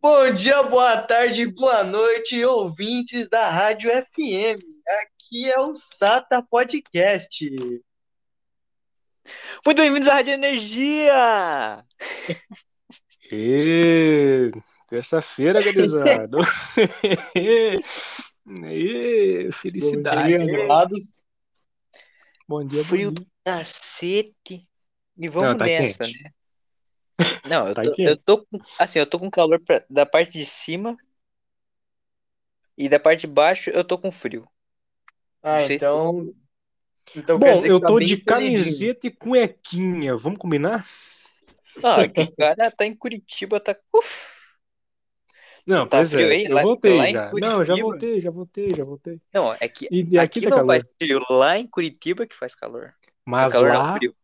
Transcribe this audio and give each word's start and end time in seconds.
Bom 0.00 0.32
dia, 0.32 0.62
boa 0.62 1.02
tarde, 1.02 1.46
boa 1.46 1.82
noite, 1.82 2.44
ouvintes 2.44 3.28
da 3.28 3.50
Rádio 3.50 3.90
FM. 3.90 4.60
Aqui 5.02 5.50
é 5.50 5.58
o 5.60 5.74
Sata 5.74 6.42
Podcast. 6.42 7.44
Muito 9.64 9.78
bem-vindos 9.78 10.08
à 10.08 10.14
Rádio 10.14 10.34
Energia! 10.34 11.84
E 13.32 14.52
terça-feira, 14.88 15.60
gurizada. 15.60 16.36
E 18.46 19.50
felicidade. 19.50 20.38
Bom 20.38 20.46
dia, 20.46 20.64
amados. 20.64 21.12
Bom 22.46 22.64
dia, 22.64 22.84
Frio 22.84 23.10
do 23.10 23.26
cacete. 23.44 24.68
E 25.18 25.28
vamos 25.28 25.48
Não, 25.50 25.56
tá 25.56 25.64
nessa, 25.64 26.04
quente. 26.04 26.22
né? 26.22 26.30
Não, 27.44 27.68
eu 27.68 27.74
Tá 27.74 27.82
tô, 27.82 27.98
eu 28.04 28.16
tô 28.16 28.44
com, 28.46 28.58
assim, 28.78 28.98
eu 28.98 29.08
tô 29.08 29.18
com 29.18 29.30
calor 29.30 29.60
pra- 29.60 29.84
da 29.88 30.04
parte 30.04 30.32
de 30.32 30.44
cima 30.44 30.96
e 32.76 32.88
da 32.88 32.98
parte 32.98 33.20
de 33.22 33.26
baixo 33.26 33.68
eu 33.70 33.84
tô 33.84 33.98
com 33.98 34.10
frio. 34.10 34.48
Ah, 35.42 35.62
Não 35.62 35.62
sei 35.62 35.78
se 35.78 35.84
então. 35.84 36.34
Então 37.14 37.38
Bom, 37.38 37.64
eu 37.64 37.80
tá 37.80 37.86
tô 37.86 38.00
de 38.00 38.16
camiseta 38.16 39.06
e 39.06 39.10
cuequinha. 39.10 40.16
Vamos 40.16 40.38
combinar? 40.38 40.84
Ah, 41.82 42.06
que 42.08 42.26
cara 42.36 42.70
tá 42.70 42.84
em 42.86 42.94
Curitiba, 42.96 43.60
tá. 43.60 43.76
Uf. 43.94 44.26
Não, 45.66 45.88
Tá 45.88 46.04
pois 46.04 46.14
frio 46.14 46.28
é. 46.30 46.30
aí? 46.30 46.46
Eu 46.46 46.58
Lá- 46.58 46.60
voltei 46.60 46.90
lá 46.90 47.08
em 47.08 47.20
já. 47.20 47.34
Não, 47.34 47.64
já 47.64 47.76
voltei, 47.76 48.20
já 48.20 48.30
voltei, 48.30 48.74
já 48.74 48.84
voltei. 48.84 49.20
Não, 49.32 49.52
é 49.54 49.68
que 49.68 49.90
E, 49.90 50.18
aqui, 50.18 50.18
aqui 50.18 50.40
tá 50.40 50.50
não 50.50 50.64
faz 50.64 50.82
calor. 50.82 50.86
frio, 51.00 51.20
lá 51.30 51.58
em 51.58 51.66
Curitiba 51.66 52.26
que 52.26 52.34
faz 52.34 52.54
calor. 52.54 52.94
Mas 53.24 53.48
calor 53.50 53.72
não, 53.72 53.84
lá. 53.84 53.86
frio. 53.86 54.16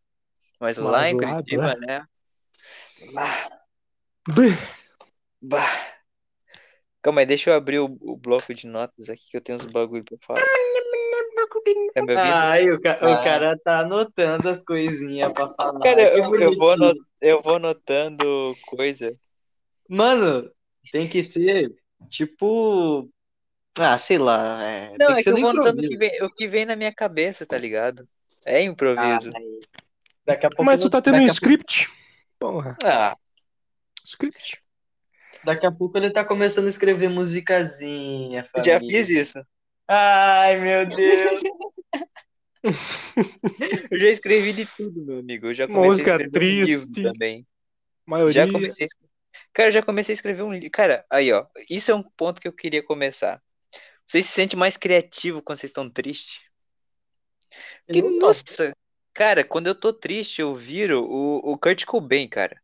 Mas, 0.59 0.79
mas 0.79 0.79
lá 0.79 1.09
em 1.09 1.15
lá, 1.15 1.17
Curitiba, 1.17 1.75
lá. 1.75 1.75
né? 1.87 2.05
Bah, 3.11 3.49
Bê, 4.29 4.51
bah. 5.41 5.93
Calma 7.01 7.19
aí, 7.21 7.25
deixa 7.25 7.49
eu 7.49 7.55
abrir 7.55 7.79
o, 7.79 7.97
o 8.01 8.15
bloco 8.15 8.53
de 8.53 8.65
notas 8.65 9.09
aqui 9.09 9.29
que 9.29 9.35
eu 9.37 9.41
tenho 9.41 9.57
uns 9.57 9.65
bagulho 9.65 10.03
pra 10.05 10.17
falar. 10.21 10.41
Tá 11.93 12.01
me 12.01 12.13
ouvindo? 12.13 12.19
Ai, 12.33 12.71
o, 12.71 12.81
ca- 12.81 12.99
o 13.01 13.05
Ah. 13.11 13.23
cara 13.23 13.57
tá 13.59 13.79
anotando 13.81 14.47
as 14.47 14.61
coisinhas 14.63 15.31
pra 15.33 15.49
falar. 15.49 15.79
Cara, 15.81 16.01
eu, 16.17 16.33
eu 16.35 16.55
vou 16.55 16.75
eu 17.21 17.41
vou 17.41 17.55
anotando 17.57 18.55
coisa. 18.67 19.13
Mano, 19.89 20.49
tem 20.91 21.09
que 21.09 21.21
ser 21.21 21.75
tipo. 22.09 23.09
Ah, 23.77 23.97
sei 23.97 24.17
lá. 24.17 24.63
É, 24.63 24.89
Não, 24.97 25.07
tem 25.07 25.15
é 25.15 25.17
que 25.17 25.23
que 25.23 25.29
eu 25.29 25.37
vou 25.41 25.49
anotando 25.49 25.81
o 25.81 25.89
que, 25.89 25.97
vem, 25.97 26.23
o 26.23 26.29
que 26.29 26.47
vem 26.47 26.65
na 26.65 26.75
minha 26.75 26.93
cabeça, 26.93 27.45
tá 27.45 27.57
ligado? 27.57 28.07
É 28.45 28.61
improviso. 28.61 29.29
Ai, 29.35 29.43
daqui 30.25 30.45
a 30.45 30.49
pouco, 30.49 30.63
Mas 30.63 30.81
tu 30.81 30.89
tá 30.89 31.01
tendo 31.01 31.17
um 31.17 31.25
script? 31.25 31.91
Porra, 32.43 32.77
Ah, 32.83 33.15
script. 34.03 34.61
daqui 35.45 35.65
a 35.65 35.71
pouco 35.71 35.97
ele 35.97 36.11
tá 36.11 36.25
começando 36.25 36.65
a 36.65 36.69
escrever 36.69 37.09
musicazinha, 37.09 38.43
já 38.57 38.77
família. 38.79 38.79
fiz 38.81 39.09
isso. 39.09 39.41
Ai, 39.87 40.59
meu 40.59 40.85
Deus. 40.85 41.41
Eu 43.91 43.97
já 43.99 44.07
escrevi 44.09 44.51
de 44.51 44.65
tudo, 44.65 45.05
meu 45.05 45.19
amigo. 45.19 45.47
Eu 45.47 45.53
já 45.53 45.67
comecei 45.67 45.89
Música 45.89 46.11
a 46.11 46.15
escrever 46.21 46.37
um 46.37 46.65
livro 46.65 46.85
triste. 46.91 47.03
também. 47.03 47.47
Maioria. 48.05 48.45
Já 48.45 48.51
comecei 48.51 48.85
a... 48.87 48.89
Cara, 49.53 49.69
eu 49.69 49.73
já 49.73 49.81
comecei 49.81 50.11
a 50.13 50.17
escrever 50.17 50.43
um 50.43 50.51
livro. 50.51 50.69
Cara, 50.71 51.05
aí, 51.09 51.31
ó. 51.31 51.45
Isso 51.69 51.91
é 51.91 51.95
um 51.95 52.03
ponto 52.03 52.41
que 52.41 52.47
eu 52.47 52.53
queria 52.53 52.83
começar. 52.83 53.41
Vocês 54.05 54.25
se 54.25 54.31
sentem 54.33 54.59
mais 54.59 54.75
criativo 54.75 55.41
quando 55.41 55.59
vocês 55.59 55.69
estão 55.69 55.89
tristes? 55.89 56.41
Porque, 57.85 58.01
tô. 58.01 58.09
nossa, 58.11 58.73
cara, 59.13 59.43
quando 59.43 59.67
eu 59.67 59.75
tô 59.75 59.93
triste, 59.93 60.41
eu 60.41 60.55
viro 60.55 61.03
o, 61.05 61.53
o 61.53 61.57
Kurt 61.57 61.85
Cobain, 61.85 62.27
cara. 62.27 62.61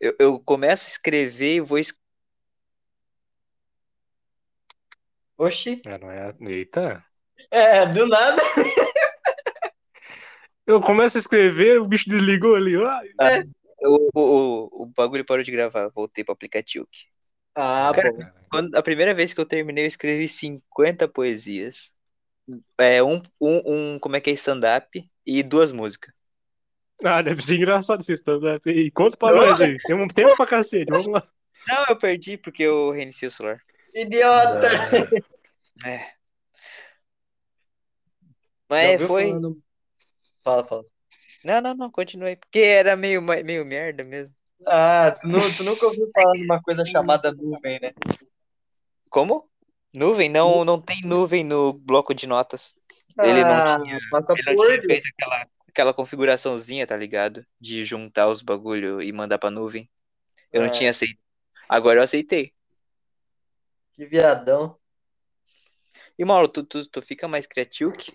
Eu, 0.00 0.16
eu 0.18 0.40
começo 0.40 0.86
a 0.86 0.90
escrever 0.90 1.56
e 1.56 1.60
vou. 1.60 1.78
es- 1.78 1.94
Oxi. 5.38 5.80
É, 5.86 5.98
não 5.98 6.10
é... 6.10 6.34
Eita. 6.48 7.04
É, 7.50 7.86
do 7.86 8.06
nada. 8.06 8.40
Eu 10.66 10.80
começo 10.80 11.16
a 11.16 11.20
escrever, 11.20 11.80
o 11.80 11.86
bicho 11.86 12.08
desligou 12.08 12.54
ali. 12.54 12.76
Ai, 13.18 13.42
O, 13.82 14.10
o, 14.14 14.20
o, 14.20 14.82
o 14.82 14.86
bagulho 14.86 15.24
parou 15.24 15.42
de 15.42 15.50
gravar, 15.50 15.88
voltei 15.88 16.22
pro 16.22 16.32
aplicativo. 16.32 16.86
Ah, 17.56 17.92
Cara, 17.94 18.10
bom. 18.12 18.18
Quando, 18.50 18.74
a 18.74 18.82
primeira 18.82 19.14
vez 19.14 19.32
que 19.34 19.40
eu 19.40 19.46
terminei, 19.46 19.84
eu 19.84 19.88
escrevi 19.88 20.28
50 20.28 21.08
poesias. 21.08 21.92
É, 22.78 23.02
um, 23.02 23.22
um, 23.40 23.94
um 23.94 23.98
como 23.98 24.16
é 24.16 24.20
que 24.20 24.30
é, 24.30 24.32
stand-up 24.34 25.08
e 25.38 25.42
duas 25.42 25.70
músicas. 25.72 26.12
Ah, 27.04 27.22
deve 27.22 27.42
ser 27.42 27.56
engraçado 27.56 28.00
esse 28.00 28.12
stand-up 28.12 28.68
aí. 28.68 28.90
Conta 28.90 29.16
pra 29.16 29.32
nós 29.34 29.60
aí. 29.60 29.76
Tem 29.78 29.94
um 29.96 30.06
tempo 30.08 30.36
pra 30.36 30.46
cacete, 30.46 30.90
vamos 30.90 31.06
lá. 31.06 31.26
Não, 31.68 31.86
eu 31.88 31.96
perdi 31.96 32.36
porque 32.36 32.62
eu 32.62 32.90
reiniciei 32.90 33.28
o 33.28 33.30
celular. 33.30 33.60
Idiota. 33.94 34.68
É. 35.84 35.98
Já 35.98 36.14
Mas 38.68 39.02
foi. 39.02 39.28
falando- 39.28 39.62
Fala, 40.42 40.64
fala. 40.64 40.84
Não, 41.44 41.60
não, 41.60 41.74
não, 41.74 41.90
continuei. 41.90 42.36
Porque 42.36 42.60
era 42.60 42.96
meio, 42.96 43.20
meio 43.22 43.64
merda 43.64 44.04
mesmo. 44.04 44.34
Ah, 44.66 45.10
tu, 45.20 45.26
nu- 45.26 45.56
tu 45.56 45.64
nunca 45.64 45.86
ouviu 45.86 46.10
falar 46.14 46.32
de 46.34 46.44
uma 46.44 46.62
coisa 46.62 46.84
chamada 46.86 47.32
nuvem, 47.32 47.80
né? 47.80 47.92
Como? 49.08 49.48
Nuvem? 49.92 50.28
Não, 50.28 50.64
não 50.64 50.80
tem 50.80 51.00
nuvem 51.02 51.42
no 51.42 51.72
bloco 51.72 52.14
de 52.14 52.26
notas. 52.26 52.78
Ele 53.22 53.42
não 53.44 53.50
Ah, 53.52 53.78
tinha, 53.80 53.96
ele 53.96 54.08
não 54.12 54.54
por 54.56 54.66
tinha 54.66 54.82
feito 54.82 55.08
aquela, 55.18 55.46
aquela 55.68 55.94
configuraçãozinha, 55.94 56.86
tá 56.86 56.96
ligado? 56.96 57.44
De 57.60 57.84
juntar 57.84 58.28
os 58.28 58.42
bagulho 58.42 59.02
e 59.02 59.12
mandar 59.12 59.38
pra 59.38 59.50
nuvem. 59.50 59.88
Eu 60.52 60.62
não 60.62 60.68
Ah. 60.68 60.72
tinha 60.72 60.90
aceito. 60.90 61.18
Agora 61.68 62.00
eu 62.00 62.04
aceitei. 62.04 62.52
Que 63.92 64.06
viadão. 64.06 64.76
E 66.18 66.24
Mauro, 66.24 66.48
tu, 66.48 66.62
tu, 66.64 66.86
tu 66.88 67.02
fica 67.02 67.26
mais 67.28 67.46
criativo 67.46 67.92
que 67.92 68.12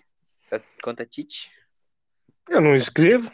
tá- 0.48 0.60
quanto 0.82 1.02
a 1.02 1.06
Tite? 1.06 1.50
Eu 2.48 2.60
não 2.60 2.74
escrevo. 2.74 3.30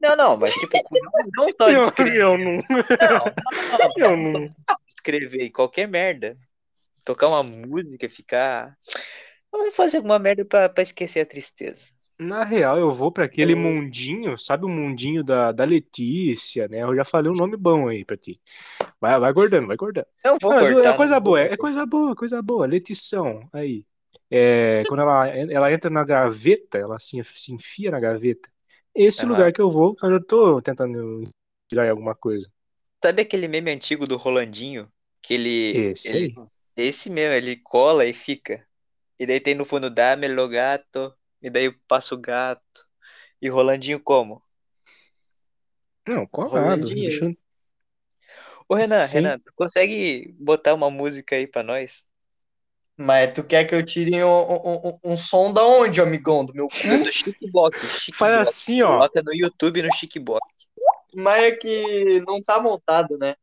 Não, 0.00 0.16
não, 0.16 0.36
mas 0.36 0.50
tipo, 0.52 0.72
não, 0.90 1.46
não 1.46 1.52
só 1.58 1.68
de 1.68 1.74
Eu, 1.76 1.82
escrever, 1.82 2.20
eu 2.20 2.38
não. 2.38 2.54
não, 2.56 3.96
Eu 3.96 4.16
não. 4.16 4.48
escrever 4.88 5.50
qualquer 5.50 5.86
merda. 5.86 6.36
Tocar 7.04 7.28
uma 7.28 7.42
música, 7.42 8.08
ficar. 8.08 8.76
Vamos 9.52 9.76
fazer 9.76 9.98
alguma 9.98 10.18
merda 10.18 10.44
pra, 10.44 10.68
pra 10.68 10.82
esquecer 10.82 11.20
a 11.20 11.26
tristeza. 11.26 11.92
Na 12.18 12.44
real, 12.44 12.78
eu 12.78 12.90
vou 12.90 13.10
pra 13.10 13.24
aquele 13.24 13.52
Eu- 13.52 13.56
mundinho, 13.58 14.38
sabe 14.38 14.64
o 14.64 14.68
mundinho 14.68 15.22
da, 15.22 15.52
da 15.52 15.64
Letícia, 15.64 16.68
né? 16.68 16.82
Eu 16.82 16.94
já 16.94 17.04
falei 17.04 17.30
um 17.30 17.34
nome 17.34 17.56
bom 17.56 17.88
aí 17.88 18.04
pra 18.04 18.16
ti. 18.16 18.40
Vai, 19.00 19.18
vai 19.18 19.32
guardando, 19.32 19.66
vai. 19.66 19.76
Não 20.24 20.38
vou 20.40 20.52
Não, 20.52 20.60
mas 20.60 20.72
cortar. 20.72 20.94
é 20.94 20.96
coisa 20.96 21.14
vou 21.14 21.22
boa, 21.24 21.40
é, 21.40 21.52
é 21.52 21.56
coisa 21.56 21.86
boa, 21.86 22.16
coisa 22.16 22.42
boa. 22.42 22.66
Letição, 22.66 23.40
aí. 23.52 23.84
É, 24.30 24.82
quando 24.88 25.00
ela, 25.00 25.28
ela 25.28 25.72
entra 25.72 25.90
na 25.90 26.04
gaveta, 26.04 26.78
ela 26.78 26.98
se, 26.98 27.22
se 27.24 27.52
enfia 27.52 27.90
na 27.90 28.00
gaveta. 28.00 28.48
Esse 28.94 29.26
lugar 29.26 29.52
que 29.52 29.60
eu 29.60 29.68
vou, 29.68 29.94
eu 30.02 30.24
tô 30.24 30.60
tentando 30.60 31.22
tirar 31.68 31.90
alguma 31.90 32.14
coisa. 32.14 32.48
Sabe 33.04 33.22
aquele 33.22 33.48
meme 33.48 33.70
antigo 33.70 34.06
do 34.06 34.16
Rolandinho? 34.16 34.90
Que 35.20 35.34
ele. 35.34 35.76
Esse 35.90 36.16
ele-. 36.16 36.34
Esse 36.76 37.10
mesmo, 37.10 37.34
ele 37.34 37.56
cola 37.56 38.06
e 38.06 38.14
fica. 38.14 38.64
E 39.22 39.26
daí 39.26 39.38
tem 39.38 39.54
no 39.54 39.64
fundo, 39.64 39.88
dá-me-lo 39.88 40.48
gato. 40.48 41.14
E 41.40 41.48
daí 41.48 41.66
eu 41.66 41.74
passo 41.86 42.16
o 42.16 42.18
gato. 42.18 42.88
E 43.40 43.48
Rolandinho 43.48 44.00
como? 44.00 44.42
Não, 46.08 46.26
colado. 46.26 46.60
Rolandinho. 46.60 47.08
bicho. 47.08 47.36
Ô 48.68 48.74
Renan, 48.74 49.04
Sim. 49.06 49.18
Renan, 49.18 49.38
tu 49.38 49.52
consegue 49.54 50.34
botar 50.40 50.74
uma 50.74 50.90
música 50.90 51.36
aí 51.36 51.46
pra 51.46 51.62
nós? 51.62 52.08
Mas 52.96 53.32
tu 53.32 53.44
quer 53.44 53.64
que 53.64 53.76
eu 53.76 53.86
tire 53.86 54.24
um, 54.24 54.28
um, 54.28 54.88
um- 54.88 54.98
um 55.12 55.16
som 55.16 55.52
da 55.52 55.64
onde, 55.64 56.00
amigão? 56.00 56.44
Do 56.44 56.52
meu 56.52 56.66
cu? 56.66 57.04
Do. 57.04 57.12
Chiquebox. 57.12 58.10
Faz 58.14 58.32
assim, 58.34 58.82
ó. 58.82 58.88
Coloca 58.94 59.22
no 59.22 59.32
YouTube 59.32 59.82
no 59.82 59.94
Chiquebox. 59.94 60.44
Mas 61.14 61.44
é 61.44 61.52
que 61.52 62.20
não 62.26 62.42
tá 62.42 62.60
montado, 62.60 63.16
né? 63.18 63.36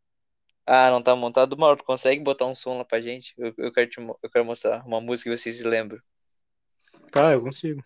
Ah, 0.72 0.91
não 0.91 1.02
tá 1.02 1.16
montado? 1.16 1.57
Mauro, 1.57 1.77
tu 1.77 1.83
consegue 1.83 2.21
botar 2.24 2.45
um 2.45 2.54
som 2.54 2.77
lá 2.77 2.86
pra 2.86 3.01
gente? 3.01 3.33
Eu, 3.39 3.51
eu 3.57 3.71
quero, 3.74 3.89
te 3.89 4.00
eu 4.00 4.30
quero 4.31 4.45
mostrar 4.45 4.86
uma 4.86 5.01
música 5.01 5.27
que 5.27 5.36
vocês 5.36 5.57
se 5.57 5.63
lembram. 5.63 6.00
Tá, 7.12 7.31
eu 7.31 7.42
consigo. 7.42 7.83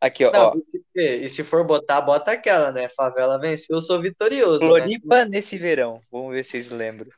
Aqui, 0.00 0.24
ó. 0.24 0.32
Não, 0.32 0.48
ó. 0.48 0.54
e 0.56 0.66
se, 0.66 0.84
e 0.96 1.28
se 1.28 1.44
for 1.44 1.64
botar, 1.64 2.00
bota 2.00 2.32
aquela, 2.32 2.72
né? 2.72 2.88
Favela 2.88 3.38
venceu, 3.38 3.76
eu 3.76 3.80
sou 3.80 4.00
vitorioso. 4.00 4.58
Né? 4.58 4.66
Floripa 4.66 5.24
nesse 5.24 5.56
verão. 5.56 6.00
Vamos 6.10 6.34
ver 6.34 6.42
se 6.42 6.50
vocês 6.50 6.68
lembram. 6.70 7.12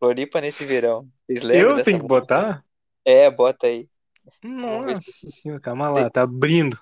Floripa 0.00 0.40
nesse 0.40 0.64
verão. 0.64 1.08
Vocês 1.24 1.42
lembram 1.44 1.70
Eu 1.70 1.76
dessa 1.76 1.84
tenho 1.84 2.00
que 2.00 2.08
música? 2.08 2.34
botar? 2.36 2.64
É, 3.04 3.30
bota 3.30 3.68
aí. 3.68 3.88
Nossa 4.42 5.00
senhora, 5.30 5.60
calma 5.60 5.88
lá, 5.88 6.10
tá 6.10 6.22
abrindo. 6.22 6.76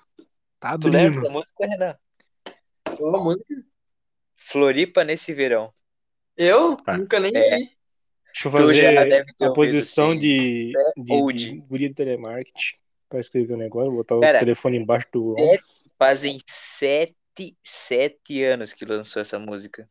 Tá 0.59 0.79
Tu 0.79 0.87
lembra 0.87 1.19
abrindo. 1.19 1.21
da 1.21 1.29
música, 1.29 1.67
Renan? 1.67 1.95
Qual 2.97 3.15
a 3.15 3.23
música? 3.23 3.53
Floripa 4.35 5.03
nesse 5.03 5.31
verão. 5.31 5.71
Eu 6.37 6.75
Tá. 6.77 6.97
nunca 6.97 7.19
nem 7.19 7.31
É. 7.35 7.57
vi. 7.57 7.77
Deixa 8.33 8.47
eu 8.47 8.51
fazer 8.51 9.25
a 9.41 9.49
posição 9.51 10.17
de, 10.17 10.71
de, 10.97 11.33
de 11.33 11.55
guria 11.59 11.89
de 11.89 11.95
telemarketing 11.95 12.77
para 13.09 13.19
escrever 13.19 13.53
o 13.53 13.57
negócio, 13.57 13.91
botar 13.91 14.19
Cara, 14.21 14.37
o 14.37 14.39
telefone 14.39 14.77
embaixo 14.77 15.07
do 15.11 15.35
é- 15.37 15.59
Fazem 15.99 16.39
sete, 16.47 17.13
sete 17.61 18.43
anos 18.43 18.73
que 18.73 18.85
lançou 18.85 19.21
essa 19.21 19.37
música. 19.37 19.87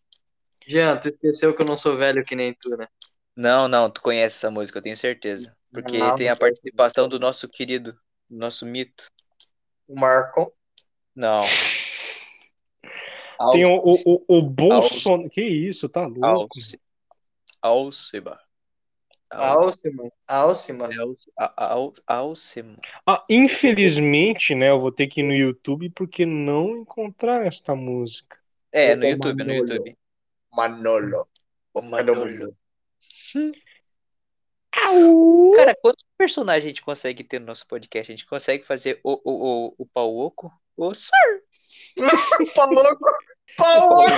Jean, 0.66 0.96
tu 0.98 1.08
esqueceu 1.08 1.54
que 1.54 1.62
eu 1.62 1.66
não 1.66 1.76
sou 1.76 1.96
velho 1.96 2.24
que 2.24 2.34
nem 2.34 2.54
tu, 2.54 2.70
né? 2.76 2.86
Não, 3.36 3.68
não, 3.68 3.90
tu 3.90 4.00
conhece 4.00 4.36
essa 4.36 4.50
música, 4.50 4.78
eu 4.78 4.82
tenho 4.82 4.96
certeza. 4.96 5.54
Porque 5.72 5.98
Não, 5.98 6.14
tem 6.16 6.28
a 6.28 6.36
participação 6.36 7.08
do 7.08 7.18
nosso 7.20 7.48
querido, 7.48 7.92
do 8.28 8.38
nosso 8.38 8.66
mito. 8.66 9.06
O 9.86 9.94
Marcon. 9.98 10.50
Não. 11.14 11.44
Tem 13.52 13.64
o, 13.64 13.76
Alce- 13.80 14.02
o, 14.06 14.22
o, 14.28 14.38
o 14.38 14.42
Bolsonaro. 14.42 15.30
Que 15.30 15.40
isso, 15.42 15.88
tá 15.88 16.06
louco? 16.06 16.26
Alce- 16.26 16.80
Alceba. 17.62 18.40
Alcima. 19.30 20.10
Alcima. 20.26 20.90
Alce- 20.98 21.30
a- 21.38 21.72
Al- 21.74 21.92
Alcema. 22.06 22.76
Ah, 23.06 23.24
infelizmente, 23.30 24.54
né, 24.54 24.70
eu 24.70 24.80
vou 24.80 24.90
ter 24.90 25.06
que 25.06 25.20
ir 25.20 25.24
no 25.24 25.32
YouTube 25.34 25.88
porque 25.90 26.26
não 26.26 26.78
encontrar 26.78 27.46
esta 27.46 27.74
música. 27.74 28.38
É, 28.72 28.94
no 28.96 29.06
YouTube, 29.06 29.38
no 29.44 29.46
Manolo. 29.46 29.68
YouTube. 29.72 29.98
Manolo. 30.52 31.28
Ô, 31.72 31.82
Manolo. 31.82 32.56
Cara, 35.54 35.76
quantos 35.80 36.04
personagens 36.18 36.64
a 36.64 36.68
gente 36.68 36.82
consegue 36.82 37.22
ter 37.22 37.38
no 37.38 37.46
nosso 37.46 37.66
podcast? 37.66 38.10
A 38.10 38.16
gente 38.16 38.26
consegue 38.26 38.64
fazer 38.64 39.00
o, 39.04 39.12
o, 39.12 39.66
o, 39.68 39.74
o 39.78 39.86
pau 39.86 40.16
oco? 40.16 40.52
O 40.76 40.92
sir! 40.94 41.39
Pau 42.54 42.70
louco. 42.72 43.04
Pau 43.56 43.88
louco. 43.90 44.10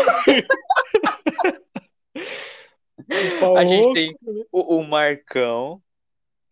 A 3.57 3.65
gente 3.65 3.93
tem 3.95 4.17
o, 4.51 4.77
o 4.77 4.85
Marcão, 4.85 5.83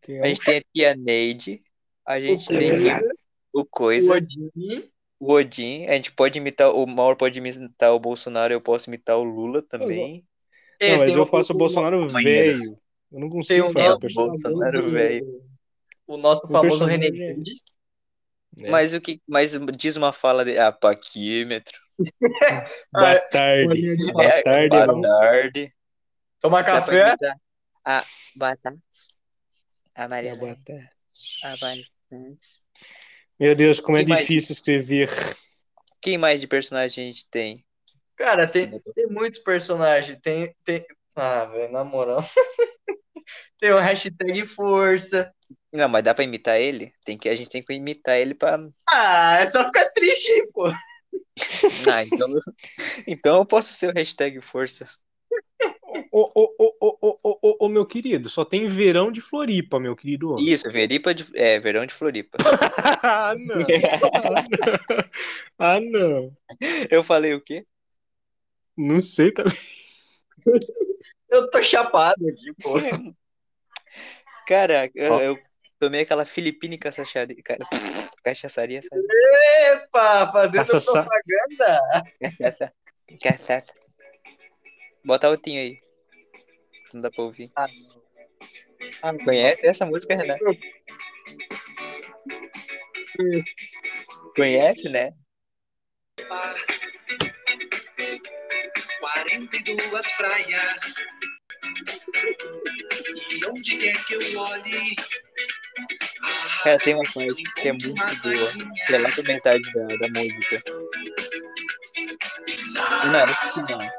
Tem 0.01 0.21
a 0.21 0.27
gente 0.27 0.41
tem 0.45 0.57
a 0.59 0.63
tia 0.75 0.95
Neide, 0.97 1.63
a 2.07 2.21
gente 2.21 2.47
tem 2.49 2.71
Coisa. 2.71 3.01
o 3.53 3.61
O 3.61 3.65
Coisa, 3.65 4.15
Odin. 4.15 4.51
o 5.21 5.33
Odin, 5.33 5.87
a 5.87 5.93
gente 5.93 6.13
pode 6.13 6.39
imitar, 6.39 6.73
o 6.75 6.87
Mauro 6.87 7.17
pode 7.17 7.39
imitar 7.39 7.93
o 7.95 8.01
Bolsonaro, 8.01 8.53
eu 8.53 8.61
posso 8.61 8.89
imitar 8.91 9.19
o 9.19 9.23
Lula 9.25 9.63
também. 9.63 10.25
Não, 10.81 10.99
mas 10.99 11.15
eu 11.15 11.27
faço 11.27 11.53
o 11.53 11.57
Bolsonaro 11.57 12.09
velho. 12.09 12.79
Eu 13.13 13.21
não 13.21 13.29
consigo 13.29 13.69
o 13.69 13.73
fazer 13.73 13.87
É, 13.87 13.93
o 13.93 13.97
o. 13.97 13.99
Bolsonaro 13.99 14.91
velho. 14.91 15.43
O 16.07 16.17
nosso 16.17 16.47
O 16.47 16.49
famoso 16.49 16.89
é 16.89 16.93
Renegade. 16.93 17.53
É. 18.59 18.71
Mas 18.71 18.93
o 18.93 19.01
que, 19.01 19.21
mas 19.27 19.53
diz 19.77 19.97
uma 19.97 20.13
fala 20.13 20.45
de, 20.45 20.59
ah, 20.59 20.73
paquímetro. 20.73 21.79
Boa 22.93 23.13
Ah, 23.17 23.21
tarde. 23.31 23.65
bolinha 23.67 23.97
de 23.97 24.13
Boa 24.13 24.25
É, 24.25 24.43
tarde, 24.43 24.69
boa 24.71 24.83
irmão. 24.83 25.01
tarde. 25.03 25.75
Toma 26.41 26.63
Dá 26.63 26.65
pra 26.65 26.81
café? 26.81 27.09
imitar 27.11 27.37
a 27.85 28.05
batatas. 28.35 29.09
A 29.95 30.09
Maria 30.09 30.35
Boa 30.35 30.57
tarde. 30.65 30.91
a 31.45 31.49
batatas. 31.51 32.61
Meu 33.39 33.55
Deus, 33.55 33.81
como 33.81 33.97
é 33.99 34.03
Que 34.05 34.09
mais? 34.11 34.21
difícil 34.23 34.53
escrever. 34.53 35.11
Quem 36.01 36.19
mais 36.19 36.41
de 36.41 36.47
personagem 36.47 37.05
a 37.05 37.07
gente 37.09 37.29
tem? 37.31 37.65
Cara, 38.17 38.47
tem, 38.47 38.79
tem 38.95 39.07
muitos 39.07 39.39
personagens. 39.39 40.19
Tem, 40.23 40.55
tem... 40.65 40.85
Ah, 41.15 41.45
velho, 41.47 41.73
na 41.73 41.85
moral. 41.85 42.23
tem 43.59 43.71
o 43.73 43.79
hashtag 43.79 44.47
força. 44.47 45.33
Não, 45.73 45.89
mas 45.89 46.03
dá 46.03 46.15
pra 46.15 46.25
imitar 46.25 46.61
ele? 46.61 46.93
Tem 47.05 47.17
que, 47.17 47.29
a 47.29 47.37
gente 47.37 47.51
tem 47.51 47.63
que 47.63 47.73
imitar 47.73 48.17
ele 48.19 48.35
pra. 48.35 48.59
Ah, 48.89 49.39
é 49.41 49.47
só 49.47 49.65
ficar 49.65 49.89
triste, 49.91 50.31
hein, 50.31 50.49
pô. 50.53 50.71
Ah, 51.91 52.05
então, 52.05 52.29
então 53.07 53.37
eu 53.39 53.47
posso 53.47 53.73
ser 53.73 53.89
o 53.89 53.95
hashtag 53.95 54.41
força. 54.41 54.87
Ô, 56.13 56.31
ô, 56.35 56.55
ô, 56.59 56.77
ô, 56.81 56.99
ô, 57.01 57.19
ô, 57.23 57.39
ô, 57.43 57.57
ô, 57.67 57.69
meu 57.69 57.85
querido, 57.85 58.29
só 58.29 58.45
tem 58.45 58.67
verão 58.67 59.11
de 59.11 59.21
Floripa, 59.21 59.81
meu 59.81 59.97
querido. 59.97 60.37
Isso, 60.39 60.71
Veripa 60.71 61.15
de, 61.15 61.27
é, 61.35 61.59
Verão 61.59 61.85
de 61.85 61.95
Floripa. 61.95 62.39
ah, 63.03 63.35
não. 63.37 63.59
Ah, 65.59 65.81
não. 65.81 66.37
Eu 66.91 67.03
falei 67.03 67.35
o 67.35 67.41
quê? 67.41 67.67
Não 68.77 69.01
sei 69.01 69.33
também. 69.33 69.53
Eu 71.29 71.51
tô 71.51 71.63
chapado 71.63 72.27
aqui, 72.29 72.53
pô. 72.63 72.75
Cara, 74.47 74.91
eu, 74.95 75.21
eu 75.21 75.39
tomei 75.81 76.03
aquela 76.03 76.25
filipina 76.27 76.75
e 76.75 76.79
cachaçaria, 76.79 77.37
cara, 77.43 77.65
cachaçaria, 78.23 78.81
sabe? 78.83 79.03
Epa, 79.73 80.31
fazendo 80.31 80.57
Caçaça- 80.67 81.03
propaganda. 81.03 81.81
Cachaça. 83.23 83.73
Bota 85.05 85.31
o 85.31 85.37
tinho 85.37 85.61
aí. 85.61 85.77
Não 86.93 87.01
dá 87.01 87.11
pra 87.11 87.25
ouvir. 87.25 87.51
Ah, 87.57 87.67
Ah, 89.03 89.13
Conhece 89.25 89.67
essa 89.67 89.87
música, 89.87 90.15
Renato? 90.15 90.45
Conhece, 94.37 94.89
né? 94.89 95.13
42 99.01 100.11
praias. 100.17 100.95
E 103.31 103.47
onde 103.47 103.77
quer 103.79 104.05
que 104.05 104.15
eu 104.15 104.39
olhe. 104.41 104.97
Cara, 106.65 106.79
tem 106.79 106.95
uma 106.95 107.05
parte 107.05 107.43
que 107.57 107.69
é 107.69 107.73
muito 107.73 107.95
boa. 107.95 108.53
Que 108.87 108.95
é 108.95 108.99
lá 108.99 109.11
pra 109.11 109.23
metade 109.25 109.73
da, 109.73 109.87
da 109.97 110.09
música. 110.09 110.63
Não, 113.05 113.27
não 113.27 113.79
não. 113.79 113.91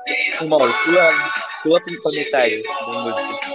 O 0.42 0.50
Mauro, 0.50 0.74
pula, 0.84 1.34
pula 1.64 1.82
pra 1.82 2.12
metade 2.14 2.64
da 2.64 2.88
música. 2.88 3.52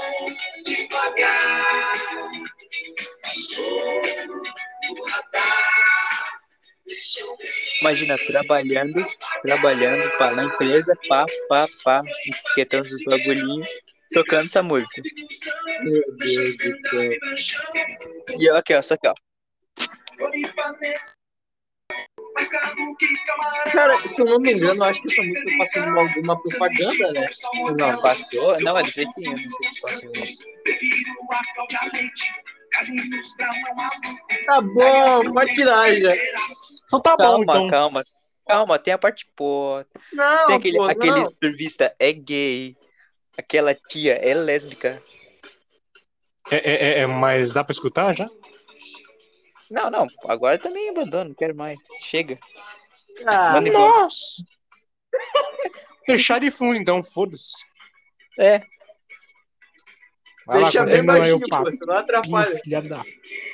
Imagina, 7.81 8.17
trabalhando, 8.19 9.07
trabalhando 9.43 10.11
pá, 10.17 10.31
na 10.33 10.45
empresa, 10.45 10.97
pá, 11.09 11.27
pá, 11.49 11.67
pá, 11.85 12.03
etiquetando 12.27 12.87
os 12.87 13.05
bagulhinhos, 13.05 13.67
tocando 14.13 14.47
essa 14.47 14.63
música. 14.63 15.01
Meu 15.83 16.03
Deus 16.17 16.57
do 16.57 16.89
céu. 16.89 17.13
E 18.39 18.45
eu 18.49 18.57
aqui, 18.57 18.75
ó, 18.75 18.83
só 18.83 18.95
aqui, 18.95 19.09
ó. 19.09 19.15
Cara, 23.73 24.09
se 24.09 24.21
eu 24.21 24.27
não 24.27 24.39
me 24.39 24.53
engano, 24.53 24.81
eu 24.81 24.85
acho 24.85 25.01
que 25.03 25.13
essa 25.13 25.23
música 25.23 25.59
passou 25.59 25.87
numa 25.87 26.03
alguma 26.03 26.43
propaganda, 26.43 27.13
né? 27.13 27.29
Não, 27.79 28.01
passou? 28.01 28.61
Não, 28.61 28.79
é 28.79 28.85
do 28.85 29.05
maluco. 29.05 30.01
Tá 34.45 34.61
bom, 34.61 35.33
pode 35.33 35.55
tirar 35.55 35.95
já. 35.97 36.15
Então 36.87 37.01
tá 37.01 37.17
bom, 37.17 37.25
Calma, 37.25 37.43
então. 37.43 37.67
calma. 37.69 38.05
Calma, 38.47 38.79
tem 38.79 38.95
a 38.95 38.99
parte 38.99 39.27
boa. 39.37 39.85
Não, 40.13 40.47
Tem 40.47 40.57
aquele, 40.57 40.77
pô, 40.77 40.85
aquele 40.85 41.21
não. 41.21 41.27
é 41.99 42.13
gay. 42.13 42.77
Aquela 43.37 43.75
tia 43.75 44.15
é 44.15 44.35
lésbica. 44.35 45.03
É, 46.51 46.57
é, 46.57 46.75
é, 46.75 46.99
é, 47.01 47.07
mas 47.07 47.53
dá 47.53 47.65
pra 47.65 47.73
escutar 47.73 48.15
já? 48.17 48.27
Não, 49.71 49.91
não, 49.91 50.07
agora 50.27 50.59
também 50.59 50.89
abandono, 50.89 51.31
não 51.31 51.35
quero 51.35 51.55
mais. 51.57 51.79
Chega. 52.01 52.39
Ah, 53.27 53.55
Manda. 53.55 53.71
Nossa! 53.71 54.43
Deixar 56.07 56.39
de 56.39 56.51
fundo, 56.53 56.77
então, 56.77 57.03
foda-se. 57.03 57.57
É, 58.39 58.63
Vai 60.47 60.59
lá, 60.59 60.63
deixa 60.63 60.85
bem 60.85 60.95
continua 60.99 61.15
aí 61.15 61.19
baixinho, 61.19 61.37
o 61.37 61.41
pô, 61.41 61.49
papinho, 61.49 61.77
você 61.77 61.87
não 61.87 61.95
atrapalha. 61.97 62.59
filha 62.61 62.83
da 62.83 63.05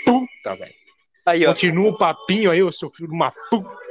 puta, 0.04 0.56
velho. 0.56 0.74
aí, 1.24 1.46
ó. 1.46 1.52
Continua 1.52 1.90
o 1.90 1.96
papinho 1.96 2.50
aí, 2.50 2.62
ô 2.62 2.70
seu 2.70 2.90
filho 2.90 3.08
de 3.08 3.14
uma 3.14 3.32
puta. 3.48 3.82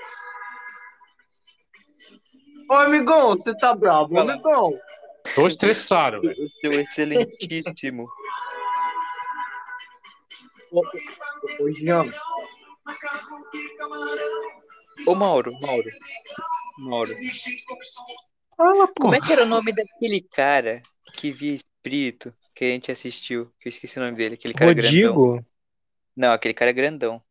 Ô, 2.70 2.74
amigão, 2.76 3.32
você 3.32 3.58
tá 3.58 3.76
lá. 3.82 4.02
amigão. 4.02 4.72
Tô 5.36 5.48
estressado, 5.48 6.22
velho. 6.22 6.46
O 6.46 6.50
seu 6.50 6.74
excelentíssimo. 6.80 8.10
Ô, 10.72 10.82
ô, 11.60 11.72
Jean. 11.80 12.06
Ô, 15.06 15.16
Mauro, 15.16 15.58
Mauro. 15.62 15.90
Mauro. 16.78 17.16
Fala, 18.58 18.88
pô. 18.88 18.94
Como 19.04 19.16
é 19.16 19.22
que 19.22 19.32
era 19.32 19.44
o 19.44 19.48
nome 19.48 19.72
daquele 19.74 20.22
cara 20.22 20.82
que 21.14 21.32
via 21.32 21.56
espírito 21.56 22.34
que 22.56 22.66
a 22.66 22.68
gente 22.70 22.92
assistiu? 22.92 23.52
Que 23.60 23.68
eu 23.68 23.70
esqueci 23.70 23.98
o 24.00 24.04
nome 24.04 24.16
dele, 24.18 24.36
aquele 24.36 24.54
cara 24.54 24.74
grandão. 24.74 25.14
Rodrigo? 25.14 25.46
Não, 26.16 26.32
aquele 26.34 26.54
cara 26.54 26.72
grandão. 26.72 27.22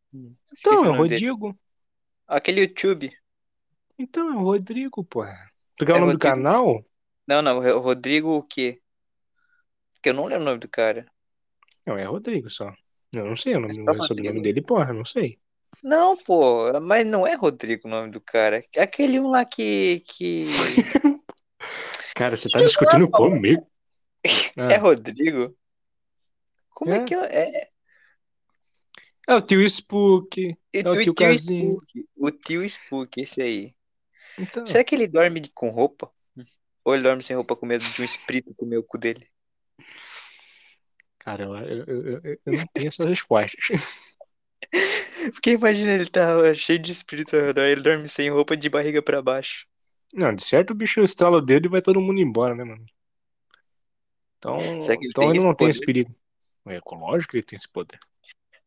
Esqueci 0.53 0.75
Então, 0.75 0.83
o 0.83 0.87
é 0.87 0.89
o 0.89 0.93
nome 0.95 1.09
dele. 1.09 1.29
Rodrigo. 1.31 1.59
Aquele 2.27 2.61
YouTube. 2.63 3.13
Então, 3.99 4.29
é 4.31 4.37
o 4.37 4.43
Rodrigo, 4.43 5.05
pô. 5.05 5.25
Tu 5.77 5.85
quer 5.87 5.93
É 5.93 5.95
o 5.97 6.01
nome 6.01 6.13
do 6.15 6.25
Rodrigo. 6.25 6.35
canal? 6.35 6.85
Não, 7.27 7.43
não, 7.43 7.59
o 7.59 7.79
Rodrigo 7.79 8.31
o 8.37 8.43
quê? 8.43 8.81
Porque 9.95 10.09
eu 10.11 10.15
não 10.15 10.25
lembro 10.27 10.43
o 10.43 10.47
nome 10.47 10.59
do 10.59 10.69
cara. 10.69 11.07
Não, 11.87 11.97
é 11.97 12.05
Rodrigo 12.05 12.49
só. 12.51 12.73
Eu 13.15 13.25
não 13.27 13.37
sei 13.37 13.55
o 13.57 13.61
nome, 13.61 13.73
É 13.73 13.91
o 13.93 14.03
sobrenome 14.03 14.39
Rodrigo. 14.39 14.43
dele, 14.43 14.63
porra, 14.63 14.93
não 14.93 15.05
sei. 15.05 15.39
Não, 15.83 16.17
pô, 16.17 16.79
mas 16.81 17.07
não 17.07 17.27
é 17.27 17.35
Rodrigo 17.35 17.87
o 17.87 17.91
nome 17.91 18.11
do 18.11 18.21
cara. 18.21 18.63
Aquele 18.77 19.19
um 19.21 19.29
lá 19.31 19.45
que, 19.45 20.01
que... 20.01 20.47
Cara, 22.15 22.37
você 22.37 22.49
tá 22.51 22.59
discutindo 22.59 23.11
comigo. 23.11 23.67
é 24.57 24.75
Ah, 24.75 24.79
Rodrigo? 24.79 25.57
Como 26.71 26.93
é, 26.93 26.97
É. 26.97 27.05
que 27.05 27.15
é? 27.15 27.71
é 29.29 29.35
o 29.35 29.41
tio 29.41 29.63
Spook. 29.67 30.57
É, 30.73 30.81
É 30.81 30.89
o 30.89 31.03
tio 31.03 31.15
Casinho. 31.15 31.81
Spook. 31.83 32.09
O 32.17 32.31
tio 32.31 32.65
Spook, 32.65 33.21
esse 33.23 33.41
aí. 33.43 33.75
Então, 34.39 34.67
Será 34.67 34.85
que 34.85 34.95
ele 34.95 35.09
dorme 35.09 35.49
com 35.55 35.71
roupa? 35.71 36.11
Ou 36.85 36.95
ele 36.95 37.03
dorme 37.03 37.23
sem 37.23 37.37
roupa 37.37 37.57
com 37.57 37.67
medo 37.67 37.85
de 37.85 38.01
um 38.03 38.05
espírito 38.05 38.55
comer 38.55 38.79
o 38.79 38.83
cu 38.83 38.99
dele. 38.99 39.29
Cara, 41.19 41.45
eu, 41.45 41.57
eu, 41.57 41.85
eu, 41.87 42.21
eu- 42.25 42.39
não 42.47 42.67
tenho 42.73 42.89
essas 42.89 43.07
respostas. 43.07 43.61
Porque 45.33 45.53
imagina, 45.53 45.93
ele 45.93 46.07
tá 46.07 46.55
cheio 46.55 46.79
de 46.79 46.93
espírito 46.93 47.37
ao 47.37 47.43
redor, 47.43 47.65
ele 47.65 47.83
dorme 47.83 48.09
sem 48.09 48.31
roupa 48.31 48.57
de 48.57 48.69
barriga 48.69 49.03
pra 49.03 49.21
baixo. 49.21 49.67
Não, 50.15 50.35
de 50.35 50.43
certo 50.43 50.71
o 50.71 50.75
bicho 50.75 51.01
estrala 51.01 51.37
o 51.37 51.41
dedo 51.41 51.67
e 51.67 51.71
vai 51.71 51.83
todo 51.83 52.01
mundo 52.01 52.21
embora, 52.21 52.55
né, 52.55 52.65
mano? 52.65 52.85
Então, 54.39 54.81
Será 54.81 54.97
que 54.97 55.05
ele 55.05 55.11
então 55.11 55.25
tem 55.25 55.31
ele 55.31 55.45
não 55.45 55.55
tem 55.55 55.67
poder? 55.67 55.71
esse 55.71 55.85
perigo. 55.85 56.17
É 56.67 56.81
lógico 56.93 57.31
que 57.33 57.37
ele 57.39 57.47
tem 57.47 57.57
esse 57.57 57.69
poder. 57.69 57.99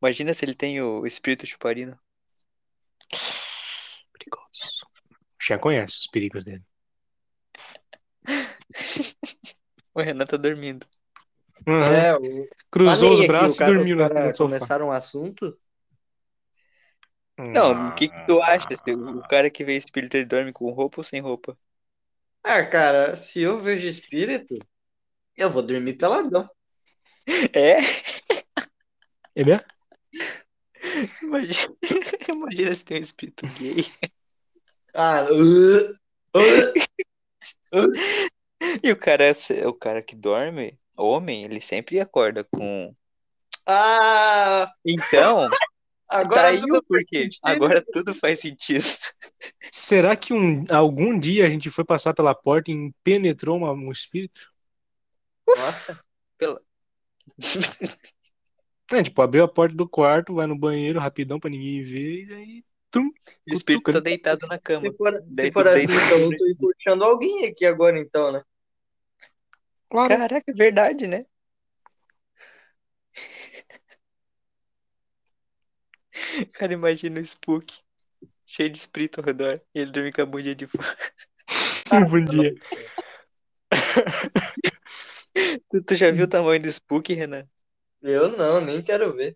Imagina 0.01 0.33
se 0.33 0.45
ele 0.45 0.53
tem 0.53 0.81
o 0.81 1.05
espírito 1.05 1.47
chuparino. 1.47 1.97
Perigoso. 4.13 4.85
Já 5.41 5.57
conhece 5.57 5.99
os 5.99 6.07
perigos 6.07 6.45
dele. 6.45 6.63
O 9.95 10.01
Renan 10.01 10.25
tá 10.25 10.37
dormindo. 10.37 10.87
Aham. 11.67 11.93
É, 11.93 12.15
o... 12.15 12.47
Cruzou 12.71 13.09
Falei 13.11 13.21
os 13.21 13.27
braços 13.27 13.53
o 13.53 13.55
e 13.55 13.59
cara, 13.59 13.71
os 13.79 13.87
dormiu 13.87 14.03
no, 14.03 14.09
cara 14.09 14.33
começaram 14.33 14.87
um 14.87 14.91
assunto. 14.91 15.57
Não, 17.37 17.89
o 17.89 17.95
que 17.95 18.07
que 18.07 18.25
tu 18.25 18.41
acha? 18.41 18.67
Se 18.71 18.91
o 18.91 19.19
o 19.19 19.27
cara 19.27 19.49
que 19.49 19.63
vê 19.63 19.75
espírito, 19.75 20.15
ele 20.15 20.25
dorme 20.25 20.51
com 20.51 20.69
roupa 20.71 20.99
ou 20.99 21.03
sem 21.03 21.21
roupa? 21.21 21.57
Ah, 22.43 22.65
cara, 22.65 23.15
se 23.15 23.41
eu 23.41 23.59
vejo 23.59 23.87
espírito, 23.87 24.55
eu 25.37 25.49
vou 25.49 25.61
dormir 25.61 25.93
peladão. 25.93 26.49
É? 27.55 27.77
Ele 29.35 29.53
é? 29.53 29.65
Imagina, 31.23 31.75
imagina 32.27 32.75
se 32.75 32.85
tem 32.85 32.97
um 32.99 33.01
espírito 33.01 33.47
gay. 33.47 33.85
Ah, 34.93 35.25
uh, 35.31 35.93
uh, 36.35 36.73
uh. 37.73 38.32
E 38.81 38.91
o 38.91 38.97
cara, 38.97 39.25
o 39.67 39.73
cara 39.73 40.01
que 40.01 40.15
dorme, 40.15 40.79
homem, 40.97 41.43
ele 41.43 41.59
sempre 41.61 41.99
acorda 41.99 42.43
com. 42.43 42.95
ah 43.67 44.71
Então, 44.85 45.49
agora 46.09 46.41
tá 46.43 46.47
aí 46.49 46.59
tudo 46.61 46.77
o 46.77 46.83
porquê. 46.83 46.87
faz 46.87 47.07
sentido. 47.07 47.43
Agora 47.43 47.85
tudo 47.93 48.15
faz 48.15 48.39
sentido. 48.39 48.85
Será 49.71 50.15
que 50.15 50.33
um, 50.33 50.65
algum 50.69 51.17
dia 51.17 51.45
a 51.45 51.49
gente 51.49 51.69
foi 51.69 51.83
passar 51.83 52.13
pela 52.13 52.35
porta 52.35 52.71
e 52.71 52.91
penetrou 53.03 53.57
uma- 53.57 53.71
um 53.71 53.91
espírito? 53.91 54.41
Nossa, 55.47 55.99
É, 58.91 59.01
tipo, 59.01 59.21
abriu 59.21 59.43
a 59.43 59.47
porta 59.47 59.75
do 59.75 59.87
quarto, 59.87 60.35
vai 60.35 60.45
no 60.45 60.57
banheiro 60.57 60.99
rapidão 60.99 61.39
pra 61.39 61.49
ninguém 61.49 61.81
ver 61.83 62.27
e 62.27 62.33
aí. 62.33 62.63
Tum, 62.91 63.09
O 63.49 63.53
espírito 63.53 63.91
tá 63.91 63.99
deitado 63.99 64.45
na 64.47 64.59
cama. 64.59 64.81
se 64.91 64.97
for, 64.97 65.23
Daí 65.29 65.47
se 65.47 65.51
for 65.51 65.67
assim, 65.67 65.85
então 65.85 66.19
eu 66.19 66.37
tô 66.37 66.67
puxando 66.67 67.03
alguém 67.03 67.47
aqui 67.47 67.65
agora, 67.65 67.97
então, 67.97 68.31
né? 68.31 68.43
Claro. 69.93 70.09
Caraca, 70.09 70.51
é 70.51 70.53
verdade, 70.53 71.07
né? 71.07 71.19
Cara, 76.53 76.73
imagina 76.73 77.19
o 77.19 77.23
Spook 77.23 77.71
cheio 78.45 78.69
de 78.69 78.77
espírito 78.77 79.19
ao 79.19 79.25
redor 79.25 79.61
e 79.73 79.79
ele 79.79 79.91
dorme 79.91 80.11
com 80.11 80.21
a 80.21 80.25
bundinha 80.25 80.55
de 80.55 80.67
fora. 80.67 80.97
Bom 82.09 82.25
dia. 82.25 82.53
Tu, 85.71 85.81
tu 85.81 85.95
já 85.95 86.11
viu 86.11 86.25
o 86.25 86.27
tamanho 86.27 86.61
do 86.61 86.67
Spook, 86.69 87.11
Renan? 87.11 87.47
Eu 88.03 88.37
não, 88.37 88.61
nem 88.61 88.83
quero 88.83 89.13
ver. 89.13 89.35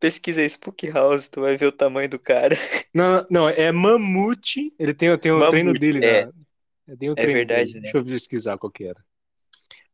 Pesquisa 0.00 0.42
Spook 0.44 0.90
House, 0.90 1.28
tu 1.28 1.40
vai 1.40 1.56
ver 1.56 1.66
o 1.66 1.72
tamanho 1.72 2.08
do 2.08 2.18
cara. 2.18 2.56
Não, 2.92 3.24
não, 3.30 3.48
é 3.48 3.70
mamute. 3.70 4.74
Ele 4.78 4.92
tem, 4.92 5.16
tem 5.18 5.30
o 5.30 5.38
Mamute, 5.38 5.52
treino 5.52 5.72
dele, 5.72 6.04
é. 6.04 6.26
né? 6.26 6.32
Tem 6.98 7.10
o 7.10 7.12
É 7.12 7.22
treino 7.22 7.32
verdade, 7.34 7.66
dele. 7.66 7.74
né? 7.74 7.80
Deixa 7.82 7.98
eu 7.98 8.04
pesquisar 8.04 8.58
qual 8.58 8.72
que 8.72 8.84
era. 8.84 9.00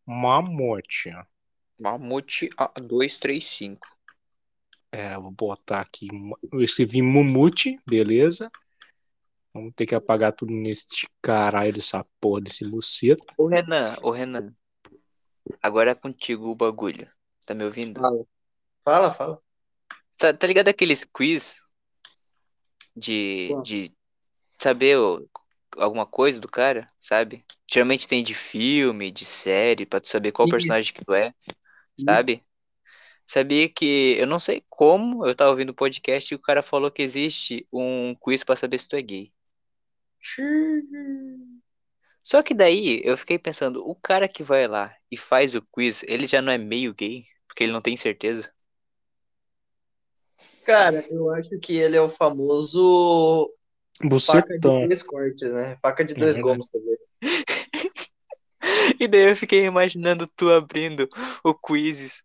Mamute. 0.06 1.10
Mamute 1.78 2.48
A235. 2.56 3.78
É, 4.90 5.14
eu 5.14 5.22
vou 5.22 5.30
botar 5.30 5.80
aqui. 5.80 6.08
Eu 6.52 6.62
escrevi 6.62 7.00
Mumute, 7.00 7.78
beleza. 7.86 8.50
Vamos 9.54 9.72
ter 9.74 9.86
que 9.86 9.94
apagar 9.94 10.32
tudo 10.32 10.52
neste 10.52 11.08
caralho 11.20 11.72
dessa 11.72 12.04
porra 12.20 12.40
desse 12.40 12.68
buceta. 12.68 13.24
Ô 13.36 13.46
Renan, 13.46 13.96
ô 14.02 14.10
Renan. 14.10 14.54
Agora 15.62 15.90
é 15.90 15.94
contigo 15.94 16.48
o 16.48 16.54
bagulho. 16.54 17.10
Tá 17.46 17.54
me 17.54 17.64
ouvindo? 17.64 18.00
Fala, 18.00 18.24
fala. 18.84 19.14
fala. 19.14 19.42
Tá, 20.16 20.32
tá 20.32 20.46
ligado 20.46 20.68
aqueles 20.68 21.04
quiz 21.04 21.56
de, 22.96 23.50
de 23.62 23.92
saber 24.58 24.98
o- 24.98 25.28
alguma 25.76 26.06
coisa 26.06 26.40
do 26.40 26.48
cara, 26.48 26.86
sabe? 27.00 27.44
Geralmente 27.70 28.08
tem 28.08 28.22
de 28.22 28.34
filme, 28.34 29.10
de 29.10 29.24
série, 29.24 29.86
pra 29.86 30.00
tu 30.00 30.08
saber 30.08 30.32
qual 30.32 30.46
Isso. 30.46 30.56
personagem 30.56 30.92
que 30.92 31.04
tu 31.04 31.14
é, 31.14 31.34
sabe? 31.96 32.44
Sabia 33.26 33.68
que, 33.68 34.16
eu 34.18 34.26
não 34.26 34.40
sei 34.40 34.64
como, 34.68 35.26
eu 35.26 35.34
tava 35.34 35.50
ouvindo 35.50 35.70
o 35.70 35.74
podcast 35.74 36.32
e 36.32 36.36
o 36.36 36.40
cara 36.40 36.62
falou 36.62 36.90
que 36.90 37.02
existe 37.02 37.66
um 37.72 38.14
quiz 38.16 38.44
pra 38.44 38.56
saber 38.56 38.78
se 38.78 38.88
tu 38.88 38.96
é 38.96 39.02
gay. 39.02 39.32
Só 42.22 42.42
que 42.42 42.54
daí 42.54 43.00
eu 43.04 43.16
fiquei 43.16 43.38
pensando, 43.38 43.86
o 43.88 43.94
cara 43.94 44.28
que 44.28 44.42
vai 44.42 44.68
lá 44.68 44.94
e 45.10 45.16
faz 45.16 45.54
o 45.54 45.62
quiz, 45.62 46.02
ele 46.04 46.26
já 46.26 46.42
não 46.42 46.52
é 46.52 46.58
meio 46.58 46.94
gay? 46.94 47.24
Porque 47.48 47.64
ele 47.64 47.72
não 47.72 47.80
tem 47.80 47.96
certeza. 47.96 48.52
Cara, 50.64 51.04
eu 51.10 51.30
acho 51.32 51.58
que 51.58 51.74
ele 51.74 51.96
é 51.96 52.00
o 52.00 52.08
famoso 52.08 53.52
faca 54.02 54.48
de 54.54 54.58
Bucetão. 54.58 54.86
dois 54.88 55.02
cortes, 55.02 55.52
né? 55.52 55.76
Faca 55.82 56.04
de 56.04 56.12
É 56.14 56.16
dois 56.16 56.36
verdade. 56.36 56.42
gomos, 56.42 56.68
quer 56.68 56.78
dizer. 56.78 56.98
E 59.00 59.08
daí 59.08 59.30
eu 59.30 59.36
fiquei 59.36 59.64
imaginando 59.64 60.26
tu 60.36 60.48
abrindo 60.50 61.08
o 61.42 61.52
quizzes 61.52 62.22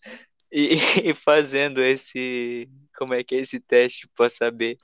e, 0.52 0.76
e 1.10 1.14
fazendo 1.14 1.84
esse. 1.84 2.70
Como 2.96 3.14
é 3.14 3.24
que 3.24 3.34
é 3.36 3.40
esse 3.40 3.60
teste 3.60 4.08
pra 4.16 4.30
saber? 4.30 4.78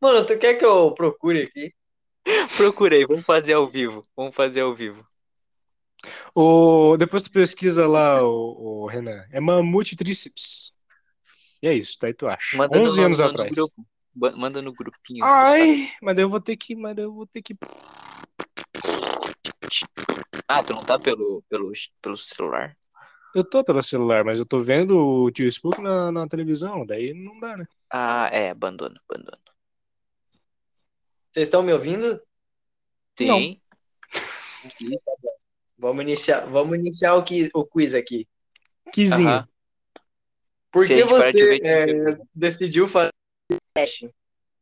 Mano, 0.00 0.24
tu 0.26 0.38
quer 0.38 0.54
que 0.54 0.64
eu 0.64 0.92
procure 0.94 1.42
aqui? 1.42 1.72
Procurei, 2.56 3.04
vamos 3.06 3.26
fazer 3.26 3.54
ao 3.54 3.68
vivo. 3.68 4.02
Vamos 4.16 4.34
fazer 4.34 4.60
ao 4.60 4.74
vivo. 4.74 5.04
O, 6.34 6.96
depois 6.96 7.22
tu 7.22 7.30
pesquisa 7.30 7.86
lá, 7.86 8.22
o, 8.22 8.86
Renan. 8.86 9.24
É 9.30 9.40
mamute 9.40 9.96
tríceps. 9.96 10.72
E 11.62 11.66
é 11.68 11.74
isso, 11.74 11.98
daí 12.00 12.14
tu 12.14 12.26
acha. 12.28 12.56
Manda 12.56 12.78
11 12.78 13.00
no, 13.00 13.06
anos 13.06 13.18
no- 13.18 13.24
no 13.24 13.30
atrás. 13.32 13.50
grupo. 13.50 13.86
Manda 14.14 14.60
no 14.60 14.72
grupinho. 14.72 15.24
Ai, 15.24 15.88
mas 16.02 16.18
eu 16.18 16.28
vou 16.28 16.40
ter 16.40 16.56
que. 16.56 16.74
Mas 16.74 16.96
eu 16.98 17.12
vou 17.12 17.26
ter 17.26 17.42
que. 17.42 17.56
Ah, 20.46 20.62
tu 20.62 20.72
não 20.74 20.84
tá 20.84 20.98
pelo, 20.98 21.42
pelo, 21.48 21.72
pelo 22.00 22.16
celular? 22.16 22.76
Eu 23.34 23.44
tô 23.44 23.62
pelo 23.62 23.82
celular, 23.82 24.24
mas 24.24 24.38
eu 24.38 24.46
tô 24.46 24.60
vendo 24.60 24.96
o 24.98 25.30
tio 25.30 25.46
Spook 25.48 25.80
na, 25.80 26.10
na 26.10 26.26
televisão, 26.26 26.84
daí 26.86 27.12
não 27.12 27.38
dá, 27.38 27.56
né? 27.56 27.66
Ah, 27.90 28.28
é, 28.32 28.50
abandona, 28.50 29.00
abandona. 29.08 29.38
Vocês 31.30 31.46
estão 31.46 31.62
me 31.62 31.72
ouvindo? 31.72 32.20
Sim. 33.18 33.60
Vamos 35.80 36.02
iniciar, 36.02 36.40
vamos 36.46 36.76
iniciar 36.76 37.14
o, 37.14 37.22
qui- 37.22 37.50
o 37.54 37.64
quiz 37.64 37.94
aqui. 37.94 38.26
Quizinho. 38.92 39.28
Aham. 39.28 39.48
Por 40.72 40.84
que 40.86 41.04
você 41.04 41.60
é, 41.62 41.86
decidiu 42.34 42.88
fazer 42.88 43.12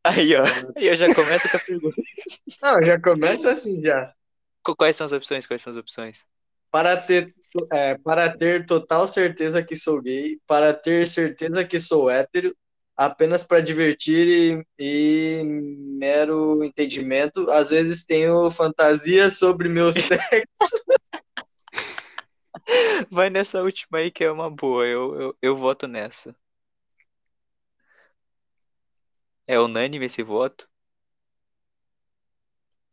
Aí, 0.03 0.35
ó. 0.35 0.43
Aí 0.77 0.87
eu 0.87 0.95
já 0.95 1.13
começo 1.13 1.49
com 1.49 1.57
a 1.57 1.59
pergunta. 1.59 2.01
Não, 2.61 2.81
já 2.85 3.01
começa 3.01 3.51
assim 3.51 3.81
já. 3.81 4.13
Qu- 4.63 4.75
Quais 4.75 4.95
são 4.95 5.05
as 5.05 5.11
opções? 5.11 5.45
Quais 5.45 5.61
são 5.61 5.71
as 5.71 5.77
opções? 5.77 6.25
Para 6.71 6.97
ter, 6.97 7.33
é, 7.71 7.97
para 7.97 8.29
ter 8.35 8.65
total 8.65 9.07
certeza 9.07 9.63
que 9.63 9.75
sou 9.75 10.01
gay, 10.01 10.37
para 10.45 10.73
ter 10.73 11.07
certeza 11.07 11.63
que 11.65 11.79
sou 11.79 12.09
hétero, 12.09 12.55
apenas 12.95 13.43
para 13.43 13.61
divertir 13.61 14.63
e, 14.79 15.39
e 15.39 15.43
mero 15.43 16.63
entendimento, 16.63 17.49
às 17.49 17.69
vezes 17.69 18.05
tenho 18.05 18.49
fantasias 18.51 19.37
sobre 19.39 19.69
meu 19.69 19.91
sexo. 19.93 20.83
Vai 23.11 23.29
nessa 23.29 23.61
última 23.61 23.99
aí 23.99 24.11
que 24.11 24.23
é 24.23 24.31
uma 24.31 24.49
boa. 24.49 24.85
Eu, 24.85 25.21
eu, 25.21 25.37
eu 25.41 25.55
voto 25.55 25.87
nessa. 25.87 26.35
É 29.47 29.57
unânime 29.57 30.05
esse 30.05 30.21
voto? 30.21 30.69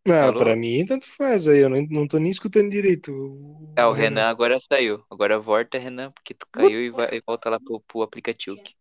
Ah, 0.07 0.25
Alô? 0.25 0.39
pra 0.39 0.55
mim 0.55 0.85
tanto 0.85 1.07
faz 1.07 1.49
aí, 1.49 1.61
eu 1.61 1.69
não, 1.69 1.83
não 1.91 2.07
tô 2.07 2.19
nem 2.19 2.31
escutando 2.31 2.71
direito. 2.71 3.11
É, 3.75 3.85
o 3.87 3.93
Renan 3.93 4.29
agora 4.29 4.57
saiu. 4.61 5.05
Agora 5.11 5.39
volta, 5.39 5.79
Renan, 5.79 6.13
porque 6.13 6.35
tu 6.35 6.47
caiu 6.53 6.81
e, 6.85 6.91
vai, 6.91 7.09
e 7.17 7.23
volta 7.27 7.51
lá 7.51 7.59
pro, 7.59 7.81
pro 7.81 8.03
aplicativo. 8.03 8.57
aqui. 8.61 8.75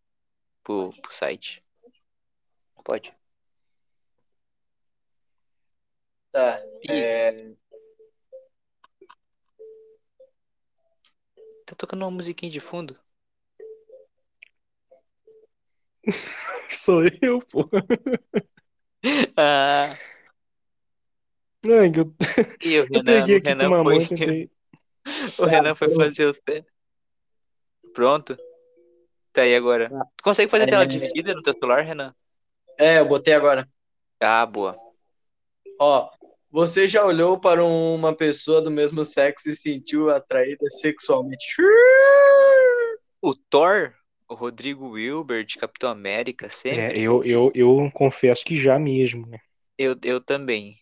Pro, 0.64 0.94
pro 1.02 1.14
site. 1.14 1.60
Pode. 2.84 3.12
Tá, 6.32 6.62
é, 6.90 7.54
tá 11.66 11.76
tocando 11.76 12.02
uma 12.04 12.12
musiquinha 12.12 12.52
de 12.52 12.60
fundo. 12.60 13.00
Sou 16.70 17.04
eu, 17.22 17.40
pô. 17.40 17.66
Ah, 19.38 19.96
Não, 21.64 21.92
que 21.92 22.00
eu, 22.00 22.16
E 22.64 22.80
o 22.80 22.84
eu 22.84 22.88
Renan, 22.90 23.04
peguei 23.04 23.36
o 23.36 23.38
aqui 23.38 23.42
com 23.42 23.50
Renan 23.50 23.68
uma 23.70 23.84
foi, 23.84 24.06
tentei. 24.06 24.52
o 25.40 25.46
Renan 25.46 25.76
foi 25.76 25.96
fazer 25.96 26.28
o 26.28 26.34
teste. 26.34 26.72
Pronto. 27.94 28.38
Tá 29.32 29.42
aí 29.42 29.56
agora. 29.56 29.90
Ah, 29.94 30.06
Tu 30.18 30.24
consegue 30.24 30.52
fazer 30.52 30.66
é. 30.66 30.68
tela 30.68 30.86
dividida 30.86 31.34
no 31.34 31.42
teu 31.42 31.54
celular, 31.54 31.82
Renan? 31.82 32.14
É, 32.80 33.00
eu 33.00 33.06
botei 33.06 33.34
agora. 33.34 33.68
Ah, 34.20 34.46
boa. 34.46 34.78
Ó, 35.80 36.10
você 36.50 36.88
já 36.88 37.06
olhou 37.06 37.40
para 37.40 37.64
uma 37.64 38.16
pessoa 38.16 38.62
do 38.62 38.70
mesmo 38.70 39.04
sexo 39.06 39.50
e 39.50 39.56
sentiu 39.56 40.10
atraída 40.10 40.70
sexualmente? 40.70 41.56
O 43.22 43.34
Thor, 43.50 43.94
o 44.34 44.36
Rodrigo 44.36 44.90
Wilbert, 44.90 45.48
Capitão 45.60 45.90
América, 45.90 46.48
É, 46.48 46.52
sempre. 46.52 47.02
eu, 47.02 47.24
eu, 47.24 47.52
eu 47.54 47.90
confesso 47.94 48.44
que 48.44 48.56
já 48.56 48.78
mesmo, 48.80 49.26
né? 49.28 49.40
Eu, 49.78 49.96
eu 50.04 50.20
também. 50.22 50.78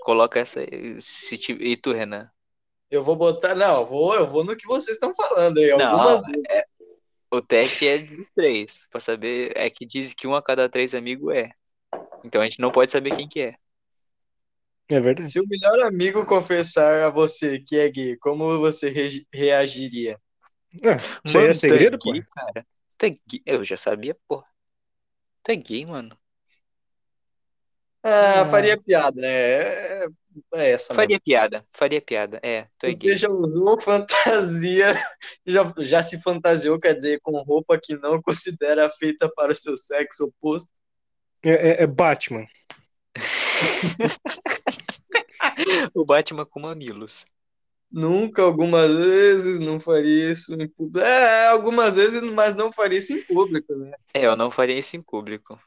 Coloca 0.00 0.38
essa. 0.38 0.60
Se, 1.00 1.36
e 1.52 1.76
tu, 1.76 1.92
Renan? 1.92 2.24
Eu 2.90 3.02
vou 3.02 3.16
botar, 3.16 3.54
não, 3.54 3.80
eu 3.80 3.86
vou, 3.86 4.14
eu 4.14 4.26
vou 4.26 4.44
no 4.44 4.56
que 4.56 4.66
vocês 4.66 4.96
estão 4.96 5.14
falando 5.14 5.58
aí. 5.58 5.70
Não, 5.70 5.98
Algumas 5.98 6.22
vezes. 6.22 6.42
O 7.30 7.42
teste 7.42 7.86
é 7.86 7.98
dos 7.98 8.28
três. 8.34 8.86
Pra 8.90 9.00
saber. 9.00 9.52
É 9.56 9.68
que 9.70 9.86
diz 9.86 10.14
que 10.14 10.26
um 10.26 10.34
a 10.34 10.42
cada 10.42 10.68
três 10.68 10.94
amigos 10.94 11.34
é. 11.34 11.50
Então 12.24 12.40
a 12.40 12.44
gente 12.44 12.60
não 12.60 12.70
pode 12.70 12.92
saber 12.92 13.16
quem 13.16 13.28
que 13.28 13.40
é. 13.40 13.54
É 14.88 15.00
verdade. 15.00 15.32
Se 15.32 15.40
o 15.40 15.46
melhor 15.48 15.80
amigo 15.80 16.24
confessar 16.24 17.02
a 17.04 17.10
você 17.10 17.58
que 17.60 17.76
é 17.76 17.88
gay, 17.90 18.16
como 18.16 18.58
você 18.58 18.88
re- 18.88 19.26
reagiria? 19.32 20.20
Ah, 20.84 20.96
isso 21.24 21.38
aí 21.38 21.46
é 21.46 21.52
tu 21.52 21.58
segredo, 21.58 21.98
pô? 21.98 22.12
cara? 22.34 22.66
Tu 22.98 23.06
é 23.06 23.10
gay? 23.10 23.42
Eu 23.44 23.64
já 23.64 23.76
sabia, 23.76 24.16
pô. 24.26 24.42
Tu 25.42 25.52
é 25.52 25.56
gay, 25.56 25.84
mano. 25.86 26.16
Ah, 28.02 28.42
Ah. 28.42 28.46
faria 28.46 28.80
piada, 28.80 29.20
né? 29.20 29.28
É, 29.28 30.06
é 30.54 30.70
essa 30.72 30.92
mesmo. 30.94 31.02
Faria 31.02 31.20
piada. 31.20 31.66
Faria 31.70 32.00
piada. 32.00 32.40
É, 32.42 32.68
tu 32.78 32.86
é 32.86 32.92
Você 32.92 33.08
gay. 33.08 33.16
já 33.16 33.28
usou 33.28 33.80
fantasia, 33.80 34.94
já, 35.46 35.74
já 35.78 36.02
se 36.02 36.20
fantasiou, 36.22 36.78
quer 36.78 36.94
dizer, 36.94 37.20
com 37.20 37.36
roupa 37.42 37.78
que 37.82 37.96
não 37.96 38.22
considera 38.22 38.88
feita 38.90 39.28
para 39.34 39.52
o 39.52 39.56
seu 39.56 39.76
sexo 39.76 40.24
oposto? 40.26 40.70
É, 41.42 41.50
é- 41.50 41.82
é 41.82 41.86
Batman. 41.86 42.46
O 45.94 46.04
Batman 46.04 46.44
com 46.44 46.60
mamilos. 46.60 47.24
Nunca, 47.90 48.42
algumas 48.42 48.92
vezes, 48.92 49.58
não 49.60 49.80
faria 49.80 50.30
isso 50.32 50.52
em 50.54 50.68
público. 50.68 50.98
É, 51.06 51.46
algumas 51.48 51.96
vezes, 51.96 52.20
mas 52.32 52.54
não 52.54 52.72
faria 52.72 52.98
isso 52.98 53.12
em 53.12 53.22
público, 53.24 53.74
né? 53.76 53.92
É, 54.12 54.26
eu 54.26 54.36
não 54.36 54.50
faria 54.50 54.78
isso 54.78 54.96
em 54.96 55.02
público. 55.02 55.58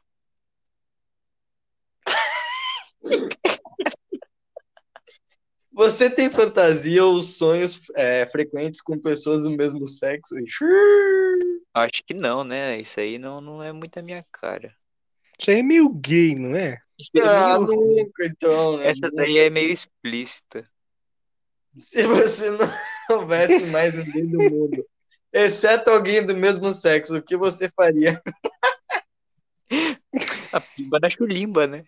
Você 5.72 6.10
tem 6.10 6.30
fantasia 6.30 7.04
ou 7.04 7.22
sonhos 7.22 7.80
é, 7.96 8.26
frequentes 8.30 8.80
com 8.80 8.98
pessoas 8.98 9.42
do 9.44 9.50
mesmo 9.50 9.88
sexo? 9.88 10.34
Acho 11.72 12.02
que 12.04 12.12
não, 12.14 12.42
né? 12.44 12.78
Isso 12.80 12.98
aí 13.00 13.18
não, 13.18 13.40
não 13.40 13.62
é 13.62 13.72
muito 13.72 13.96
a 13.98 14.02
minha 14.02 14.24
cara. 14.32 14.74
Isso 15.38 15.50
aí 15.50 15.58
é 15.60 15.62
meio 15.62 15.88
gay, 15.88 16.34
não 16.34 16.56
é? 16.56 16.78
Isso 16.98 17.10
é 17.14 17.20
Ah, 17.22 17.58
meio- 17.58 17.76
nunca, 17.76 18.26
então, 18.26 18.76
né? 18.78 18.88
Essa 18.88 19.10
daí 19.10 19.38
é 19.38 19.48
meio 19.50 19.72
explícita. 19.72 20.64
Se 21.76 22.02
você 22.06 22.50
não 22.50 22.58
houvesse 23.10 23.64
mais 23.66 23.94
ninguém 23.94 24.26
do 24.26 24.38
mundo, 24.38 24.86
exceto 25.32 25.90
alguém 25.90 26.24
do 26.24 26.36
mesmo 26.36 26.72
sexo, 26.72 27.16
o 27.16 27.22
que 27.22 27.36
você 27.36 27.68
faria? 27.70 28.22
A 30.52 30.60
pimba 30.60 30.98
da 30.98 31.08
chulimba, 31.08 31.66
né? 31.66 31.84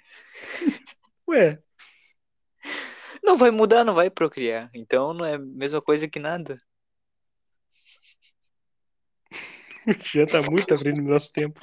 Ué, 1.29 1.59
Não 3.23 3.37
vai 3.37 3.51
mudar, 3.51 3.85
não 3.85 3.95
vai 3.95 4.09
procriar. 4.09 4.71
Então 4.73 5.13
não 5.13 5.25
é 5.25 5.35
a 5.35 5.39
mesma 5.39 5.83
coisa 5.83 6.09
que 6.09 6.19
nada. 6.19 6.59
já 10.15 10.27
tá 10.27 10.43
muito 10.51 10.73
à 10.73 10.79
frente 10.79 11.01
do 11.01 11.11
nosso 11.11 11.33
tempo. 11.33 11.61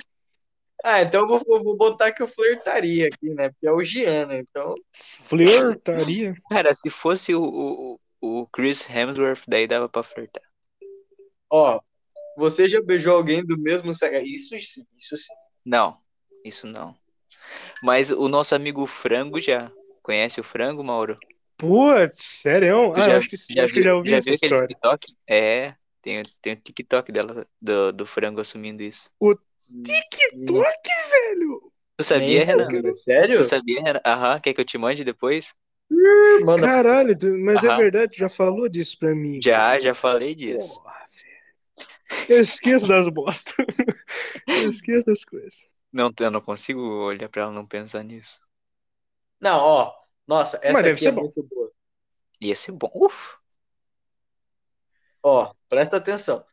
Ah, 0.83 1.01
então 1.01 1.21
eu 1.21 1.27
vou, 1.27 1.63
vou 1.63 1.75
botar 1.75 2.11
que 2.11 2.21
eu 2.21 2.27
flertaria 2.27 3.07
aqui, 3.07 3.29
né? 3.29 3.49
Porque 3.49 3.67
é 3.67 3.71
o 3.71 3.83
Giana, 3.83 4.37
então. 4.37 4.75
Flertaria? 4.93 6.33
Cara, 6.49 6.73
se 6.73 6.89
fosse 6.89 7.35
o, 7.35 7.43
o, 7.43 7.99
o 8.21 8.47
Chris 8.47 8.87
Hemsworth, 8.89 9.43
daí 9.47 9.67
dava 9.67 9.89
pra 9.89 10.03
flertar. 10.03 10.43
Ó, 11.51 11.79
você 12.37 12.69
já 12.69 12.81
beijou 12.81 13.15
alguém 13.15 13.45
do 13.45 13.57
mesmo 13.57 13.93
sexo? 13.93 14.23
Isso 14.25 14.59
sim, 14.61 14.85
isso 14.97 15.17
sim. 15.17 15.33
Não, 15.65 15.97
isso 16.43 16.67
não. 16.67 16.95
Mas 17.83 18.11
o 18.11 18.27
nosso 18.29 18.55
amigo 18.55 18.85
Frango 18.87 19.41
já. 19.41 19.71
Conhece 20.03 20.39
o 20.41 20.43
Frango, 20.43 20.83
Mauro? 20.83 21.17
Putz, 21.57 22.23
sério? 22.41 22.93
Tu 22.93 23.01
Ah, 23.01 23.01
já, 23.01 23.17
acho 23.17 23.29
que, 23.29 23.35
acho 23.35 23.73
que 23.73 23.81
já 23.81 23.95
ouvi 23.95 24.13
essa 24.13 24.29
viu 24.29 24.35
aquele 24.35 24.53
história. 24.53 24.67
TikTok? 24.67 25.15
É, 25.27 25.75
tem, 26.01 26.23
tem 26.41 26.53
o 26.53 26.55
TikTok 26.55 27.11
dela, 27.11 27.47
do, 27.61 27.91
do 27.93 28.05
Frango 28.05 28.41
assumindo 28.41 28.81
isso. 28.83 29.09
TikTok, 29.83 30.85
velho! 31.11 31.71
Tu 31.97 32.03
sabia, 32.03 32.43
Nem, 32.43 32.45
Renan? 32.45 32.67
cara, 32.67 32.93
Sério? 32.93 33.37
Tu 33.37 33.43
sabia, 33.45 33.81
Renan? 33.83 34.01
Aham, 34.05 34.39
quer 34.41 34.53
que 34.53 34.61
eu 34.61 34.65
te 34.65 34.77
mande 34.77 35.03
depois? 35.03 35.53
Manda 36.41 36.65
Caralho, 36.65 37.17
tu- 37.17 37.37
mas 37.37 37.63
é 37.63 37.67
Aham. 37.67 37.77
verdade, 37.77 38.17
já 38.17 38.29
falou 38.29 38.69
disso 38.69 38.97
pra 38.99 39.13
mim. 39.15 39.41
Já, 39.41 39.79
já 39.79 39.93
falei 39.93 40.35
disso. 40.35 40.81
Porra. 40.81 40.99
Eu 42.27 42.39
esqueço 42.39 42.87
das 42.87 43.07
bostas. 43.07 43.53
Eu 44.47 44.69
esqueço 44.69 45.05
das 45.05 45.23
coisas. 45.23 45.67
Não, 45.91 46.11
eu 46.19 46.31
não 46.31 46.41
consigo 46.41 46.81
olhar 46.81 47.29
pra 47.29 47.43
ela 47.43 47.51
não 47.51 47.65
pensar 47.65 48.03
nisso. 48.03 48.39
Não, 49.39 49.59
ó. 49.59 49.93
Nossa, 50.27 50.59
essa 50.61 50.89
aqui 50.91 51.07
é 51.07 51.11
bom. 51.11 51.21
muito 51.21 51.41
boa. 51.43 51.71
Ia 52.41 52.55
ser 52.55 52.71
bom. 52.71 52.91
Uf! 52.93 53.37
Ó, 55.23 55.53
presta 55.67 55.97
atenção. 55.97 56.45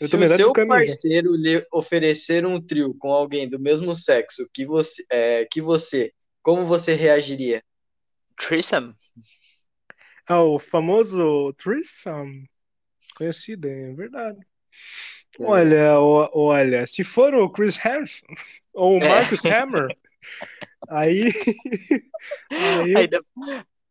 Eu 0.00 0.08
Se 0.08 0.16
o 0.16 0.26
seu 0.26 0.52
parceiro 0.52 1.34
lhe 1.36 1.64
oferecer 1.72 2.44
um 2.46 2.60
trio 2.60 2.94
com 2.94 3.12
alguém 3.12 3.48
do 3.48 3.60
mesmo 3.60 3.94
sexo 3.94 4.48
que 4.52 4.66
você, 4.66 5.04
é, 5.10 5.46
que 5.50 5.60
você, 5.62 6.12
como 6.42 6.64
você 6.66 6.94
reagiria? 6.94 7.62
Threesome? 8.36 8.94
Ah, 10.28 10.42
o 10.42 10.58
famoso 10.58 11.52
threesome. 11.54 12.48
Conhecido, 13.16 13.68
é 13.68 13.92
verdade. 13.94 14.40
Olha, 15.40 16.00
o- 16.00 16.30
olha, 16.34 16.86
se 16.86 17.04
for 17.04 17.34
o 17.34 17.50
Chris 17.50 17.78
Hansen 17.84 18.22
ou 18.72 18.98
o 18.98 19.00
É. 19.00 19.06
Marcus 19.06 19.44
Hammer, 19.44 19.94
aí. 20.88 21.32
aí 22.56 22.94
Aí 22.94 23.08
dá- 23.08 23.20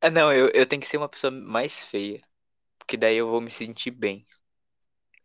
Ah, 0.01 0.09
não, 0.11 0.33
eu, 0.33 0.49
eu 0.53 0.65
tenho 0.67 0.81
que 0.81 0.87
ser 0.87 0.97
uma 0.97 1.09
pessoa 1.09 1.31
mais 1.31 1.83
feia. 1.83 2.21
Porque 2.79 2.97
daí 2.97 3.17
eu 3.17 3.29
vou 3.29 3.41
me 3.41 3.51
sentir 3.51 3.91
bem. 3.91 4.25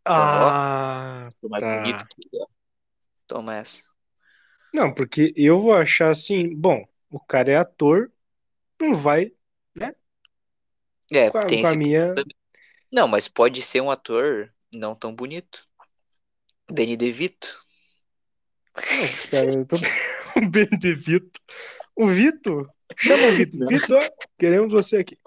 Ah, 0.05 1.31
Tá. 1.59 1.69
bonito. 1.69 2.07
Toma 3.27 3.55
essa. 3.57 3.83
não, 4.73 4.93
porque 4.93 5.33
eu 5.37 5.59
vou 5.59 5.75
achar 5.75 6.11
assim, 6.11 6.55
bom, 6.55 6.85
o 7.11 7.21
cara 7.21 7.53
é 7.53 7.57
ator, 7.57 8.11
não 8.81 8.95
vai 8.95 9.33
É, 11.13 11.31
com 11.31 11.39
a, 11.39 11.47
tem 11.47 11.63
com 11.63 11.69
a 11.69 11.75
minha. 11.75 12.15
Não, 12.91 13.09
mas 13.09 13.29
pode 13.29 13.63
ser 13.63 13.81
um 13.81 13.91
ator 13.91 14.53
não 14.75 14.95
tão 14.95 15.15
bonito. 15.15 15.67
Danny 16.71 16.97
DeVito. 16.97 17.59
Não, 18.77 19.31
cara, 19.31 19.59
eu 19.59 19.67
tô 19.67 19.77
o 20.37 20.51
Benedito. 20.51 21.41
O 21.97 22.07
Vito, 22.07 22.69
chama 22.97 23.27
o 23.27 23.33
Vito. 23.33 23.67
Vitor, 23.67 24.03
queremos 24.39 24.73
você 24.73 24.99
aqui. 24.99 25.19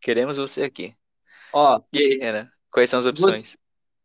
Queremos 0.00 0.36
você 0.36 0.62
aqui. 0.62 0.96
Ó, 1.52 1.80
E 1.92 1.98
aí, 1.98 2.18
Renan? 2.18 2.50
Quais 2.70 2.88
são 2.88 2.98
as 2.98 3.06
opções? 3.06 3.56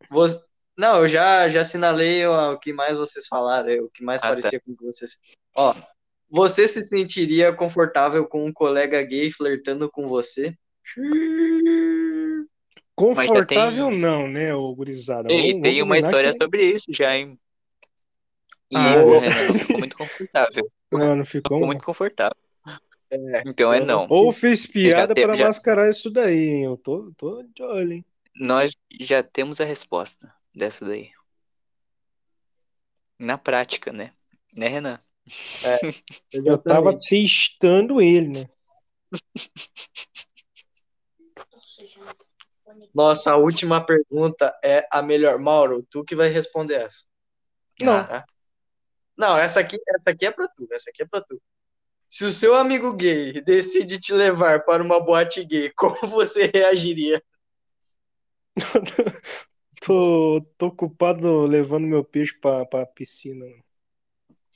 você... 0.09 0.43
Não, 0.77 1.01
eu 1.01 1.07
já, 1.07 1.49
já 1.49 1.61
assinalei 1.61 2.25
ó, 2.25 2.53
o 2.53 2.59
que 2.59 2.73
mais 2.73 2.97
vocês 2.97 3.27
falaram, 3.27 3.69
é, 3.69 3.81
o 3.81 3.89
que 3.89 4.03
mais 4.03 4.21
Ah, 4.23 4.29
parecia 4.29 4.59
com 4.59 4.71
o 4.71 4.77
que 4.77 4.85
vocês. 4.85 5.19
Ó, 5.55 5.75
você 6.31 6.65
se 6.67 6.81
sentiria 6.83 7.53
confortável 7.53 8.25
com 8.25 8.45
um 8.45 8.53
colega 8.53 9.01
gay 9.03 9.29
flertando 9.29 9.91
com 9.91 10.07
você? 10.07 10.55
Confortável 12.95 13.89
tem- 13.89 13.99
não, 13.99 14.27
né, 14.27 14.55
ô 14.55 14.73
gurizada? 14.73 15.31
Ei, 15.31 15.51
Vamos- 15.51 15.61
tem 15.61 15.73
vamos 15.73 15.81
uma 15.83 15.97
história 15.99 16.31
que- 16.31 16.41
sobre 16.41 16.63
isso 16.63 16.85
já, 16.89 17.15
hein? 17.17 17.37
E 18.71 18.77
Ah, 18.77 19.03
o 19.03 19.15
é. 19.15 19.19
Renan 19.19 19.47
não 19.47 19.59
ficou 19.59 19.77
muito 19.79 19.97
confortável. 19.97 20.71
Não, 20.91 21.15
não 21.17 21.25
ficou. 21.25 21.57
Ficou 21.57 21.65
muito 21.67 21.83
confortável. 21.83 22.37
Então 23.45 23.73
é 23.73 23.81
não. 23.81 24.07
Ou 24.09 24.31
fez 24.31 24.65
piada 24.65 25.13
para 25.13 25.35
já- 25.35 25.45
mascarar 25.47 25.89
isso 25.89 26.09
daí, 26.09 26.37
hein? 26.39 26.63
Eu 26.63 26.77
tô, 26.77 27.11
tô 27.17 27.43
de 27.43 27.61
olho, 27.61 27.91
hein? 27.93 28.05
Nós 28.33 28.73
já 29.01 29.21
temos 29.21 29.59
a 29.59 29.65
resposta 29.65 30.33
dessa 30.55 30.85
daí. 30.85 31.09
Na 33.19 33.37
prática, 33.37 33.91
né? 33.91 34.11
Né, 34.55 34.67
Renan? 34.67 34.99
Eu 36.33 36.57
tava 36.57 36.97
testando 36.99 38.01
ele, 38.01 38.29
né? 38.29 38.45
Nossa, 42.93 43.31
a 43.31 43.37
última 43.37 43.85
pergunta 43.85 44.57
é 44.63 44.85
a 44.91 45.01
melhor. 45.01 45.39
Mauro, 45.39 45.85
tu 45.89 46.03
que 46.03 46.15
vai 46.15 46.29
responder 46.29 46.75
essa. 46.75 47.05
Não. 47.81 47.93
Ah, 47.93 48.25
Não, 49.17 49.37
essa 49.37 49.59
aqui, 49.59 49.79
essa 49.87 50.09
aqui 50.09 50.25
é 50.25 50.31
pra 50.31 50.47
tu, 50.47 50.67
essa 50.71 50.89
aqui 50.89 51.03
é 51.03 51.05
pra 51.05 51.21
tu. 51.21 51.41
Se 52.09 52.25
o 52.25 52.31
seu 52.31 52.53
amigo 52.55 52.93
gay 52.93 53.41
decide 53.41 53.99
te 53.99 54.13
levar 54.13 54.65
para 54.65 54.83
uma 54.83 54.99
boate 54.99 55.43
gay, 55.45 55.71
como 55.75 55.97
você 56.07 56.51
reagiria? 56.53 57.23
Tô, 59.81 60.41
tô 60.57 60.67
ocupado 60.67 61.45
levando 61.47 61.87
meu 61.87 62.03
peixe 62.03 62.37
pra, 62.39 62.65
pra 62.65 62.85
piscina. 62.85 63.45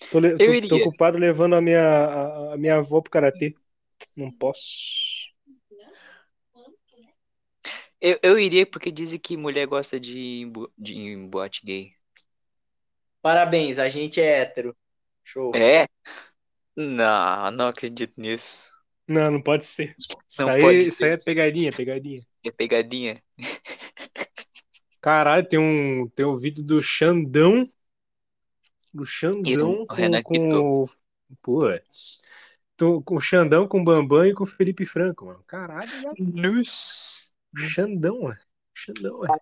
Tô, 0.10 0.20
le- 0.20 0.40
tô- 0.40 0.56
tô 0.68 0.76
iria. 0.76 0.78
ocupado 0.78 1.18
levando 1.18 1.56
a 1.56 1.62
minha, 1.62 1.82
a, 1.82 2.54
a 2.54 2.58
minha 2.58 2.78
avó 2.78 3.02
pro 3.02 3.12
karatê. 3.12 3.56
Não 4.18 4.32
posso. 4.32 5.30
Eu, 8.02 8.20
eu 8.24 8.40
iria 8.40 8.66
porque 8.66 8.92
dizem 8.92 9.20
que 9.20 9.38
mulher 9.38 9.66
gosta 9.68 10.00
de 10.00 10.46
de 10.78 11.16
boate 11.28 11.62
gay. 11.66 11.94
Parabéns, 13.22 13.78
a 13.80 13.90
gente 13.90 14.22
é 14.22 14.40
hétero. 14.42 14.74
Show. 15.24 15.52
É? 15.54 15.86
Não, 16.76 17.52
não 17.52 17.68
acredito 17.68 18.20
nisso. 18.22 18.72
Não, 19.08 19.32
não 19.32 19.42
pode 19.42 19.66
ser. 19.66 19.96
Isso 19.98 20.18
Não 20.38 20.50
aí, 20.50 20.62
pode 20.62 20.88
isso 20.88 21.04
aí 21.06 21.12
é 21.12 21.18
pegadinha, 21.18 21.72
pegadinha. 21.74 22.26
É 22.44 22.52
pegadinha. 22.52 23.16
Caralho, 25.02 25.48
tem 25.48 25.60
um, 25.60 26.08
tem 26.10 26.26
um 26.26 26.38
vídeo 26.38 26.64
do 26.64 26.82
Xandão. 26.82 27.70
Do 28.96 29.06
Xandão 29.06 29.44
E 29.46 29.58
o 29.58 29.86
com, 30.24 30.84
o. 30.84 30.90
Putz. 31.42 32.22
Tô 32.78 33.02
Com 33.02 33.16
o 33.18 33.20
Xandão, 33.20 33.68
com 33.68 33.82
o 33.82 33.84
Bambam 33.84 34.26
e 34.26 34.34
com 34.34 34.46
o 34.46 34.48
Felipe 34.48 34.86
Franco, 34.86 35.26
mano. 35.26 35.44
Caralho, 35.46 35.90
mano. 36.02 36.16
Nossa. 36.18 37.26
Xandão, 37.58 38.22
mano. 38.22 38.40
Xandão, 38.74 39.20
mano. 39.20 39.34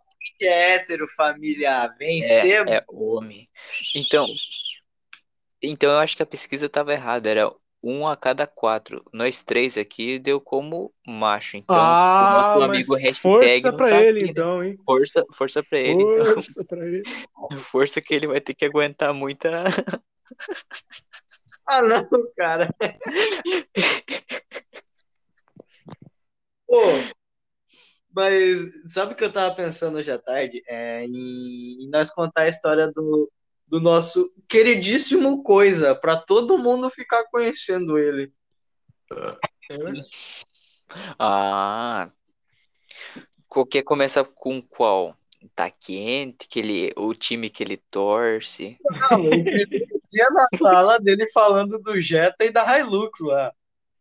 é 0.42 0.76
hétero, 0.76 1.08
família. 1.16 1.70
É, 1.70 1.98
Vencemos. 2.00 2.72
é 2.72 2.84
homem. 2.90 3.48
Então, 3.96 4.26
então 5.62 5.92
eu 5.92 6.00
acho 6.00 6.18
que 6.18 6.24
a 6.24 6.28
pesquisa 6.28 6.66
estava 6.66 6.92
errada. 6.92 7.30
Era 7.30 7.54
um 7.84 8.08
a 8.08 8.16
cada 8.16 8.48
quatro. 8.48 9.04
Nós 9.12 9.44
três 9.44 9.78
aqui 9.78 10.18
deu 10.18 10.40
como 10.40 10.94
macho. 11.06 11.58
Então, 11.58 11.78
o 11.78 11.84
nosso 11.84 12.52
Ah, 12.52 12.60
mas 12.60 12.70
amigo 12.70 12.96
hashtag 12.96 13.62
força 13.62 13.74
pra 13.74 13.90
tá 13.90 14.02
ele, 14.02 14.20
aqui, 14.20 14.26
né? 14.28 14.32
então, 14.32 14.64
hein? 14.64 14.78
Força, 14.86 15.26
força 15.34 15.62
pra 15.64 15.80
ele. 15.80 16.02
então. 16.02 16.26
Força 16.26 16.66
pra 16.66 16.88
ele. 16.88 17.04
Força 17.72 18.02
que 18.02 18.14
ele 18.14 18.28
vai 18.28 18.40
ter 18.40 18.54
que 18.54 18.66
aguentar 18.66 19.14
muita. 19.14 19.64
Ah, 21.66 21.82
não, 21.82 22.06
cara. 22.36 22.68
Pô, 26.68 26.82
mas 28.14 28.60
sabe 28.94 29.14
o 29.14 29.16
que 29.16 29.24
eu 29.24 29.32
tava 29.32 29.56
pensando 29.56 29.98
hoje 29.98 30.12
à 30.12 30.20
tarde? 30.20 30.62
É 30.68 31.06
em, 31.06 31.84
em 31.84 31.90
nós 31.90 32.12
contar 32.12 32.42
a 32.44 32.50
história 32.50 32.92
do, 32.92 33.32
do 33.68 33.80
nosso 33.80 34.32
queridíssimo 34.48 35.44
Coisa, 35.44 35.96
pra 35.96 36.16
todo 36.18 36.58
mundo 36.58 36.90
ficar 36.90 37.24
conhecendo 37.26 37.98
ele. 37.98 38.32
Ah. 41.20 42.12
Qualquer 43.48 43.84
começa 43.84 44.24
com 44.24 44.62
qual? 44.62 45.16
Tá 45.54 45.70
quente, 45.70 46.48
que 46.48 46.60
ele, 46.60 46.94
o 46.96 47.14
time 47.14 47.50
que 47.50 47.64
ele 47.64 47.78
torce. 47.78 48.78
Não, 48.84 49.26
eu 49.26 49.44
dia 50.10 50.30
na 50.32 50.48
sala 50.58 51.00
dele 51.00 51.30
falando 51.32 51.80
do 51.80 52.00
Jetta 52.00 52.46
e 52.46 52.52
da 52.52 52.80
Hilux 52.80 53.20
lá. 53.22 53.54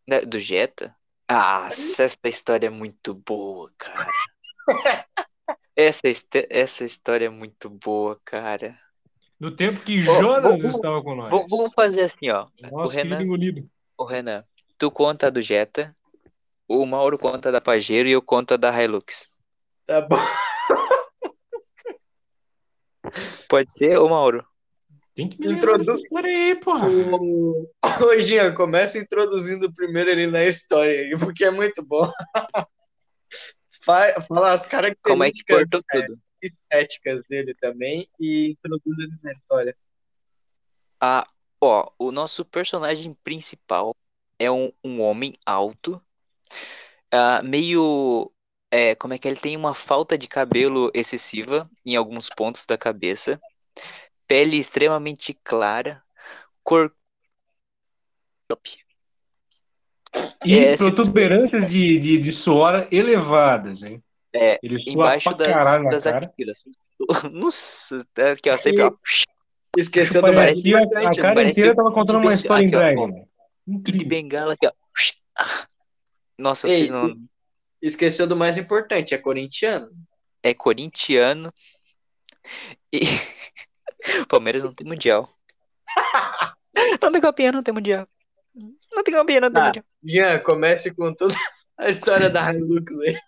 Da- 0.06 0.20
Do 0.20 0.38
Jetta? 0.38 0.94
Ah, 1.26 1.68
essa 1.70 2.16
história 2.24 2.66
é 2.66 2.70
muito 2.70 3.14
boa, 3.14 3.72
cara. 3.78 4.06
Essa, 5.74 6.02
essa 6.50 6.84
história 6.84 7.24
é 7.26 7.30
muito 7.30 7.70
boa, 7.70 8.20
cara. 8.26 8.78
No 9.42 9.50
tempo 9.50 9.80
que 9.80 9.98
Jonas 10.00 10.40
vamos- 10.44 10.64
estava 10.64 11.02
com 11.02 11.16
nós. 11.16 11.28
Vamos 11.50 11.72
fazer 11.74 12.02
assim, 12.02 12.30
ó. 12.30 12.46
O 12.72 12.86
Renan, 12.88 13.24
o 13.98 14.04
Renan, 14.04 14.44
tu 14.78 14.88
conta 14.88 15.26
a 15.26 15.30
do 15.30 15.42
Jetta, 15.42 15.96
o 16.68 16.86
Mauro 16.86 17.18
conta 17.18 17.50
da 17.50 17.60
Pajero 17.60 18.08
e 18.08 18.12
eu 18.12 18.22
conto 18.22 18.54
a 18.54 18.56
da 18.56 18.70
Hilux. 18.80 19.36
Tá 19.84 20.00
bom. 20.00 20.16
Pode 23.48 23.72
ser, 23.72 23.98
ô 23.98 24.08
Mauro? 24.08 24.46
Tem 25.12 25.28
que 25.28 25.40
me 25.40 25.54
Introdu- 25.54 25.78
lembrar 25.78 25.78
dessa 25.78 25.98
história 25.98 26.30
aí, 26.30 26.54
porra. 26.60 26.88
O... 26.88 27.68
Ô, 28.00 28.20
Jean, 28.20 28.54
começa 28.54 28.96
introduzindo 28.96 29.72
primeiro 29.74 30.08
ele 30.08 30.28
na 30.28 30.44
história 30.44 31.00
aí, 31.00 31.18
porque 31.18 31.44
é 31.44 31.50
muito 31.50 31.84
bom. 31.84 32.08
Fa- 33.84 34.20
Fala 34.28 34.52
as 34.52 34.68
Como 34.68 35.24
é 35.24 35.32
que 35.32 35.42
características 35.42 35.70
cortou 35.72 35.82
é, 35.92 36.02
tudo? 36.06 36.18
Estéticas 36.42 37.22
dele 37.28 37.54
também 37.54 38.08
e 38.18 38.50
introduz 38.50 38.98
ele 38.98 39.12
na 39.22 39.30
história. 39.30 39.76
Ah, 41.00 41.26
ó, 41.60 41.90
o 41.98 42.10
nosso 42.12 42.44
personagem 42.44 43.14
principal 43.22 43.96
é 44.38 44.50
um, 44.50 44.72
um 44.84 45.00
homem 45.00 45.34
alto, 45.46 46.02
ah, 47.10 47.42
meio, 47.42 48.32
é, 48.70 48.94
como 48.94 49.14
é 49.14 49.18
que 49.18 49.28
ele 49.28 49.38
tem 49.38 49.56
uma 49.56 49.74
falta 49.74 50.16
de 50.16 50.28
cabelo 50.28 50.90
excessiva 50.94 51.70
em 51.84 51.96
alguns 51.96 52.28
pontos 52.28 52.66
da 52.66 52.76
cabeça, 52.78 53.40
pele 54.26 54.56
extremamente 54.56 55.34
clara, 55.44 56.02
cor 56.62 56.94
E 60.44 60.54
É, 60.54 60.76
se- 60.76 60.84
protuberâncias 60.84 61.72
de, 61.72 61.98
de, 61.98 62.18
de 62.18 62.32
suor 62.32 62.86
elevadas, 62.90 63.82
hein? 63.82 64.02
É, 64.34 64.58
embaixo 64.86 65.34
das, 65.34 65.48
das 65.90 66.06
axilas. 66.06 66.62
Nossa, 67.32 68.04
tá 68.14 68.32
aqui 68.32 68.48
ó, 68.50 68.56
sempre 68.58 68.82
ó, 68.82 68.92
Esqueceu 69.76 70.22
do 70.22 70.32
mais 70.32 70.62
a 70.64 70.68
importante. 70.68 71.20
cara 71.20 71.34
parece 71.34 71.50
inteira 71.60 71.74
tava 71.74 71.92
contando 71.92 72.18
uma 72.20 72.34
história 72.34 72.64
em 72.64 72.74
aqui? 72.74 72.94
Kid 73.04 73.26
Incrível. 73.66 74.08
Bengala 74.08 74.52
aqui, 74.54 74.66
ó. 74.66 74.72
Nossa, 76.38 76.68
Ei, 76.68 76.76
vocês 76.76 76.90
não. 76.90 77.16
Esqueceu 77.80 78.26
do 78.26 78.36
mais 78.36 78.56
importante, 78.58 79.14
é 79.14 79.18
corintiano. 79.18 79.90
É 80.42 80.52
corintiano. 80.54 81.52
E. 82.92 83.00
Palmeiras 84.28 84.62
não 84.62 84.74
tem 84.74 84.86
mundial. 84.86 85.28
Não 87.02 87.12
tem 87.12 87.20
copinha, 87.20 87.52
não 87.52 87.62
tem 87.62 87.74
mundial. 87.74 88.08
Não 88.54 89.02
tem 89.02 89.14
copinha, 89.14 89.40
não 89.40 89.50
tem 89.52 89.60
Tá. 89.62 89.66
mundial. 89.66 89.84
Jean, 90.04 90.38
comece 90.40 90.90
com 90.94 91.12
toda 91.12 91.34
a 91.76 91.88
história 91.88 92.30
da 92.30 92.50
Hilux 92.52 92.98
aí. 93.00 93.18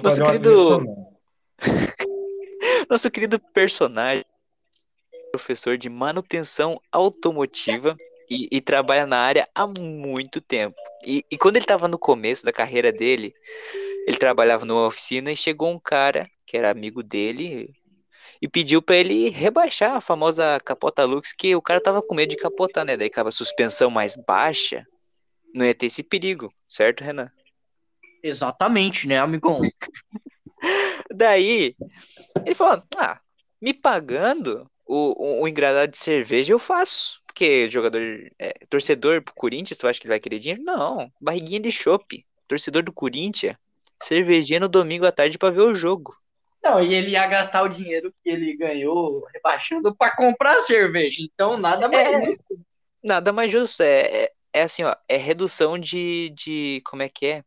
Nosso 0.00 0.22
querido- 0.22 0.50
sonora. 0.50 1.12
Nosso 2.88 3.10
querido 3.10 3.38
personagem, 3.38 4.24
professor 5.32 5.76
de 5.76 5.88
manutenção 5.88 6.80
automotiva 6.90 7.96
e, 8.30 8.48
e 8.50 8.60
trabalha 8.60 9.06
na 9.06 9.18
área 9.18 9.48
há 9.54 9.66
muito 9.66 10.40
tempo. 10.40 10.76
E, 11.04 11.24
e 11.30 11.36
quando 11.36 11.56
ele 11.56 11.64
estava 11.64 11.88
no 11.88 11.98
começo 11.98 12.44
da 12.44 12.52
carreira 12.52 12.92
dele, 12.92 13.34
ele 14.06 14.16
trabalhava 14.16 14.64
numa 14.64 14.86
oficina 14.86 15.32
e 15.32 15.36
chegou 15.36 15.70
um 15.70 15.78
cara 15.78 16.28
que 16.46 16.56
era 16.56 16.70
amigo 16.70 17.02
dele 17.02 17.72
e 18.40 18.48
pediu 18.48 18.82
para 18.82 18.96
ele 18.96 19.28
rebaixar 19.28 19.94
a 19.94 20.00
famosa 20.00 20.60
capota 20.64 21.04
Lux, 21.04 21.32
que 21.32 21.54
o 21.54 21.62
cara 21.62 21.80
tava 21.80 22.02
com 22.02 22.14
medo 22.14 22.30
de 22.30 22.36
capotar, 22.36 22.84
né? 22.84 22.96
Daí 22.96 23.08
com 23.08 23.20
a 23.20 23.32
suspensão 23.32 23.90
mais 23.90 24.16
baixa, 24.16 24.86
não 25.54 25.64
ia 25.64 25.74
ter 25.74 25.86
esse 25.86 26.02
perigo, 26.02 26.52
certo, 26.66 27.04
Renan? 27.04 27.30
Exatamente, 28.22 29.06
né, 29.06 29.18
amigão? 29.18 29.58
Daí, 31.10 31.74
ele 32.44 32.54
falou: 32.54 32.82
Ah, 32.96 33.20
me 33.60 33.74
pagando 33.74 34.70
o, 34.86 35.40
o, 35.40 35.42
o 35.42 35.48
engradado 35.48 35.92
de 35.92 35.98
cerveja 35.98 36.52
eu 36.52 36.58
faço. 36.58 37.20
Porque 37.26 37.68
jogador, 37.70 38.02
é, 38.38 38.52
torcedor 38.68 39.22
pro 39.22 39.34
Corinthians, 39.34 39.78
tu 39.78 39.88
acha 39.88 39.98
que 39.98 40.06
ele 40.06 40.12
vai 40.12 40.20
querer 40.20 40.38
dinheiro? 40.38 40.62
Não, 40.62 41.10
barriguinha 41.20 41.60
de 41.60 41.72
chopp. 41.72 42.24
Torcedor 42.46 42.82
do 42.82 42.92
Corinthians, 42.92 43.56
cervejinha 44.02 44.60
no 44.60 44.68
domingo 44.68 45.06
à 45.06 45.12
tarde 45.12 45.38
pra 45.38 45.48
ver 45.48 45.62
o 45.62 45.74
jogo. 45.74 46.14
Não, 46.62 46.80
e 46.82 46.94
ele 46.94 47.10
ia 47.10 47.26
gastar 47.26 47.62
o 47.62 47.68
dinheiro 47.68 48.14
que 48.22 48.30
ele 48.30 48.54
ganhou 48.56 49.24
rebaixando 49.32 49.96
pra 49.96 50.14
comprar 50.14 50.60
cerveja. 50.60 51.22
Então, 51.22 51.56
nada 51.56 51.88
mais 51.88 52.08
É. 52.08 52.24
justo. 52.26 52.60
Nada 53.02 53.32
mais 53.32 53.50
justo. 53.50 53.82
É, 53.82 54.24
é, 54.24 54.32
é 54.52 54.62
assim, 54.62 54.84
ó, 54.84 54.94
é 55.08 55.16
redução 55.16 55.78
de, 55.78 56.30
de. 56.30 56.82
Como 56.84 57.02
é 57.02 57.08
que 57.08 57.26
é? 57.26 57.44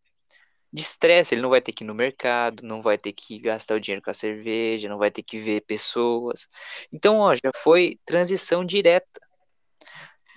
De 0.76 0.82
estresse. 0.82 1.34
Ele 1.34 1.42
não 1.42 1.50
vai 1.50 1.62
ter 1.62 1.72
que 1.72 1.84
ir 1.84 1.88
no 1.88 1.96
mercado, 1.96 2.64
não 2.64 2.82
vai 2.82 2.98
ter 2.98 3.14
que 3.14 3.40
gastar 3.40 3.76
o 3.76 3.80
dinheiro 3.80 4.02
com 4.04 4.12
a 4.12 4.14
cerveja, 4.14 4.90
não 4.90 4.98
vai 4.98 5.10
ter 5.12 5.24
que 5.24 5.40
ver 5.40 5.62
pessoas. 5.62 6.48
Então, 6.92 7.20
ó, 7.20 7.34
já 7.34 7.52
foi 7.56 8.00
transição 8.06 8.66
direta. 8.66 9.22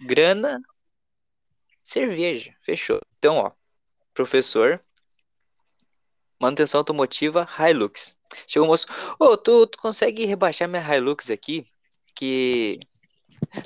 Grana, 0.03 0.61
cerveja. 1.85 2.55
Fechou. 2.61 3.01
Então, 3.19 3.39
ó, 3.39 3.51
professor, 4.15 4.81
manutenção 6.41 6.79
automotiva, 6.79 7.49
Hilux. 7.59 8.17
Chegou 8.47 8.67
o 8.69 8.71
moço, 8.71 8.87
ô, 9.19 9.37
tu, 9.37 9.67
tu 9.67 9.79
consegue 9.79 10.25
rebaixar 10.25 10.69
minha 10.69 10.83
Hilux 10.97 11.31
aqui? 11.31 11.67
Que 12.15 12.79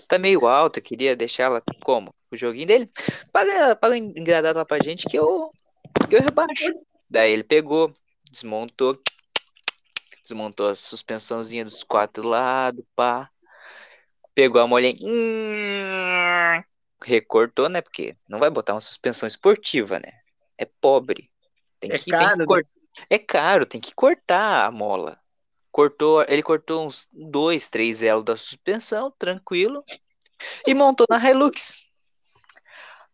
tá 0.08 0.18
meio 0.18 0.46
alta, 0.46 0.80
queria 0.80 1.16
deixar 1.16 1.44
ela 1.44 1.62
como? 1.82 2.14
O 2.30 2.37
joguinho 2.37 2.66
dele? 2.66 2.90
Paga, 3.32 3.76
paga 3.76 3.94
um 3.94 3.98
engradado 4.16 4.58
lá 4.58 4.64
pra 4.64 4.82
gente 4.82 5.06
que 5.06 5.16
eu, 5.16 5.50
que 6.08 6.16
eu 6.16 6.22
rebaixo. 6.22 6.72
Daí 7.08 7.32
ele 7.32 7.44
pegou, 7.44 7.92
desmontou, 8.30 9.00
desmontou 10.22 10.68
a 10.68 10.74
suspensãozinha 10.74 11.64
dos 11.64 11.82
quatro 11.82 12.26
lados, 12.26 12.84
pá. 12.94 13.28
Pegou 14.34 14.62
a 14.62 14.66
molhinha, 14.66 14.96
hum, 15.02 16.62
recortou, 17.04 17.68
né? 17.68 17.82
Porque 17.82 18.16
não 18.28 18.38
vai 18.38 18.48
botar 18.48 18.72
uma 18.74 18.80
suspensão 18.80 19.26
esportiva, 19.26 19.98
né? 19.98 20.20
É 20.56 20.64
pobre. 20.64 21.30
Tem 21.78 21.90
É 21.90 21.98
que, 21.98 22.10
caro, 22.10 22.28
tem 22.28 22.38
né? 22.38 22.44
que 22.44 22.46
cor- 22.46 22.66
É 23.10 23.18
caro, 23.18 23.66
tem 23.66 23.80
que 23.80 23.94
cortar 23.94 24.66
a 24.66 24.70
mola. 24.70 25.20
Cortou, 25.70 26.22
ele 26.28 26.42
cortou 26.42 26.86
uns 26.86 27.08
dois, 27.12 27.68
três 27.68 28.02
elos 28.02 28.24
da 28.24 28.36
suspensão, 28.36 29.10
tranquilo, 29.18 29.82
e 30.66 30.74
montou 30.74 31.06
na 31.10 31.18
Hilux. 31.18 31.90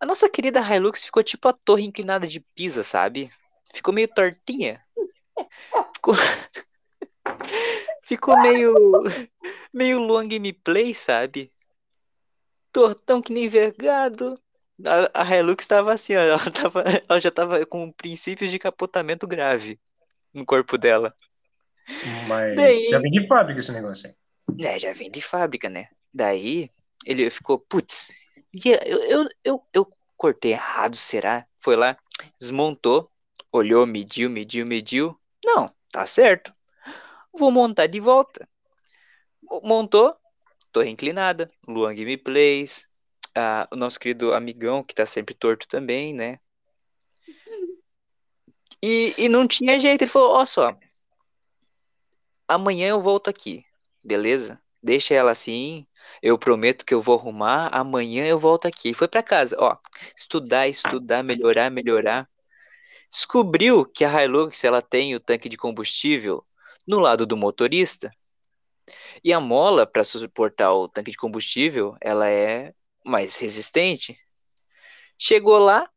A 0.00 0.06
nossa 0.06 0.28
querida 0.28 0.60
Hilux 0.60 1.04
ficou 1.04 1.22
tipo 1.22 1.48
a 1.48 1.52
torre 1.52 1.84
inclinada 1.84 2.26
de 2.26 2.40
Pisa, 2.40 2.84
sabe? 2.84 3.30
Ficou 3.74 3.92
meio 3.92 4.08
tortinha. 4.08 4.82
Ficou, 5.94 6.14
ficou 8.04 8.40
meio 8.40 8.74
meio 9.72 9.98
long 9.98 10.26
gameplay, 10.28 10.94
sabe? 10.94 11.52
Tortão 12.72 13.20
que 13.20 13.32
nem 13.32 13.48
vergado. 13.48 14.40
A, 15.14 15.22
a 15.22 15.36
Hilux 15.36 15.66
tava 15.66 15.92
assim, 15.92 16.14
ó, 16.14 16.20
ela, 16.22 16.50
tava, 16.50 16.84
ela 17.08 17.20
já 17.20 17.30
tava 17.30 17.66
com 17.66 17.90
princípios 17.92 18.50
de 18.50 18.58
capotamento 18.58 19.26
grave 19.26 19.80
no 20.32 20.46
corpo 20.46 20.78
dela. 20.78 21.14
Mas 22.28 22.54
Daí- 22.54 22.88
já 22.90 22.98
vem 23.00 23.10
de 23.10 23.26
fábrica 23.26 23.58
esse 23.58 23.72
negócio 23.72 24.08
aí. 24.08 24.16
É, 24.64 24.78
já 24.78 24.92
vem 24.92 25.10
de 25.10 25.20
fábrica, 25.20 25.68
né? 25.68 25.88
Daí 26.12 26.70
ele 27.04 27.28
ficou, 27.30 27.58
putz, 27.58 28.12
eu, 28.52 29.02
eu, 29.02 29.28
eu, 29.44 29.66
eu 29.72 29.88
cortei 30.16 30.52
errado, 30.52 30.96
será? 30.96 31.46
Foi 31.58 31.76
lá, 31.76 31.96
desmontou, 32.38 33.10
olhou, 33.52 33.86
mediu, 33.86 34.30
mediu, 34.30 34.66
mediu. 34.66 35.16
Não, 35.44 35.72
tá 35.90 36.06
certo. 36.06 36.52
Vou 37.32 37.50
montar 37.50 37.86
de 37.86 38.00
volta. 38.00 38.48
Montou, 39.62 40.16
torre 40.72 40.90
inclinada, 40.90 41.48
Luan 41.66 41.94
Gameplays, 41.94 42.86
ah, 43.34 43.68
o 43.72 43.76
nosso 43.76 43.98
querido 43.98 44.34
amigão, 44.34 44.82
que 44.82 44.94
tá 44.94 45.06
sempre 45.06 45.34
torto 45.34 45.66
também, 45.68 46.12
né? 46.12 46.38
E, 48.82 49.14
e 49.18 49.28
não 49.28 49.46
tinha 49.46 49.78
jeito, 49.78 50.02
ele 50.02 50.10
falou, 50.10 50.32
ó 50.36 50.46
só, 50.46 50.76
amanhã 52.46 52.88
eu 52.88 53.00
volto 53.00 53.28
aqui, 53.28 53.64
beleza? 54.04 54.62
Deixa 54.82 55.14
ela 55.14 55.32
assim, 55.32 55.86
eu 56.22 56.38
prometo 56.38 56.84
que 56.84 56.94
eu 56.94 57.00
vou 57.00 57.18
arrumar, 57.18 57.68
amanhã 57.72 58.26
eu 58.26 58.38
volto 58.38 58.66
aqui. 58.66 58.94
Foi 58.94 59.08
pra 59.08 59.22
casa, 59.22 59.56
ó, 59.58 59.76
estudar, 60.16 60.68
estudar, 60.68 61.22
melhorar, 61.22 61.70
melhorar. 61.70 62.28
Descobriu 63.10 63.84
que 63.84 64.04
a 64.04 64.24
Hilux, 64.24 64.62
ela 64.64 64.82
tem 64.82 65.14
o 65.14 65.20
tanque 65.20 65.48
de 65.48 65.56
combustível 65.56 66.44
no 66.86 66.98
lado 66.98 67.26
do 67.26 67.36
motorista. 67.36 68.10
E 69.22 69.32
a 69.32 69.40
mola, 69.40 69.86
para 69.86 70.04
suportar 70.04 70.72
o 70.72 70.88
tanque 70.88 71.10
de 71.10 71.16
combustível, 71.16 71.96
ela 72.00 72.28
é 72.28 72.74
mais 73.04 73.38
resistente. 73.38 74.18
Chegou 75.18 75.58
lá, 75.58 75.88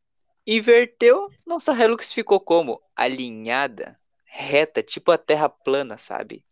inverteu, 0.46 1.30
nossa 1.46 1.74
Hilux 1.74 2.12
ficou 2.12 2.40
como? 2.40 2.82
Alinhada, 2.96 3.96
reta, 4.26 4.82
tipo 4.82 5.12
a 5.12 5.18
terra 5.18 5.50
plana, 5.50 5.98
sabe? 5.98 6.44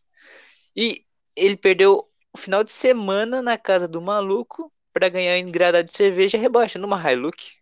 E 0.76 1.06
ele 1.36 1.58
perdeu 1.58 2.09
o 2.34 2.38
final 2.38 2.64
de 2.64 2.72
semana 2.72 3.42
na 3.42 3.58
casa 3.58 3.88
do 3.88 4.02
maluco 4.02 4.72
para 4.94 5.10
ganhar 5.10 5.38
engradado 5.38 5.86
de 5.88 5.96
cerveja 5.96 6.38
rebaixando 6.38 6.86
uma 6.86 7.00
Hilux. 7.12 7.58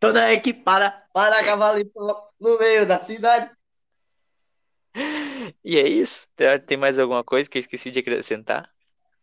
Toda 0.00 0.32
equipada 0.32 0.90
para 1.12 1.42
cavalinho 1.44 1.90
no 2.40 2.58
meio 2.58 2.86
da 2.86 3.02
cidade. 3.02 3.50
E 5.64 5.78
é 5.78 5.88
isso. 5.88 6.28
Tem 6.66 6.76
mais 6.76 6.98
alguma 6.98 7.24
coisa 7.24 7.48
que 7.48 7.58
eu 7.58 7.60
esqueci 7.60 7.90
de 7.90 7.98
acrescentar? 7.98 8.70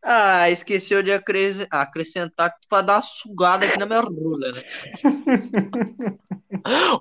Ah, 0.04 0.50
esqueceu 0.50 1.04
de 1.04 1.12
acres- 1.12 1.65
acrescentar 1.72 2.52
que 2.52 2.62
tu 2.62 2.67
vai 2.70 2.84
dar 2.84 2.96
uma 2.98 3.04
sugada 3.04 3.65
aqui 3.65 3.78
na 3.78 3.86
minha 3.86 4.02
rola, 4.02 4.52
né? 4.52 4.62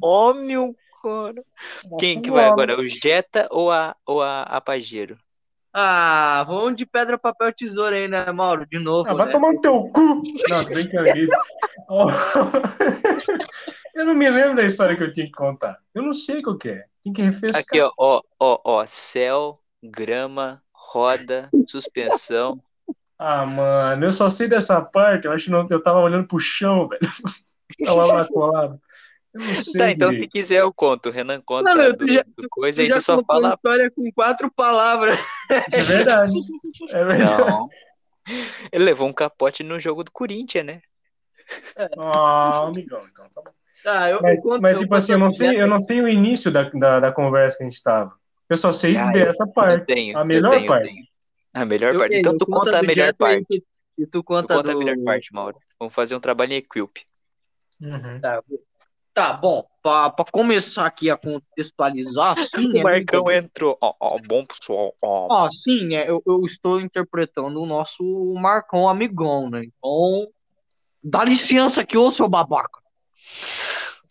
Oh, 0.02 0.34
meu 0.34 0.76
cara. 1.02 1.42
Quem 1.98 2.20
que 2.20 2.30
vai 2.30 2.46
agora? 2.46 2.78
O 2.78 2.86
Jetta 2.86 3.48
ou 3.50 3.70
a, 3.70 3.96
ou 4.06 4.22
a, 4.22 4.42
a 4.42 4.60
Pajero? 4.60 5.18
Ah, 5.72 6.44
vamos 6.48 6.74
de 6.74 6.84
pedra, 6.84 7.16
papel, 7.16 7.52
tesoura 7.52 7.96
aí, 7.96 8.08
né, 8.08 8.30
Mauro? 8.32 8.66
De 8.66 8.78
novo, 8.78 9.08
Ah, 9.08 9.14
vai 9.14 9.26
né? 9.26 9.32
tomar 9.32 9.52
no 9.52 9.60
teu 9.60 9.88
cu! 9.92 10.00
Não, 10.48 10.64
tô 10.64 10.70
brincando. 10.70 11.08
Ó, 11.88 12.10
eu 13.94 14.04
não 14.04 14.14
me 14.14 14.28
lembro 14.28 14.56
da 14.56 14.64
história 14.64 14.96
que 14.96 15.02
eu 15.02 15.12
tinha 15.12 15.26
que 15.26 15.32
contar. 15.32 15.78
Eu 15.94 16.02
não 16.02 16.12
sei 16.12 16.42
qual 16.42 16.58
que 16.58 16.70
é. 16.70 16.84
Tem 17.02 17.12
que 17.12 17.22
refrescar. 17.22 17.62
Aqui, 17.62 17.80
ó, 17.80 17.90
ó, 17.96 18.20
ó, 18.38 18.60
ó, 18.64 18.86
céu, 18.86 19.54
grama, 19.82 20.60
roda, 20.72 21.48
suspensão. 21.68 22.60
Ah, 23.18 23.46
mano, 23.46 24.06
eu 24.06 24.10
só 24.10 24.28
sei 24.28 24.48
dessa 24.48 24.80
parte. 24.82 25.26
Eu 25.26 25.32
acho 25.32 25.44
que 25.44 25.50
não, 25.50 25.66
eu 25.70 25.82
tava 25.82 26.00
olhando 26.00 26.26
pro 26.26 26.38
chão, 26.40 26.88
velho. 26.88 27.00
Tava 27.84 28.04
lá 28.06 28.26
colado. 28.26 28.80
Eu 29.32 29.40
não 29.40 29.54
sei. 29.54 29.80
Tá, 29.80 29.90
então 29.90 30.12
se 30.12 30.26
quiser 30.28 30.60
eu 30.60 30.72
conto. 30.72 31.08
O 31.08 31.12
Renan 31.12 31.40
conta 31.40 31.92
do, 31.94 32.08
já- 32.12 32.24
do 32.36 32.48
coisa 32.48 32.80
Tu 32.80 32.82
aí 32.82 32.88
já 32.88 32.96
tu 32.96 33.02
só 33.02 33.20
fala. 33.24 33.54
história 33.54 33.90
com 33.90 34.10
quatro 34.12 34.50
palavras. 34.50 35.18
É 35.72 35.80
verdade. 35.80 36.32
É 36.92 37.04
verdade. 37.04 37.40
Não. 37.40 37.68
Ele 38.72 38.84
levou 38.84 39.08
um 39.08 39.12
capote 39.12 39.62
no 39.62 39.78
jogo 39.80 40.02
do 40.04 40.10
Corinthians, 40.10 40.66
né? 40.66 40.80
Ah, 41.98 42.66
amigão, 42.66 43.00
então 43.10 43.28
tá 43.30 43.40
bom. 43.42 43.50
Tá, 43.82 44.10
eu, 44.10 44.20
Mas, 44.20 44.36
eu 44.36 44.42
conto, 44.42 44.60
mas, 44.62 44.74
eu 44.74 44.80
tipo 44.80 44.94
assim, 44.94 45.12
eu 45.12 45.18
não 45.18 45.32
sei, 45.32 45.60
eu 45.62 45.66
não 45.66 45.80
sei 45.80 46.00
o 46.02 46.08
início 46.08 46.50
da, 46.52 46.64
da, 46.68 47.00
da 47.00 47.12
conversa 47.12 47.58
que 47.58 47.64
a 47.64 47.68
gente 47.70 47.82
tava. 47.82 48.12
Eu 48.48 48.56
só 48.56 48.72
sei 48.72 48.96
Ah, 48.96 49.10
dessa 49.10 49.44
Eu 49.44 49.48
parte. 49.52 49.86
tenho. 49.86 50.18
A 50.18 50.24
melhor 50.24 50.46
eu 50.46 50.50
tenho, 50.50 50.64
eu 50.64 50.68
parte. 50.68 50.88
tenho. 50.88 51.06
A 51.54 51.64
melhor 51.64 51.94
Eu- 51.94 52.00
parte. 52.00 52.16
Então 52.16 52.32
eu 52.32 52.38
tu 52.38 52.46
conta 52.46 52.76
a 52.78 52.80
do 52.80 52.86
melhor 52.86 53.14
parte. 53.14 53.44
tu- 53.48 53.66
E 53.98 54.06
tu 54.06 54.10
Tu 54.20 54.22
conta, 54.24 54.54
conta 54.54 54.70
a 54.70 54.72
do... 54.74 54.78
melhor 54.78 54.96
parte, 55.04 55.32
Mauro. 55.32 55.56
Vamos 55.78 55.94
fazer 55.94 56.14
um 56.14 56.20
trabalho 56.20 56.52
em 56.52 56.56
equipe. 56.56 57.06
Uhum. 57.80 58.20
Tá, 58.20 58.42
tá, 59.12 59.32
bom, 59.34 59.64
pra 59.82 60.12
começar 60.32 60.86
aqui 60.86 61.10
a 61.10 61.16
contextualizar, 61.16 62.36
sim, 62.54 62.72
O 62.72 62.78
é 62.78 62.82
Marcão 62.82 63.24
verdade. 63.24 63.46
entrou. 63.46 63.78
Ó, 63.80 63.94
ó, 64.00 64.18
bom 64.26 64.44
pessoal. 64.44 64.94
Ó. 65.02 65.26
Ó, 65.30 65.50
sim, 65.50 65.94
é, 65.94 66.08
eu, 66.08 66.22
eu 66.26 66.44
estou 66.44 66.80
interpretando 66.80 67.60
o 67.60 67.66
nosso 67.66 68.34
Marcão 68.38 68.88
amigão, 68.88 69.50
né? 69.50 69.64
Então, 69.64 70.28
dá 71.02 71.24
licença 71.24 71.80
aqui, 71.80 71.96
ô 71.96 72.10
seu 72.10 72.28
babaca. 72.28 72.80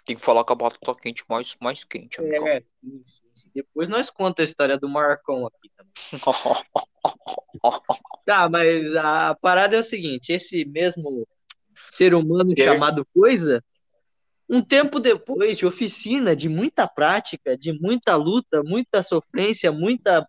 Tem 0.05 0.15
que 0.15 0.21
falar 0.21 0.43
com 0.43 0.53
a 0.53 0.55
batata 0.55 0.95
quente 0.95 1.23
mais, 1.29 1.55
mais 1.62 1.83
quente, 1.83 2.19
amigão. 2.19 2.47
É, 2.47 2.63
isso, 2.83 3.21
isso. 3.35 3.49
Depois 3.53 3.88
nós 3.88 4.09
contamos 4.09 4.39
a 4.39 4.51
história 4.51 4.77
do 4.77 4.89
Marcão 4.89 5.45
aqui 5.45 5.69
também. 5.75 5.89
Tá, 8.25 8.47
mas 8.47 8.95
a 8.95 9.35
parada 9.35 9.75
é 9.75 9.79
o 9.79 9.83
seguinte: 9.83 10.31
esse 10.31 10.63
mesmo 10.65 11.27
ser 11.89 12.13
humano 12.13 12.53
chamado 12.57 13.05
coisa, 13.13 13.63
um 14.49 14.62
tempo 14.62 14.99
depois 14.99 15.57
de 15.57 15.65
oficina, 15.65 16.35
de 16.35 16.49
muita 16.49 16.88
prática, 16.88 17.55
de 17.55 17.71
muita 17.79 18.15
luta, 18.15 18.63
muita 18.63 19.03
sofrência, 19.03 19.71
muita 19.71 20.27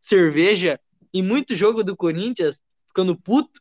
cerveja 0.00 0.80
e 1.14 1.22
muito 1.22 1.54
jogo 1.54 1.84
do 1.84 1.96
Corinthians, 1.96 2.60
ficando 2.88 3.16
puto, 3.16 3.60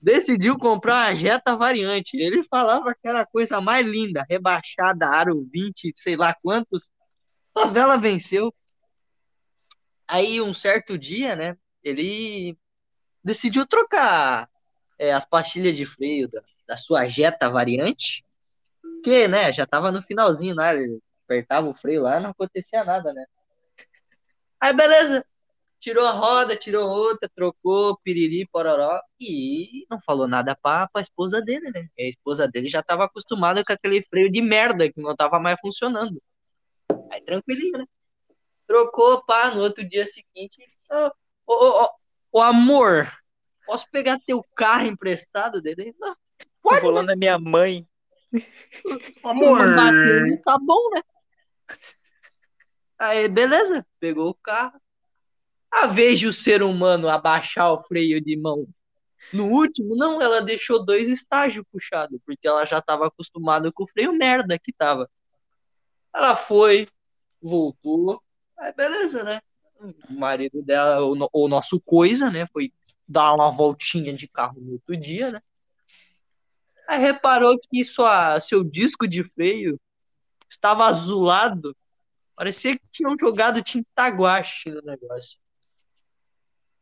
decidiu 0.00 0.56
comprar 0.56 1.08
uma 1.08 1.16
Jetta 1.16 1.56
variante. 1.56 2.16
Ele 2.16 2.44
falava 2.44 2.94
que 2.94 3.08
era 3.08 3.22
a 3.22 3.26
coisa 3.26 3.60
mais 3.60 3.84
linda, 3.84 4.24
rebaixada, 4.30 5.08
aro 5.08 5.44
20, 5.52 5.92
sei 5.96 6.16
lá 6.16 6.32
quantos. 6.32 6.90
A 7.56 7.66
vela 7.66 7.96
venceu. 7.96 8.54
Aí, 10.06 10.40
um 10.40 10.52
certo 10.52 10.96
dia, 10.96 11.34
né, 11.34 11.56
ele 11.82 12.56
decidiu 13.24 13.66
trocar 13.66 14.48
é, 14.98 15.12
as 15.12 15.24
pastilhas 15.24 15.74
de 15.74 15.86
freio 15.86 16.28
da, 16.28 16.42
da 16.68 16.76
sua 16.76 17.08
Jetta 17.08 17.48
variante, 17.48 18.23
que, 19.04 19.28
né, 19.28 19.52
já 19.52 19.66
tava 19.66 19.92
no 19.92 20.02
finalzinho, 20.02 20.54
né, 20.54 20.72
ele 20.74 20.98
apertava 21.24 21.68
o 21.68 21.74
freio 21.74 22.02
lá, 22.02 22.18
não 22.18 22.30
acontecia 22.30 22.82
nada, 22.82 23.12
né. 23.12 23.26
Aí, 24.58 24.74
beleza, 24.74 25.24
tirou 25.78 26.06
a 26.06 26.10
roda, 26.10 26.56
tirou 26.56 26.88
outra, 26.88 27.28
trocou, 27.28 27.98
piriri, 28.02 28.48
pororó, 28.50 28.98
e 29.20 29.86
não 29.90 30.00
falou 30.00 30.26
nada 30.26 30.56
pra, 30.56 30.88
pra 30.88 31.02
esposa 31.02 31.42
dele, 31.42 31.70
né, 31.70 31.86
e 31.98 32.04
a 32.04 32.08
esposa 32.08 32.48
dele 32.48 32.66
já 32.68 32.82
tava 32.82 33.04
acostumada 33.04 33.62
com 33.62 33.72
aquele 33.74 34.00
freio 34.00 34.32
de 34.32 34.40
merda 34.40 34.90
que 34.90 35.00
não 35.00 35.14
tava 35.14 35.38
mais 35.38 35.60
funcionando. 35.60 36.20
Aí, 37.12 37.22
tranquilinho, 37.22 37.78
né. 37.78 37.84
Trocou, 38.66 39.22
pá, 39.26 39.50
no 39.50 39.60
outro 39.60 39.86
dia 39.86 40.06
seguinte, 40.06 40.66
ô, 41.46 41.90
ô, 42.32 42.40
amor, 42.40 43.12
posso 43.66 43.86
pegar 43.90 44.18
teu 44.26 44.42
carro 44.56 44.86
emprestado 44.86 45.60
dele? 45.60 45.94
Não, 46.00 46.16
pode, 46.62 46.80
vou 46.80 46.90
lá 46.90 47.02
na 47.02 47.14
minha 47.14 47.38
mãe. 47.38 47.86
Amor! 49.24 49.74
bateu, 49.74 50.26
não 50.26 50.36
tá 50.42 50.58
bom, 50.58 50.90
né? 50.94 51.02
Aí, 52.98 53.28
beleza, 53.28 53.86
pegou 54.00 54.30
o 54.30 54.34
carro. 54.34 54.80
A 55.70 55.86
vez 55.86 56.18
de 56.18 56.26
o 56.26 56.32
ser 56.32 56.62
humano 56.62 57.08
abaixar 57.08 57.72
o 57.72 57.82
freio 57.82 58.20
de 58.20 58.36
mão 58.36 58.66
no 59.32 59.46
último, 59.46 59.96
não, 59.96 60.20
ela 60.20 60.40
deixou 60.40 60.84
dois 60.84 61.08
estágios 61.08 61.64
puxados, 61.72 62.20
porque 62.24 62.46
ela 62.46 62.64
já 62.64 62.80
tava 62.80 63.06
acostumada 63.06 63.72
com 63.72 63.84
o 63.84 63.88
freio 63.88 64.12
merda 64.12 64.58
que 64.58 64.72
tava. 64.72 65.10
Ela 66.14 66.36
foi, 66.36 66.86
voltou, 67.42 68.22
aí 68.56 68.72
beleza, 68.72 69.24
né? 69.24 69.40
O 70.08 70.12
marido 70.12 70.62
dela, 70.62 71.04
o, 71.04 71.28
o 71.32 71.48
nosso 71.48 71.80
coisa, 71.80 72.30
né? 72.30 72.46
Foi 72.52 72.72
dar 73.08 73.34
uma 73.34 73.50
voltinha 73.50 74.12
de 74.12 74.28
carro 74.28 74.60
no 74.60 74.72
outro 74.72 74.96
dia, 74.96 75.32
né? 75.32 75.40
Aí 76.88 76.98
reparou 77.00 77.58
que 77.58 77.84
sua, 77.84 78.40
seu 78.40 78.62
disco 78.62 79.06
de 79.08 79.22
freio 79.24 79.80
estava 80.48 80.86
azulado. 80.86 81.76
Parecia 82.36 82.76
que 82.78 82.90
tinham 82.90 83.16
jogado 83.18 83.62
tinta 83.62 84.08
guache 84.08 84.70
no 84.70 84.82
negócio. 84.82 85.38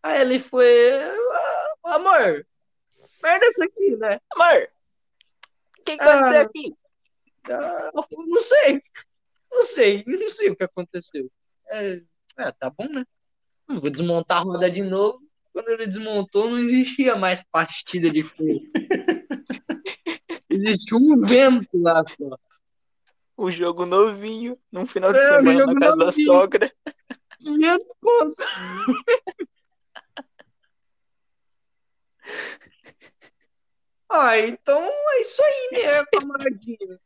Aí 0.03 0.21
ele 0.21 0.39
foi. 0.41 0.67
"Ah, 1.85 1.95
Amor, 1.97 2.47
merda 3.23 3.47
isso 3.47 3.63
aqui, 3.63 3.97
né? 3.97 4.19
Amor, 4.35 4.69
o 5.79 5.83
que, 5.85 5.97
que 5.97 6.03
Ah. 6.03 6.15
aconteceu 6.15 6.41
aqui? 6.43 6.75
Ah, 7.51 7.91
Não 8.27 8.43
sei. 8.43 8.83
Não 9.53 9.63
sei. 9.65 10.05
Não 10.07 10.31
sei 10.31 10.51
o 10.51 10.57
que 10.57 10.65
aconteceu. 10.65 11.31
É, 11.71 12.01
é, 12.39 12.53
tá 12.53 12.71
bom, 12.71 12.89
né? 12.89 13.05
Vou 13.69 13.91
desmontar 13.91 14.39
a 14.39 14.43
roda 14.43 14.71
de 14.71 14.83
novo. 14.83 15.21
Quando 15.53 15.69
ele 15.69 15.87
desmontou, 15.87 16.49
não 16.51 16.59
existia 16.59 17.15
mais 17.17 17.43
pastilha 17.51 18.11
de 18.11 18.23
freio. 18.25 18.61
Existia 20.49 20.97
um 20.97 21.21
vento 21.21 21.69
lá 21.75 22.03
só. 22.07 22.39
O 23.37 23.51
jogo 23.51 23.85
novinho, 23.87 24.59
num 24.71 24.87
final 24.87 25.13
de 25.13 25.19
É, 25.19 25.27
semana 25.27 25.67
na 25.67 25.75
casa 25.75 25.97
da 25.97 26.05
novinho. 26.07 26.27
sogra. 26.27 26.73
500 27.41 27.89
conto. 28.01 28.45
Ah, 34.15 34.39
então 34.39 34.79
é 34.83 35.21
isso 35.23 35.43
aí, 35.43 35.83
né, 35.83 36.05
camaradinha? 36.13 37.01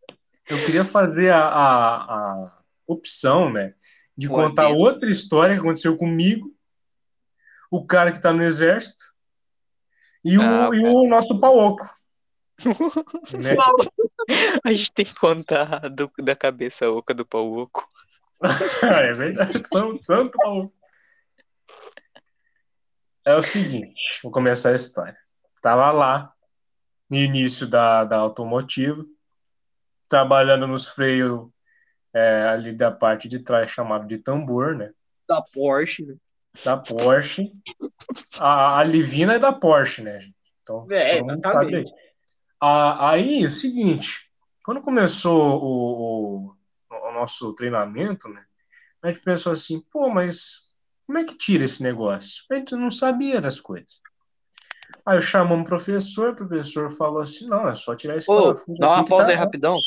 Eu 0.48 0.64
queria 0.64 0.84
fazer 0.84 1.30
a, 1.30 1.38
a, 1.46 1.96
a 2.44 2.58
opção, 2.86 3.52
né? 3.52 3.74
De 4.16 4.28
contar 4.28 4.68
outra 4.70 5.08
história 5.08 5.54
que 5.54 5.60
aconteceu 5.60 5.96
comigo, 5.96 6.52
o 7.70 7.84
cara 7.86 8.12
que 8.12 8.20
tá 8.20 8.32
no 8.32 8.42
exército 8.42 9.04
e 10.24 10.38
o, 10.38 10.42
Ah, 10.42 10.70
e 10.72 10.80
o 10.80 11.08
nosso 11.08 11.40
pauoco. 11.40 11.88
né? 13.34 13.56
A 14.64 14.72
gente 14.72 14.92
tem 14.92 15.04
que 15.04 15.14
contar 15.14 15.88
do- 15.90 16.10
da 16.22 16.34
cabeça 16.34 16.90
oca 16.90 17.12
do 17.14 17.26
pau 17.26 17.52
oco. 17.52 17.86
é 18.82 19.12
verdade, 19.12 19.66
São, 19.66 19.98
santo 20.02 20.30
pauoco. 20.32 20.74
É 23.24 23.34
o 23.34 23.42
seguinte, 23.42 24.20
vou 24.22 24.30
começar 24.30 24.70
a 24.70 24.76
história. 24.76 25.18
Tava 25.60 25.90
lá, 25.90 26.32
no 27.10 27.16
início 27.16 27.68
da, 27.68 28.04
da 28.04 28.16
automotiva, 28.18 29.04
trabalhando 30.08 30.66
nos 30.66 30.86
freios 30.88 31.48
é, 32.14 32.44
ali 32.44 32.72
da 32.72 32.90
parte 32.90 33.28
de 33.28 33.40
trás, 33.40 33.70
chamado 33.70 34.06
de 34.06 34.18
tambor, 34.18 34.76
né? 34.76 34.92
Da 35.28 35.42
Porsche. 35.52 36.06
né? 36.06 36.14
Da 36.64 36.76
Porsche. 36.76 37.50
A, 38.38 38.80
a 38.80 38.84
Livina 38.84 39.34
é 39.34 39.38
da 39.38 39.52
Porsche, 39.52 40.02
né, 40.02 40.20
gente? 40.20 40.34
Então, 40.62 40.86
É, 40.90 41.18
exatamente. 41.18 41.92
aí. 41.92 41.98
Ah, 42.60 43.10
aí, 43.10 43.44
o 43.44 43.50
seguinte, 43.50 44.30
quando 44.64 44.82
começou 44.82 45.62
o, 45.62 46.46
o, 46.48 46.56
o 46.90 47.12
nosso 47.12 47.54
treinamento, 47.54 48.28
né, 48.28 48.44
a 49.02 49.08
gente 49.08 49.20
pensou 49.22 49.52
assim, 49.52 49.80
pô, 49.92 50.08
mas 50.08 50.74
como 51.06 51.18
é 51.18 51.24
que 51.24 51.36
tira 51.36 51.64
esse 51.64 51.82
negócio? 51.82 52.44
A 52.50 52.56
gente 52.56 52.74
não 52.74 52.90
sabia 52.90 53.40
das 53.40 53.60
coisas. 53.60 54.00
Aí 55.04 55.16
eu 55.16 55.20
chamamos 55.20 55.60
um 55.60 55.64
professor, 55.64 56.30
o 56.30 56.36
professor 56.36 56.90
falou 56.90 57.22
assim, 57.22 57.48
não, 57.48 57.68
é 57.68 57.74
só 57.74 57.94
tirar 57.94 58.16
esse 58.16 58.28
Ô, 58.28 58.42
parafuso 58.42 58.78
dá 58.78 58.88
uma 58.88 59.04
pausa 59.04 59.26
tá 59.26 59.30
aí 59.30 59.36
rapidão. 59.36 59.78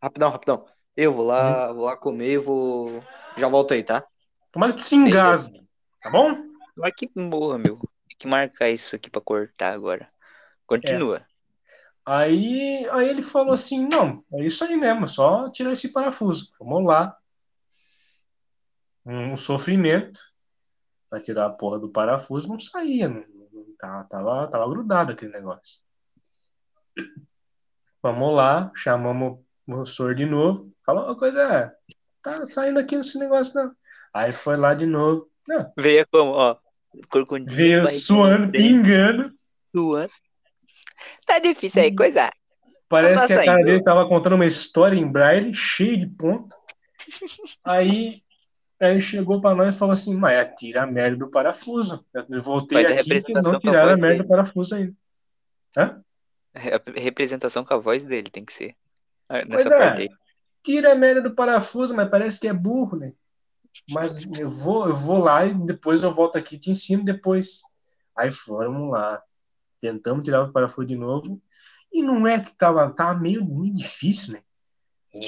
Rapidão, 0.00 0.30
rapidão. 0.30 0.64
Eu 0.96 1.12
vou 1.12 1.24
lá, 1.24 1.72
vou 1.72 1.84
lá 1.86 1.96
comer 1.96 2.34
e 2.34 2.38
vou. 2.38 3.02
Já 3.36 3.48
volto 3.48 3.74
aí, 3.74 3.82
tá? 3.82 4.04
Tomara 4.52 4.72
que 4.72 4.78
tu 4.78 4.84
se 4.84 4.96
engasgue, 4.96 5.60
tá 6.00 6.10
bom? 6.10 6.46
Mas 6.76 6.94
que 6.94 7.10
morra, 7.16 7.58
meu. 7.58 7.78
Tem 8.08 8.16
que 8.18 8.26
marcar 8.26 8.68
isso 8.70 8.96
aqui 8.96 9.10
pra 9.10 9.20
cortar 9.20 9.72
agora. 9.72 10.06
Continua. 10.66 11.26
Aí, 12.04 12.88
aí 12.90 13.08
ele 13.08 13.22
falou 13.22 13.52
assim: 13.52 13.86
não, 13.86 14.24
é 14.32 14.44
isso 14.44 14.64
aí 14.64 14.76
mesmo, 14.76 15.06
só 15.06 15.48
tirar 15.50 15.72
esse 15.72 15.92
parafuso. 15.92 16.52
Vamos 16.58 16.86
lá. 16.86 17.16
Um 19.04 19.36
sofrimento 19.36 20.20
para 21.08 21.20
tirar 21.20 21.46
a 21.46 21.50
porra 21.50 21.78
do 21.78 21.88
parafuso 21.90 22.48
não 22.48 22.58
saía, 22.58 23.08
não, 23.08 23.24
não- 23.52 23.74
tava, 23.78 24.04
tava, 24.04 24.50
tava 24.50 24.68
grudado 24.68 25.12
aquele 25.12 25.32
negócio. 25.32 25.80
Vamos 28.02 28.34
lá, 28.34 28.70
chamamos 28.74 29.38
o 29.38 29.44
professor 29.66 30.14
de 30.14 30.24
novo. 30.26 30.72
Falou 30.84 31.04
uma 31.04 31.16
coisa, 31.16 31.40
é, 31.42 31.72
tá 32.22 32.44
saindo 32.46 32.78
aqui 32.78 32.94
esse 32.94 33.18
negócio 33.18 33.54
não. 33.54 33.74
Aí 34.12 34.32
foi 34.32 34.56
lá 34.56 34.74
de 34.74 34.86
novo. 34.86 35.30
Não, 35.48 35.72
Veio 35.78 36.06
como, 36.12 36.32
ó. 36.32 36.56
Corcundinha, 37.10 37.82
veio 37.82 37.86
suando, 37.86 38.52
pingando. 38.52 39.32
suando. 39.74 40.12
Tá 41.26 41.38
difícil 41.38 41.82
aí, 41.82 41.94
coisa. 41.94 42.30
Parece 42.88 43.26
que 43.26 43.32
a 43.32 43.44
cara 43.44 43.62
dele 43.62 43.82
tava 43.82 44.06
contando 44.08 44.34
uma 44.34 44.44
história 44.46 44.96
em 44.96 45.10
braille, 45.10 45.54
cheio 45.54 45.98
de 45.98 46.06
ponto. 46.06 46.54
Aí, 47.64 48.20
aí 48.80 48.90
ele 48.90 49.00
chegou 49.00 49.40
pra 49.40 49.54
nós 49.54 49.74
e 49.74 49.78
falou 49.78 49.92
assim: 49.92 50.16
Mas 50.18 50.50
tira 50.58 50.82
a 50.82 50.86
merda 50.86 51.16
do 51.16 51.30
parafuso. 51.30 52.04
Eu 52.12 52.42
voltei 52.42 52.84
a 52.84 52.88
aqui 52.90 52.96
representação 52.98 53.52
não 53.52 53.60
tiraram 53.60 53.92
a 53.92 53.96
merda 53.96 54.06
dele. 54.08 54.22
do 54.22 54.28
parafuso 54.28 54.74
ainda. 54.74 54.94
Hã? 55.76 56.02
A 56.54 57.00
representação 57.00 57.64
com 57.64 57.72
a 57.72 57.78
voz 57.78 58.04
dele 58.04 58.28
tem 58.30 58.44
que 58.44 58.52
ser. 58.52 58.74
Ah, 59.28 59.38
Pois 59.46 59.64
Nessa 59.64 59.74
é. 59.74 59.78
parte 59.78 60.02
aí. 60.02 60.08
Tira 60.62 60.92
a 60.92 60.94
merda 60.96 61.22
do 61.22 61.34
parafuso, 61.34 61.94
mas 61.94 62.10
parece 62.10 62.40
que 62.40 62.48
é 62.48 62.52
burro, 62.52 62.96
né? 62.98 63.12
Mas 63.90 64.24
eu 64.38 64.50
vou, 64.50 64.88
eu 64.88 64.96
vou 64.96 65.18
lá 65.18 65.44
e 65.44 65.54
depois 65.54 66.02
eu 66.02 66.12
volto 66.12 66.36
aqui 66.36 66.56
e 66.56 66.58
te 66.58 66.70
ensino 66.70 67.04
depois. 67.04 67.62
Aí 68.16 68.32
fomos 68.32 68.90
lá. 68.90 69.22
Tentamos 69.80 70.24
tirar 70.24 70.42
o 70.42 70.52
parafuso 70.52 70.86
de 70.86 70.96
novo. 70.96 71.40
E 71.92 72.02
não 72.02 72.26
é 72.26 72.40
que 72.40 72.54
tava, 72.56 72.90
tava 72.90 73.18
meio, 73.18 73.44
meio 73.44 73.72
difícil, 73.72 74.34
né? 74.34 74.42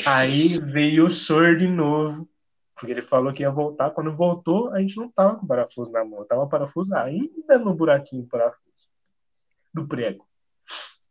Aí 0.07 0.59
veio 0.73 1.07
o 1.07 1.09
Sor 1.09 1.57
de 1.57 1.67
novo, 1.67 2.29
porque 2.75 2.93
ele 2.93 3.03
falou 3.03 3.33
que 3.33 3.43
ia 3.43 3.51
voltar. 3.51 3.91
Quando 3.91 4.15
voltou, 4.15 4.71
a 4.73 4.81
gente 4.81 4.97
não 4.97 5.11
tava 5.11 5.37
com 5.37 5.45
o 5.45 5.49
parafuso 5.49 5.91
na 5.91 6.05
mão, 6.05 6.25
tava 6.25 6.43
o 6.43 6.49
parafuso 6.49 6.95
ainda 6.95 7.59
no 7.59 7.75
buraquinho 7.75 8.23
do 8.23 8.29
parafuso 8.29 8.91
do 9.73 9.87
prego. 9.87 10.27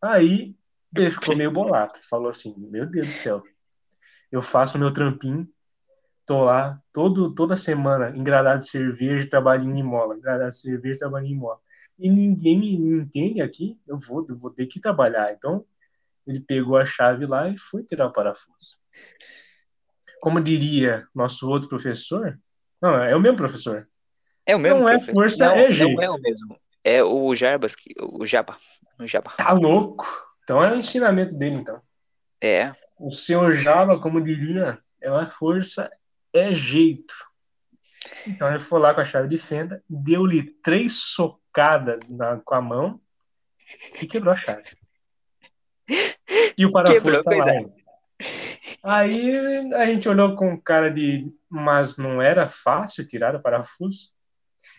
Aí 0.01 0.55
ele 0.95 1.09
ficou 1.09 1.35
meio 1.35 1.51
bolado, 1.51 1.93
falou 2.09 2.29
assim: 2.29 2.55
Meu 2.69 2.85
Deus 2.85 3.07
do 3.07 3.13
céu, 3.13 3.43
eu 4.31 4.41
faço 4.41 4.77
meu 4.77 4.93
trampinho, 4.93 5.47
tô 6.29 6.43
lá 6.43 6.79
todo, 6.93 7.33
toda 7.33 7.57
semana 7.57 8.15
engradado 8.15 8.59
de 8.59 8.69
cerveja, 8.69 9.27
trabalhando 9.27 9.75
em 9.75 9.81
mola, 9.81 10.15
engradado 10.15 10.51
de 10.51 10.57
cerveja, 10.57 10.99
trabalhando 10.99 11.31
em 11.31 11.35
mola. 11.35 11.59
E 11.97 12.07
ninguém 12.07 12.55
me, 12.59 12.77
me 12.77 12.99
entende 12.99 13.41
aqui, 13.41 13.79
eu 13.87 13.97
vou, 13.97 14.23
eu 14.29 14.37
vou 14.37 14.51
ter 14.51 14.67
que 14.67 14.79
trabalhar. 14.79 15.33
Então 15.33 15.65
ele 16.27 16.39
pegou 16.39 16.77
a 16.77 16.85
chave 16.85 17.25
lá 17.25 17.49
e 17.49 17.57
foi 17.57 17.83
tirar 17.83 18.05
o 18.05 18.13
parafuso. 18.13 18.77
Como 20.21 20.39
diria 20.39 21.07
nosso 21.15 21.49
outro 21.49 21.67
professor, 21.67 22.39
não, 22.79 23.03
é 23.03 23.15
o 23.15 23.19
mesmo 23.19 23.37
professor. 23.37 23.89
É 24.45 24.55
o 24.55 24.59
mesmo 24.59 24.81
Não 24.81 24.87
é 24.87 24.97
professor. 24.97 25.13
força, 25.15 25.47
não, 25.47 25.55
é 25.55 25.71
jeito. 25.71 25.95
Não 25.95 26.03
é 26.03 26.09
o 26.11 26.21
mesmo. 26.21 26.59
É 26.83 27.03
o 27.03 27.35
Jarbas, 27.35 27.75
que, 27.75 27.91
o 27.99 28.23
Jaba. 28.23 28.55
O 28.99 29.07
Jaba. 29.07 29.31
Tá 29.35 29.51
louco? 29.51 30.05
Então 30.43 30.63
é 30.63 30.71
o 30.71 30.75
ensinamento 30.75 31.35
dele, 31.39 31.55
então. 31.55 31.81
É. 32.39 32.71
O 32.99 33.11
senhor 33.11 33.51
Java, 33.51 33.99
como 33.99 34.23
diria, 34.23 34.77
é 35.01 35.09
uma 35.09 35.25
força, 35.25 35.89
é 36.33 36.53
jeito. 36.53 37.13
Então 38.27 38.49
ele 38.49 38.63
foi 38.63 38.79
lá 38.79 38.93
com 38.93 39.01
a 39.01 39.05
chave 39.05 39.27
de 39.27 39.37
fenda, 39.37 39.83
deu-lhe 39.89 40.43
três 40.63 41.11
socadas 41.13 41.99
na- 42.09 42.39
com 42.39 42.55
a 42.55 42.61
mão 42.61 43.01
e 44.01 44.07
quebrou 44.07 44.33
a 44.33 44.37
chave. 44.37 44.77
E 46.57 46.65
o 46.65 46.71
parafuso 46.71 47.01
Quebrou, 47.03 47.23
tá 47.23 47.35
lá. 47.35 47.51
ainda. 47.51 47.73
Aí 48.83 49.73
a 49.73 49.85
gente 49.85 50.07
olhou 50.07 50.35
com 50.35 50.59
cara 50.59 50.89
de. 50.89 51.31
Mas 51.49 51.97
não 51.97 52.21
era 52.21 52.47
fácil 52.47 53.07
tirar 53.07 53.35
o 53.35 53.41
parafuso. 53.41 54.13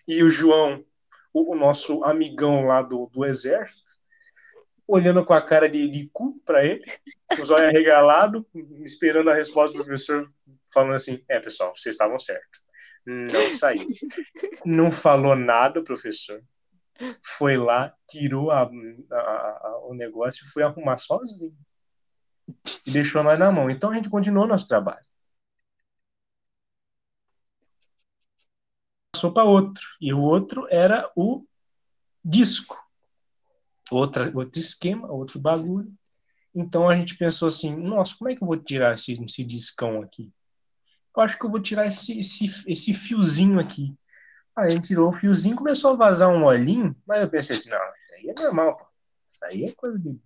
E 0.07 0.23
o 0.23 0.31
João, 0.31 0.85
o, 1.33 1.55
nosso 1.55 2.05
amigão 2.05 2.67
lá 2.67 2.83
do, 2.83 3.07
do 3.07 3.25
exército, 3.25 3.91
olhando 4.87 5.25
com 5.25 5.33
a 5.33 5.43
cara 5.43 5.69
de, 5.69 5.89
de 5.89 6.09
cu 6.13 6.41
pra 6.45 6.65
ele, 6.65 6.85
os 7.41 7.51
olhos 7.51 7.69
arregalados, 7.69 8.45
esperando 8.85 9.31
a 9.31 9.35
resposta 9.35 9.77
do 9.77 9.85
professor, 9.85 10.29
falando 10.73 10.95
assim: 10.95 11.23
É, 11.29 11.41
pessoal, 11.41 11.73
vocês 11.77 11.95
estavam 11.95 12.19
certos. 12.19 12.61
Não 13.07 13.55
saiu. 13.57 13.87
Não 14.65 14.91
falou 14.93 15.37
nada, 15.37 15.83
professor. 15.83 16.43
Foi 17.39 17.57
lá, 17.57 17.95
tirou 18.09 18.51
a- 18.51 18.63
a- 18.63 19.17
a- 19.17 19.81
o 19.89 19.95
negócio 19.95 20.45
e 20.45 20.51
foi 20.51 20.63
arrumar 20.63 20.99
sozinho. 20.99 21.57
E 22.87 22.91
deixou 22.91 23.23
nós 23.23 23.39
na 23.39 23.51
mão. 23.51 23.71
Então 23.71 23.91
a 23.91 23.95
gente 23.95 24.11
continuou 24.11 24.47
nosso 24.47 24.69
trabalho. 24.69 25.05
Passou 29.13 29.33
para 29.33 29.45
outro. 29.45 29.83
E 30.01 30.13
o 30.13 30.21
outro 30.21 30.67
era 30.71 31.11
o 31.17 31.45
disco. 32.25 32.77
Outra, 33.91 34.31
outro 34.35 34.59
esquema, 34.59 35.11
outro 35.11 35.41
bagulho. 35.41 35.93
Então 36.55 36.89
a 36.89 36.95
gente 36.95 37.17
pensou 37.17 37.49
assim: 37.49 37.77
nossa, 37.83 38.15
como 38.19 38.31
é 38.31 38.37
que 38.37 38.43
eu 38.43 38.47
vou 38.47 38.57
tirar 38.57 38.95
esse, 38.95 39.13
esse 39.23 39.45
discão 39.45 40.03
aqui? 40.03 40.31
Eu 41.17 41.23
acho 41.23 41.39
que 41.39 41.45
eu 41.45 41.51
vou 41.51 41.61
tirar 41.61 41.87
esse, 41.87 42.21
esse, 42.21 42.71
esse 42.71 42.95
fiozinho 42.95 43.59
aqui. 43.59 43.97
Aí 44.57 44.67
a 44.67 44.71
gente 44.71 44.89
tirou 44.89 45.11
o 45.11 45.19
fiozinho, 45.19 45.57
começou 45.57 45.93
a 45.93 45.97
vazar 45.97 46.29
um 46.29 46.45
olhinho, 46.45 46.95
mas 47.07 47.21
eu 47.21 47.31
pensei 47.31 47.57
assim: 47.57 47.71
não, 47.71 47.79
isso 47.79 48.15
aí 48.15 48.29
é 48.31 48.35
normal, 48.35 48.77
pô. 48.77 48.87
Isso 49.33 49.45
aí 49.45 49.65
é 49.65 49.73
coisa 49.73 49.99
de. 49.99 50.21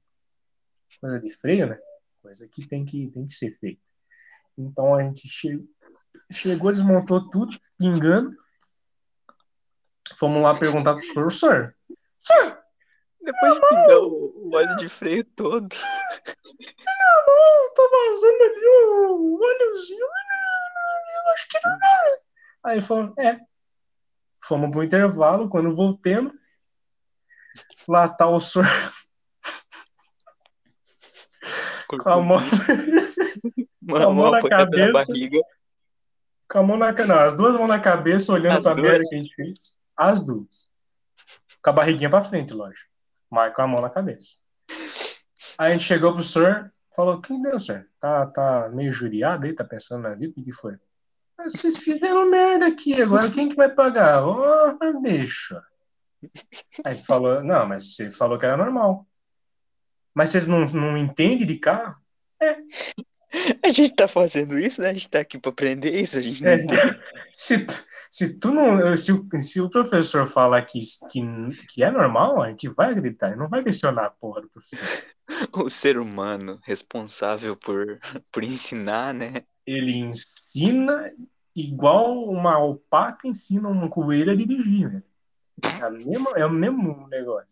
coisa 1.01 1.21
de 1.21 1.31
freio, 1.31 1.67
né? 1.69 1.79
Coisa 2.23 2.49
que 2.49 2.67
tem 2.67 2.85
que, 2.85 3.09
tem 3.09 3.27
que 3.27 3.35
ser 3.35 3.51
feita. 3.53 3.81
Então 4.57 4.95
a 4.95 5.03
gente 5.03 5.29
che- 5.29 5.63
chegou, 6.33 6.73
desmontou 6.73 7.29
tudo, 7.31 7.59
pingando. 7.79 8.37
Fomos 10.17 10.43
lá 10.43 10.55
perguntar 10.59 10.95
pro 10.95 11.15
professor. 11.15 11.75
Senhor, 12.19 12.59
Depois 13.23 13.55
de 13.55 13.61
pingar 13.69 13.99
o, 14.01 14.49
o 14.49 14.55
óleo 14.55 14.77
de 14.77 14.89
freio 14.89 15.25
todo. 15.25 15.69
não, 15.75 17.75
tá 17.75 17.83
vazando 17.93 18.43
ali 18.45 18.67
o 19.11 19.41
óleozinho. 19.43 20.07
Acho 21.35 21.49
que 21.49 21.59
não 21.67 21.75
é. 21.75 22.19
Aí 22.65 22.75
ele 22.77 22.83
falou, 22.83 23.15
é. 23.19 23.39
Fomos 24.45 24.71
pro 24.71 24.85
intervalo, 24.85 25.49
quando 25.49 25.75
voltemos, 25.75 26.33
lá 27.89 28.09
tá 28.09 28.27
o 28.29 28.39
senhor 28.41 28.67
com 31.89 32.09
a 32.11 32.21
mão, 32.21 32.39
Uma, 33.83 34.01
a 34.05 34.11
mão 34.11 34.31
na 34.31 34.39
apoiada 34.39 34.65
na 34.65 34.71
cabeça. 34.71 34.93
barriga. 35.07 35.41
com 36.51 36.59
a 36.59 36.63
mão 36.63 36.77
na 36.77 36.93
não, 36.93 37.19
as 37.21 37.37
duas 37.37 37.53
mãos 37.59 37.69
na 37.69 37.81
cabeça, 37.81 38.33
olhando 38.33 38.59
As 38.59 38.65
pra 38.65 38.75
duas? 38.75 38.91
merda 38.91 39.05
que 39.09 39.17
a 39.17 39.21
gente 39.21 39.35
fez. 39.35 39.79
As 39.97 40.25
duas. 40.25 40.71
Com 41.63 41.71
a 41.71 41.73
barriguinha 41.73 42.11
pra 42.11 42.25
frente, 42.25 42.53
lógico. 42.53 42.89
Mas 43.31 43.55
com 43.55 43.63
a 43.63 43.67
mão 43.67 43.81
na 43.81 43.91
cabeça. 43.91 44.41
Aí 45.59 45.71
a 45.71 45.73
gente 45.73 45.85
chegou 45.85 46.13
pro 46.13 46.23
senhor, 46.23 46.73
falou, 46.95 47.15
o 47.15 47.23
que 47.23 47.41
deu, 47.41 47.59
senhor? 47.59 47.87
Tá, 48.01 48.27
tá 48.27 48.69
meio 48.71 48.93
juriado 48.93 49.47
aí, 49.47 49.55
tá 49.55 49.65
pensando 49.65 50.03
na 50.03 50.15
vida? 50.15 50.33
O 50.33 50.35
que 50.35 50.45
que 50.45 50.53
foi? 50.53 50.77
"Ah, 51.39 51.45
Vocês 51.45 51.79
fizeram 51.79 52.31
merda 52.31 52.67
aqui, 52.67 53.01
agora 53.01 53.31
quem 53.31 53.49
que 53.49 53.57
vai 53.57 53.69
pagar? 53.69 54.25
Ô, 54.27 55.01
bicho. 55.01 55.61
Aí 56.85 56.95
falou, 56.95 57.43
não, 57.43 57.67
mas 57.67 57.95
você 57.95 58.11
falou 58.11 58.39
que 58.39 58.47
era 58.47 58.57
normal. 58.57 59.07
Mas 60.15 60.31
vocês 60.31 60.47
não, 60.47 60.65
não 60.67 60.97
entendem 60.97 61.47
de 61.47 61.59
carro? 61.59 61.97
A 63.63 63.69
gente 63.69 63.95
tá 63.95 64.07
fazendo 64.07 64.59
isso, 64.59 64.81
né? 64.81 64.91
A 64.91 64.93
gente 64.93 65.11
tá 65.11 65.21
aqui 65.21 65.39
pra 65.39 65.51
aprender 65.51 66.01
isso. 66.01 66.19
A 66.19 66.23
gente 66.23 66.43
não 66.43 66.51
É, 66.51 66.65
se, 67.33 67.67
se 68.11 68.39
tu 68.39 68.53
não. 68.53 68.97
Se 68.97 69.13
o, 69.13 69.29
se 69.41 69.61
o 69.61 69.69
professor 69.69 70.29
fala 70.29 70.63
que, 70.63 70.79
que, 71.11 71.21
que 71.69 71.83
é 71.83 71.91
normal, 71.91 72.41
a 72.41 72.51
gente 72.51 72.69
vai 72.69 72.95
gritar, 72.95 73.29
ele 73.29 73.37
não 73.37 73.49
vai 73.49 73.65
questionar 73.65 74.07
a 74.07 74.11
porra 74.11 74.43
do 74.43 74.49
professor. 74.49 75.05
O 75.53 75.69
ser 75.69 75.99
humano 75.99 76.61
responsável 76.63 77.57
por, 77.57 77.99
por 78.31 78.45
ensinar, 78.45 79.13
né? 79.13 79.43
Ele 79.67 79.93
ensina 79.93 81.13
igual 81.55 82.25
uma 82.29 82.55
alpaca 82.55 83.29
ensina 83.29 83.69
um 83.69 83.89
coelho 83.89 84.33
a 84.33 84.37
dirigir, 84.37 84.93
né? 84.93 85.03
É, 85.81 85.91
mesma, 85.91 86.31
é 86.37 86.45
o 86.45 86.51
mesmo 86.51 87.07
negócio. 87.09 87.49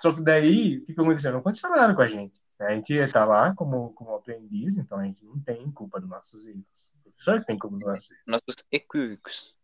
Só 0.00 0.12
que 0.12 0.22
daí, 0.22 0.78
o 0.78 0.86
que, 0.86 0.92
aconteceu? 0.92 1.32
Não 1.32 1.38
aconteceu 1.38 1.70
nada 1.70 1.94
com 1.94 2.02
a 2.02 2.06
gente. 2.08 2.40
A 2.58 2.74
gente 2.74 2.94
tá 3.12 3.24
lá 3.24 3.54
como, 3.54 3.92
como 3.92 4.14
aprendiz, 4.14 4.76
então 4.76 4.98
a 4.98 5.04
gente 5.04 5.24
não 5.24 5.38
tem 5.40 5.70
culpa 5.70 6.00
dos 6.00 6.08
nossos 6.08 6.46
erros. 6.46 6.92
O 7.04 7.10
professor 7.10 7.44
tem 7.44 7.58
culpa 7.58 7.76
dos 7.76 7.86
nossos 7.86 8.10
erros. 8.10 8.24
Nossos 8.26 8.64
equívocos. 8.70 9.54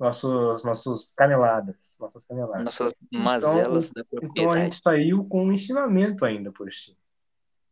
Nossos, 0.00 0.64
nossos 0.64 1.12
caneladas. 1.12 1.96
Nossas 2.00 2.24
caneladas. 2.24 2.64
Nossas 2.64 2.94
mazelas 3.12 3.90
da 3.92 4.00
Então 4.00 4.18
a 4.18 4.22
gente 4.22 4.34
propriedade. 4.34 4.74
saiu 4.76 5.24
com 5.26 5.46
um 5.46 5.52
ensinamento 5.52 6.24
ainda 6.24 6.50
por 6.50 6.72
cima. 6.72 6.96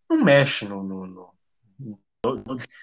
Não 0.08 0.22
mexe 0.22 0.66
no, 0.68 0.82
no- 0.82 1.06
no- 1.06 1.98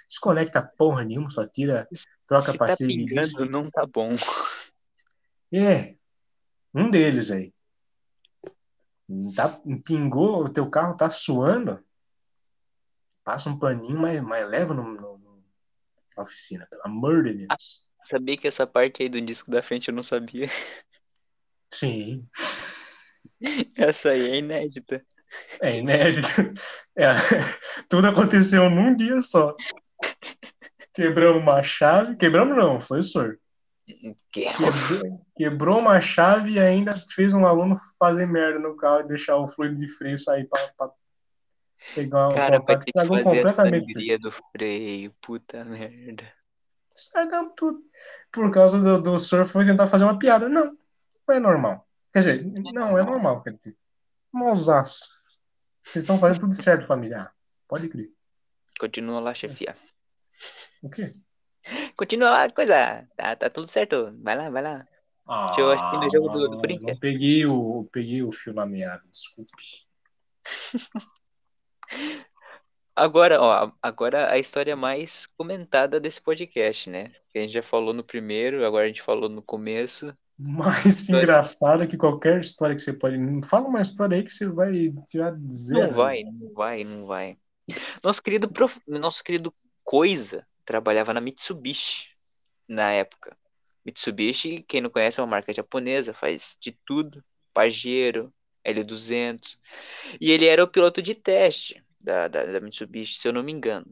desconecta 0.08 0.62
porra 0.62 1.04
nenhuma, 1.04 1.30
só 1.30 1.46
tira, 1.48 1.88
troca 2.28 2.46
Se 2.52 2.56
a 2.56 2.60
tá 2.68 2.76
de 2.76 2.88
pingando, 2.88 3.46
não 3.50 3.70
tá 3.70 3.86
bom. 3.86 4.16
É, 5.54 5.96
um 6.74 6.90
deles 6.90 7.32
aí. 7.32 7.54
Tá, 9.36 9.62
pingou, 9.86 10.44
o 10.44 10.50
teu 10.52 10.70
carro 10.70 10.98
tá 10.98 11.10
suando, 11.10 11.82
passa 13.24 13.50
um 13.50 13.58
paninho, 13.58 13.98
mas, 14.00 14.22
mas 14.22 14.50
leva 14.50 14.74
no, 14.74 14.84
no- 14.84 15.18
na 16.16 16.24
oficina, 16.24 16.68
pelo 16.70 16.82
amor 16.86 17.24
de 17.24 17.34
Deus. 17.34 17.88
Sabia 18.04 18.36
que 18.38 18.48
essa 18.48 18.66
parte 18.66 19.04
aí 19.04 19.10
do 19.10 19.22
disco 19.22 19.52
da 19.52 19.62
frente 19.64 19.90
eu 19.90 19.94
não 19.94 20.04
sabia. 20.04 20.48
Sim, 21.74 22.28
Essa 23.78 24.10
aí 24.10 24.30
é 24.30 24.38
inédita. 24.38 25.06
É 25.62 25.78
inédito. 25.78 26.28
É, 26.96 27.14
tudo 27.90 28.08
aconteceu 28.08 28.70
num 28.70 28.96
dia 28.96 29.22
só. 29.22 29.56
Quebramos 30.94 31.42
uma 31.44 31.62
chave, 31.62 32.16
quebramos 32.16 32.58
não, 32.58 32.82
foi 32.82 33.00
o 33.00 33.04
senhor. 33.04 33.40
Que 33.86 34.16
Quebrou, 34.52 35.26
quebrou 35.36 35.80
uma 35.80 36.02
chave 36.02 36.54
e 36.54 36.60
ainda 36.60 36.92
fez 37.14 37.34
um 37.34 37.46
aluno 37.46 37.76
fazer 38.00 38.26
merda 38.26 38.60
no 38.60 38.76
carro 38.76 39.02
e 39.02 39.08
deixar 39.08 39.38
o 39.38 39.48
fluido 39.48 39.76
de 39.78 39.88
freio 39.88 40.18
sair 40.18 40.46
pra, 40.48 40.60
pra 40.78 40.92
pegar 41.96 42.28
um 42.30 42.34
Cara, 42.34 42.60
contato. 42.60 42.80
ter 42.80 42.84
que 42.84 42.90
Estragou 43.00 43.24
fazer 43.24 43.40
a 43.40 43.44
completamente. 43.50 43.88
sangria 43.94 44.20
do 44.20 44.32
freio. 44.32 45.14
Puta 45.22 45.64
merda. 45.64 46.24
Estragamos 46.96 47.54
tudo. 47.56 47.80
Por 48.32 48.52
causa 48.52 48.82
do, 48.82 49.02
do 49.02 49.20
senhor 49.20 49.46
foi 49.46 49.66
tentar 49.66 49.88
fazer 49.88 50.04
uma 50.04 50.18
piada. 50.20 50.50
Não, 50.50 50.76
não 51.28 51.36
é 51.36 51.40
normal. 51.40 51.88
Quer 52.12 52.20
dizer, 52.20 52.52
não 52.74 52.98
é 52.98 53.04
normal, 53.04 53.44
quer 53.44 53.54
dizer. 53.54 53.78
Mausaço. 54.34 55.06
Vocês 55.92 56.04
estão 56.04 56.18
fazendo 56.20 56.42
tudo 56.42 56.54
certo, 56.54 56.86
familiar. 56.88 57.34
Pode 57.68 57.88
crer. 57.90 58.10
Continua 58.80 59.20
lá, 59.20 59.34
chefia. 59.34 59.76
O 60.82 60.90
quê? 60.90 61.14
Continua 61.96 62.30
lá, 62.30 62.50
coisa. 62.50 63.08
Tá, 63.16 63.36
tá 63.36 63.50
tudo 63.50 63.68
certo. 63.68 64.12
Vai 64.22 64.36
lá, 64.38 64.50
vai 64.50 64.62
lá. 64.62 64.88
Deixa 65.48 65.62
eu 65.62 65.72
assistir 65.72 65.98
no 66.00 66.10
jogo 66.12 66.30
do- 66.30 66.50
do. 66.50 66.58
Ah, 66.58 66.80
Não 66.82 66.98
peguei 66.98 67.46
o, 67.46 67.88
peguei 67.92 68.24
o 68.24 68.32
fio 68.32 68.54
na 68.54 68.66
meada, 68.66 69.04
desculpe. 69.12 69.52
Agora, 72.96 73.40
ó, 73.40 73.72
agora 73.82 74.32
a 74.32 74.40
história 74.40 74.76
mais 74.76 75.28
comentada 75.28 76.00
desse 76.00 76.20
podcast, 76.20 76.90
né? 76.90 77.14
Que 77.30 77.38
a 77.38 77.42
gente 77.42 77.52
já 77.54 77.62
falou 77.62 77.94
no 77.94 78.04
primeiro, 78.04 78.66
agora 78.66 78.86
a 78.86 78.88
gente 78.88 79.02
falou 79.04 79.30
no 79.30 79.42
começo. 79.42 80.16
Mais 80.40 81.10
engraçado 81.10 81.88
que 81.88 81.98
qualquer 81.98 82.40
história 82.40 82.76
que 82.76 82.82
você 82.82 82.94
pode. 82.94 83.18
Fala 83.48 83.68
uma 83.68 83.82
história 83.82 84.18
aí 84.18 84.24
que 84.24 84.32
você 84.32 84.48
vai 84.48 84.94
tirar 85.08 85.36
zero. 85.52 85.88
Não 85.88 85.94
vai, 85.94 86.24
não 86.24 86.54
vai, 86.54 86.84
não 86.84 87.08
vai. 87.08 87.38
Nosso 88.04 88.22
querido, 88.22 88.48
prof... 88.50 88.80
Nosso 88.88 89.24
querido 89.24 89.54
Coisa 89.84 90.46
trabalhava 90.64 91.14
na 91.14 91.22
Mitsubishi 91.22 92.10
na 92.68 92.92
época. 92.92 93.36
Mitsubishi, 93.86 94.64
quem 94.68 94.82
não 94.82 94.90
conhece, 94.90 95.20
é 95.20 95.24
uma 95.24 95.30
marca 95.30 95.54
japonesa, 95.54 96.14
faz 96.14 96.58
de 96.60 96.78
tudo. 96.86 97.24
Pajero, 97.54 98.32
L200. 98.66 99.58
E 100.20 100.32
ele 100.32 100.46
era 100.46 100.64
o 100.64 100.68
piloto 100.68 101.02
de 101.02 101.16
teste 101.16 101.82
da, 102.04 102.28
da, 102.28 102.44
da 102.44 102.60
Mitsubishi, 102.60 103.16
se 103.16 103.28
eu 103.28 103.34
não 103.34 103.42
me 103.42 103.52
engano. 103.52 103.88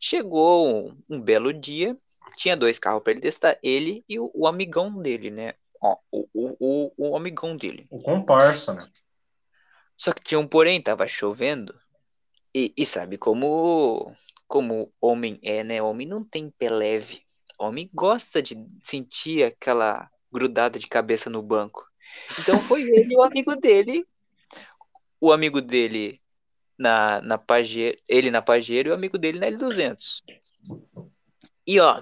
Chegou 0.00 0.88
um, 0.88 0.98
um 1.08 1.20
belo 1.20 1.52
dia, 1.52 1.96
tinha 2.36 2.56
dois 2.56 2.78
carros 2.78 3.02
para 3.02 3.12
ele 3.12 3.20
testar, 3.20 3.58
ele 3.62 4.04
e 4.08 4.18
o, 4.18 4.30
o 4.34 4.46
amigão 4.46 5.00
dele, 5.00 5.30
né? 5.30 5.54
Ó, 5.80 5.96
o, 6.10 6.26
o, 6.32 6.92
o, 6.96 7.16
amigão 7.16 7.56
dele. 7.56 7.86
O 7.90 8.00
comparsa, 8.00 8.74
né? 8.74 8.86
Só 9.96 10.12
que 10.12 10.22
tinha 10.22 10.38
um 10.38 10.46
porém, 10.46 10.80
tava 10.80 11.06
chovendo. 11.06 11.74
E, 12.54 12.72
e 12.76 12.86
sabe 12.86 13.18
como 13.18 14.12
como 14.46 14.92
homem 15.00 15.38
é, 15.42 15.64
né? 15.64 15.82
Homem 15.82 16.06
não 16.06 16.22
tem 16.22 16.50
pé 16.50 16.70
leve. 16.70 17.22
Homem 17.58 17.88
gosta 17.92 18.42
de 18.42 18.56
sentir 18.82 19.44
aquela 19.44 20.10
grudada 20.32 20.78
de 20.78 20.86
cabeça 20.86 21.28
no 21.28 21.42
banco. 21.42 21.86
Então 22.40 22.58
foi 22.58 22.82
ele 22.90 23.14
e 23.14 23.16
o 23.16 23.22
amigo 23.22 23.56
dele. 23.56 24.06
O 25.20 25.32
amigo 25.32 25.60
dele 25.60 26.20
na, 26.78 27.20
na 27.22 27.38
Pajero, 27.38 27.96
ele 28.08 28.30
na 28.30 28.42
Pajero 28.42 28.88
e 28.88 28.92
o 28.92 28.94
amigo 28.94 29.16
dele 29.16 29.38
na 29.38 29.46
L200. 29.46 30.22
E 31.66 31.80
ó, 31.80 31.98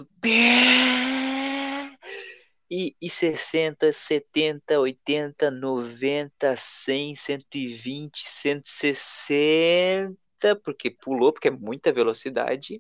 e, 2.69 2.97
e 3.01 3.11
60, 3.11 3.93
70, 3.93 4.81
80, 4.81 5.51
90, 5.51 6.57
100, 6.57 7.15
120, 7.15 8.27
160, 8.27 10.17
porque 10.65 10.91
pulou, 10.91 11.33
porque 11.33 11.49
é 11.49 11.51
muita 11.51 11.93
velocidade. 11.93 12.79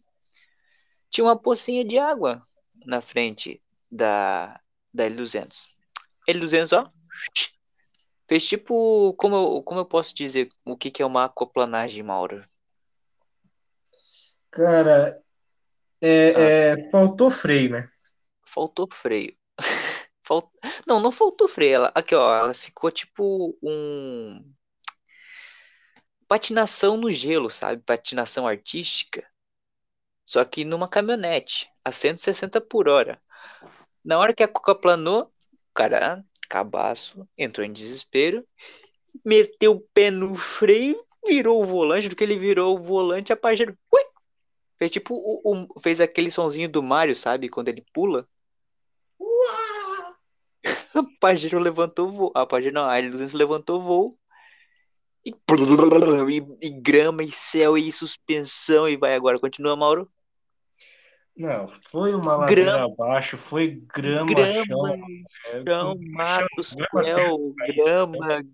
Tinha 1.09 1.25
uma 1.25 1.39
pocinha 1.39 1.85
de 1.85 1.99
água 1.99 2.41
na 2.85 3.01
frente 3.01 3.63
da, 3.91 4.59
da 4.93 5.05
L200. 5.05 5.69
L200, 6.27 6.73
ó, 6.73 6.91
fez 8.27 8.45
tipo, 8.47 9.13
como 9.15 9.37
eu, 9.37 9.63
como 9.63 9.81
eu 9.81 9.85
posso 9.85 10.15
dizer 10.15 10.49
o 10.65 10.77
que, 10.77 10.91
que 10.91 11.03
é 11.03 11.07
uma 11.07 11.27
aquaplanagem, 11.27 12.03
Mauro? 12.03 12.45
Cara, 14.51 15.22
é, 16.03 16.73
é, 16.73 16.91
faltou 16.91 17.31
freio, 17.31 17.71
né? 17.71 17.89
Faltou 18.45 18.89
freio. 18.91 19.37
Falt... 20.25 20.49
Não, 20.87 21.01
não 21.01 21.13
faltou 21.13 21.49
freio. 21.49 21.75
Ela, 21.77 21.93
aqui, 21.95 22.15
ó, 22.15 22.37
ela 22.37 22.55
ficou 22.55 22.91
tipo 22.91 23.57
um. 23.63 24.53
Patinação 26.27 26.97
no 26.97 27.13
gelo, 27.13 27.51
sabe? 27.51 27.83
Patinação 27.83 28.47
artística. 28.47 29.25
Só 30.27 30.45
que 30.45 30.65
numa 30.65 30.89
caminhonete, 30.89 31.69
a 31.85 31.93
160 31.93 32.61
por 32.61 32.89
hora. 32.89 33.21
Na 34.05 34.19
hora 34.19 34.35
que 34.35 34.43
a 34.43 34.49
Coca 34.49 34.75
planou, 34.75 35.23
o 35.23 35.75
cara, 35.75 36.25
cabaço, 36.49 37.29
entrou 37.37 37.67
em 37.67 37.73
desespero, 37.73 38.47
meteu 39.25 39.73
o 39.73 39.81
pé 39.93 40.11
no 40.11 40.35
freio 40.35 40.99
virou 41.25 41.63
o 41.63 41.67
volante, 41.67 42.09
do 42.09 42.17
que 42.17 42.25
ele 42.25 42.37
virou 42.37 42.77
o 42.77 42.81
volante, 42.81 43.33
a 43.33 43.37
Pajero, 43.37 43.77
ué, 43.95 44.05
fez 44.83 44.91
tipo, 44.91 45.15
o, 45.15 45.65
o- 45.77 45.81
fez 45.81 46.01
aquele 46.01 46.31
sonzinho 46.31 46.69
do 46.69 46.83
Mario, 46.83 47.15
sabe, 47.15 47.49
quando 47.49 47.69
ele 47.69 47.85
pula. 47.95 48.27
A 50.95 51.03
Pajero 51.21 51.59
levantou 51.61 52.09
o 52.09 52.13
voo, 52.13 52.33
a 52.35 52.45
Pajero 52.45 52.75
não, 52.75 52.89
a 52.89 52.99
L200 52.99 53.33
levantou 53.33 53.79
o 53.81 53.83
voo, 53.83 54.11
e, 55.25 55.31
e, 55.31 56.67
e 56.67 56.71
grama, 56.71 57.23
e 57.23 57.31
céu, 57.31 57.79
e 57.79 57.93
suspensão, 57.93 58.89
e 58.89 58.97
vai 58.97 59.15
agora, 59.15 59.39
continua, 59.39 59.77
Mauro. 59.77 60.11
Não, 61.43 61.67
foi 61.67 62.15
uma 62.15 62.37
ladeira 62.37 62.71
Grama. 62.71 62.95
abaixo, 62.95 63.37
foi 63.37 63.83
grama, 63.93 64.27
Grama, 64.27 64.65
chão, 64.65 65.65
Chão, 65.67 65.99
mato, 66.13 66.47
grama, 66.95 67.05
céu, 67.05 67.55
grama, 67.75 68.45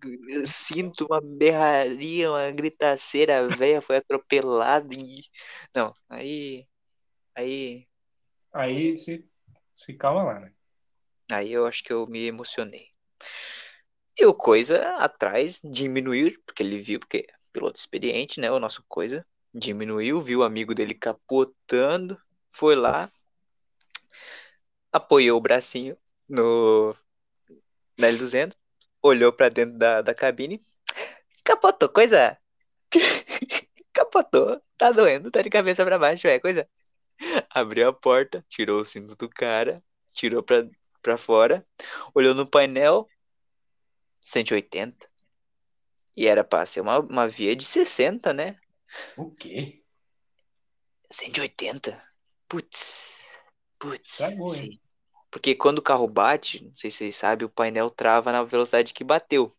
sinto 0.47 1.05
uma 1.05 1.21
berraria, 1.21 2.31
uma 2.31 2.51
gritaceira, 2.51 3.45
a 3.45 3.49
véia 3.49 3.83
foi 3.83 3.99
atropelada 3.99 4.89
e... 4.95 5.21
Não, 5.75 5.95
aí... 6.09 6.67
Aí... 7.35 7.87
Aí 8.55 8.97
se, 8.97 9.29
se 9.77 9.93
calma 9.93 10.23
lá, 10.23 10.41
né? 10.41 10.53
Aí 11.31 11.53
eu 11.53 11.67
acho 11.67 11.85
que 11.85 11.93
eu 11.93 12.07
me 12.07 12.25
emocionei. 12.25 12.87
E 14.19 14.25
o 14.25 14.33
Coisa 14.33 14.97
atrás 14.97 15.61
diminuiu, 15.63 16.33
porque 16.47 16.63
ele 16.63 16.79
viu, 16.79 16.99
porque 16.99 17.27
piloto 17.53 17.79
experiente, 17.79 18.41
né? 18.41 18.51
O 18.51 18.59
nosso 18.59 18.83
Coisa 18.89 19.27
diminuiu, 19.53 20.23
viu 20.23 20.41
o 20.41 20.43
amigo 20.43 20.75
dele 20.75 20.95
capotando, 20.95 22.19
foi 22.51 22.75
lá, 22.77 23.11
apoiou 24.93 25.39
o 25.39 25.41
bracinho 25.41 25.97
no 26.29 26.95
na 27.99 28.09
L200, 28.09 28.57
olhou 29.03 29.33
pra 29.33 29.49
dentro 29.49 29.77
da, 29.79 30.03
da 30.03 30.15
cabine, 30.15 30.61
capotou, 31.45 31.89
Coisa. 31.89 32.39
Capotou, 33.93 34.63
tá 34.77 34.93
doendo, 34.93 35.31
tá 35.31 35.43
de 35.43 35.51
cabeça 35.51 35.85
pra 35.85 35.99
baixo, 35.99 36.29
é 36.29 36.39
Coisa. 36.39 36.69
Abriu 37.51 37.89
a 37.89 37.93
porta, 37.93 38.45
tirou 38.49 38.81
o 38.81 38.85
cinto 38.85 39.17
do 39.17 39.29
cara, 39.29 39.83
tirou 40.13 40.43
pra, 40.43 40.69
pra 41.03 41.17
fora, 41.17 41.67
olhou 42.15 42.35
no 42.35 42.47
painel, 42.47 43.09
180. 44.21 45.11
E 46.17 46.27
era 46.27 46.45
pra 46.45 46.67
ser 46.67 46.81
uma, 46.81 47.01
uma 47.01 47.29
via 47.29 47.55
de 47.57 47.65
60, 47.65 48.33
né? 48.33 48.59
O 49.17 49.31
quê? 49.31 49.83
180. 51.11 52.08
Putz. 52.49 53.19
Putz. 53.79 54.21
Hein? 54.21 54.49
sim. 54.49 54.71
Porque 55.31 55.55
quando 55.55 55.79
o 55.79 55.83
carro 55.83 56.09
bate, 56.09 56.65
não 56.65 56.75
sei 56.75 56.91
se 56.91 56.99
vocês 56.99 57.17
sabem, 57.17 57.47
o 57.47 57.51
painel 57.51 57.91
trava 57.91 58.33
na 58.33 58.43
velocidade 58.43 58.95
que 58.95 59.05
bateu. 59.05 59.55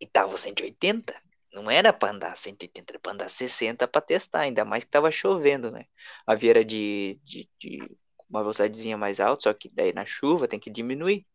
E 0.00 0.06
tava 0.06 0.36
180. 0.36 1.20
Não 1.52 1.70
era 1.70 1.92
pra 1.92 2.10
andar 2.10 2.36
180, 2.36 2.92
era 2.92 3.00
pra 3.00 3.12
andar 3.12 3.28
60 3.28 3.88
pra 3.88 4.00
testar, 4.00 4.40
ainda 4.40 4.64
mais 4.64 4.84
que 4.84 4.90
tava 4.90 5.10
chovendo, 5.10 5.70
né? 5.70 5.86
A 6.26 6.34
via 6.34 6.50
era 6.50 6.64
de, 6.64 7.18
de, 7.24 7.48
de 7.58 7.98
uma 8.28 8.42
velocidadezinha 8.42 8.96
mais 8.96 9.18
alta, 9.18 9.44
só 9.44 9.54
que 9.54 9.68
daí 9.70 9.92
na 9.92 10.04
chuva 10.06 10.46
tem 10.46 10.60
que 10.60 10.70
diminuir. 10.70 11.26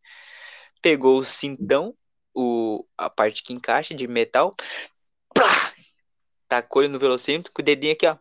Pegou 0.80 1.18
o 1.18 1.24
cintão, 1.24 1.94
o, 2.32 2.86
a 2.96 3.10
parte 3.10 3.42
que 3.42 3.52
encaixa 3.52 3.94
de 3.94 4.06
metal, 4.06 4.54
plá! 5.34 5.74
tacou 6.48 6.82
ele 6.82 6.92
no 6.92 6.98
velocímetro 6.98 7.52
com 7.52 7.60
o 7.60 7.64
dedinho 7.64 7.92
aqui, 7.92 8.06
ó. 8.06 8.16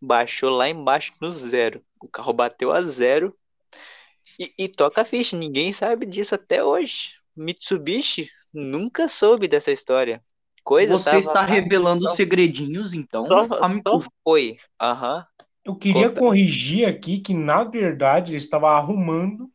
Baixou 0.00 0.50
lá 0.50 0.68
embaixo 0.68 1.12
no 1.20 1.30
zero. 1.32 1.82
O 2.00 2.08
carro 2.08 2.32
bateu 2.32 2.72
a 2.72 2.80
zero. 2.82 3.36
E, 4.38 4.52
e 4.58 4.68
toca 4.68 5.02
a 5.02 5.04
ficha. 5.04 5.36
Ninguém 5.36 5.72
sabe 5.72 6.06
disso 6.06 6.34
até 6.34 6.64
hoje. 6.64 7.14
Mitsubishi 7.36 8.28
nunca 8.52 9.08
soube 9.08 9.46
dessa 9.48 9.70
história. 9.70 10.22
Coisa 10.64 10.98
Você 10.98 11.06
tava 11.10 11.18
está 11.18 11.42
revelando 11.42 12.06
só- 12.08 12.14
segredinhos, 12.14 12.92
então, 12.92 13.26
Só, 13.26 13.46
amigo. 13.62 14.02
só 14.02 14.08
foi. 14.22 14.56
Aham. 14.80 15.26
Eu 15.64 15.76
queria 15.76 16.08
Conta. 16.08 16.20
corrigir 16.20 16.86
aqui 16.88 17.20
que, 17.20 17.34
na 17.34 17.64
verdade, 17.64 18.32
ele 18.32 18.38
estava 18.38 18.70
arrumando, 18.70 19.50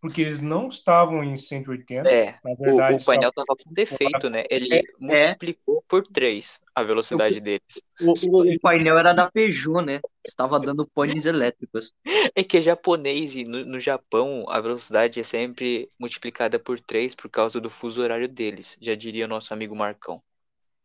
porque 0.00 0.22
eles 0.22 0.40
não 0.40 0.68
estavam 0.68 1.22
em 1.22 1.36
180. 1.36 2.08
É. 2.08 2.38
Na 2.42 2.52
O, 2.52 2.56
verdade, 2.56 3.02
o 3.02 3.06
painel 3.06 3.28
estava- 3.28 3.46
tava 3.46 3.58
com 3.64 3.72
defeito, 3.72 4.30
né? 4.30 4.44
Ele 4.50 4.74
É, 4.74 4.78
é. 4.78 4.82
multiplicou 4.98 5.84
por 5.86 6.06
3 6.06 6.58
a 6.74 6.82
velocidade 6.82 7.40
deles. 7.40 7.82
O, 8.00 8.12
o- 8.30 8.50
o 8.50 8.60
painel 8.60 8.96
era 8.98 9.12
da 9.12 9.30
Peugeot, 9.30 9.84
né? 9.84 10.00
Estava 10.26 10.58
dando 10.58 10.86
panes 10.86 11.26
elétricos. 11.26 11.92
É 12.34 12.44
que 12.44 12.56
é 12.56 12.60
japonês 12.60 13.34
e 13.34 13.44
no, 13.44 13.64
no 13.64 13.80
Japão 13.80 14.44
a 14.48 14.60
velocidade 14.60 15.18
é 15.20 15.24
sempre 15.24 15.90
multiplicada 15.98 16.58
por 16.58 16.78
3 16.80 17.14
por 17.14 17.28
causa 17.28 17.60
do 17.60 17.68
fuso 17.68 18.00
horário 18.00 18.28
deles, 18.28 18.76
já 18.80 18.94
diria 18.94 19.26
nosso 19.26 19.52
amigo 19.52 19.74
Marcão. 19.74 20.22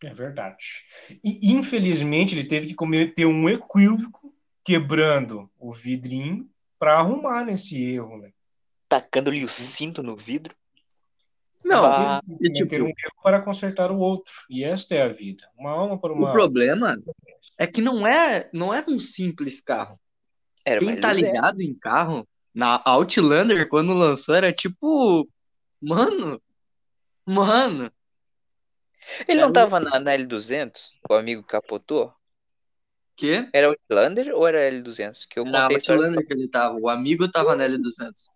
É 0.03 0.13
verdade. 0.13 0.57
E, 1.23 1.51
infelizmente, 1.51 2.35
ele 2.35 2.47
teve 2.47 2.67
que 2.67 2.75
cometer 2.75 3.25
um 3.25 3.47
equívoco, 3.49 4.33
quebrando 4.63 5.49
o 5.57 5.71
vidrinho, 5.71 6.49
para 6.77 6.97
arrumar 6.99 7.45
nesse 7.45 7.81
erro, 7.93 8.17
né? 8.17 8.31
Tacando-lhe 9.01 9.43
o 9.43 9.49
cinto 9.49 10.01
no 10.01 10.15
vidro. 10.15 10.55
Não, 11.63 12.21
que 12.37 12.47
e 12.47 12.53
tipo- 12.53 12.75
um 12.75 12.87
erro 12.87 12.93
para 13.23 13.41
consertar 13.41 13.91
o 13.91 13.97
outro. 13.97 14.31
E 14.49 14.63
esta 14.63 14.93
é 14.93 15.01
a 15.01 15.09
vida. 15.09 15.49
Uma 15.57 15.71
alma 15.71 15.99
para 15.99 16.13
uma 16.13 16.29
o 16.29 16.31
problema 16.31 16.97
é 17.57 17.65
que 17.65 17.81
não 17.81 18.05
é, 18.05 18.49
não 18.53 18.71
era 18.73 18.89
um 18.89 18.99
simples 18.99 19.59
carro. 19.59 19.99
Era 20.63 20.79
Quem 20.79 20.99
tá 20.99 21.11
ligado 21.11 21.61
em 21.61 21.73
carro, 21.73 22.27
na 22.53 22.81
Outlander, 22.85 23.67
quando 23.67 23.93
lançou, 23.93 24.33
era 24.33 24.53
tipo. 24.53 25.27
Mano. 25.81 26.41
Mano. 27.25 27.91
Ele 29.27 29.39
não 29.41 29.49
Era 29.49 29.53
tava 29.53 29.79
na, 29.79 29.99
na 29.99 30.11
L200? 30.13 30.91
O 31.09 31.13
amigo 31.13 31.43
capotou? 31.43 32.13
Que? 33.15 33.49
Era 33.53 33.67
Outlander 33.67 34.35
ou 34.35 34.47
era 34.47 34.59
L200? 34.71 35.25
Que 35.27 35.39
eu 35.39 35.45
Era 35.45 35.61
contei 35.61 35.75
a 35.75 35.79
história. 35.79 36.01
Outlander 36.01 36.27
que 36.27 36.33
ele 36.33 36.47
tava. 36.47 36.77
O 36.79 36.89
amigo 36.89 37.29
tava 37.31 37.55
na 37.55 37.65
L200. 37.65 38.29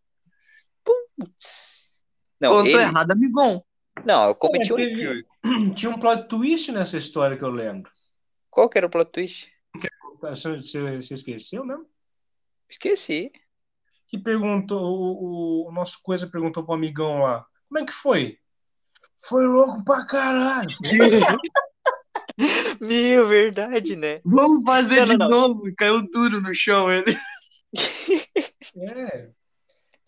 Putz. 1.20 2.02
Não, 2.40 2.52
Contou 2.54 2.68
ele... 2.68 2.78
errado, 2.82 3.12
amigão. 3.12 3.64
não, 4.06 4.30
eu 4.30 4.36
cometi 4.36 4.72
um 4.72 4.78
Teve- 4.78 4.92
equívoco. 5.04 5.76
Tinha 5.76 5.92
um 5.92 6.00
plot 6.00 6.28
twist 6.28 6.72
nessa 6.72 6.98
história 6.98 7.38
que 7.38 7.44
eu 7.44 7.50
lembro. 7.52 7.92
Qual 8.50 8.70
que 8.70 8.78
era 8.78 8.88
o 8.88 8.90
plot 8.90 9.12
twist? 9.12 9.52
Você, 10.22 10.58
você- 10.58 11.02
você 11.02 11.14
esqueceu 11.14 11.66
mesmo? 11.66 11.86
Esqueci. 12.70 13.32
Que 14.08 14.18
perguntou, 14.18 14.82
o, 14.82 15.66
o- 15.66 15.70
o 15.70 15.72
nosso 15.72 16.00
coisa 16.02 16.28
perguntou 16.28 16.64
pro 16.64 16.74
amigão 16.74 17.22
lá. 17.24 17.46
Como 17.68 17.80
é 17.80 17.86
que 17.86 17.94
foi? 17.94 18.38
Foi 19.28 19.46
louco 19.46 19.84
pra 19.84 20.06
caralho. 20.06 20.76
Meu, 22.80 23.28
verdade, 23.28 23.96
né? 23.96 24.22
Vamos 24.24 24.64
fazer 24.66 25.02
Não, 25.02 25.06
de 25.06 25.18
não, 25.18 25.30
novo. 25.30 25.68
E 25.68 25.76
Caiu 25.76 26.02
duro 26.10 26.40
no 26.42 26.54
chão 26.56 26.92
ele. 26.92 27.16
É. 28.78 29.30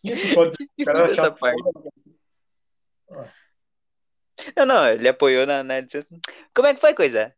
E 0.03 0.11
cara 0.85 1.03
dessa 1.07 1.21
achava- 1.27 1.35
parte. 1.37 1.61
Não, 4.55 4.65
não, 4.65 4.87
ele 4.87 5.07
apoiou 5.07 5.45
na, 5.45 5.63
na... 5.63 5.75
Como 6.53 6.67
é 6.67 6.73
que 6.73 6.81
foi, 6.81 6.93
coisa? 6.93 7.33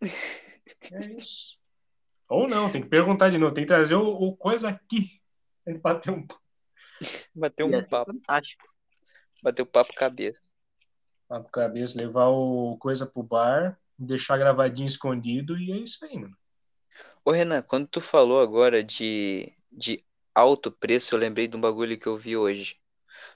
É 0.00 0.98
isso. 1.16 1.58
Ou 2.28 2.46
não, 2.46 2.70
tem 2.70 2.82
que 2.82 2.88
perguntar 2.88 3.30
de 3.30 3.38
novo. 3.38 3.54
Tem 3.54 3.64
que 3.64 3.68
trazer 3.68 3.94
o, 3.94 4.06
o 4.06 4.36
coisa 4.36 4.68
aqui. 4.68 5.20
Ele 5.66 5.78
bateu 5.78 6.14
um 6.14 6.26
Bateu 7.34 7.66
um 7.66 7.70
Ia 7.70 7.82
ser 7.82 7.88
papo, 7.88 8.12
fantástico. 8.12 8.68
bateu 9.42 9.64
papo 9.64 9.94
cabeça. 9.94 10.42
papo 11.28 11.50
cabeça, 11.50 11.96
levar 11.96 12.28
o 12.28 12.76
coisa 12.78 13.06
pro 13.06 13.22
bar, 13.22 13.78
deixar 13.98 14.36
gravadinho 14.36 14.86
escondido 14.86 15.56
e 15.58 15.72
é 15.72 15.76
isso 15.76 16.04
aí, 16.04 16.18
mano. 16.18 16.36
Ô, 17.24 17.30
Renan, 17.30 17.62
quando 17.62 17.86
tu 17.86 18.00
falou 18.00 18.40
agora 18.40 18.82
de, 18.82 19.52
de 19.70 20.04
alto 20.38 20.70
preço, 20.72 21.14
eu 21.14 21.18
lembrei 21.18 21.48
de 21.48 21.56
um 21.56 21.60
bagulho 21.60 21.98
que 21.98 22.06
eu 22.06 22.16
vi 22.16 22.36
hoje. 22.36 22.76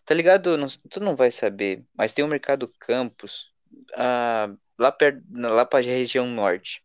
Tá 0.04 0.14
ligado? 0.14 0.56
Não- 0.56 0.68
tu 0.90 1.00
não 1.00 1.16
vai 1.16 1.30
saber, 1.30 1.84
mas 1.94 2.12
tem 2.12 2.24
um 2.24 2.28
mercado 2.28 2.70
Campos, 2.80 3.52
ah, 3.94 4.54
lá 4.78 4.92
perto, 4.92 5.22
lá 5.34 5.64
pra 5.64 5.80
região 5.80 6.26
norte. 6.26 6.82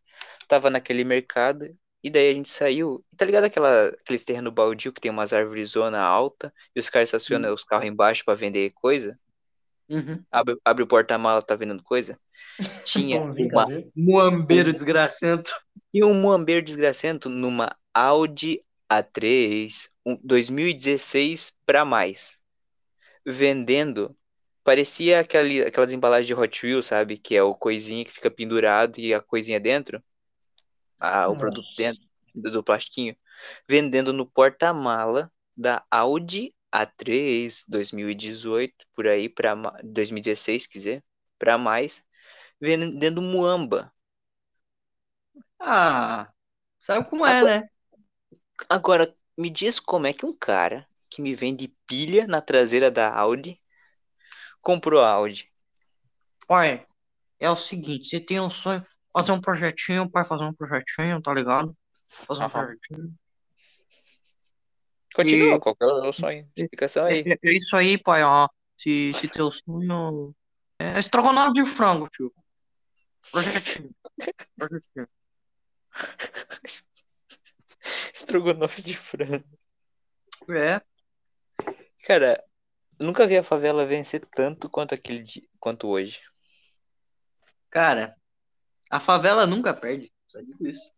Tava 0.48 0.70
naquele 0.70 1.04
mercado, 1.04 1.68
e 2.02 2.10
daí 2.10 2.30
a 2.30 2.34
gente 2.34 2.48
saiu. 2.48 3.04
E 3.12 3.16
tá 3.16 3.24
ligado 3.24 3.44
aquela, 3.44 3.88
aqueles 3.88 4.24
terreno 4.24 4.50
baldio 4.50 4.92
que 4.92 5.00
tem 5.00 5.10
umas 5.10 5.32
árvores 5.32 5.70
zona 5.70 6.00
alta, 6.00 6.52
e 6.74 6.80
os 6.80 6.90
caras 6.90 7.08
estacionam 7.08 7.54
os 7.54 7.64
carros 7.64 7.86
embaixo 7.86 8.24
pra 8.24 8.34
vender 8.34 8.72
coisa? 8.74 9.18
Uhum. 9.88 10.22
Abre, 10.30 10.56
abre 10.64 10.82
o 10.84 10.86
porta-mala, 10.86 11.42
tá 11.42 11.56
vendendo 11.56 11.82
coisa? 11.82 12.18
Tinha 12.84 13.20
uma 13.22 13.64
fazer. 13.64 13.90
Muambeiro 13.96 14.72
desgracento. 14.72 15.52
E 15.92 16.04
um 16.04 16.14
muambeiro 16.14 16.62
desgracento 16.62 17.28
numa 17.28 17.74
Audi 17.94 18.62
A3 18.88 19.90
um- 20.06 20.18
2016 20.22 21.54
para 21.66 21.84
mais. 21.84 22.40
Vendendo. 23.26 24.16
Parecia 24.64 25.20
aquele, 25.20 25.62
aquelas 25.62 25.92
embalagens 25.92 26.26
de 26.26 26.34
Hot 26.34 26.66
Wheels, 26.66 26.86
sabe? 26.86 27.18
Que 27.18 27.36
é 27.36 27.42
o 27.42 27.54
coisinha 27.54 28.04
que 28.04 28.12
fica 28.12 28.30
pendurado 28.30 28.98
e 28.98 29.14
a 29.14 29.20
coisinha 29.20 29.60
dentro. 29.60 30.02
Ah, 30.98 31.28
o 31.28 31.32
Nossa. 31.32 31.40
produto 31.40 31.68
dentro 31.76 32.02
do, 32.34 32.50
do 32.50 32.64
plastiquinho. 32.64 33.16
Vendendo 33.68 34.12
no 34.12 34.26
porta-mala 34.26 35.32
da 35.56 35.84
Audi 35.90 36.54
A3 36.72 37.64
2018, 37.68 38.86
por 38.94 39.06
aí, 39.06 39.28
para 39.28 39.54
2016, 39.84 40.66
quiser, 40.66 41.02
para 41.38 41.56
mais. 41.58 42.04
Vendendo 42.60 43.22
muamba. 43.22 43.92
Ah, 45.60 46.32
sabe 46.80 47.08
como 47.08 47.26
é, 47.26 47.42
né? 47.44 47.70
Agora, 48.68 49.12
me 49.36 49.50
diz 49.50 49.78
como 49.78 50.06
é 50.06 50.12
que 50.12 50.24
um 50.24 50.32
cara 50.36 50.86
que 51.10 51.20
me 51.22 51.34
vende 51.34 51.68
pilha 51.86 52.26
na 52.26 52.40
traseira 52.40 52.90
da 52.90 53.12
Audi 53.14 53.60
comprou 54.60 55.02
a 55.02 55.10
Audi. 55.10 55.50
Olha, 56.48 56.86
é 57.38 57.50
o 57.50 57.56
seguinte, 57.56 58.08
você 58.08 58.20
tem 58.20 58.40
um 58.40 58.50
sonho, 58.50 58.84
fazer 59.12 59.32
um 59.32 59.40
projetinho, 59.40 60.10
pai, 60.10 60.24
fazer 60.24 60.44
um 60.44 60.52
projetinho, 60.52 61.20
tá 61.20 61.32
ligado? 61.32 61.76
Fazer 62.26 62.40
um 62.42 62.44
Aham. 62.46 62.50
projetinho. 62.50 63.14
Continua, 65.14 65.56
E- 65.56 65.60
qual 65.60 65.76
que 65.76 65.84
é 65.84 65.86
o 65.86 66.12
sonho? 66.12 66.48
Explicação 66.56 67.04
aí. 67.04 67.22
É, 67.26 67.48
é 67.48 67.56
isso 67.56 67.74
aí, 67.76 67.98
pai, 67.98 68.22
ó. 68.22 68.48
Se, 68.76 69.12
se 69.12 69.28
teu 69.28 69.50
sonho 69.50 70.34
é 70.78 70.98
estrogonofe 70.98 71.52
de 71.54 71.64
frango, 71.66 72.08
tio. 72.10 72.32
Projetinho. 73.32 73.90
Projetinho. 74.56 75.08
Estrogonofe 78.18 78.82
de 78.82 78.94
frango. 78.96 79.58
É, 80.50 80.80
Cara, 82.04 82.42
nunca 82.98 83.26
vi 83.26 83.36
a 83.36 83.42
favela 83.42 83.86
vencer 83.86 84.26
tanto 84.34 84.68
quanto 84.70 84.94
aquele 84.94 85.22
dia, 85.22 85.42
quanto 85.60 85.88
hoje. 85.88 86.20
cara, 87.70 88.14
a 88.90 89.00
favela 89.00 89.46
nunca 89.46 89.74
perde, 89.74 90.12
só 90.28 90.40
digo 90.40 90.66
isso. 90.66 90.92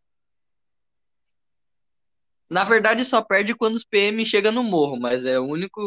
Na 2.51 2.65
verdade, 2.65 3.05
só 3.05 3.23
perde 3.25 3.55
quando 3.55 3.77
os 3.77 3.85
PM 3.85 4.25
chegam 4.27 4.53
no 4.53 4.63
morro, 4.65 4.99
mas 4.99 5.25
é 5.25 5.39
o 5.39 5.45
único. 5.47 5.81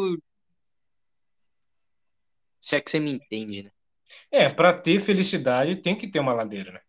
Se 2.60 2.74
é 2.76 2.80
que 2.80 2.90
você 2.90 2.98
me 2.98 3.12
entende, 3.12 3.62
né? 3.64 3.70
É, 4.30 4.48
pra 4.50 4.72
ter 4.76 5.00
felicidade 5.00 5.76
tem 5.76 5.96
que 5.96 6.08
ter 6.10 6.18
uma 6.20 6.34
ladeira, 6.34 6.72
né? 6.72 6.80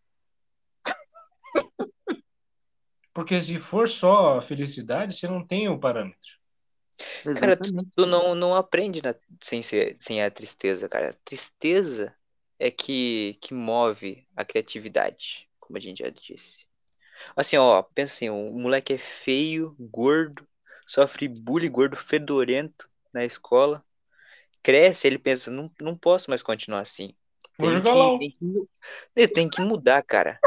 Porque 3.16 3.40
se 3.40 3.58
for 3.58 3.88
só 3.88 4.40
felicidade, 4.40 5.14
você 5.16 5.26
não 5.28 5.44
tem 5.46 5.68
o 5.68 5.80
parâmetro. 5.80 6.38
Cara, 7.34 7.56
tu, 7.56 7.70
tu 7.94 8.06
não, 8.06 8.34
não 8.34 8.54
aprende 8.54 9.02
na- 9.02 9.14
sem, 9.42 9.62
ser, 9.62 9.96
sem 10.00 10.22
a 10.22 10.30
tristeza, 10.30 10.88
cara. 10.88 11.14
Tristeza 11.24 12.14
é 12.58 12.70
que, 12.70 13.34
que 13.40 13.52
move 13.54 14.26
a 14.36 14.44
criatividade, 14.44 15.48
como 15.60 15.76
a 15.76 15.80
gente 15.80 15.98
já 16.00 16.10
disse. 16.10 16.66
Assim, 17.36 17.56
ó, 17.58 17.82
pensa 17.82 18.14
assim, 18.14 18.30
o 18.30 18.52
moleque 18.58 18.94
é 18.94 18.98
feio, 18.98 19.76
gordo, 19.80 20.46
sofre 20.86 21.28
bullying, 21.28 21.70
gordo 21.70 21.96
fedorento 21.96 22.90
na 23.14 23.24
escola. 23.24 23.84
Cresce, 24.62 25.06
ele 25.06 25.18
pensa, 25.18 25.50
não, 25.50 25.70
não 25.80 25.96
posso 25.96 26.30
mais 26.30 26.42
continuar 26.42 26.80
assim. 26.80 27.14
Vou 27.58 27.70
Tem 27.70 27.78
jogar 27.78 27.92
que, 27.92 27.98
LOL. 27.98 28.18
tem 28.18 28.30
que, 28.30 29.28
tenho 29.28 29.50
que 29.50 29.60
mudar, 29.62 30.02
cara. 30.02 30.38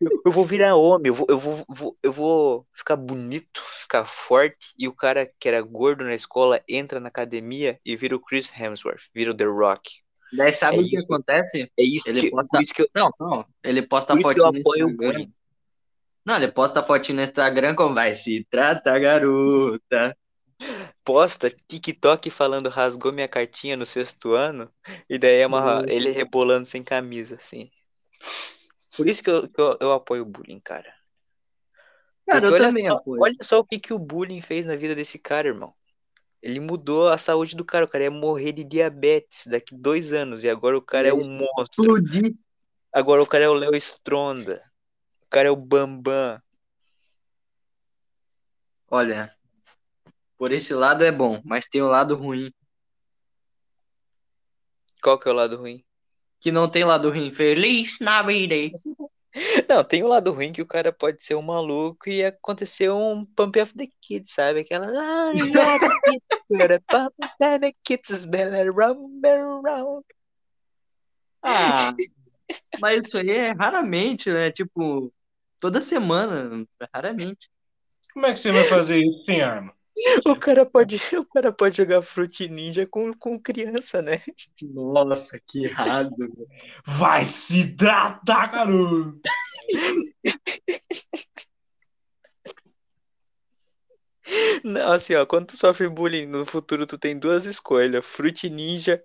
Eu, 0.00 0.22
eu 0.26 0.32
vou 0.32 0.44
virar 0.44 0.76
homem, 0.76 1.08
eu 1.08 1.14
vou, 1.14 1.26
eu 1.28 1.38
vou, 1.38 1.64
vou- 1.68 1.98
eu 2.02 2.12
vou 2.12 2.66
ficar 2.72 2.94
bonito, 2.96 3.60
ficar 3.82 4.04
forte. 4.04 4.72
E 4.78 4.86
o 4.86 4.92
cara 4.94 5.28
que 5.38 5.48
era 5.48 5.60
gordo 5.60 6.04
na 6.04 6.14
escola 6.14 6.62
entra 6.68 7.00
na 7.00 7.08
academia 7.08 7.80
e 7.84 7.96
vira 7.96 8.14
o 8.14 8.20
Chris 8.20 8.52
Hemsworth, 8.56 9.02
vira 9.14 9.32
o 9.32 9.34
The 9.34 9.44
Rock. 9.44 9.90
Daí 10.32 10.52
sabe 10.52 10.76
É 10.76 10.80
o 10.80 10.84
que 10.84 10.94
isso. 10.96 11.04
acontece? 11.06 11.72
É 11.76 11.82
isso 11.82 12.08
Ele 12.08 12.20
que, 12.20 12.30
posta- 12.30 12.60
isso 12.62 12.74
que 12.74 12.82
eu, 12.82 12.88
Não, 12.94 13.10
não. 13.18 13.44
Ele 13.64 13.82
posta 13.82 14.12
por 14.12 14.20
isso 14.20 14.34
que 14.34 14.38
eu 14.40 14.44
fotinho 14.44 14.52
no 14.52 14.60
apoio 14.60 14.86
o 14.86 14.90
Instagram. 14.90 15.26
Não, 16.24 16.36
ele 16.36 16.52
posta 16.52 16.82
fotinho 16.82 17.16
no 17.16 17.22
Instagram 17.22 17.74
como 17.74 17.94
vai 17.94 18.14
se 18.14 18.46
trata, 18.50 18.96
garota. 18.98 20.16
Posta 21.04 21.50
TikTok 21.50 22.30
falando 22.30 22.68
rasgou 22.68 23.12
minha 23.12 23.28
cartinha 23.28 23.76
no 23.76 23.86
sexto 23.86 24.34
ano. 24.34 24.70
E 25.08 25.18
daí 25.18 25.40
é 25.40 25.46
uma, 25.46 25.84
ele 25.88 26.10
rebolando 26.10 26.66
sem 26.66 26.82
camisa, 26.82 27.36
assim. 27.36 27.70
Por 28.96 29.08
isso 29.08 29.22
que 29.22 29.30
eu, 29.30 29.48
que 29.48 29.60
eu, 29.60 29.76
eu 29.80 29.92
apoio 29.92 30.22
o 30.22 30.26
bullying, 30.26 30.60
cara. 30.60 30.92
Cara, 32.26 32.40
Porque 32.40 32.46
eu 32.46 32.52
olha 32.54 32.66
também 32.66 32.90
só, 32.90 32.96
apoio. 32.96 33.22
olha 33.22 33.34
só 33.40 33.58
o 33.60 33.64
que, 33.64 33.78
que 33.78 33.94
o 33.94 33.98
bullying 33.98 34.42
fez 34.42 34.66
na 34.66 34.76
vida 34.76 34.94
desse 34.94 35.18
cara, 35.18 35.48
irmão. 35.48 35.72
Ele 36.42 36.60
mudou 36.60 37.08
a 37.08 37.16
saúde 37.18 37.56
do 37.56 37.64
cara. 37.64 37.84
O 37.84 37.88
cara 37.88 38.04
ia 38.04 38.10
morrer 38.10 38.52
de 38.52 38.64
diabetes 38.64 39.46
daqui 39.46 39.74
dois 39.74 40.12
anos. 40.12 40.44
E 40.44 40.50
agora 40.50 40.76
o 40.76 40.82
cara 40.82 41.08
é 41.08 41.12
um 41.12 41.26
monstro. 41.26 41.84
Explodir. 41.84 42.34
Agora 42.92 43.22
o 43.22 43.26
cara 43.26 43.44
é 43.44 43.48
o 43.48 43.54
Léo 43.54 43.74
Stronda. 43.76 44.62
O 45.22 45.26
cara 45.30 45.48
é 45.48 45.50
o 45.50 45.56
Bambam. 45.56 46.40
Olha, 48.90 49.34
por 50.38 50.52
esse 50.52 50.72
lado 50.72 51.04
é 51.04 51.10
bom, 51.10 51.42
mas 51.44 51.66
tem 51.66 51.82
o 51.82 51.88
lado 51.88 52.14
ruim. 52.14 52.52
Qual 55.02 55.18
que 55.18 55.28
é 55.28 55.32
o 55.32 55.34
lado 55.34 55.56
ruim? 55.56 55.84
Que 56.40 56.52
não 56.52 56.70
tem 56.70 56.84
lado 56.84 57.10
ruim. 57.10 57.32
Feliz 57.32 57.98
na 58.00 58.22
vida. 58.22 58.54
Não, 59.68 59.84
tem 59.84 60.02
o 60.02 60.08
lado 60.08 60.32
ruim 60.32 60.52
que 60.52 60.62
o 60.62 60.66
cara 60.66 60.90
pode 60.90 61.22
ser 61.22 61.34
um 61.34 61.42
maluco 61.42 62.08
e 62.08 62.24
acontecer 62.24 62.90
um 62.90 63.24
Pump 63.24 63.60
of 63.60 63.74
the 63.74 63.86
Kids, 64.00 64.32
sabe? 64.32 64.60
Aquela. 64.60 64.86
"Ah. 64.86 65.32
Ah, 71.42 71.94
mas 72.80 73.04
isso 73.04 73.18
aí 73.18 73.30
é 73.30 73.52
raramente, 73.52 74.30
né? 74.30 74.50
Tipo, 74.50 75.12
toda 75.60 75.82
semana, 75.82 76.66
raramente. 76.92 77.50
Como 78.14 78.26
é 78.26 78.32
que 78.32 78.38
você 78.38 78.50
vai 78.50 78.64
fazer 78.64 78.98
isso 79.00 79.24
sem 79.24 79.42
arma? 79.42 79.77
O 80.26 80.36
cara 80.36 80.64
pode, 80.64 80.96
o 81.16 81.24
cara 81.26 81.52
pode 81.52 81.76
jogar 81.76 82.02
Fruit 82.02 82.48
Ninja 82.48 82.86
com, 82.86 83.12
com 83.14 83.40
criança, 83.40 84.00
né? 84.00 84.20
Nossa, 84.62 85.40
que 85.46 85.64
errado. 85.64 86.14
Vai 86.84 87.24
se 87.24 87.74
tratar, 87.76 88.52
garoto! 88.52 89.20
Não, 94.62 94.92
assim, 94.92 95.14
ó, 95.14 95.24
quando 95.24 95.46
tu 95.46 95.56
sofre 95.56 95.88
bullying 95.88 96.26
no 96.26 96.44
futuro, 96.44 96.86
tu 96.86 96.98
tem 96.98 97.18
duas 97.18 97.46
escolhas: 97.46 98.04
Fruit 98.04 98.48
Ninja 98.50 99.02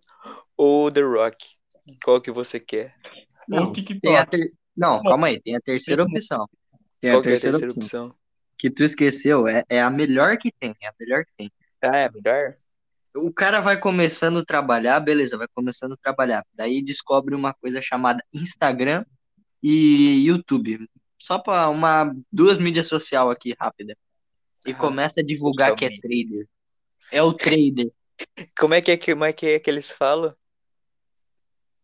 ou 0.58 0.92
The 0.92 1.02
Rock. 1.02 1.56
Qual 2.04 2.22
que 2.22 2.32
você 2.32 2.60
quer? 2.60 2.96
Não, 3.48 3.70
o 3.70 3.72
TikTok. 3.72 4.02
Tem 4.02 4.18
a 4.18 4.26
ter... 4.26 4.54
Não, 4.76 5.02
calma 5.02 5.28
aí, 5.28 5.40
tem 5.42 5.56
a 5.56 5.62
terceira 5.62 6.04
opção. 6.04 6.48
Tem 7.00 7.12
a 7.12 7.16
Qual 7.16 7.22
que 7.24 7.30
é 7.30 7.32
a 7.32 7.34
terceira 7.34 7.60
terceira 7.60 7.74
opção. 7.74 8.04
opção? 8.06 8.23
Que 8.64 8.70
tu 8.70 8.82
esqueceu, 8.82 9.46
é, 9.46 9.66
é 9.68 9.82
a 9.82 9.90
melhor 9.90 10.38
que 10.38 10.50
tem, 10.50 10.74
é 10.82 10.88
a 10.88 10.94
melhor 10.98 11.26
que 11.26 11.34
tem. 11.36 11.52
Ah, 11.82 11.98
é 11.98 12.10
melhor? 12.10 12.56
O 13.14 13.30
cara 13.30 13.60
vai 13.60 13.78
começando 13.78 14.40
a 14.40 14.46
trabalhar, 14.46 15.02
beleza, 15.02 15.38
vai 15.38 15.48
começando 15.54 15.92
a 15.96 15.98
trabalhar. 15.98 16.46
Daí 16.54 16.82
descobre 16.82 17.36
uma 17.36 17.54
coisa 17.54 17.82
chamada 17.82 18.24
Instagram 18.34 19.04
e 19.62 20.26
YouTube. 20.26 20.88
Só 21.20 21.38
para 21.38 21.68
uma 21.68 22.16
duas 22.32 22.58
mídias 22.58 22.88
sociais 22.88 23.30
aqui 23.30 23.54
rápida. 23.60 23.98
E 24.66 24.72
Aham. 24.72 24.80
começa 24.80 25.20
a 25.20 25.24
divulgar 25.26 25.76
que 25.76 25.84
é 25.84 25.90
trader. 26.00 26.48
É 27.12 27.22
o 27.22 27.34
trader. 27.34 27.92
Como 28.58 28.74
é 28.76 28.82
que 28.82 28.92
é, 28.92 28.96
que- 28.96 29.12
como 29.12 29.26
é 29.26 29.34
que 29.34 29.46
é 29.46 29.60
que 29.60 29.70
eles 29.70 29.92
falam? 29.92 30.34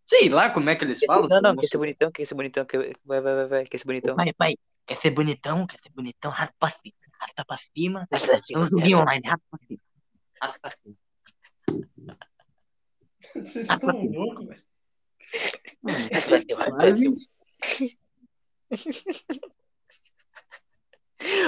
Sei 0.06 0.30
lá 0.30 0.50
como 0.50 0.70
é 0.70 0.76
que 0.78 0.86
eles 0.86 0.98
ser- 0.98 1.08
falam. 1.08 1.28
não, 1.28 1.42
não, 1.42 1.56
quer 1.58 1.68
ser 1.68 1.78
bonitão, 1.78 2.10
quer 2.10 2.26
ser 2.26 2.36
bonitão, 2.36 2.64
quer... 2.66 2.96
vai, 3.04 3.20
vai, 3.20 3.36
vai, 3.36 3.48
vai, 3.48 3.66
quer 3.66 3.78
ser 3.78 3.86
bonitão. 3.86 4.16
Pai, 4.16 4.32
pai, 4.32 4.56
quer 4.86 4.98
ser 4.98 5.12
bonitão? 5.12 5.66
Quer 5.68 5.80
ser 5.82 5.90
bonitão? 5.92 6.32
Rata 6.32 6.54
pra 6.58 6.70
cima. 6.70 6.96
Rata 7.20 7.46
pra 7.46 7.58
cima. 7.58 8.08
É 8.10 8.58
um 8.58 8.68
joguinho 8.70 9.00
online, 9.00 9.28
rata 9.28 9.44
pra 9.50 9.60
cima. 9.68 9.80
Rata 10.42 10.60
pra 10.62 10.72
cima. 10.72 10.96
Vocês 13.36 13.70
estão 13.70 14.06
loucos, 14.06 14.48
velho. 14.48 14.64
Quase. 16.56 17.30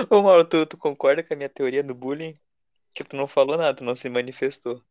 Ô, 0.10 0.22
Mauro, 0.22 0.44
tu, 0.46 0.66
tu 0.66 0.78
concorda 0.78 1.24
com 1.24 1.34
a 1.34 1.38
minha 1.38 1.50
teoria 1.50 1.84
do 1.84 1.96
bullying? 1.96 2.34
Que 2.94 3.04
tu 3.04 3.16
não 3.16 3.28
falou 3.28 3.58
nada, 3.58 3.74
tu 3.74 3.84
não 3.84 3.96
se 3.96 4.10
manifestou. 4.10 4.84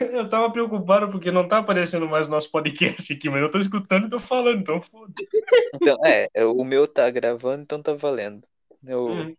Eu 0.00 0.28
tava 0.28 0.50
preocupado 0.50 1.10
porque 1.10 1.30
não 1.30 1.46
tá 1.46 1.58
aparecendo 1.58 2.08
mais 2.08 2.26
o 2.26 2.30
nosso 2.30 2.50
podcast 2.50 3.12
aqui, 3.12 3.28
mas 3.28 3.42
eu 3.42 3.52
tô 3.52 3.58
escutando 3.58 4.06
e 4.06 4.10
tô 4.10 4.18
falando, 4.18 4.60
então 4.60 4.80
foda. 4.80 5.12
Então, 5.74 5.96
é, 6.04 6.28
é, 6.34 6.44
o 6.44 6.64
meu 6.64 6.88
tá 6.88 7.08
gravando, 7.10 7.62
então 7.62 7.82
tá 7.82 7.92
valendo. 7.92 8.42
Eu, 8.84 9.06
Hum. 9.06 9.36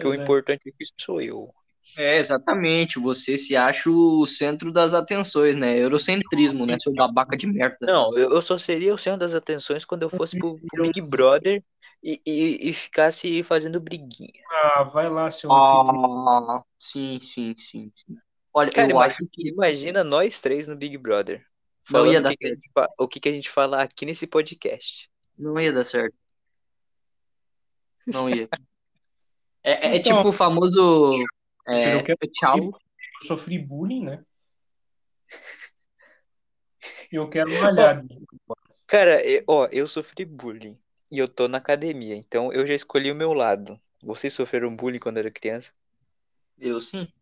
que 0.00 0.06
o 0.06 0.12
é. 0.12 0.16
importante 0.16 0.68
é 0.68 0.70
que 0.70 0.84
sou 0.98 1.20
eu. 1.20 1.52
É, 1.96 2.16
exatamente. 2.16 2.98
Você 2.98 3.38
se 3.38 3.54
acha 3.54 3.88
o 3.88 4.26
centro 4.26 4.72
das 4.72 4.92
atenções, 4.92 5.54
né? 5.56 5.78
Eurocentrismo, 5.78 6.66
né? 6.66 6.78
Seu 6.80 6.92
babaca 6.92 7.36
de 7.36 7.46
merda. 7.46 7.78
Não, 7.80 8.16
eu, 8.16 8.32
eu 8.32 8.42
só 8.42 8.58
seria 8.58 8.92
o 8.92 8.98
centro 8.98 9.20
das 9.20 9.34
atenções 9.34 9.84
quando 9.84 10.02
eu 10.02 10.10
fosse 10.10 10.36
pro, 10.38 10.58
pro 10.68 10.82
Big 10.82 11.00
Brother 11.08 11.62
e, 12.02 12.20
e, 12.26 12.70
e 12.70 12.72
ficasse 12.72 13.42
fazendo 13.44 13.80
briguinha. 13.80 14.42
Ah, 14.50 14.82
vai 14.82 15.08
lá, 15.08 15.30
seu. 15.30 15.52
Ah, 15.52 16.62
sim, 16.78 17.20
sim, 17.22 17.54
sim, 17.56 17.92
sim. 17.94 18.16
Olha, 18.58 18.70
Cara, 18.70 18.86
eu 18.86 18.90
imagina, 18.92 19.06
acho 19.06 19.26
que 19.30 19.48
imagina 19.48 20.02
nós 20.04 20.40
três 20.40 20.66
no 20.66 20.74
Big 20.74 20.96
Brother. 20.96 21.44
Não 21.90 22.10
ia 22.10 22.20
o 22.20 22.22
dar 22.22 22.30
que, 22.30 22.36
que 22.38 22.46
a 22.46 22.48
gente 22.54 22.70
fa- 22.72 22.88
o 22.98 23.06
que, 23.06 23.20
que 23.20 23.28
a 23.28 23.32
gente 23.32 23.50
fala 23.50 23.82
aqui 23.82 24.06
nesse 24.06 24.26
podcast. 24.26 25.10
não 25.38 25.60
ia 25.60 25.72
dar 25.72 25.84
certo. 25.84 26.16
Não 28.06 28.28
ia. 28.30 28.48
É, 29.68 29.88
é 29.88 29.96
Então- 29.96 30.18
tipo 30.18 30.28
o 30.28 30.32
famoso 30.32 31.16
é, 31.68 31.96
Eu 31.96 32.04
quero- 32.04 32.18
tchau. 32.32 32.56
Eu 32.58 33.26
sofri 33.26 33.58
bullying, 33.58 34.04
né? 34.04 34.24
E 37.12 37.16
eu 37.16 37.28
quero 37.28 37.50
malhar. 37.60 38.04
Cara, 38.86 39.18
ó, 39.46 39.66
eu 39.72 39.88
sofri 39.88 40.24
bullying. 40.24 40.78
e 41.10 41.18
eu 41.18 41.26
tô 41.28 41.48
na 41.48 41.58
academia. 41.58 42.14
Então 42.16 42.52
eu 42.52 42.64
já 42.66 42.74
escolhi 42.74 43.10
o 43.10 43.14
meu 43.14 43.32
lado. 43.32 43.80
Vocês 44.02 44.32
sofreram 44.32 44.74
bullying 44.74 44.98
quando 45.00 45.18
era 45.18 45.30
criança? 45.30 45.72
Eu 46.58 46.80
sim. 46.80 47.12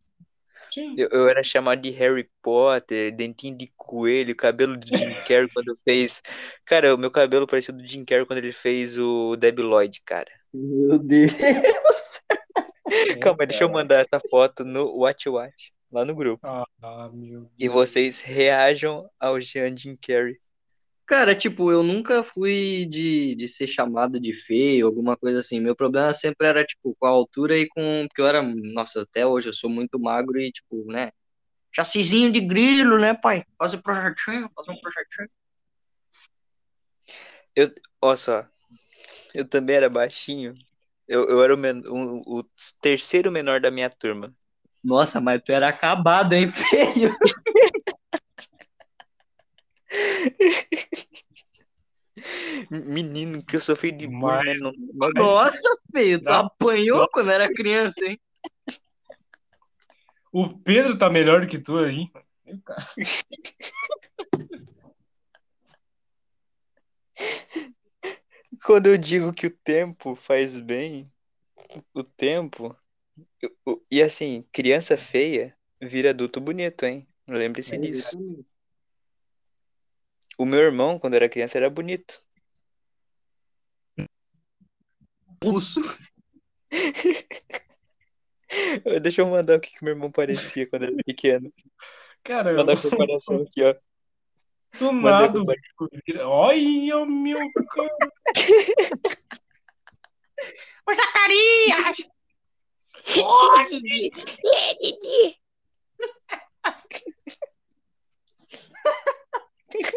Sim. 0.74 0.94
Eu, 0.98 1.08
eu 1.10 1.28
era 1.28 1.42
chamado 1.42 1.80
de 1.80 1.90
Harry 1.90 2.28
Potter, 2.42 3.14
dentinho 3.14 3.56
de 3.56 3.72
coelho, 3.76 4.34
cabelo 4.36 4.76
de 4.76 4.96
Jim 4.96 5.14
Carrey 5.26 5.48
quando 5.52 5.74
fez. 5.84 6.20
Cara, 6.64 6.94
o 6.94 6.98
meu 6.98 7.10
cabelo 7.10 7.46
parecia 7.46 7.72
do 7.72 7.86
Jim 7.86 8.04
Carrey 8.04 8.26
quando 8.26 8.38
ele 8.38 8.52
fez 8.52 8.98
o 8.98 9.36
Debi 9.36 9.62
Lloyd, 9.62 10.00
cara. 10.04 10.30
Meu 10.52 10.98
Deus. 10.98 11.32
Calma, 13.20 13.46
deixa 13.46 13.64
eu 13.64 13.68
mandar 13.68 14.00
essa 14.00 14.20
foto 14.30 14.64
no 14.64 14.86
Watch 14.98 15.28
Watch, 15.28 15.72
lá 15.90 16.04
no 16.04 16.14
grupo. 16.14 16.46
Ah, 16.46 16.64
E 17.58 17.68
vocês 17.68 18.20
reajam 18.20 19.08
ao 19.18 19.40
Jean 19.40 19.76
Jim 19.76 19.96
Carrey. 19.96 20.38
Cara, 21.06 21.34
tipo, 21.34 21.70
eu 21.70 21.82
nunca 21.82 22.22
fui 22.22 22.86
de, 22.86 23.34
de 23.34 23.46
ser 23.48 23.66
chamado 23.68 24.18
de 24.18 24.32
feio, 24.32 24.86
alguma 24.86 25.16
coisa 25.16 25.40
assim. 25.40 25.60
Meu 25.60 25.76
problema 25.76 26.14
sempre 26.14 26.46
era, 26.46 26.64
tipo, 26.64 26.96
com 26.98 27.06
a 27.06 27.10
altura 27.10 27.58
e 27.58 27.68
com. 27.68 28.06
Porque 28.08 28.22
eu 28.22 28.26
era. 28.26 28.42
Nossa, 28.42 29.02
até 29.02 29.26
hoje 29.26 29.48
eu 29.48 29.54
sou 29.54 29.68
muito 29.70 29.98
magro 30.00 30.38
e, 30.40 30.50
tipo, 30.50 30.84
né? 30.90 31.10
Chassizinho 31.72 32.32
de 32.32 32.40
grilo, 32.40 32.98
né, 32.98 33.14
pai? 33.14 33.44
Fazer 33.58 33.82
projetinho, 33.82 34.50
fazer 34.56 34.72
um 34.72 34.80
projetinho. 34.80 35.28
Olha 38.00 38.16
só, 38.16 38.46
eu 39.34 39.46
também 39.48 39.76
era 39.76 39.90
baixinho. 39.90 40.54
Eu, 41.08 41.28
eu 41.28 41.42
era 41.44 41.54
o, 41.54 41.58
men- 41.58 41.82
o- 41.88 42.40
o 42.40 42.44
terceiro 42.80 43.32
menor 43.32 43.60
da 43.60 43.70
minha 43.70 43.90
turma. 43.90 44.34
Nossa, 44.84 45.20
mas 45.20 45.42
tu 45.44 45.52
era 45.52 45.68
acabado, 45.68 46.34
hein, 46.34 46.48
feio? 46.52 47.14
Menino, 52.82 53.42
que 53.44 53.56
eu 53.56 53.60
sofri 53.60 53.92
de 53.92 54.08
Mas- 54.08 54.44
bullying. 54.60 54.60
Não, 54.60 54.72
não- 54.94 55.10
Nossa, 55.10 55.58
tu 55.92 56.22
Não. 56.22 56.32
apanhou 56.32 57.08
quando 57.10 57.30
era 57.30 57.48
criança, 57.48 58.04
hein? 58.04 58.18
O 60.32 60.58
Pedro 60.58 60.98
tá 60.98 61.08
melhor 61.08 61.42
do 61.42 61.46
que 61.46 61.58
tu 61.58 61.78
aí. 61.78 62.10
Quando 68.64 68.86
eu 68.86 68.96
digo 68.96 69.32
que 69.32 69.46
o 69.46 69.50
tempo 69.50 70.14
faz 70.14 70.60
bem, 70.60 71.04
o 71.92 72.02
tempo. 72.02 72.76
E 73.90 74.02
assim, 74.02 74.42
criança 74.52 74.96
feia 74.96 75.56
vira 75.80 76.10
adulto 76.10 76.40
bonito, 76.40 76.84
hein? 76.84 77.06
Lembre-se 77.28 77.76
disso. 77.78 78.18
O 80.36 80.44
meu 80.44 80.60
irmão, 80.60 80.98
quando 80.98 81.14
era 81.14 81.28
criança, 81.28 81.58
era 81.58 81.70
bonito. 81.70 82.22
Deixa 89.02 89.22
eu 89.22 89.26
mandar 89.26 89.56
o 89.56 89.60
que, 89.60 89.72
que 89.72 89.84
meu 89.84 89.94
irmão 89.94 90.10
parecia 90.10 90.68
quando 90.68 90.84
era 90.84 90.96
pequeno. 91.04 91.52
Cara, 92.22 92.54
mandar 92.54 92.74
a 92.74 92.80
comparação 92.80 93.42
aqui, 93.42 93.62
ó. 93.62 93.74
do 94.78 94.92
Mandei 94.92 95.10
nada 95.10 95.40
o. 95.40 95.44
Olha, 96.22 97.06
meu 97.06 97.38
cara. 97.52 97.88
Ô, 100.86 100.92
Zacarias! 100.92 101.96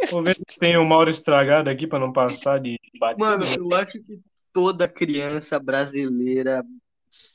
Vou 0.10 0.24
ver 0.24 0.36
se 0.36 0.60
tem 0.60 0.78
o 0.78 0.86
Mauro 0.86 1.10
estragado 1.10 1.70
aqui 1.70 1.86
pra 1.86 2.00
não 2.00 2.14
passar 2.14 2.60
de 2.60 2.80
batido. 3.00 3.20
Mano, 3.20 3.43
eu 3.45 3.70
acho 3.78 4.02
que 4.04 4.20
toda 4.58 4.88
criança 4.88 5.60
brasileira 5.60 6.66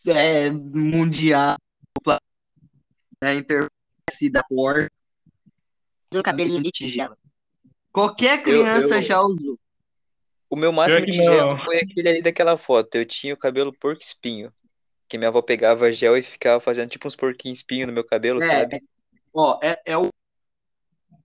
é 0.04 0.50
mundial, 0.50 1.56
é 3.22 3.34
interesse 3.34 4.28
da 4.28 4.42
cor, 4.42 4.90
o 6.12 6.20
cabelinho 6.20 6.60
de 6.60 6.72
tigela. 6.72 7.16
qualquer 7.92 8.42
criança 8.42 8.96
eu- 8.96 9.02
já 9.02 9.20
usou. 9.20 9.56
O 10.50 10.56
meu 10.56 10.72
máximo 10.72 11.06
de 11.06 11.12
gel 11.12 11.56
foi 11.58 11.76
aquele 11.78 12.08
ali 12.08 12.22
daquela 12.22 12.56
foto. 12.56 12.96
Eu 12.96 13.06
tinha 13.06 13.34
o 13.34 13.36
cabelo 13.38 13.72
porco 13.72 14.02
espinho. 14.02 14.52
Que 15.08 15.16
minha 15.16 15.28
avó 15.28 15.40
pegava 15.40 15.92
gel 15.92 16.16
e 16.16 16.22
ficava 16.24 16.58
fazendo 16.58 16.90
tipo 16.90 17.06
uns 17.06 17.14
porquinhos 17.14 17.58
espinho 17.58 17.86
no 17.86 17.92
meu 17.92 18.04
cabelo, 18.04 18.42
É, 18.42 18.46
sabe? 18.46 18.82
Ó, 19.32 19.60
é, 19.62 19.80
é 19.86 19.96
o, 19.96 20.08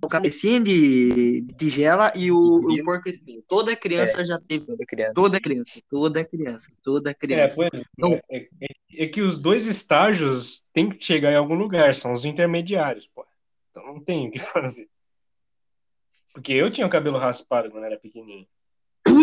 o 0.01 0.07
cabecinha 0.07 0.59
de, 0.59 1.41
de 1.41 1.53
tigela 1.55 2.11
e 2.15 2.31
o, 2.31 2.37
o 2.37 2.83
porco 2.83 3.09
espinho. 3.09 3.43
Toda 3.47 3.75
criança 3.75 4.25
já 4.25 4.39
teve. 4.39 4.65
Toda 4.65 4.85
criança. 4.85 5.13
Toda 5.13 5.39
criança, 5.41 5.81
toda 5.89 6.23
criança, 6.25 6.71
toda 6.83 7.11
É, 7.11 7.13
criança. 7.13 7.63
é. 7.65 7.69
Não. 7.97 8.13
É, 8.29 8.37
é- 8.61 8.67
é 8.99 9.07
que 9.07 9.21
os 9.21 9.39
dois 9.39 9.67
estágios 9.67 10.67
têm 10.73 10.89
que 10.89 11.03
chegar 11.03 11.31
em 11.31 11.35
algum 11.35 11.53
lugar, 11.55 11.93
são 11.93 12.13
os 12.13 12.25
intermediários, 12.25 13.07
pô. 13.13 13.25
Então 13.71 13.85
não 13.85 13.99
tem 13.99 14.27
o 14.27 14.31
que 14.31 14.39
fazer. 14.39 14.87
Porque 16.33 16.53
eu 16.53 16.71
tinha 16.71 16.85
o 16.85 16.89
cabelo 16.89 17.17
raspado 17.17 17.69
quando 17.71 17.83
era 17.85 17.97
pequenininho. 17.99 18.47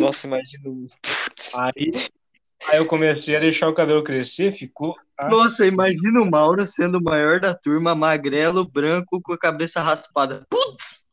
Nossa, 0.01 0.27
imagina. 0.27 0.71
Aí, 1.59 1.93
aí 2.69 2.79
eu 2.79 2.87
comecei 2.87 3.37
a 3.37 3.41
deixar 3.41 3.69
o 3.69 3.75
cabelo 3.75 4.03
crescer, 4.03 4.53
ficou 4.53 4.97
Nossa, 5.31 5.65
assim. 5.65 5.73
imagina 5.73 6.21
o 6.21 6.31
Mauro 6.31 6.67
sendo 6.67 6.99
o 6.99 7.03
maior 7.03 7.41
da 7.41 7.55
turma, 7.55 7.95
magrelo, 7.95 8.65
branco, 8.69 9.21
com 9.23 9.33
a 9.33 9.39
cabeça 9.39 9.81
raspada. 9.83 10.45
Putz! 10.49 11.05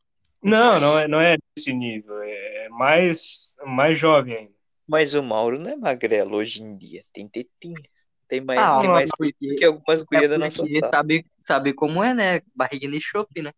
Não, 0.42 0.80
não 0.80 0.98
é, 0.98 1.08
não 1.08 1.20
é 1.20 1.36
desse 1.56 1.72
nível, 1.72 2.20
é 2.20 2.68
mais, 2.70 3.54
mais 3.64 3.96
jovem 3.98 4.36
ainda. 4.36 4.52
Mas 4.88 5.14
o 5.14 5.22
Mauro 5.22 5.58
não 5.58 5.70
é 5.70 5.76
magrelo 5.76 6.36
hoje 6.36 6.62
em 6.62 6.76
dia. 6.76 7.04
Tem 7.12 7.28
tetinha. 7.28 7.80
Tem 8.28 8.40
mais, 8.40 8.60
Ah, 8.60 8.78
tem 8.80 8.88
não, 8.88 8.94
mais 8.94 9.10
porque- 9.16 9.54
que 9.54 9.64
algumas 9.64 10.02
É 10.02 10.04
gurias 10.04 10.30
da 10.30 10.38
nossa 10.38 10.64
sabe, 10.90 11.24
sabe 11.40 11.72
como 11.72 12.02
é, 12.02 12.12
né? 12.12 12.40
Barriguinha 12.54 12.90
de 12.92 13.00
chope, 13.00 13.40
né? 13.40 13.52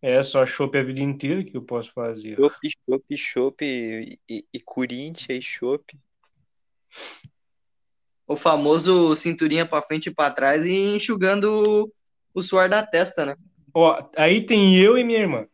É 0.00 0.22
só 0.22 0.46
chope 0.46 0.78
a 0.78 0.82
vida 0.82 1.00
inteira 1.00 1.42
que 1.44 1.56
eu 1.56 1.62
posso 1.62 1.92
fazer. 1.92 2.36
Chope, 2.36 2.70
chope, 2.88 3.16
chope 3.16 3.64
e, 3.64 4.18
e, 4.28 4.44
e 4.54 4.60
Corinthians 4.60 5.38
e 5.38 5.42
chope. 5.42 5.98
O 8.26 8.36
famoso 8.36 9.14
cinturinha 9.16 9.66
pra 9.66 9.82
frente 9.82 10.08
e 10.08 10.14
pra 10.14 10.30
trás 10.30 10.64
e 10.64 10.96
enxugando 10.96 11.44
o, 11.84 11.92
o 12.34 12.42
suor 12.42 12.68
da 12.68 12.84
testa, 12.86 13.26
né? 13.26 13.36
Ó, 13.74 14.08
aí 14.16 14.46
tem 14.46 14.76
eu 14.76 14.96
e 14.96 15.04
minha 15.04 15.18
irmã. 15.18 15.46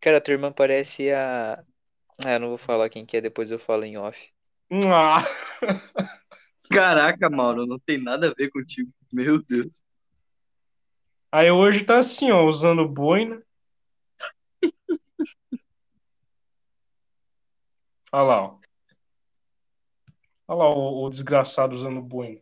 Cara, 0.00 0.18
a 0.18 0.20
tua 0.20 0.34
irmã 0.34 0.52
parece 0.52 1.10
a. 1.12 1.62
Ah, 2.24 2.32
eu 2.32 2.40
não 2.40 2.48
vou 2.48 2.58
falar 2.58 2.88
quem 2.88 3.06
que 3.06 3.16
é, 3.16 3.20
depois 3.20 3.50
eu 3.50 3.58
falo 3.58 3.84
em 3.84 3.96
off. 3.96 4.30
Ah, 4.92 5.22
Caraca, 6.70 7.30
Mauro, 7.30 7.66
não 7.66 7.78
tem 7.78 7.96
nada 7.96 8.28
a 8.28 8.34
ver 8.34 8.50
contigo. 8.50 8.90
Meu 9.12 9.42
Deus. 9.42 9.82
Aí 11.32 11.50
hoje 11.50 11.84
tá 11.84 11.98
assim, 11.98 12.30
ó, 12.30 12.46
usando 12.46 12.88
boina. 12.88 13.42
Olha 18.12 18.22
lá, 18.22 18.42
ó. 18.42 18.58
Olha 20.48 20.58
lá 20.58 20.70
o, 20.74 21.04
o 21.04 21.10
desgraçado 21.10 21.76
usando 21.76 22.00
boina. 22.00 22.40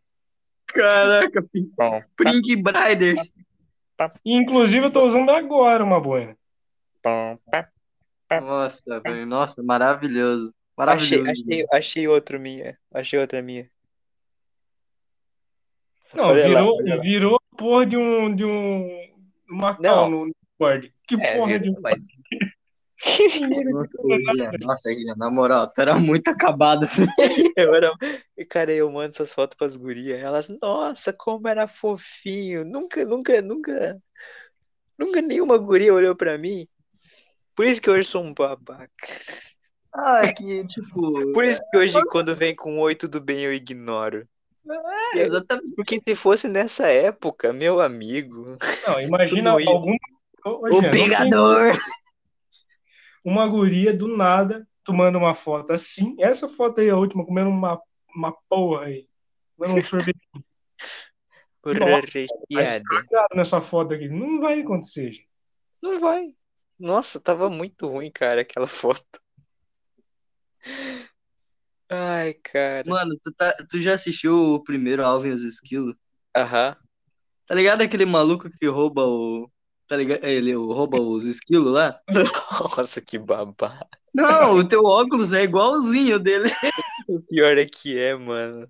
Caraca, 0.67 1.43
Pin- 1.43 1.71
Bom, 1.77 2.01
Pink 2.17 2.57
Briders. 2.57 3.33
E, 4.25 4.35
inclusive 4.35 4.87
eu 4.87 4.91
tô 4.93 5.05
usando 5.05 5.31
agora 5.31 5.83
uma 5.83 6.01
boina. 6.01 6.37
pam, 7.03 7.39
pam. 7.51 8.41
Nossa, 8.41 9.01
velho. 9.01 9.27
Nossa, 9.27 9.63
maravilhoso. 9.63 10.55
Achei, 10.79 11.19
Maravilhoso. 11.23 11.31
achei, 11.31 11.67
achei 11.73 12.09
outro 12.09 12.39
minha. 12.39 12.77
Achei 12.93 13.19
outra 13.19 13.41
minha. 13.41 13.67
Não, 16.15 16.27
Olha 16.29 16.47
virou, 16.49 16.83
lá. 16.83 16.97
virou 17.01 17.41
porra 17.57 17.87
de 17.87 17.97
um 17.97 18.35
de 18.35 18.45
um 18.45 19.15
uma 19.49 19.77
Não. 19.81 20.11
no 20.11 20.27
Discord. 20.33 20.93
Que 21.07 21.15
É, 21.15 21.37
porra 21.37 21.59
de 21.59 21.65
viu? 21.71 21.79
um 21.79 21.81
Mas 21.81 22.05
Nossa, 24.63 24.93
Jean, 24.95 25.15
na 25.17 25.31
moral, 25.31 25.67
tu 25.69 25.81
era 25.81 25.99
muito 25.99 26.29
acabado. 26.29 26.87
eu 27.57 27.75
era. 27.75 27.93
Cara, 28.49 28.73
eu 28.73 28.91
mando 28.91 29.11
essas 29.11 29.35
fotos 29.35 29.57
pras 29.57 29.77
gurias. 29.77 30.21
Elas, 30.21 30.49
nossa, 30.61 31.13
como 31.13 31.47
era 31.47 31.69
fofinho. 31.69 32.65
Nunca, 32.65 33.05
nunca, 33.05 33.43
nunca. 33.43 34.01
Nunca 34.99 35.21
nenhuma 35.21 35.59
guria 35.59 35.93
olhou 35.93 36.17
pra 36.17 36.39
mim. 36.39 36.67
Por 37.55 37.67
isso 37.67 37.81
que 37.81 37.91
hoje 37.91 38.09
sou 38.09 38.23
um 38.23 38.33
babaca. 38.33 38.91
Ah, 39.95 40.23
é 40.25 40.33
que, 40.33 40.67
tipo. 40.67 41.33
Por 41.33 41.45
isso 41.45 41.61
que 41.71 41.79
hoje, 41.79 41.99
quando 42.11 42.35
vem 42.35 42.55
com 42.55 42.79
oi, 42.81 42.95
tudo 42.95 43.21
bem, 43.21 43.41
eu 43.41 43.53
ignoro. 43.53 44.27
É, 45.15 45.21
exatamente. 45.21 45.75
Porque 45.75 45.99
se 45.99 46.15
fosse 46.15 46.49
nessa 46.49 46.89
época, 46.89 47.53
meu 47.53 47.81
amigo. 47.81 48.59
Não, 48.87 49.01
imagina 49.01 49.51
algum 49.51 49.97
Ô, 50.45 50.69
O 50.69 50.69
não 50.69 50.91
tem 50.91 50.91
pegador. 50.91 51.77
Uma 53.27 53.49
guria 53.49 53.93
do 53.93 54.17
nada 54.17 54.67
tomando 54.85 55.19
uma 55.19 55.35
foto 55.35 55.73
assim. 55.73 56.17
Essa 56.21 56.49
foto 56.49 56.81
aí 56.81 56.87
é 56.87 56.91
a 56.91 56.97
última, 56.97 57.27
comendo 57.27 57.51
uma, 57.51 57.83
uma 58.15 58.33
porra 58.49 58.85
aí. 58.85 59.09
Comendo 59.57 59.81
um 59.81 59.83
sorvete 59.85 60.21
Porra 61.61 62.01
Tá 63.11 63.27
nessa 63.35 63.61
foto 63.61 63.93
aqui. 63.93 64.09
Não 64.09 64.41
vai 64.41 64.61
acontecer, 64.61 65.13
gente. 65.13 65.29
Não 65.83 65.99
vai. 65.99 66.33
Nossa, 66.79 67.19
tava 67.19 67.51
muito 67.51 67.89
ruim, 67.89 68.11
cara, 68.13 68.43
aquela 68.43 68.69
foto. 68.69 69.21
Ai, 71.89 72.35
cara. 72.35 72.89
Mano, 72.89 73.17
tu, 73.21 73.33
tá, 73.33 73.53
tu 73.69 73.81
já 73.81 73.95
assistiu 73.95 74.55
o 74.55 74.63
primeiro 74.63 75.05
Alvin 75.05 75.31
e 75.31 75.33
os 75.33 75.43
Esquilos? 75.43 75.97
Aham. 76.37 76.77
Tá 77.49 77.55
ligado 77.55 77.81
aquele 77.81 78.07
maluco 78.07 78.49
que 78.49 78.67
rouba 78.67 79.05
o. 79.05 79.51
Tá 79.89 79.97
ligado? 79.97 80.25
Ele 80.25 80.53
rouba 80.55 81.01
os 81.01 81.25
esquilos 81.25 81.73
lá? 81.73 82.01
Nossa, 82.77 83.01
que 83.01 83.19
babá. 83.19 83.87
Não, 84.13 84.57
o 84.57 84.67
teu 84.67 84.83
óculos 84.85 85.33
é 85.33 85.45
igualzinho 85.45 86.19
dele. 86.19 86.51
O 87.09 87.21
pior 87.21 87.57
é 87.57 87.65
que 87.65 87.97
é, 87.97 88.17
mano. 88.17 88.69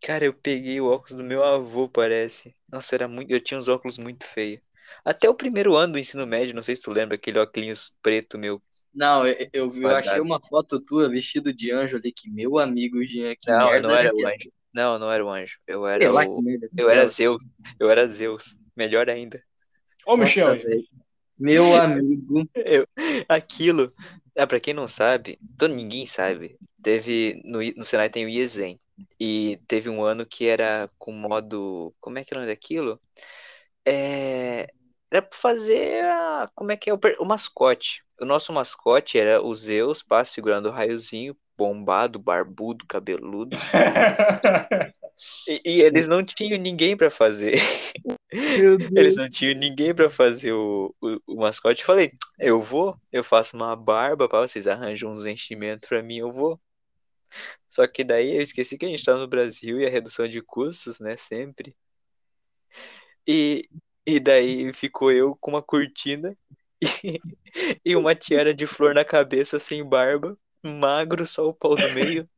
Cara, 0.00 0.24
eu 0.24 0.32
peguei 0.32 0.80
o 0.80 0.86
óculos 0.86 1.14
do 1.14 1.22
meu 1.22 1.44
avô, 1.44 1.86
parece. 1.86 2.56
Nossa, 2.66 2.94
era 2.94 3.06
muito. 3.06 3.30
Eu 3.30 3.40
tinha 3.40 3.60
uns 3.60 3.68
óculos 3.68 3.98
muito 3.98 4.24
feios. 4.24 4.62
Até 5.04 5.28
o 5.28 5.34
primeiro 5.34 5.76
ano 5.76 5.94
do 5.94 5.98
ensino 5.98 6.26
médio, 6.26 6.54
não 6.54 6.62
sei 6.62 6.74
se 6.76 6.80
tu 6.80 6.90
lembra, 6.90 7.16
aquele 7.16 7.38
óculos 7.38 7.92
preto 8.00 8.38
meu. 8.38 8.62
Não, 8.94 9.26
eu, 9.26 9.70
eu, 9.74 9.88
achei 9.90 10.18
uma 10.20 10.40
foto 10.40 10.80
tua 10.80 11.10
vestido 11.10 11.52
de 11.52 11.72
anjo 11.72 11.96
ali, 11.96 12.10
que 12.10 12.30
meu 12.30 12.58
amigo, 12.58 13.04
Jean, 13.04 13.34
que 13.34 13.50
Não, 13.50 13.80
não 13.82 13.90
era 13.90 14.08
é 14.08 14.12
o 14.12 14.26
anjo. 14.26 14.52
Não, 14.72 14.98
não 14.98 15.12
era 15.12 15.24
o 15.24 15.28
anjo. 15.28 15.58
Eu 15.66 15.86
era 15.86 16.10
o. 16.10 16.42
Eu 16.76 16.88
era 16.88 17.06
Zeus. 17.06 17.44
Eu 17.78 17.90
era 17.90 18.06
Zeus. 18.06 18.58
Melhor 18.74 19.10
ainda. 19.10 19.42
Ô, 20.06 20.16
Nossa, 20.16 20.22
Michel, 20.22 20.58
velho. 20.58 20.84
Meu 21.38 21.74
amigo. 21.74 22.48
Eu, 22.54 22.86
aquilo, 23.28 23.90
ah, 24.36 24.46
pra 24.46 24.60
quem 24.60 24.72
não 24.72 24.86
sabe, 24.86 25.38
todo 25.58 25.74
ninguém 25.74 26.06
sabe. 26.06 26.56
Teve 26.82 27.40
no, 27.44 27.60
no 27.76 27.84
Senai 27.84 28.08
tem 28.08 28.24
o 28.24 28.28
IESEM 28.28 28.78
e 29.18 29.58
teve 29.66 29.88
um 29.88 30.02
ano 30.02 30.24
que 30.24 30.46
era 30.46 30.88
com 30.98 31.12
modo, 31.12 31.94
como 32.00 32.18
é 32.18 32.24
que 32.24 32.32
é 32.32 32.36
o 32.36 32.40
nome 32.40 32.52
daquilo? 32.52 33.00
É, 33.84 34.68
era 35.10 35.22
pra 35.22 35.38
fazer 35.38 36.04
a, 36.04 36.48
como 36.54 36.72
é 36.72 36.76
que 36.76 36.90
é 36.90 36.94
o, 36.94 37.00
o 37.18 37.24
mascote. 37.24 38.02
O 38.20 38.24
nosso 38.24 38.52
mascote 38.52 39.18
era 39.18 39.42
o 39.42 39.54
Zeus, 39.54 40.02
pá, 40.02 40.24
segurando 40.24 40.68
o 40.68 40.72
raiozinho, 40.72 41.36
bombado, 41.56 42.18
barbudo, 42.18 42.86
cabeludo. 42.86 43.56
E, 45.48 45.62
e 45.64 45.82
eles 45.82 46.08
não 46.08 46.24
tinham 46.24 46.58
ninguém 46.58 46.96
pra 46.96 47.10
fazer. 47.10 47.54
Eles 48.96 49.16
não 49.16 49.28
tinham 49.28 49.54
ninguém 49.54 49.94
pra 49.94 50.10
fazer 50.10 50.52
o, 50.52 50.94
o, 51.00 51.20
o 51.26 51.36
mascote. 51.36 51.82
Eu 51.82 51.86
falei, 51.86 52.12
eu 52.38 52.60
vou, 52.60 52.96
eu 53.12 53.22
faço 53.22 53.56
uma 53.56 53.76
barba 53.76 54.28
pra 54.28 54.40
vocês 54.40 54.66
arranjam 54.66 55.10
uns 55.10 55.24
enchimentos 55.24 55.88
pra 55.88 56.02
mim, 56.02 56.18
eu 56.18 56.32
vou. 56.32 56.60
Só 57.68 57.86
que 57.86 58.04
daí 58.04 58.36
eu 58.36 58.42
esqueci 58.42 58.76
que 58.76 58.86
a 58.86 58.88
gente 58.88 59.04
tá 59.04 59.16
no 59.16 59.28
Brasil 59.28 59.80
e 59.80 59.86
a 59.86 59.90
redução 59.90 60.28
de 60.28 60.40
custos, 60.42 61.00
né, 61.00 61.16
sempre. 61.16 61.74
E, 63.26 63.68
e 64.06 64.20
daí 64.20 64.72
ficou 64.72 65.10
eu 65.10 65.36
com 65.40 65.52
uma 65.52 65.62
cortina 65.62 66.36
e, 67.04 67.20
e 67.84 67.96
uma 67.96 68.14
tiara 68.14 68.52
de 68.52 68.66
flor 68.66 68.94
na 68.94 69.04
cabeça, 69.04 69.58
sem 69.58 69.84
barba, 69.84 70.36
magro, 70.62 71.26
só 71.26 71.48
o 71.48 71.54
pau 71.54 71.76
do 71.76 71.90
meio. 71.92 72.28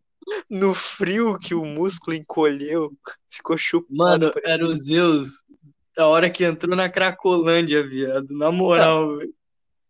No 0.49 0.75
frio 0.75 1.37
que 1.39 1.55
o 1.55 1.65
músculo 1.65 2.17
encolheu, 2.17 2.93
ficou 3.29 3.59
chupado. 3.59 4.27
Mano, 4.27 4.33
era 4.45 4.65
o 4.65 4.75
Zeus. 4.75 5.29
A 5.99 6.07
hora 6.07 6.31
que 6.31 6.45
entrou 6.45 6.77
na 6.77 6.89
Cracolândia, 6.89 7.87
viado. 7.87 8.29
Na 8.31 8.53
moral, 8.53 9.17
velho. 9.17 9.35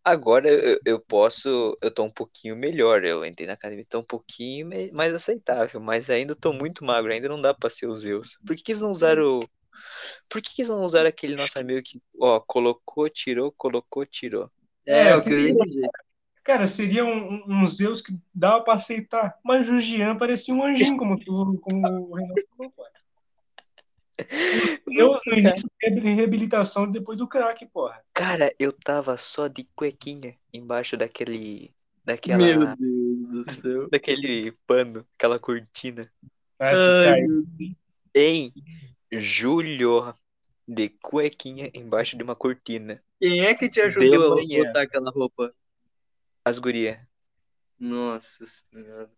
Agora 0.04 0.48
eu, 0.48 0.78
eu 0.84 1.00
posso, 1.00 1.76
eu 1.82 1.90
tô 1.90 2.04
um 2.04 2.10
pouquinho 2.10 2.54
melhor, 2.54 3.04
eu 3.04 3.24
entrei 3.24 3.44
na 3.44 3.54
academia, 3.54 3.84
tô 3.88 3.98
um 3.98 4.04
pouquinho 4.04 4.68
mais 4.92 5.12
aceitável, 5.12 5.80
mas 5.80 6.08
ainda 6.08 6.36
tô 6.36 6.52
muito 6.52 6.84
magro, 6.84 7.12
ainda 7.12 7.28
não 7.28 7.42
dá 7.42 7.52
pra 7.52 7.68
ser 7.68 7.88
o 7.88 7.96
Zeus. 7.96 8.38
Por 8.46 8.54
que 8.54 8.62
que 8.62 8.70
eles 8.70 8.80
não 8.80 8.92
usaram, 8.92 9.40
por 10.28 10.40
que 10.40 10.54
que 10.54 10.62
eles 10.62 10.68
não 10.68 10.84
usaram 10.84 11.08
aquele 11.08 11.34
nosso 11.34 11.58
amigo 11.58 11.82
que, 11.84 12.00
ó, 12.20 12.38
colocou, 12.38 13.08
tirou, 13.10 13.52
colocou, 13.56 14.06
tirou? 14.06 14.48
É, 14.86 15.08
É, 15.08 15.16
o 15.16 15.22
que 15.22 15.34
eu 15.34 15.40
ia 15.40 15.54
dizer. 15.56 15.88
Cara, 16.46 16.64
seria 16.64 17.04
um, 17.04 17.42
um- 17.48 17.66
Zeus 17.66 18.00
que 18.00 18.16
dava 18.32 18.62
pra 18.62 18.74
aceitar. 18.74 19.36
Mas 19.44 19.68
o 19.68 19.80
Jean 19.80 20.16
parecia 20.16 20.54
um 20.54 20.62
anjinho, 20.62 20.96
como, 20.96 21.18
tu, 21.18 21.58
como 21.60 22.08
o 22.08 22.14
Renato 22.14 22.40
falou, 22.56 22.70
pô. 22.70 22.86
Zeus 24.94 25.16
no 25.26 25.36
início 25.36 25.68
da 25.82 26.00
reabilitação 26.00 26.88
depois 26.88 27.18
do 27.18 27.26
crack, 27.26 27.66
porra. 27.66 28.00
Cara, 28.14 28.54
eu 28.60 28.72
tava 28.72 29.16
só 29.16 29.48
de 29.48 29.64
cuequinha 29.74 30.38
embaixo 30.54 30.96
daquele, 30.96 31.74
daquela, 32.04 32.38
Meu 32.38 32.76
Deus 32.76 33.26
do 33.26 33.44
céu. 33.44 33.88
daquele 33.90 34.52
pano, 34.68 35.04
aquela 35.18 35.40
cortina. 35.40 36.08
Ah, 36.60 36.70
Ai, 36.70 37.02
caiu. 37.02 37.44
Em 38.14 38.52
julho, 39.10 40.14
de 40.66 40.90
cuequinha 40.90 41.72
embaixo 41.74 42.16
de 42.16 42.22
uma 42.22 42.36
cortina. 42.36 43.02
Quem 43.20 43.40
é 43.40 43.52
que 43.52 43.68
te 43.68 43.80
ajudou 43.80 44.38
a 44.38 44.44
botar 44.44 44.82
aquela 44.82 45.10
roupa? 45.10 45.52
As 46.46 46.60
guria. 46.60 47.04
Nossa 47.76 48.46
senhora. 48.46 49.10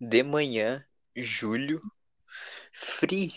de 0.00 0.22
manhã, 0.22 0.82
julho, 1.14 1.82
free. 2.72 3.34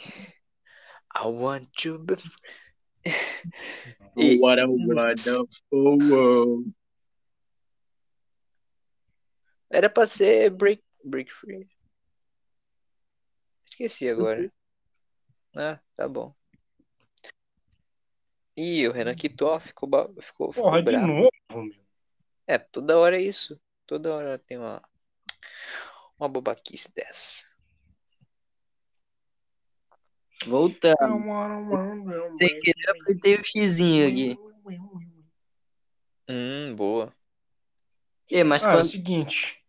I 1.14 1.26
want 1.26 1.68
to 1.82 1.99
be 1.99 2.16
free. 2.16 3.97
Oh, 4.16 4.39
what 4.39 4.59
a 4.59 4.66
wonderful 4.66 5.97
world. 6.09 6.74
Era 9.70 9.89
pra 9.89 10.07
ser 10.07 10.49
break, 10.49 10.82
break 11.03 11.34
free. 11.34 11.68
Esqueci 13.70 14.07
agora. 14.07 14.49
Ah, 15.53 15.82
tá 15.97 16.07
bom. 16.07 16.34
Ih, 18.55 18.88
o 18.88 18.93
Renan 18.93 19.16
quitou, 19.16 19.59
ficou, 19.59 19.89
ficou, 20.22 20.53
ficou 20.53 20.64
Porra, 20.64 20.78
de 20.78 20.91
bravo. 20.91 21.07
novo, 21.07 21.30
meu. 21.66 21.80
É, 22.52 22.58
toda 22.58 22.97
hora 22.97 23.16
é 23.16 23.22
isso. 23.22 23.58
Toda 23.88 24.14
hora 24.14 24.38
tem 24.38 24.58
uma, 24.58 24.84
uma 26.20 26.28
bobaquice 26.28 26.93
dessa. 26.93 27.45
Voltando. 30.45 30.97
Sem 32.34 32.60
querer, 32.60 32.89
apertei 32.89 33.36
o 33.36 33.45
xizinho 33.45 34.06
aqui. 34.06 34.38
Hum, 36.28 36.76
boa. 36.76 37.14
E, 38.30 38.43
mas 38.43 38.66
Ah, 38.66 38.72
é 38.72 38.74
o 38.74 38.78
quando... 38.80 38.89
seguinte. 38.89 39.66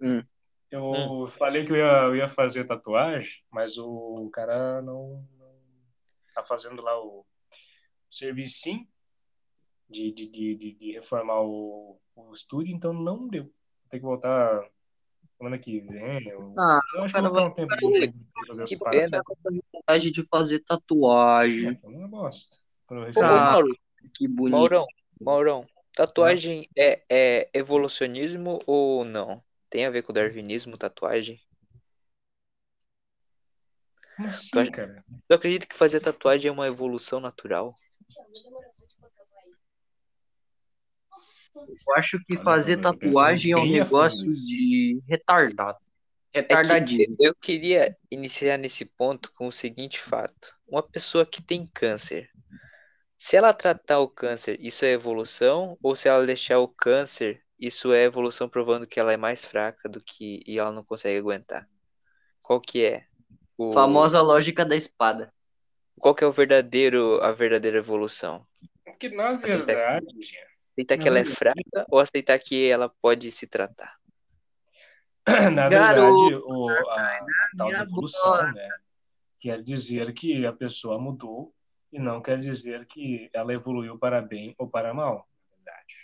Hum. 0.00 0.24
Eu 0.70 1.26
falei 1.26 1.66
que 1.66 1.72
eu 1.72 1.76
ia, 1.76 2.04
eu 2.04 2.16
ia 2.16 2.28
fazer 2.28 2.64
tatuagem, 2.64 3.44
mas 3.50 3.76
o 3.76 4.30
cara 4.32 4.80
não, 4.80 5.28
não 5.38 5.60
tá 6.34 6.42
fazendo 6.42 6.80
lá 6.80 6.98
o 6.98 7.26
serviço 8.08 8.70
de, 9.92 10.10
de, 10.12 10.26
de, 10.26 10.54
de, 10.56 10.72
de 10.72 10.92
reformar 10.92 11.42
o, 11.42 12.00
o 12.16 12.32
estúdio, 12.32 12.74
então 12.74 12.92
não 12.92 13.28
deu. 13.28 13.52
Tem 13.90 14.00
que 14.00 14.06
voltar 14.06 14.68
semana 15.36 15.58
que 15.58 15.80
vem. 15.80 16.28
Eu, 16.28 16.54
Ah, 16.58 16.80
eu 16.94 17.02
acho 17.02 17.14
que 17.14 17.20
vou 17.20 17.32
dar 17.32 17.46
um 17.46 17.54
tempo 17.54 17.74
fazer 17.78 18.08
que 18.66 18.76
vontade 19.72 20.10
de 20.10 20.22
fazer 20.22 20.58
tatuagem. 20.60 21.70
É, 21.70 21.74
foi 21.74 21.94
uma 21.94 22.08
bosta. 22.08 22.56
Recebi, 22.90 23.24
Ah, 23.26 23.44
Mauro, 23.44 23.78
Que 24.14 24.28
bonito. 24.28 24.56
Maurão, 24.56 24.86
Maurão, 25.20 25.66
tatuagem 25.94 26.68
é, 26.76 27.02
é 27.08 27.50
evolucionismo 27.54 28.60
ou 28.66 29.04
não? 29.04 29.42
Tem 29.70 29.86
a 29.86 29.90
ver 29.90 30.02
com 30.02 30.12
darwinismo, 30.12 30.76
tatuagem? 30.76 31.40
como 34.16 34.28
assim, 34.28 34.50
Tu 34.66 34.72
cara? 34.72 35.04
Tu 35.28 35.34
acredita 35.34 35.66
que 35.66 35.74
fazer 35.74 36.00
tatuagem 36.00 36.48
é 36.48 36.52
uma 36.52 36.66
evolução 36.66 37.20
natural? 37.20 37.78
Eu 41.56 41.94
acho 41.96 42.18
que 42.24 42.34
Olha, 42.34 42.44
fazer 42.44 42.76
tatuagem 42.78 43.52
é 43.52 43.56
um 43.56 43.70
negócio 43.70 44.32
de 44.32 45.00
retardado. 45.08 45.78
É 46.34 46.42
que 46.82 47.14
eu 47.20 47.34
queria 47.34 47.94
iniciar 48.10 48.56
nesse 48.56 48.86
ponto 48.86 49.30
com 49.34 49.46
o 49.46 49.52
seguinte 49.52 50.00
fato: 50.00 50.56
uma 50.66 50.82
pessoa 50.82 51.26
que 51.26 51.42
tem 51.42 51.66
câncer, 51.66 52.30
se 53.18 53.36
ela 53.36 53.52
tratar 53.52 54.00
o 54.00 54.08
câncer, 54.08 54.56
isso 54.58 54.84
é 54.84 54.92
evolução? 54.92 55.76
Ou 55.82 55.94
se 55.94 56.08
ela 56.08 56.24
deixar 56.26 56.58
o 56.58 56.66
câncer, 56.66 57.42
isso 57.58 57.92
é 57.92 58.02
evolução 58.02 58.48
provando 58.48 58.86
que 58.86 58.98
ela 58.98 59.12
é 59.12 59.16
mais 59.16 59.44
fraca 59.44 59.88
do 59.88 60.02
que 60.02 60.42
e 60.46 60.58
ela 60.58 60.72
não 60.72 60.82
consegue 60.82 61.18
aguentar? 61.18 61.68
Qual 62.40 62.60
que 62.60 62.84
é? 62.84 63.04
O, 63.56 63.72
Famosa 63.72 64.20
lógica 64.22 64.64
da 64.64 64.74
espada. 64.74 65.32
Qual 65.98 66.14
que 66.14 66.24
é 66.24 66.26
o 66.26 66.32
verdadeiro, 66.32 67.22
a 67.22 67.30
verdadeira 67.30 67.78
evolução? 67.78 68.44
Porque, 68.84 69.10
na 69.10 69.30
Aceitar- 69.30 69.66
verdade, 69.66 70.06
Jean, 70.20 70.40
Aceitar 70.72 70.98
que 70.98 71.08
ela 71.08 71.18
é 71.18 71.24
fraca 71.24 71.86
ou 71.90 71.98
aceitar 71.98 72.38
que 72.38 72.68
ela 72.68 72.88
pode 72.88 73.30
se 73.32 73.46
tratar? 73.46 73.96
Na 75.54 75.68
Garoto, 75.68 76.24
verdade, 76.24 76.34
o, 76.44 76.88
a, 76.88 77.26
a 77.38 77.48
tal 77.56 77.70
evolução, 77.70 78.52
né, 78.52 78.74
quer 79.40 79.62
dizer 79.62 80.12
que 80.14 80.46
a 80.46 80.52
pessoa 80.52 80.98
mudou 81.00 81.54
e 81.92 81.98
não 82.00 82.22
quer 82.22 82.38
dizer 82.38 82.86
que 82.86 83.30
ela 83.32 83.52
evoluiu 83.54 83.98
para 83.98 84.20
bem 84.22 84.54
ou 84.58 84.68
para 84.68 84.94
mal, 84.94 85.28
na 85.50 85.56
verdade. 85.56 85.94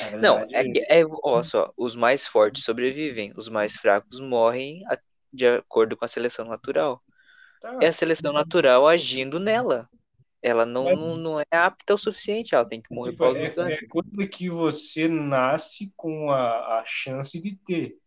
Na 0.00 0.08
Não, 0.20 0.38
verdade, 0.38 0.54
é 0.54 0.64
que 0.64 0.80
é, 0.88 1.02
ó 1.24 1.42
só, 1.42 1.72
os 1.76 1.96
mais 1.96 2.26
fortes 2.26 2.64
sobrevivem, 2.64 3.32
os 3.36 3.48
mais 3.48 3.76
fracos 3.76 4.20
morrem 4.20 4.84
a- 4.88 4.98
de 5.32 5.46
acordo 5.46 5.96
com 5.96 6.04
a 6.04 6.08
seleção 6.08 6.46
natural. 6.46 7.02
tá, 7.60 7.72
É 7.80 7.88
a 7.88 7.92
seleção 7.92 8.32
natural 8.32 8.86
agindo 8.88 9.40
nela. 9.40 9.88
Ela 10.42 10.64
não, 10.66 10.84
Mas- 10.84 10.98
não, 10.98 11.16
não 11.16 11.40
é 11.40 11.56
apta 11.56 11.94
o 11.94 11.98
suficiente, 11.98 12.54
ela 12.54 12.64
tem 12.64 12.80
que 12.80 12.94
morrer 12.94 13.10
tipo, 13.10 13.24
por 13.24 13.32
causa 13.32 13.46
é, 13.46 13.48
do 13.50 13.54
câncer. 13.54 13.84
é 13.84 13.88
coisa 13.88 14.28
que 14.30 14.50
você 14.50 15.08
nasce 15.08 15.92
com 15.96 16.30
a, 16.30 16.80
a 16.80 16.84
chance 16.86 17.40
de 17.42 17.56
ter. 17.56 17.98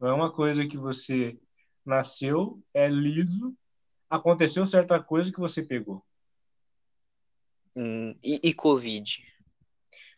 Não 0.00 0.08
é 0.08 0.14
uma 0.14 0.32
coisa 0.32 0.66
que 0.66 0.78
você 0.78 1.38
nasceu, 1.84 2.60
é 2.72 2.88
liso, 2.88 3.54
aconteceu 4.08 4.66
certa 4.66 5.02
coisa 5.02 5.30
que 5.30 5.38
você 5.38 5.62
pegou. 5.62 6.04
Hum, 7.76 8.16
e, 8.22 8.40
e 8.42 8.54
Covid? 8.54 9.24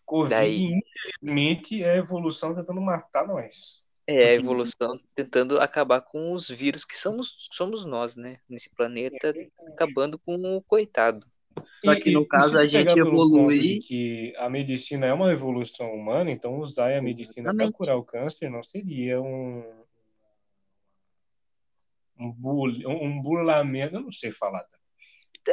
Covid, 0.05 0.35
Daí. 0.35 0.69
infelizmente, 1.23 1.83
é 1.83 1.93
a 1.93 1.97
evolução 1.97 2.55
tentando 2.55 2.81
matar 2.81 3.27
nós. 3.27 3.89
É 4.07 4.31
a 4.31 4.35
evolução 4.35 4.99
tentando 5.15 5.61
acabar 5.61 6.01
com 6.01 6.33
os 6.33 6.49
vírus 6.49 6.85
que 6.85 6.97
somos, 6.97 7.49
somos 7.53 7.85
nós, 7.85 8.17
né? 8.17 8.39
Nesse 8.49 8.69
planeta, 8.75 9.33
acabando 9.69 10.19
com 10.19 10.35
o 10.57 10.63
coitado. 10.63 11.27
Só 11.85 11.95
que 11.95 12.11
no 12.11 12.23
e 12.23 12.27
caso 12.29 12.51
se 12.53 12.57
a 12.59 12.67
gente 12.67 12.99
evolui. 12.99 13.79
que 13.81 14.35
a 14.39 14.49
medicina 14.49 15.07
é 15.07 15.13
uma 15.13 15.33
evolução 15.33 15.93
humana, 15.95 16.31
então 16.31 16.59
usar 16.59 16.97
a 16.97 17.03
medicina 17.03 17.55
para 17.55 17.71
curar 17.71 17.97
o 17.97 18.05
câncer 18.05 18.51
não 18.51 18.63
seria 18.63 19.21
um 19.21 19.63
um, 22.19 22.31
bul- 22.33 22.87
um 22.89 23.21
burlamento, 23.21 23.97
eu 23.97 24.01
não 24.01 24.13
sei 24.13 24.31
falar. 24.31 24.63
tá? 24.65 24.79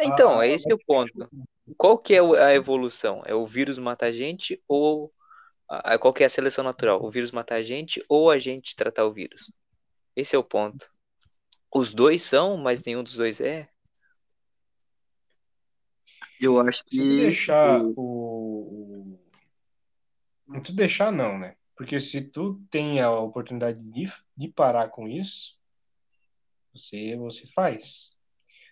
Então, 0.04 0.40
Ah, 0.40 0.46
é 0.46 0.52
esse 0.52 0.72
o 0.72 0.78
ponto. 0.78 1.28
Qual 1.78 1.98
que 1.98 2.14
é 2.14 2.20
a 2.20 2.54
evolução? 2.54 3.24
É 3.26 3.34
o 3.34 3.46
vírus 3.46 3.80
matar 3.80 4.08
a 4.08 4.12
gente 4.12 4.62
ou 4.68 5.12
qual 6.00 6.14
que 6.14 6.24
é 6.24 6.26
a 6.26 6.30
seleção 6.30 6.64
natural? 6.64 7.04
O 7.04 7.12
vírus 7.12 7.32
matar 7.32 7.56
a 7.56 7.64
gente 7.64 8.04
ou 8.10 8.30
a 8.32 8.40
gente 8.40 8.76
tratar 8.76 9.06
o 9.06 9.14
vírus? 9.14 9.54
Esse 10.16 10.36
é 10.36 10.40
o 10.40 10.44
ponto. 10.44 10.90
Os 11.74 11.92
dois 11.92 12.24
são, 12.24 12.58
mas 12.58 12.84
nenhum 12.84 13.04
dos 13.04 13.16
dois 13.16 13.40
é. 13.40 13.70
Eu 16.42 16.60
acho 16.60 16.80
Se 16.88 16.98
que 16.98 17.18
deixar 17.18 17.82
o- 17.84 17.94
o, 17.96 19.20
o- 20.48 20.56
Se 20.56 20.72
tu 20.72 20.76
deixar, 20.76 21.12
não, 21.12 21.38
né? 21.38 21.56
Porque 21.76 22.00
se 22.00 22.30
tu 22.30 22.60
tem 22.72 23.00
a 23.02 23.12
oportunidade 23.12 23.80
de, 23.80 24.12
de 24.36 24.48
parar 24.48 24.90
com 24.90 25.08
isso, 25.08 25.60
você, 26.74 27.16
você 27.16 27.48
faz. 27.48 28.18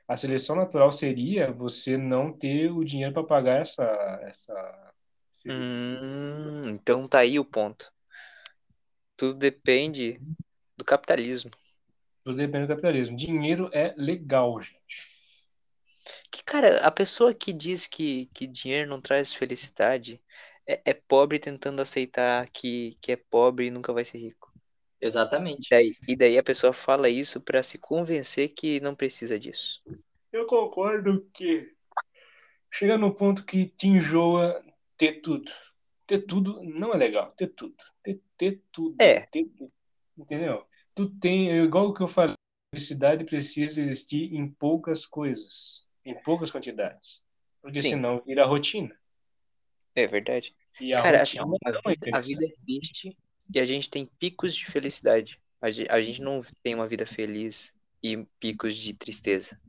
A 0.08 0.18
seleção 0.18 0.56
natural 0.56 0.92
seria 0.92 1.52
você 1.52 1.98
não 1.98 2.34
ter 2.34 2.72
o 2.72 2.84
dinheiro 2.84 3.14
para 3.14 3.24
pagar 3.24 3.62
essa, 3.62 3.84
essa, 4.24 4.87
Hum, 5.46 6.70
então 6.70 7.08
tá 7.08 7.20
aí 7.20 7.40
o 7.40 7.46
ponto. 7.46 7.92
Tudo 9.16 9.34
depende 9.34 10.20
do 10.78 10.86
capitalismo. 10.86 11.52
Tudo 12.24 12.38
depende 12.38 12.68
do 12.68 12.70
capitalismo. 12.70 13.18
Dinheiro 13.18 13.70
é 13.74 13.94
legal, 13.98 14.60
gente. 14.62 15.16
Que, 16.32 16.44
cara, 16.44 16.78
a 16.86 16.92
pessoa 16.92 17.34
que 17.34 17.52
diz 17.52 17.88
que, 17.88 18.28
que 18.34 18.46
dinheiro 18.46 18.90
não 18.90 19.02
traz 19.02 19.34
felicidade 19.34 20.22
é, 20.68 20.82
é 20.86 20.94
pobre 20.94 21.40
tentando 21.40 21.82
aceitar 21.82 22.48
que, 22.50 22.98
que 23.02 23.14
é 23.14 23.16
pobre 23.16 23.68
e 23.68 23.72
nunca 23.72 23.94
vai 23.94 24.06
ser 24.06 24.20
rico. 24.20 24.54
Exatamente. 25.00 25.68
Daí, 25.70 25.96
e 26.08 26.16
daí 26.16 26.38
a 26.38 26.44
pessoa 26.44 26.74
fala 26.74 27.10
isso 27.10 27.40
pra 27.40 27.64
se 27.64 27.78
convencer 27.78 28.50
que 28.50 28.80
não 28.82 28.96
precisa 28.96 29.40
disso. 29.40 29.82
Eu 30.32 30.46
concordo 30.46 31.28
que 31.34 31.74
chega 32.72 32.98
no 32.98 33.16
ponto 33.16 33.46
que 33.46 33.68
te 33.68 33.88
enjoa 33.88 34.62
ter 34.98 35.22
tudo. 35.22 35.52
Ter 36.06 36.22
tudo 36.22 36.64
não 36.64 36.94
é 36.94 36.98
legal. 36.98 37.32
Ter 37.32 37.48
tudo. 37.48 37.76
Ter, 38.04 38.22
ter 38.38 38.62
tudo. 38.72 38.96
É. 39.02 39.22
Ter 39.22 39.46
tudo. 39.46 39.72
Entendeu? 40.18 40.66
Tu 40.96 41.10
tem, 41.20 41.52
é 41.52 41.64
igual 41.64 41.90
o 41.90 41.94
que 41.94 42.02
eu 42.02 42.08
falei, 42.08 42.34
a 42.34 42.76
felicidade 42.76 43.24
precisa 43.24 43.80
existir 43.80 44.34
em 44.34 44.50
poucas 44.50 45.06
coisas, 45.06 45.88
em 46.04 46.16
poucas 46.24 46.52
quantidades. 46.52 47.26
Porque 47.62 47.82
Sim. 47.82 47.90
senão 47.90 48.22
vira 48.26 48.46
rotina. 48.46 48.98
É 49.96 50.08
verdade. 50.08 50.56
E 50.80 50.94
a 50.94 51.02
Cara, 51.02 51.22
assim, 51.22 51.40
ó, 51.40 51.44
a 51.66 51.70
é 51.70 51.96
vida, 51.96 52.18
a 52.18 52.22
vida 52.22 52.46
é 52.46 52.66
triste 52.66 53.18
e 53.54 53.60
a 53.60 53.66
gente 53.66 53.90
tem 53.90 54.06
picos 54.06 54.56
de 54.56 54.66
felicidade. 54.66 55.40
A 55.62 55.70
ge- 55.70 55.88
a 55.90 56.00
gente 56.02 56.22
não 56.22 56.42
tem 56.64 56.76
uma 56.76 56.88
vida 56.88 57.06
feliz 57.06 57.76
e 58.02 58.18
picos 58.40 58.76
de 58.78 58.96
tristeza. 58.96 59.60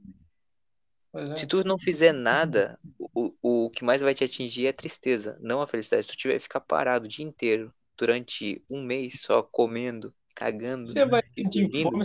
Pois 1.13 1.31
é. 1.31 1.35
Se 1.37 1.47
tu 1.47 1.65
não 1.65 1.79
fizer 1.79 2.13
nada, 2.13 2.79
o, 2.99 3.33
o 3.43 3.71
que 3.71 3.85
mais 3.85 4.01
vai 4.01 4.15
te 4.15 4.25
atingir 4.25 4.67
é 4.67 4.71
a 4.71 4.75
tristeza, 4.75 5.39
não 5.41 5.63
a 5.63 5.67
felicidade. 5.67 6.05
Se 6.05 6.13
tu 6.13 6.17
tiver 6.17 6.35
que 6.35 6.45
ficar 6.45 6.61
parado 6.61 7.07
o 7.07 7.09
dia 7.09 7.25
inteiro, 7.25 7.73
durante 7.97 8.65
um 8.71 8.83
mês 8.83 9.23
só, 9.23 9.43
comendo, 9.43 10.15
cagando, 10.35 10.93
Você 10.93 11.05
vai 11.05 11.23
sentir 11.37 11.71
fome, 11.83 12.05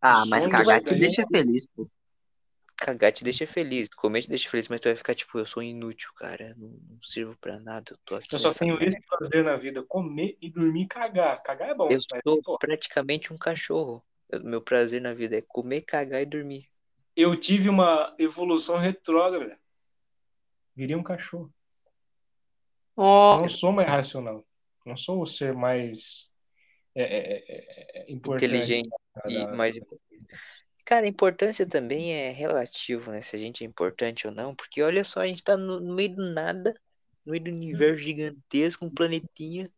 Ah, 0.00 0.24
mas 0.28 0.46
cagar 0.46 0.82
te 0.82 0.94
deixa 0.94 1.26
feliz, 1.30 1.66
pô. 1.66 1.90
cagar 2.76 3.12
te 3.12 3.24
deixa 3.24 3.46
feliz, 3.46 3.88
comer 3.88 4.22
te 4.22 4.28
deixa 4.28 4.48
feliz, 4.48 4.68
mas 4.68 4.80
tu 4.80 4.84
vai 4.84 4.96
ficar 4.96 5.14
tipo, 5.14 5.38
eu 5.38 5.46
sou 5.46 5.62
inútil, 5.62 6.10
cara, 6.16 6.54
não, 6.56 6.68
não 6.68 7.02
sirvo 7.02 7.36
pra 7.40 7.58
nada, 7.58 7.92
eu 7.92 7.98
tô 8.04 8.14
aqui 8.14 8.34
eu 8.34 8.38
só 8.38 8.50
tenho 8.52 8.80
esse 8.82 8.98
prazer 9.02 9.44
na 9.44 9.56
vida, 9.56 9.82
comer 9.82 10.36
e 10.40 10.50
dormir 10.50 10.82
e 10.82 10.86
cagar. 10.88 11.42
Cagar 11.42 11.70
é 11.70 11.74
bom, 11.74 11.88
Eu 11.90 12.00
sou 12.00 12.42
pô, 12.42 12.58
praticamente 12.58 13.32
um 13.32 13.38
cachorro. 13.38 14.02
Eu- 14.28 14.42
Meu 14.42 14.62
prazer 14.62 15.00
na 15.00 15.14
vida 15.14 15.36
é 15.36 15.42
comer, 15.42 15.82
cagar 15.82 16.22
e 16.22 16.26
dormir. 16.26 16.68
Eu 17.16 17.38
tive 17.38 17.68
uma 17.68 18.14
evolução 18.18 18.78
retrógrada. 18.78 19.58
Virei 20.74 20.94
um 20.94 21.02
cachorro. 21.02 21.52
Ó, 22.94 23.38
Não 23.38 23.48
sou 23.48 23.72
mais 23.72 23.88
racional. 23.88 24.46
Não 24.84 24.96
sou 24.96 25.22
o 25.22 25.26
ser 25.26 25.54
mais 25.54 26.34
é, 26.94 27.02
é, 27.02 27.36
é, 27.36 28.00
é, 28.00 28.12
importante. 28.12 28.46
Inteligente 28.46 28.88
e 29.28 29.46
mais 29.48 29.76
Cara, 30.84 31.04
a 31.04 31.08
importância 31.08 31.66
também 31.66 32.12
é 32.14 32.30
relativo, 32.30 33.10
né? 33.10 33.20
Se 33.20 33.34
a 33.34 33.38
gente 33.38 33.64
é 33.64 33.66
importante 33.66 34.28
ou 34.28 34.32
não, 34.32 34.54
porque 34.54 34.80
olha 34.82 35.02
só, 35.02 35.20
a 35.20 35.26
gente 35.26 35.42
tá 35.42 35.56
no, 35.56 35.80
no 35.80 35.94
meio 35.94 36.14
do 36.14 36.32
nada, 36.32 36.72
no 37.24 37.32
meio 37.32 37.42
do 37.42 37.50
universo 37.50 38.04
gigantesco, 38.04 38.86
um 38.86 38.90
planetinha, 38.90 39.68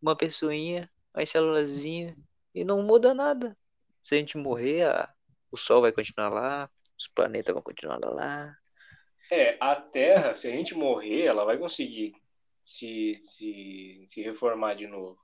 uma 0.00 0.14
pessoinha, 0.14 0.90
uma 1.14 1.24
célulazinha, 1.24 2.14
e 2.54 2.64
não 2.64 2.82
muda 2.82 3.14
nada. 3.14 3.56
Se 4.02 4.14
a 4.14 4.18
gente 4.18 4.36
morrer, 4.36 4.84
a- 4.86 5.10
o 5.50 5.56
Sol 5.56 5.80
vai 5.80 5.92
continuar 5.92 6.28
lá, 6.28 6.70
os 6.98 7.08
planetas 7.08 7.52
vão 7.52 7.62
continuar 7.62 7.98
lá. 8.02 8.56
É, 9.30 9.56
a 9.60 9.74
Terra, 9.76 10.34
se 10.34 10.48
a 10.48 10.50
gente 10.50 10.74
morrer, 10.74 11.24
ela 11.24 11.44
vai 11.44 11.58
conseguir 11.58 12.14
se, 12.62 13.14
se, 13.14 14.04
se 14.06 14.22
reformar 14.22 14.74
de 14.74 14.86
novo. 14.86 15.18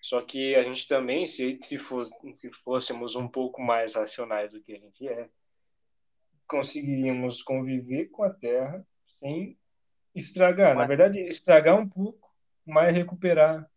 Só 0.00 0.20
que 0.20 0.54
a 0.54 0.62
gente 0.62 0.86
também, 0.86 1.26
se, 1.26 1.58
se, 1.62 1.78
fosse, 1.78 2.14
se 2.34 2.52
fôssemos 2.52 3.16
um 3.16 3.26
pouco 3.26 3.62
mais 3.62 3.94
racionais 3.94 4.52
do 4.52 4.60
que 4.62 4.74
a 4.74 4.78
gente 4.78 5.08
é, 5.08 5.28
conseguiríamos 6.46 7.42
conviver 7.42 8.06
com 8.10 8.22
a 8.22 8.30
Terra 8.30 8.86
sem 9.06 9.58
estragar. 10.14 10.76
Na 10.76 10.86
verdade, 10.86 11.20
estragar 11.20 11.78
um 11.78 11.88
pouco, 11.88 12.30
mas 12.66 12.94
recuperar. 12.94 13.68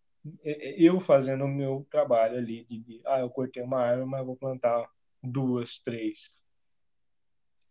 É, 0.43 0.69
é, 0.69 0.75
Eu 0.77 0.99
fazendo 0.99 1.45
o 1.45 1.47
meu 1.47 1.87
trabalho 1.89 2.37
ali, 2.37 2.65
de, 2.65 2.79
de, 2.79 3.01
ah, 3.05 3.19
eu 3.19 3.29
cortei 3.29 3.63
uma 3.63 3.81
árvore, 3.81 4.09
mas 4.09 4.25
vou 4.25 4.35
plantar 4.35 4.85
duas, 5.23 5.79
três. 5.81 6.39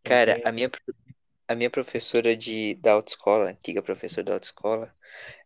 Cara, 0.02 0.40
Entende? 0.40 0.42
a 0.44 0.52
minha, 0.52 0.70
a 1.48 1.54
minha 1.54 1.70
professora 1.70 2.36
de, 2.36 2.74
da 2.76 2.92
autoescola, 2.92 3.50
antiga 3.50 3.82
professora 3.82 4.24
da 4.24 4.34
autoescola, 4.34 4.94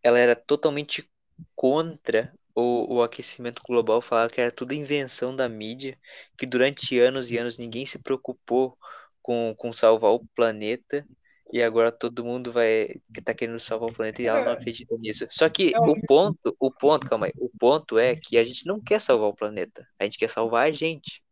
ela 0.03 0.19
era 0.19 0.37
totalmente 0.37 1.11
contra 1.57 2.33
o, 2.55 2.97
o 2.97 3.03
aquecimento 3.05 3.63
global, 3.67 4.03
falava 4.03 4.33
que 4.33 4.41
era 4.41 4.53
tudo 4.53 4.75
invenção 4.75 5.35
da 5.37 5.49
mídia, 5.49 5.99
que 6.39 6.47
durante 6.47 6.99
anos 7.01 7.31
e 7.31 7.39
anos 7.39 7.59
ninguém 7.59 7.87
se 7.87 7.99
preocupou 8.01 8.79
com, 9.23 9.55
com 9.57 9.73
salvar 9.73 10.13
o 10.13 10.27
planeta, 10.35 11.07
e 11.53 11.63
agora 11.63 11.93
todo 11.93 12.25
mundo 12.25 12.53
vai 12.53 12.89
que 13.15 13.23
tá 13.23 13.35
querendo 13.35 13.61
salvar 13.61 13.91
o 13.91 13.93
planeta 13.93 14.23
e 14.23 14.27
ela 14.27 14.43
não 14.43 14.53
É. 14.53 14.55
acredita 14.55 14.97
nisso. 14.99 15.27
Só 15.31 15.49
que 15.51 15.75
É 15.75 15.81
o 15.85 15.97
ponto, 15.97 16.57
o 16.61 16.71
ponto, 16.73 17.07
calma 17.09 17.27
aí, 17.27 17.33
o 17.39 17.51
ponto 17.59 17.99
é 17.99 18.17
que 18.17 18.39
a 18.39 18.45
gente 18.45 18.67
não 18.67 18.81
quer 18.81 19.01
salvar 19.01 19.31
o 19.31 19.35
planeta, 19.37 19.87
a 19.99 20.05
gente 20.05 20.19
quer 20.19 20.31
salvar 20.31 20.67
a 20.69 20.73
gente. 20.73 21.23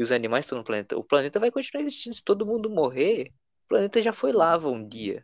E 0.00 0.02
os 0.02 0.12
animais 0.12 0.46
estão 0.46 0.56
no 0.56 0.64
planeta. 0.64 0.96
O 0.96 1.04
planeta 1.04 1.38
vai 1.38 1.50
continuar 1.50 1.84
existindo 1.84 2.16
se 2.16 2.24
todo 2.24 2.46
mundo 2.46 2.70
morrer. 2.70 3.34
O 3.66 3.68
planeta 3.68 4.00
já 4.00 4.14
foi 4.14 4.32
lava 4.32 4.70
um 4.70 4.88
dia. 4.88 5.22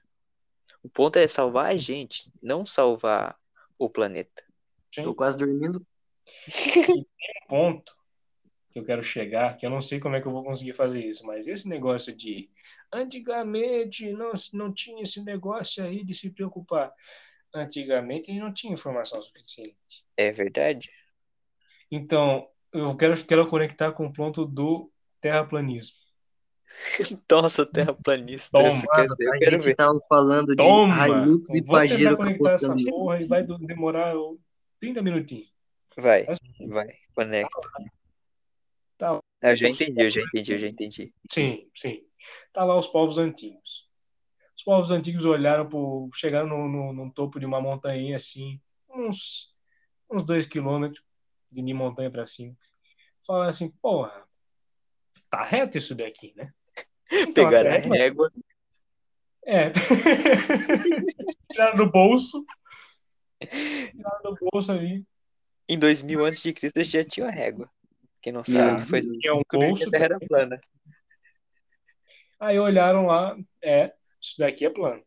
O 0.83 0.89
ponto 0.91 1.19
é 1.19 1.27
salvar 1.27 1.73
a 1.73 1.77
gente, 1.79 2.31
não 2.43 2.67
salvar 2.67 3.41
o 3.79 3.89
planeta. 3.89 4.45
tô 4.95 5.15
quase 5.15 5.39
dormindo. 5.39 5.81
ponto 7.49 7.97
que 8.71 8.79
eu 8.79 8.85
quero 8.85 9.03
chegar, 9.03 9.57
que 9.57 9.65
eu 9.65 9.71
não 9.71 9.81
sei 9.81 9.99
como 9.99 10.15
é 10.15 10.21
que 10.21 10.29
eu 10.29 10.33
vou 10.33 10.45
conseguir 10.45 10.75
fazer 10.75 11.03
isso, 11.03 11.25
mas 11.25 11.49
esse 11.49 11.67
negócio 11.67 12.15
de 12.15 12.51
antigamente 12.93 14.13
não, 14.13 14.33
não 14.53 14.75
tinha 14.75 15.03
esse 15.05 15.25
negócio 15.25 15.83
aí 15.83 16.05
de 16.05 16.13
se 16.13 16.35
preocupar. 16.35 16.93
Antigamente 17.55 18.31
gente 18.31 18.43
não 18.43 18.53
tinha 18.53 18.75
informação 18.75 19.23
suficiente. 19.23 20.05
É 20.19 20.31
verdade? 20.31 20.91
Então, 21.91 22.47
eu 22.79 22.97
quero, 22.97 23.27
quero 23.27 23.49
conectar 23.49 23.93
com 23.93 24.07
o 24.07 24.13
ponto 24.13 24.45
do 24.45 24.91
terraplanismo. 25.21 25.97
Nossa, 27.31 27.65
terraplanista. 27.65 28.59
Toma, 28.59 28.69
essa 28.69 28.87
quer 28.87 29.03
dizer, 29.07 29.25
eu 29.25 29.33
A 29.33 29.39
quero 29.39 29.57
gente 29.57 29.65
ver. 29.65 29.75
tava 29.77 30.01
falando 30.09 30.49
de 30.49 30.57
Toma! 30.57 31.07
Hilux 31.07 31.51
e 31.51 31.59
Eu 31.59 31.65
vou 31.65 31.77
Pajero 31.77 32.17
conectar 32.17 32.53
essa 32.53 32.75
porra 32.89 33.21
e 33.21 33.25
vai 33.25 33.45
demorar 33.45 34.15
30 34.81 35.03
minutinhos. 35.03 35.53
Vai, 35.97 36.27
Mas- 36.27 36.39
vai, 36.69 36.89
conecta. 37.15 37.61
Tá. 38.99 39.21
Eu 39.43 39.57
já 39.57 39.69
entendi, 39.69 40.03
eu 40.03 40.11
já 40.11 40.21
entendi, 40.23 40.53
eu 40.53 40.59
já 40.59 40.69
entendi. 40.69 41.15
Sim, 41.31 41.71
sim. 41.75 42.03
Tá 42.53 42.65
lá 42.65 42.79
os 42.79 42.89
povos 42.89 43.19
antigos. 43.19 43.89
Os 44.57 44.65
povos 44.65 44.91
antigos 44.91 45.25
olharam 45.25 45.69
pro, 45.69 46.11
chegaram 46.15 46.49
no, 46.49 46.69
no, 46.69 46.93
no 46.93 47.13
topo 47.13 47.39
de 47.39 47.47
uma 47.47 47.61
montanha 47.61 48.17
assim, 48.17 48.61
uns 48.91 49.55
uns 50.11 50.25
dois 50.25 50.47
quilômetros 50.47 51.03
de 51.63 51.75
montanha 51.75 52.11
pra 52.11 52.27
cima. 52.27 52.55
Falaram 53.27 53.51
assim, 53.51 53.71
porra, 53.83 54.25
tá 55.31 55.43
reto 55.43 55.79
isso 55.79 55.95
daqui, 55.95 56.33
né? 56.37 56.53
Então, 57.11 57.45
Pegaram 57.45 57.71
a 57.71 57.75
a 57.75 57.79
régua. 57.79 58.33
É. 59.45 59.71
Tiraram 61.53 61.77
do 61.77 61.91
bolso. 61.91 62.45
Tiraram 63.41 64.23
do 64.23 64.37
bolso 64.53 64.73
ali. 64.73 65.05
Em 65.69 65.79
2000 65.79 66.25
a.C. 66.25 66.55
eles 66.63 66.89
já 66.89 67.05
tinham 67.05 67.29
a 67.29 67.33
régua. 67.33 67.71
Quem 68.21 68.33
não 68.33 68.43
sabe, 68.43 68.85
foi 68.85 69.01
Tinha 69.01 69.35
um 69.35 69.43
que 69.49 69.57
bolso. 69.57 69.89
a 69.89 69.91
Terra 69.91 70.05
era 70.07 70.19
plana. 70.19 70.61
Aí 72.41 72.59
olharam 72.59 73.07
lá, 73.07 73.37
é, 73.63 73.95
isso 74.21 74.39
daqui 74.39 74.67
é 74.67 74.71
plano. 74.71 75.03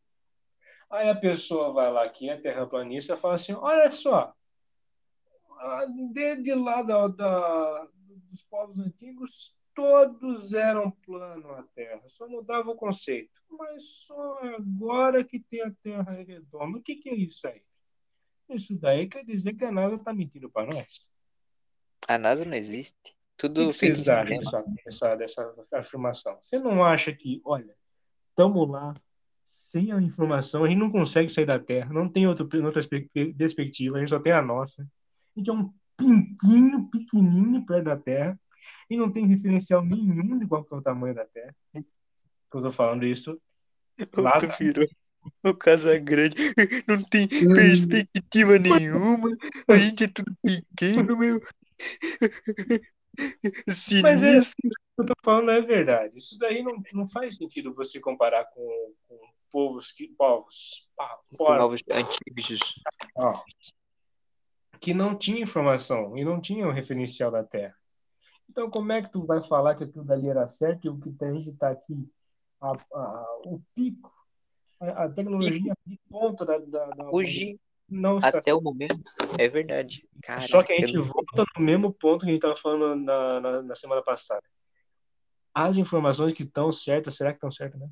Aí 0.89 1.09
a 1.09 1.15
pessoa 1.15 1.71
vai 1.73 1.91
lá 1.91 2.03
aqui, 2.05 2.29
a 2.29 2.39
terraplanista, 2.39 3.15
fala 3.15 3.35
assim, 3.35 3.53
olha 3.53 3.91
só, 3.91 4.33
desde 6.13 6.53
lá 6.55 6.81
da, 6.81 7.07
da- 7.07 7.87
dos 8.31 8.43
povos 8.43 8.79
antigos, 8.79 9.55
todos 9.73 10.53
eram 10.53 10.91
plano 10.91 11.51
a 11.51 11.63
Terra, 11.75 12.01
só 12.07 12.27
mudava 12.27 12.69
o 12.69 12.75
conceito. 12.75 13.31
Mas 13.49 13.83
só 14.05 14.39
agora 14.55 15.23
que 15.23 15.39
tem 15.39 15.61
a 15.61 15.71
Terra 15.83 16.11
redonda. 16.11 16.77
O 16.77 16.81
que, 16.81 16.95
que 16.95 17.09
é 17.09 17.15
isso 17.15 17.47
aí? 17.47 17.61
Isso 18.49 18.77
daí 18.77 19.07
quer 19.07 19.23
dizer 19.23 19.53
que 19.53 19.63
a 19.65 19.71
NASA 19.71 19.95
está 19.95 20.13
mentindo 20.13 20.49
para 20.49 20.71
nós. 20.73 21.11
A 22.07 22.17
NASA 22.17 22.45
não 22.45 22.55
existe. 22.55 22.95
O 23.11 23.11
que, 23.11 23.47
Tudo 23.47 23.65
vocês 23.65 24.09
acham 24.09 24.37
dessa, 24.37 25.15
dessa, 25.15 25.15
dessa 25.15 25.55
afirmação? 25.73 26.39
Você 26.41 26.59
não 26.59 26.83
acha 26.83 27.13
que, 27.13 27.41
olha, 27.45 27.75
estamos 28.29 28.67
lá, 28.69 28.93
sem 29.45 29.91
a 29.91 30.01
informação, 30.01 30.63
a 30.63 30.67
gente 30.67 30.79
não 30.79 30.91
consegue 30.91 31.31
sair 31.31 31.45
da 31.45 31.59
Terra, 31.59 31.93
não 31.93 32.09
tem 32.09 32.27
outro, 32.27 32.43
outra 32.65 32.71
perspe- 32.71 33.33
perspectiva, 33.33 33.97
a 33.97 33.99
gente 33.99 34.09
só 34.09 34.19
tem 34.19 34.33
a 34.33 34.41
nossa. 34.41 34.85
A 35.35 35.39
gente 35.39 35.49
é 35.49 35.53
um 35.53 35.71
pintinho 35.97 36.89
pequenininho 36.89 37.65
perto 37.65 37.85
da 37.85 37.97
Terra 37.97 38.39
e 38.89 38.97
não 38.97 39.11
tem 39.11 39.25
referencial 39.27 39.83
nenhum 39.83 40.37
de 40.39 40.47
qual 40.47 40.63
que 40.63 40.73
é 40.73 40.77
o 40.77 40.81
tamanho 40.81 41.15
da 41.15 41.25
Terra. 41.25 41.55
Que 41.73 41.83
eu 42.57 42.61
tô 42.61 42.71
falando 42.71 43.05
isso. 43.05 43.39
Lá 44.15 44.39
Tu 44.39 44.47
virou 44.59 44.87
o 45.43 45.53
Casagrande. 45.53 46.35
Não 46.87 47.03
tem 47.03 47.25
Hum. 47.25 47.53
perspectiva 47.53 48.57
nenhuma. 48.57 49.29
A 49.67 49.77
gente 49.77 50.05
é 50.05 50.07
tudo 50.07 50.33
pequeno, 50.41 51.17
meu. 51.17 51.41
Mas 54.01 54.23
é, 54.23 54.41
Sinistro. 54.41 54.55
o 54.63 54.71
que 54.71 55.01
eu 55.01 55.05
tô 55.07 55.13
falando 55.23 55.51
é 55.51 55.61
verdade. 55.61 56.17
Isso 56.17 56.37
daí 56.39 56.63
não, 56.63 56.81
não 56.93 57.05
faz 57.07 57.35
sentido 57.35 57.73
você 57.73 57.99
comparar 57.99 58.45
com, 58.45 58.93
com 59.07 59.19
povos 59.51 59.91
que 59.91 60.07
povos, 60.17 60.89
povos 60.95 61.37
Povos 61.37 61.81
antigos. 61.91 62.81
Que 64.79 64.93
não 64.93 65.15
tinha 65.17 65.41
informação 65.41 66.17
e 66.17 66.23
não 66.23 66.39
tinha 66.39 66.67
o 66.67 66.71
referencial 66.71 67.31
da 67.31 67.43
Terra. 67.43 67.75
Então, 68.49 68.69
como 68.69 68.91
é 68.91 69.01
que 69.01 69.11
tu 69.11 69.25
vai 69.25 69.41
falar 69.41 69.75
que 69.75 69.83
aquilo 69.83 70.03
dali 70.03 70.27
era 70.29 70.47
certo 70.47 70.85
e 70.85 70.89
o 70.89 70.99
que 70.99 71.13
a 71.23 71.31
gente 71.31 71.49
está 71.49 71.69
aqui, 71.69 72.11
a, 72.59 72.71
a- 72.71 73.37
o 73.45 73.61
pico, 73.75 74.11
a, 74.79 75.03
a 75.05 75.09
tecnologia 75.09 75.73
de 75.85 75.99
ponta 76.09 76.45
da, 76.45 76.57
da, 76.59 76.85
da 76.89 77.11
Hoje, 77.11 77.59
não 77.87 78.17
está 78.17 78.39
até 78.39 78.53
o 78.53 78.61
momento, 78.61 79.03
é 79.37 79.47
verdade. 79.47 80.07
Caraca, 80.21 80.47
Só 80.47 80.63
que 80.63 80.73
a 80.73 80.81
gente 80.81 80.97
volta 80.97 81.43
no 81.57 81.63
mesmo 81.63 81.93
ponto 81.93 82.21
que 82.21 82.31
a 82.31 82.33
gente 82.33 82.37
estava 82.37 82.55
falando 82.55 83.03
na, 83.03 83.39
na, 83.39 83.61
na 83.61 83.75
semana 83.75 84.01
passada. 84.03 84.43
As 85.53 85.77
informações 85.77 86.33
que 86.33 86.43
estão 86.43 86.71
certas, 86.71 87.15
será 87.15 87.31
que 87.31 87.37
estão 87.37 87.51
certas, 87.51 87.79
né? 87.79 87.89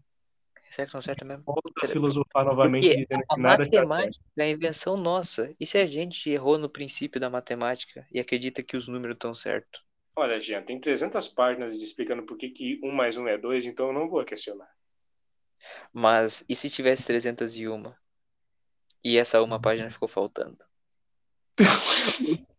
Será 0.70 0.86
que 0.86 0.89
estão 0.89 1.01
certo 1.01 1.26
mesmo? 1.26 1.43
Volta 1.43 1.88
filosofar 1.88 2.45
novamente 2.45 2.88
Porque 2.88 3.05
dizendo 3.05 3.24
a 3.30 3.36
que 3.36 3.41
nada 3.41 3.63
matemática 3.63 4.26
é 4.38 4.43
a 4.43 4.49
invenção 4.49 4.97
nossa. 4.97 5.53
E 5.59 5.65
se 5.65 5.78
a 5.78 5.88
gente 5.88 6.30
errou 6.30 6.57
no 6.57 6.70
princípio 6.70 7.20
da 7.20 7.30
matemática 7.30 8.05
e 8.11 8.20
acredita 8.20 8.61
que 8.61 8.76
os 8.76 8.88
números 8.88 9.15
estão 9.15 9.34
certos? 9.34 9.84
Olha, 10.15 10.39
Jean, 10.39 10.63
tem 10.63 10.80
300 10.80 11.28
páginas 11.30 11.74
explicando 11.76 12.24
por 12.24 12.38
que, 12.38 12.49
que 12.49 12.80
1 12.84 12.91
mais 12.91 13.18
1 13.18 13.28
é 13.28 13.38
2, 13.38 13.68
então 13.68 13.88
eu 13.88 13.93
não 13.93 14.09
vou 14.09 14.24
questionar. 14.26 14.70
Mas 15.93 16.43
e 16.49 16.55
se 16.55 16.70
tivesse 16.70 17.05
301? 17.05 17.93
E 19.03 19.18
essa 19.18 19.41
uma 19.41 19.61
página 19.61 19.89
ficou 19.89 20.07
faltando? 20.07 20.57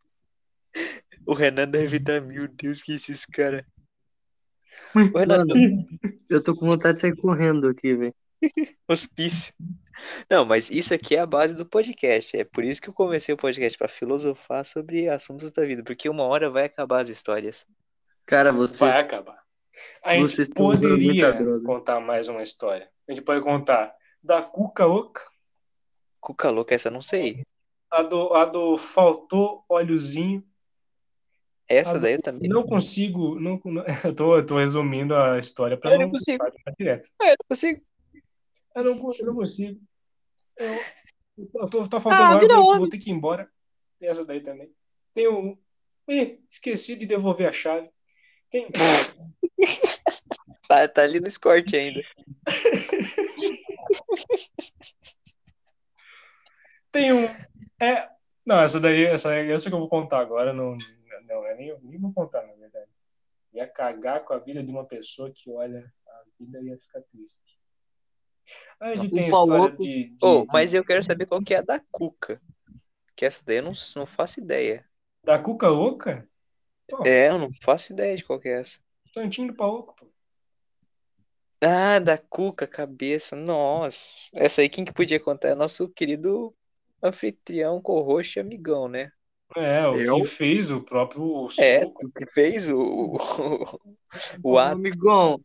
O 1.28 1.34
Renan 1.34 1.68
deve 1.68 1.98
estar, 1.98 2.22
meu 2.22 2.48
Deus, 2.48 2.80
que 2.80 2.92
esses 2.92 3.26
caras. 3.26 3.62
O 4.94 5.18
Renan, 5.18 5.44
eu 6.28 6.42
tô 6.42 6.54
com 6.54 6.68
vontade 6.68 6.96
de 6.96 7.00
sair 7.02 7.16
correndo 7.16 7.68
aqui, 7.68 7.94
velho. 7.94 8.14
hospício. 8.88 9.52
Não, 10.30 10.44
mas 10.44 10.70
isso 10.70 10.94
aqui 10.94 11.16
é 11.16 11.20
a 11.20 11.26
base 11.26 11.56
do 11.56 11.66
podcast. 11.66 12.36
É 12.36 12.44
por 12.44 12.62
isso 12.64 12.80
que 12.80 12.88
eu 12.88 12.94
comecei 12.94 13.34
o 13.34 13.38
podcast, 13.38 13.76
para 13.76 13.88
filosofar 13.88 14.64
sobre 14.64 15.08
assuntos 15.08 15.50
da 15.50 15.64
vida. 15.64 15.82
Porque 15.82 16.08
uma 16.08 16.24
hora 16.24 16.48
vai 16.48 16.64
acabar 16.64 17.00
as 17.00 17.08
histórias. 17.08 17.66
Cara, 18.26 18.52
vocês. 18.52 18.78
Vai 18.78 19.00
acabar. 19.00 19.42
A 20.04 20.14
gente 20.14 20.34
Vocês 20.34 20.48
poderia 20.48 21.32
contar 21.64 22.00
mais 22.00 22.28
uma 22.28 22.42
história. 22.42 22.88
A 23.08 23.12
gente 23.12 23.22
pode 23.22 23.42
contar 23.42 23.94
da 24.22 24.42
Cuca 24.42 24.86
Oca, 24.86 25.22
Cuca 26.20 26.50
louca, 26.50 26.74
essa 26.74 26.88
eu 26.88 26.92
não 26.92 27.02
sei. 27.02 27.42
a 27.90 28.02
do, 28.02 28.34
a 28.34 28.44
do 28.44 28.76
Faltou 28.76 29.64
Óleozinho. 29.68 30.44
Essa 31.68 31.96
Ah, 31.96 32.00
daí 32.00 32.14
eu 32.14 32.22
também. 32.22 32.48
Não 32.48 32.62
consigo. 32.64 33.38
Não, 33.38 33.60
eu, 34.04 34.14
tô, 34.14 34.36
eu 34.38 34.46
tô 34.46 34.56
resumindo 34.58 35.14
a 35.14 35.38
história 35.38 35.76
para 35.76 35.90
Eu 35.90 35.98
não 35.98 36.04
não 36.06 36.10
consigo. 36.12 36.44
direto. 36.78 37.08
Ah, 37.20 37.26
eu 37.28 37.30
não 37.38 37.46
consigo. 37.48 37.82
Eu 38.74 38.84
não, 38.84 39.12
eu 39.18 39.26
não 39.26 39.34
consigo. 39.34 39.80
Eu, 40.56 40.78
eu 41.54 41.68
tô, 41.68 41.86
tá 41.88 41.98
Ah, 41.98 42.00
faltando 42.00 42.24
agora, 42.24 42.40
vira 42.40 42.54
vou, 42.56 42.64
homem. 42.66 42.78
vou 42.78 42.88
ter 42.88 42.98
que 42.98 43.10
ir 43.10 43.12
embora. 43.12 43.50
Tem 44.00 44.08
essa 44.08 44.24
daí 44.24 44.40
também. 44.40 44.70
Tem 45.14 45.28
um. 45.28 45.58
Ih, 46.08 46.40
esqueci 46.48 46.96
de 46.96 47.04
devolver 47.06 47.48
a 47.48 47.52
chave. 47.52 47.90
Tem. 48.50 48.66
Tá, 50.68 50.86
tá 50.86 51.02
ali 51.02 51.18
no 51.18 51.26
escorte 51.26 51.74
ainda. 51.74 52.02
Tem 56.92 57.10
um. 57.12 57.24
É. 57.80 58.08
Não, 58.44 58.60
essa 58.60 58.78
daí, 58.78 59.04
essa, 59.04 59.34
essa 59.34 59.68
que 59.68 59.74
eu 59.74 59.78
vou 59.78 59.88
contar 59.88 60.20
agora, 60.20 60.52
não, 60.52 60.76
não, 61.40 61.46
é 61.46 61.54
nem, 61.54 61.78
nem 61.82 61.98
vou 61.98 62.12
contar, 62.12 62.46
na 62.46 62.54
verdade. 62.54 62.90
Ia 63.52 63.66
cagar 63.66 64.24
com 64.24 64.32
a 64.34 64.38
vida 64.38 64.62
de 64.62 64.70
uma 64.70 64.84
pessoa 64.84 65.30
que, 65.30 65.50
olha, 65.50 65.88
a 66.08 66.22
vida 66.38 66.60
ia 66.62 66.78
ficar 66.78 67.00
triste. 67.02 67.58
Aí 68.80 68.92
a 68.92 68.94
gente 68.94 69.14
Não, 69.14 69.22
tem 69.22 69.30
maluco- 69.30 69.82
de. 69.82 70.04
de- 70.10 70.18
Oh, 70.22 70.44
mas 70.46 70.74
eu 70.74 70.84
quero 70.84 71.02
saber 71.02 71.26
qual 71.26 71.42
que 71.42 71.54
é 71.54 71.58
a 71.58 71.62
da 71.62 71.80
Cuca. 71.90 72.40
Que 73.16 73.24
essa 73.24 73.42
daí 73.44 73.56
eu 73.56 73.62
não, 73.64 73.72
não 73.96 74.06
faço 74.06 74.40
ideia. 74.40 74.88
Da 75.24 75.38
Cuca 75.38 75.70
Oca? 75.70 76.28
Pô, 76.88 77.02
É, 77.06 77.28
eu 77.28 77.38
não 77.38 77.50
faço 77.62 77.92
ideia 77.92 78.16
de 78.16 78.24
qual 78.24 78.38
que 78.40 78.48
é 78.48 78.60
essa. 78.60 78.80
Santinho 79.12 79.48
do 79.48 79.54
Paoco, 79.54 79.94
pô. 79.96 80.06
Ah, 81.60 81.98
da 81.98 82.16
Cuca, 82.16 82.66
cabeça. 82.66 83.34
Nossa. 83.34 84.30
Essa 84.32 84.60
aí 84.60 84.68
quem 84.68 84.84
que 84.84 84.92
podia 84.92 85.18
contar 85.18 85.48
é 85.48 85.54
nosso 85.54 85.88
querido 85.88 86.54
anfitrião, 87.02 87.82
co-host 87.82 88.38
e 88.38 88.40
amigão, 88.40 88.88
né? 88.88 89.10
É, 89.56 89.86
o 89.86 89.96
Eu? 89.96 90.16
que 90.20 90.26
fez 90.26 90.70
o 90.70 90.82
próprio 90.82 91.48
É, 91.58 91.84
o 91.84 92.10
que 92.10 92.26
fez 92.32 92.70
o, 92.70 92.78
o, 92.78 93.16
o 94.42 94.52
Ô, 94.52 94.58
ato. 94.58 94.72
amigão. 94.76 95.40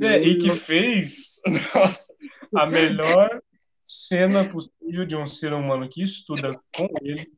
É, 0.00 0.18
e 0.18 0.38
que 0.38 0.50
fez, 0.50 1.40
nossa, 1.74 2.14
a 2.54 2.66
melhor 2.66 3.42
cena 3.86 4.48
possível 4.48 5.04
de 5.06 5.16
um 5.16 5.26
ser 5.26 5.52
humano 5.52 5.88
que 5.88 6.02
estuda 6.02 6.50
com 6.76 6.88
ele 7.02 7.32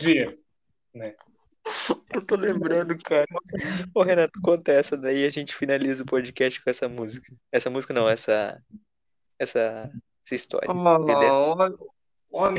ver. 0.00 0.38
Eu 2.12 2.24
tô 2.26 2.36
lembrando, 2.36 2.96
cara. 3.02 3.26
Ô, 3.94 4.02
Renato, 4.02 4.40
conta 4.42 4.72
essa 4.72 4.96
daí 4.96 5.24
e 5.24 5.26
a 5.26 5.30
gente 5.30 5.54
finaliza 5.54 6.02
o 6.02 6.06
podcast 6.06 6.62
com 6.62 6.70
essa 6.70 6.88
música. 6.88 7.32
Essa 7.52 7.70
música 7.70 7.94
não, 7.94 8.08
essa. 8.08 8.60
Essa, 9.38 9.90
essa 10.24 10.34
história. 10.34 10.68
Beleza? 11.04 11.42
Ó, 11.42 11.70
ó, 12.32 12.50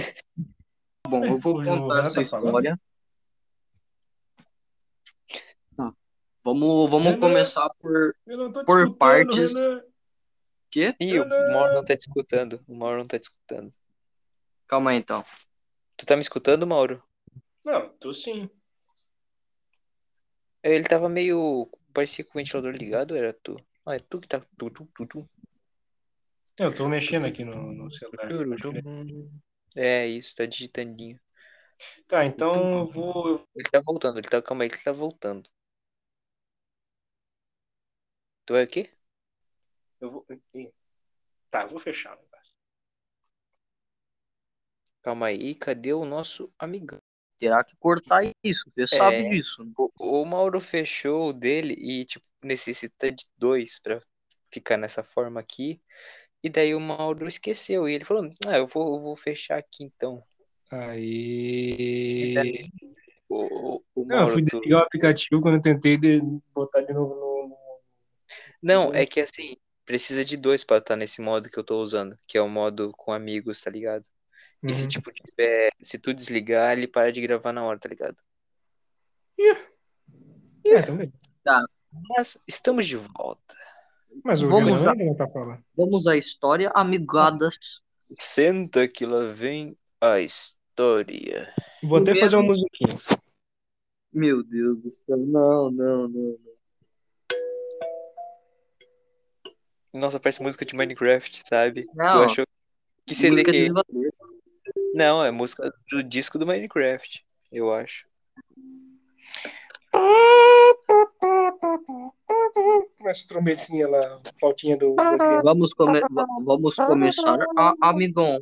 Bom, 1.07 1.23
eu 1.25 1.39
vou 1.39 1.59
O 1.59 1.63
contar 1.63 2.03
essa 2.03 2.15
tá 2.15 2.21
história. 2.21 2.79
Tá. 5.75 5.93
Vamos, 6.43 6.89
vamos 6.89 7.07
Renan. 7.13 7.19
começar 7.19 7.69
por 7.79 8.15
Por 8.65 8.95
partes. 8.95 9.55
Renan. 9.55 9.83
quê? 10.69 10.95
Ih, 10.99 11.19
o 11.19 11.27
Mauro 11.27 11.73
não 11.73 11.83
tá 11.83 11.95
te 11.95 12.01
escutando. 12.01 12.63
O 12.67 12.75
Mauro 12.75 12.99
não 12.99 13.05
tá 13.05 13.19
te 13.19 13.23
escutando. 13.23 13.75
Calma 14.67 14.91
aí, 14.91 14.97
então. 14.97 15.23
Tu 15.97 16.05
tá 16.05 16.15
me 16.15 16.21
escutando, 16.21 16.67
Mauro? 16.67 17.01
Não, 17.65 17.89
tu 17.97 18.13
sim. 18.13 18.49
Ele 20.61 20.83
tava 20.83 21.07
meio. 21.07 21.69
Parecia 21.93 22.25
com 22.25 22.31
o 22.31 22.41
ventilador 22.41 22.73
ligado, 22.73 23.15
era 23.15 23.31
tu? 23.31 23.55
Ah, 23.85 23.95
é 23.95 23.99
tu 23.99 24.19
que 24.19 24.27
tá. 24.27 24.41
Tu, 24.57 24.69
tu, 24.69 24.89
tu, 24.93 25.05
tu. 25.05 25.29
Eu 26.57 26.73
tô 26.75 26.87
mexendo 26.87 27.25
aqui 27.25 27.43
no, 27.43 27.71
no 27.71 27.91
celular. 27.91 28.27
É 29.75 30.07
isso, 30.07 30.35
tá 30.35 30.45
digitandinho. 30.45 31.19
Tá, 32.07 32.25
então 32.25 32.79
eu 32.79 32.85
vou. 32.85 33.45
Ele 33.55 33.69
tá 33.69 33.81
voltando, 33.81 34.19
ele 34.19 34.27
tá. 34.27 34.41
Calma 34.41 34.63
aí, 34.63 34.69
ele 34.69 34.77
tá 34.77 34.91
voltando. 34.91 35.49
Tu 38.45 38.53
vai 38.53 38.63
o 38.63 38.67
quê? 38.67 38.89
eu 39.99 40.11
vou... 40.11 40.25
Tá, 41.49 41.63
eu 41.63 41.69
vou 41.69 41.79
fechar 41.79 42.15
o 42.15 42.21
negócio. 42.21 42.53
Calma 45.01 45.27
aí, 45.27 45.55
cadê 45.55 45.93
o 45.93 46.05
nosso 46.05 46.51
amigão? 46.57 46.99
terá 47.39 47.63
que 47.63 47.75
cortar 47.77 48.23
isso. 48.43 48.63
Você 48.75 48.87
sabe 48.87 49.17
É. 49.17 49.29
disso. 49.29 49.67
O, 49.77 50.21
o 50.21 50.25
Mauro 50.25 50.59
fechou 50.59 51.29
o 51.29 51.33
dele 51.33 51.75
e, 51.77 52.05
tipo, 52.05 52.25
necessita 52.43 53.11
de 53.11 53.25
dois 53.37 53.79
pra 53.79 54.01
ficar 54.51 54.77
nessa 54.77 55.03
forma 55.03 55.39
aqui. 55.39 55.81
E 56.45 56.49
daí 56.49 56.75
o 56.75 56.79
Mauro 56.79 57.27
esqueceu. 57.27 57.89
E 57.89 57.95
ele 57.95 58.05
falou: 58.05 58.29
Ah, 58.45 58.59
eu 58.59 58.67
vou, 58.67 58.93
eu 58.93 58.99
vou 58.99 59.15
fechar 59.15 59.57
aqui 59.57 59.83
então. 59.83 60.23
Aí. 60.69 62.69
O, 63.27 63.77
o, 63.77 63.83
o 63.95 64.05
Não, 64.05 64.19
eu 64.19 64.27
fui 64.27 64.43
desligar 64.43 64.81
o 64.81 64.83
aplicativo 64.83 65.41
quando 65.41 65.55
eu 65.55 65.61
tentei 65.61 65.97
de- 65.97 66.21
botar 66.53 66.81
de 66.81 66.93
novo 66.93 67.15
no. 67.15 67.57
Não, 68.61 68.93
é 68.93 69.07
que 69.07 69.21
assim, 69.21 69.57
precisa 69.85 70.23
de 70.23 70.37
dois 70.37 70.63
pra 70.63 70.77
estar 70.77 70.95
nesse 70.95 71.19
modo 71.19 71.49
que 71.49 71.57
eu 71.57 71.63
tô 71.63 71.81
usando, 71.81 72.15
que 72.27 72.37
é 72.37 72.41
o 72.43 72.47
modo 72.47 72.91
com 72.95 73.11
amigos, 73.11 73.61
tá 73.61 73.71
ligado? 73.71 74.07
E 74.61 74.71
se 74.71 74.83
Uhum. 74.83 74.87
tipo 74.87 75.11
tiver, 75.11 75.71
se 75.81 75.97
tu 75.97 76.13
desligar, 76.13 76.77
ele 76.77 76.87
para 76.87 77.11
de 77.11 77.21
gravar 77.21 77.53
na 77.53 77.63
hora, 77.63 77.79
tá 77.79 77.89
ligado? 77.89 78.17
É, 80.63 80.83
também. 80.83 81.11
Mas 82.15 82.37
estamos 82.47 82.85
de 82.85 82.97
volta. 82.97 83.55
Mas 84.25 84.41
o 84.41 84.49
Vamos 84.49 84.81
Renan 84.81 84.95
não 85.05 85.15
tá 85.15 85.27
falando. 85.27 85.63
Vamos 85.77 86.07
à 86.07 86.17
história, 86.17 86.71
amigadas. 86.73 87.57
Senta 88.19 88.87
que 88.87 89.05
lá 89.05 89.31
vem 89.31 89.77
a 90.01 90.19
história. 90.19 91.53
Vou 91.83 91.97
até 91.97 92.05
Primeiro- 92.05 92.19
fazer 92.21 92.35
uma 92.37 92.47
musiquinha. 92.47 92.97
Meu 94.11 94.43
Deus 94.43 94.77
do 94.79 94.89
céu, 94.89 95.17
não, 95.17 95.69
não, 95.69 96.07
não. 96.07 96.37
Nossa, 99.93 100.19
parece 100.19 100.41
música 100.41 100.65
de 100.65 100.75
Minecraft, 100.75 101.41
sabe? 101.47 101.83
Não. 101.93 102.23
achou 102.23 102.45
que 103.05 103.13
CD 103.13 103.31
Música 103.31 103.51
que 103.51 103.69
de 103.69 103.79
é? 103.79 104.09
Não, 104.95 105.23
é 105.23 105.29
música 105.29 105.71
do 105.91 106.01
disco 106.01 106.39
do 106.39 106.47
Minecraft, 106.47 107.23
eu 107.51 107.71
acho. 107.71 108.07
Começa 112.97 113.25
a 113.25 113.27
trombetinha 113.27 113.87
lá, 113.87 114.21
flautinha 114.39 114.77
do. 114.77 114.91
do 114.91 114.95
criança. 114.95 115.41
Vamos, 115.43 115.73
come 115.73 115.99
va- 115.99 116.25
vamos 116.43 116.75
começar, 116.75 117.37
a, 117.57 117.75
amigão. 117.81 118.39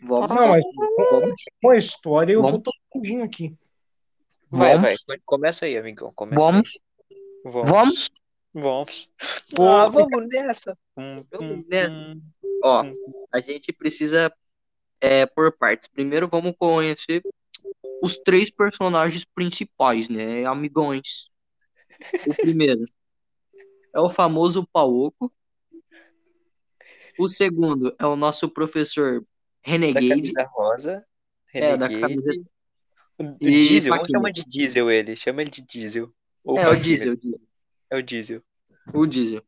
Vamos, 0.00 0.28
Não, 0.28 0.48
mas 0.48 0.64
vamos, 1.10 1.34
com 1.60 1.70
a 1.70 1.76
história 1.76 2.32
eu 2.34 2.42
vou 2.42 2.52
Vamos. 2.52 2.64
todinho 2.92 3.24
aqui. 3.24 3.52
Vai, 4.50 4.78
vamos, 4.78 5.04
vai, 5.08 5.18
começa 5.24 5.64
aí, 5.64 5.76
amigão, 5.76 6.12
começa 6.14 6.40
vamos, 6.40 6.70
aí. 6.70 7.12
Vamos. 7.44 7.64
vamos. 7.64 8.10
Vamos. 8.54 9.08
Ah, 9.58 9.88
vamos 9.88 10.28
nessa. 10.28 10.78
Vamos 10.96 11.66
nessa. 11.66 12.16
Ó, 12.62 12.84
a 13.32 13.40
gente 13.40 13.72
precisa 13.72 14.32
é, 15.00 15.26
por 15.26 15.50
partes. 15.52 15.88
Primeiro 15.88 16.28
vamos 16.28 16.54
conhecer 16.56 17.22
os 18.00 18.16
três 18.18 18.48
personagens 18.48 19.24
principais, 19.24 20.08
né, 20.08 20.44
amigões. 20.44 21.28
O 22.26 22.34
primeiro 22.34 22.84
é 23.96 24.00
o 24.00 24.10
famoso 24.10 24.66
Paoco. 24.70 25.32
O 27.18 27.28
segundo 27.28 27.94
é 27.98 28.04
o 28.06 28.14
nosso 28.14 28.48
professor 28.48 29.20
Da 29.22 29.26
Renegade. 29.70 30.08
camisa 30.08 30.50
rosa. 30.52 31.06
É, 31.54 31.76
da 31.76 31.86
Renegade. 31.86 32.14
camiseta. 32.14 32.50
O 33.18 33.22
E 33.40 33.62
Diesel, 33.62 33.90
vamos 33.90 34.02
faquinha. 34.02 34.18
chamar 34.18 34.30
de 34.32 34.44
Diesel 34.44 34.90
ele. 34.90 35.16
Chama 35.16 35.40
ele 35.40 35.50
de 35.50 35.62
Diesel. 35.62 36.12
Ou 36.44 36.58
É. 36.58 36.76
Diesel, 36.78 37.12
o 37.12 37.16
Diesel. 37.16 37.40
É 37.90 37.96
o 37.96 38.02
Diesel. 38.02 38.42
O 38.94 39.06
Diesel. 39.06 39.42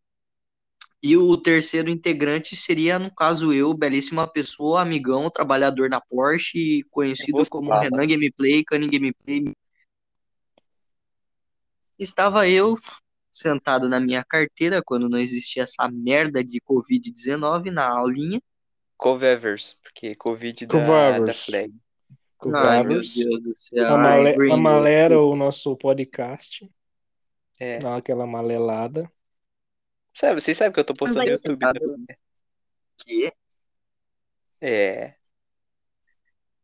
E 1.02 1.16
o 1.16 1.36
terceiro 1.36 1.90
integrante 1.90 2.56
seria, 2.56 2.98
no 2.98 3.14
caso, 3.14 3.52
eu, 3.52 3.72
belíssima 3.74 4.26
pessoa, 4.26 4.80
amigão, 4.80 5.30
trabalhador 5.30 5.88
na 5.90 6.00
Porsche, 6.00 6.82
conhecido 6.90 7.44
como 7.50 7.68
fala. 7.68 7.82
Renan 7.82 8.06
Gameplay, 8.06 8.64
Cunning 8.64 8.88
Gameplay. 8.88 9.54
Estava 11.98 12.48
eu 12.48 12.78
sentado 13.32 13.88
na 13.88 14.00
minha 14.00 14.24
carteira 14.24 14.82
quando 14.84 15.08
não 15.08 15.18
existia 15.18 15.62
essa 15.62 15.88
merda 15.90 16.42
de 16.42 16.60
Covid-19 16.60 17.70
na 17.70 17.88
aulinha. 17.88 18.40
Covevers, 18.96 19.74
porque 19.82 20.14
Covid 20.14 20.66
da, 20.66 20.78
da 20.78 20.86
Covevers. 20.86 21.44
flag. 21.44 21.72
Ai, 21.72 21.74
meu 22.40 22.52
Covavers. 22.52 23.14
Deus 23.14 23.42
do 23.42 23.56
céu. 23.56 23.94
Amale 23.94 24.28
Ai, 24.28 24.50
amalera 24.50 25.20
o 25.20 25.36
nosso 25.36 25.76
podcast. 25.76 26.68
É. 27.60 27.78
Dá 27.78 27.96
aquela 27.96 28.24
amalelada. 28.24 29.10
Sabe, 30.12 30.40
vocês 30.40 30.56
sabem 30.56 30.72
que 30.72 30.80
eu 30.80 30.84
tô 30.84 30.94
postando 30.94 31.24
no 31.24 31.30
YouTube 31.30 31.58
também, 31.58 31.96
né? 32.08 32.16
Que? 32.98 33.32
É. 34.60 35.14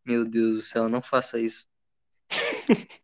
Meu 0.05 0.25
Deus 0.25 0.57
do 0.57 0.63
céu, 0.63 0.89
não 0.89 1.03
faça 1.03 1.41
isso. 1.41 1.67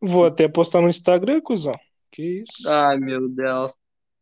Vou 0.00 0.26
até 0.26 0.48
postar 0.48 0.80
no 0.80 0.88
Instagram, 0.88 1.40
cuzão. 1.40 1.78
Que 2.18 2.42
isso. 2.42 2.68
Ai, 2.68 2.98
meu 2.98 3.28
Deus. 3.28 3.72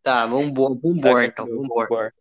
Tá, 0.02 0.26
vambora, 0.26 0.78
vambora 0.82 1.24
então, 1.24 1.46
vambora. 1.46 1.88
Vambora. 1.88 2.14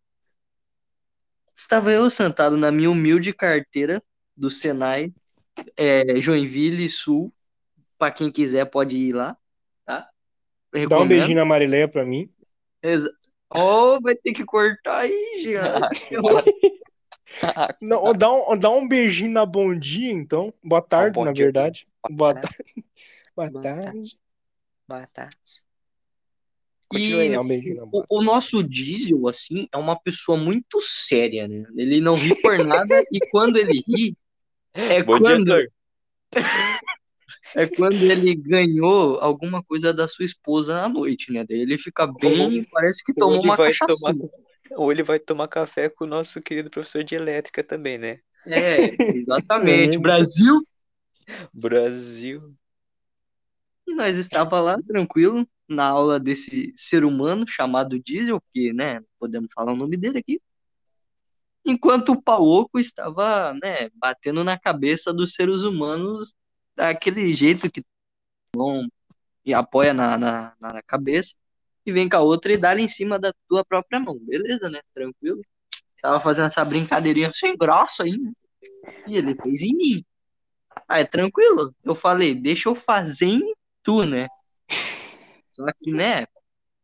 Estava 1.53 1.91
eu 1.91 2.10
sentado 2.10 2.56
na 2.56 2.72
minha 2.72 2.89
humilde 2.89 3.34
carteira 3.34 4.02
do 4.38 4.49
Senai, 4.49 5.14
é, 5.76 6.18
Joinville 6.22 6.89
Sul. 6.89 7.30
Pra 7.97 8.10
quem 8.10 8.31
quiser 8.31 8.64
pode 8.69 8.95
ir 8.95 9.11
lá, 9.11 9.35
tá? 9.84 10.10
Dá 10.88 10.99
um 10.99 11.07
beijinho 11.10 11.35
na 11.35 11.45
Marileia 11.45 11.89
pra 11.89 12.06
mim. 12.06 12.34
Exa- 12.81 13.11
Oh, 13.49 13.99
vai 13.99 14.15
ter 14.15 14.31
que 14.31 14.45
cortar 14.45 14.99
aí, 14.99 15.41
Jean. 15.43 15.81
Não, 17.81 18.14
dá, 18.14 18.31
um, 18.31 18.57
dá 18.57 18.69
um 18.69 18.88
beijinho 18.88 19.31
na 19.31 19.45
bom 19.45 19.77
dia, 19.77 20.11
então. 20.14 20.53
Boa 20.64 20.81
tarde, 20.81 21.15
bom 21.15 21.26
na 21.26 21.34
dia. 21.34 21.45
verdade. 21.45 21.85
Boa, 22.10 22.34
Boa 22.34 22.34
tarde. 22.41 22.64
Boa 23.35 23.49
Boa 23.52 23.61
tarde. 23.61 24.18
Boa 24.88 25.07
tarde. 25.07 25.35
E 25.38 25.39
Continua 25.41 25.64
beijinho 26.95 27.76
na 27.76 27.84
o, 27.91 28.03
o 28.09 28.22
nosso 28.23 28.63
Diesel, 28.63 29.27
assim, 29.27 29.67
é 29.72 29.77
uma 29.77 29.99
pessoa 29.99 30.38
muito 30.38 30.80
séria, 30.81 31.47
né? 31.47 31.63
Ele 31.76 32.01
não 32.01 32.15
ri 32.15 32.34
por 32.41 32.63
nada 32.63 33.03
e 33.11 33.19
quando 33.30 33.57
ele 33.57 33.84
ri, 33.88 34.17
é 34.73 35.01
Bom 35.03 35.17
dia, 35.19 35.35
quando, 35.35 35.47
senhor. 35.47 35.72
é 37.55 37.67
quando 37.67 38.03
ele 38.03 38.35
ganhou 38.35 39.19
alguma 39.19 39.63
coisa 39.63 39.93
da 39.93 40.07
sua 40.07 40.26
esposa 40.26 40.81
à 40.81 40.89
noite, 40.89 41.31
né? 41.31 41.45
Daí 41.47 41.59
ele 41.59 41.77
fica 41.77 42.07
bem, 42.07 42.63
parece 42.72 43.03
que 43.03 43.13
Ou 43.13 43.19
tomou 43.19 43.39
ele 43.39 43.47
uma 43.47 43.55
vai 43.55 43.69
cachaça. 43.69 44.13
tomar, 44.13 44.30
ou 44.72 44.91
ele 44.91 45.03
vai 45.03 45.19
tomar 45.19 45.47
café 45.47 45.89
com 45.89 46.05
o 46.05 46.07
nosso 46.07 46.41
querido 46.41 46.69
professor 46.69 47.03
de 47.03 47.15
elétrica 47.15 47.63
também, 47.63 47.97
né? 47.97 48.19
É, 48.45 49.15
exatamente. 49.15 49.97
É. 49.97 49.99
Brasil. 49.99 50.61
Brasil. 51.53 52.53
E 53.88 53.93
nós 53.93 54.17
estava 54.17 54.59
lá 54.59 54.77
tranquilo 54.81 55.47
na 55.67 55.87
aula 55.87 56.19
desse 56.19 56.73
ser 56.75 57.03
humano 57.03 57.47
chamado 57.47 57.99
Diesel, 57.99 58.41
que, 58.53 58.71
né, 58.73 59.01
podemos 59.19 59.49
falar 59.53 59.73
o 59.73 59.77
nome 59.77 59.97
dele 59.97 60.19
aqui. 60.19 60.39
Enquanto 61.65 62.09
o 62.11 62.21
Paoco 62.21 62.79
estava, 62.79 63.53
né, 63.53 63.89
batendo 63.95 64.43
na 64.43 64.57
cabeça 64.57 65.13
dos 65.13 65.33
seres 65.33 65.63
humanos 65.63 66.35
daquele 66.75 67.33
jeito 67.33 67.69
que 67.71 67.83
vão 68.55 68.87
e 69.43 69.53
apoia 69.53 69.93
na, 69.93 70.17
na, 70.17 70.55
na 70.59 70.81
cabeça 70.83 71.35
e 71.85 71.91
vem 71.91 72.09
com 72.09 72.17
a 72.17 72.21
outra 72.21 72.53
e 72.53 72.57
dá 72.57 72.77
em 72.79 72.87
cima 72.87 73.17
da 73.19 73.33
tua 73.47 73.63
própria 73.63 73.99
mão. 73.99 74.17
Beleza, 74.19 74.69
né? 74.69 74.81
Tranquilo. 74.93 75.41
Tava 76.01 76.19
fazendo 76.19 76.47
essa 76.47 76.65
brincadeirinha 76.65 77.31
sem 77.33 77.55
graça 77.55 78.03
aí, 78.03 78.17
né? 78.17 78.31
E 79.07 79.17
ele 79.17 79.35
fez 79.35 79.61
em 79.61 79.75
mim. 79.75 80.05
Aí, 80.87 81.05
tranquilo. 81.05 81.73
Eu 81.83 81.95
falei, 81.95 82.35
deixa 82.35 82.69
eu 82.69 82.75
fazer 82.75 83.27
em 83.27 83.53
tu, 83.83 84.03
né? 84.03 84.27
Só 85.56 85.65
que, 85.82 85.91
né, 85.91 86.26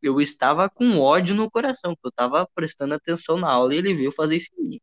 eu 0.02 0.20
estava 0.22 0.70
com 0.70 1.00
ódio 1.00 1.36
no 1.36 1.50
coração, 1.52 1.94
porque 1.94 2.08
eu 2.08 2.12
tava 2.12 2.48
prestando 2.56 2.94
atenção 2.96 3.38
na 3.38 3.50
aula 3.52 3.76
e 3.76 3.78
ele 3.78 3.94
veio 3.94 4.12
fazer 4.12 4.38
isso 4.38 4.50
em 4.58 4.64
mim. 4.64 4.82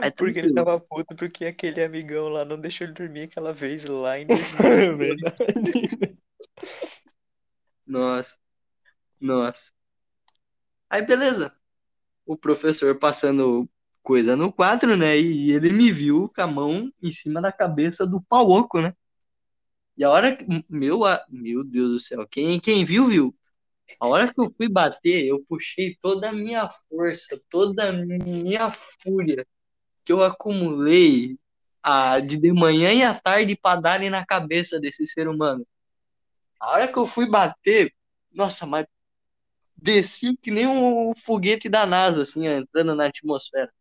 Aí, 0.00 0.10
Porque 0.10 0.38
ele 0.38 0.54
tava 0.54 0.80
puto 0.80 1.14
porque 1.16 1.44
aquele 1.46 1.82
amigão 1.82 2.28
lá 2.28 2.44
não 2.44 2.58
deixou 2.58 2.86
ele 2.86 2.94
dormir 2.94 3.22
aquela 3.22 3.52
vez 3.52 3.84
lá 3.84 4.18
em 4.18 4.22
É 4.24 4.26
2018. 4.26 4.96
verdade. 4.96 6.16
Nossa. 7.86 8.38
Nossa. 9.20 9.72
Aí, 10.88 11.02
beleza. 11.02 11.52
O 12.26 12.36
professor 12.36 12.98
passando 12.98 13.68
coisa 14.02 14.36
no 14.36 14.52
quadro, 14.52 14.96
né? 14.96 15.18
E 15.18 15.52
ele 15.52 15.70
me 15.70 15.90
viu 15.92 16.30
com 16.34 16.42
a 16.42 16.46
mão 16.46 16.92
em 17.02 17.12
cima 17.12 17.40
da 17.42 17.52
cabeça 17.52 18.06
do 18.06 18.20
Paoco, 18.22 18.80
né? 18.80 18.94
E 19.96 20.04
a 20.04 20.10
hora 20.10 20.36
que. 20.36 20.44
Meu, 20.68 21.00
meu 21.28 21.64
Deus 21.64 21.90
do 21.92 22.00
céu. 22.00 22.26
Quem, 22.26 22.60
quem 22.60 22.84
viu, 22.84 23.08
viu. 23.08 23.34
A 24.00 24.06
hora 24.06 24.32
que 24.32 24.40
eu 24.40 24.52
fui 24.56 24.68
bater, 24.68 25.26
eu 25.26 25.44
puxei 25.48 25.96
toda 26.00 26.30
a 26.30 26.32
minha 26.32 26.68
força, 26.88 27.40
toda 27.48 27.88
a 27.88 27.92
minha 27.92 28.70
fúria 28.70 29.46
que 30.04 30.12
eu 30.12 30.24
acumulei 30.24 31.36
a, 31.82 32.20
de 32.20 32.36
de 32.36 32.52
manhã 32.52 32.92
e 32.92 33.02
à 33.02 33.14
tarde 33.14 33.56
para 33.56 33.80
darem 33.80 34.10
na 34.10 34.24
cabeça 34.26 34.80
desse 34.80 35.06
ser 35.06 35.28
humano. 35.28 35.66
A 36.60 36.70
hora 36.70 36.88
que 36.88 36.96
eu 36.96 37.06
fui 37.06 37.28
bater, 37.28 37.92
nossa, 38.32 38.66
mas 38.66 38.86
desci 39.76 40.36
que 40.36 40.50
nem 40.50 40.66
um 40.66 41.12
foguete 41.14 41.68
da 41.68 41.86
NASA, 41.86 42.22
assim, 42.22 42.46
entrando 42.46 42.94
na 42.94 43.06
atmosfera. 43.06 43.72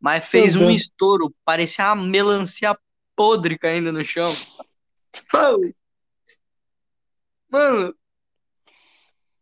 Mas 0.00 0.24
fez 0.26 0.54
um 0.54 0.70
estouro, 0.70 1.34
parecia 1.44 1.92
uma 1.92 2.06
melancia 2.06 2.78
podre 3.18 3.58
caindo 3.58 3.90
no 3.90 4.04
chão. 4.04 4.32
Mano, 5.32 5.74
Mano, 7.50 7.94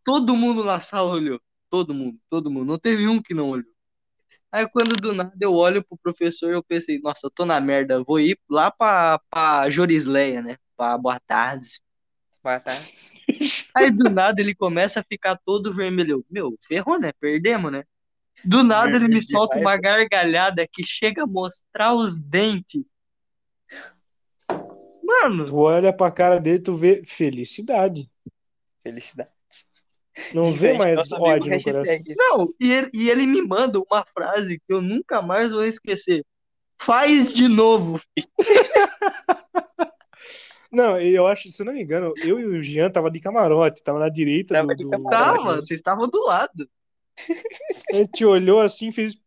todo 0.02 0.34
mundo 0.34 0.64
na 0.64 0.80
sala 0.80 1.10
olhou. 1.10 1.38
Todo 1.68 1.92
mundo, 1.92 2.18
todo 2.30 2.50
mundo. 2.50 2.64
Não 2.64 2.78
teve 2.78 3.06
um 3.06 3.20
que 3.20 3.34
não 3.34 3.50
olhou. 3.50 3.70
Aí 4.50 4.66
quando 4.66 4.96
do 4.96 5.12
nada 5.12 5.36
eu 5.38 5.52
olho 5.52 5.84
pro 5.84 5.98
professor, 5.98 6.50
eu 6.50 6.62
pensei, 6.62 6.98
nossa, 7.00 7.26
eu 7.26 7.30
tô 7.30 7.44
na 7.44 7.60
merda, 7.60 8.02
vou 8.02 8.18
ir 8.18 8.38
lá 8.48 8.70
pra, 8.70 9.20
pra 9.28 9.68
Jorisleia, 9.68 10.40
né? 10.40 10.56
Pra 10.74 10.96
Boa 10.96 11.20
Tarde. 11.20 11.68
Boa 12.42 12.58
tarde. 12.58 13.12
Aí 13.74 13.90
do 13.90 14.08
nada 14.08 14.40
ele 14.40 14.54
começa 14.54 15.00
a 15.00 15.04
ficar 15.04 15.36
todo 15.44 15.74
vermelho. 15.74 16.24
Meu, 16.30 16.56
ferrou, 16.66 16.98
né? 16.98 17.12
Perdemos, 17.20 17.70
né? 17.70 17.84
Do 18.42 18.62
nada 18.62 18.96
ele 18.96 19.08
me 19.08 19.22
solta 19.22 19.58
uma 19.58 19.76
gargalhada 19.76 20.66
que 20.72 20.84
chega 20.84 21.24
a 21.24 21.26
mostrar 21.26 21.92
os 21.92 22.16
dentes. 22.16 22.82
Mano, 25.06 25.46
Tu 25.46 25.56
olha 25.56 25.92
pra 25.92 26.10
cara 26.10 26.40
dele, 26.40 26.58
tu 26.58 26.74
vê 26.74 27.02
felicidade. 27.04 28.10
Felicidade. 28.82 29.30
Não 30.34 30.52
vê 30.52 30.72
mais 30.72 31.12
ódio 31.12 31.54
no 31.54 31.62
coração. 31.62 31.98
não, 32.16 32.48
e 32.58 32.72
ele, 32.72 32.90
e 32.92 33.10
ele 33.10 33.26
me 33.26 33.42
manda 33.42 33.78
uma 33.78 34.04
frase 34.06 34.58
que 34.58 34.72
eu 34.72 34.80
nunca 34.80 35.22
mais 35.22 35.52
vou 35.52 35.64
esquecer. 35.64 36.24
Faz 36.78 37.32
de 37.32 37.48
novo. 37.48 38.00
Não, 40.72 41.00
eu 41.00 41.26
acho, 41.26 41.50
se 41.50 41.62
eu 41.62 41.66
não 41.66 41.72
me 41.72 41.82
engano, 41.82 42.12
eu 42.18 42.38
e 42.38 42.44
o 42.44 42.62
Jean 42.62 42.90
tava 42.90 43.10
de 43.10 43.18
camarote, 43.18 43.82
tava 43.82 43.98
na 43.98 44.10
direita 44.10 44.52
Tava 44.52 44.74
do, 44.74 44.90
do-. 44.90 45.02
Tava, 45.04 45.56
vocês 45.56 45.78
estavam 45.80 46.06
do 46.06 46.20
lado. 46.22 46.68
A 47.90 47.94
gente 47.94 48.24
olhou 48.26 48.60
assim, 48.60 48.92
fez. 48.92 49.18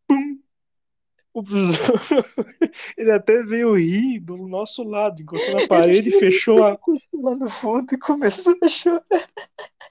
O 1.34 1.44
professor- 1.44 2.26
Ele 2.98 3.12
até 3.12 3.44
veio 3.44 3.76
rir 3.76 4.20
do 4.20 4.36
nosso 4.48 4.84
lado, 4.84 5.22
encostou 5.22 5.56
na 5.62 5.68
parede 5.68 6.10
e 6.10 6.20
fechou 6.20 6.64
a. 6.64 6.78
Lá 7.14 7.36
no 7.36 7.50
fundo 7.50 7.94
e 7.94 7.98
começou 7.98 8.56
a 8.62 8.68
chorar. 8.68 9.06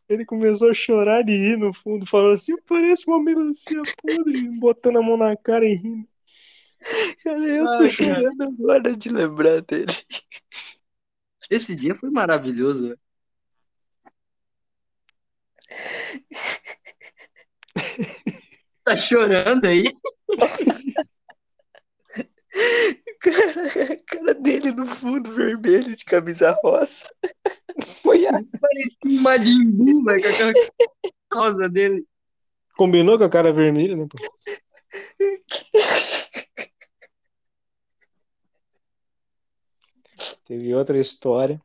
Ele 0.09 0.25
começou 0.25 0.71
a 0.71 0.75
chorar 0.75 1.23
de 1.23 1.33
rir 1.37 1.57
no 1.57 1.73
fundo, 1.73 2.07
falando 2.07 2.33
assim: 2.33 2.55
parece 2.67 3.07
uma 3.07 3.23
melancia 3.23 3.81
podre, 4.03 4.49
botando 4.59 4.99
a 4.99 5.03
mão 5.03 5.17
na 5.17 5.37
cara 5.37 5.65
e 5.67 5.75
rindo. 5.75 6.09
Cara, 7.23 7.41
eu 7.41 7.65
tô 7.79 7.91
chorando 7.91 8.43
agora 8.43 8.97
de 8.97 9.09
lembrar 9.11 9.61
dele. 9.63 9.93
Esse 11.51 11.75
dia 11.75 11.95
foi 11.95 12.11
maravilhoso. 12.11 12.89
velho. 12.89 12.99
Tá 18.85 18.97
chorando 18.97 19.67
aí? 19.67 19.93
Cara, 23.21 23.93
a 23.93 23.97
cara 24.07 24.35
dele 24.35 24.73
no 24.73 24.87
fundo 24.87 25.31
vermelho 25.33 25.97
de 25.97 26.05
camisa 26.05 26.57
rosa. 26.63 27.05
Foi 28.03 28.27
a 28.27 28.33
Parecia 29.23 29.59
um 29.63 29.71
Buu, 29.73 30.05
velho, 30.05 30.23
com 30.23 30.29
aquela 30.29 30.53
causa 31.31 31.69
dele. 31.69 32.07
Combinou 32.77 33.19
com 33.19 33.25
a 33.25 33.29
cara 33.31 33.53
vermelha, 33.53 33.97
né? 33.97 34.07
pô? 34.09 34.17
Teve 40.45 40.75
outra 40.75 40.99
história 40.99 41.61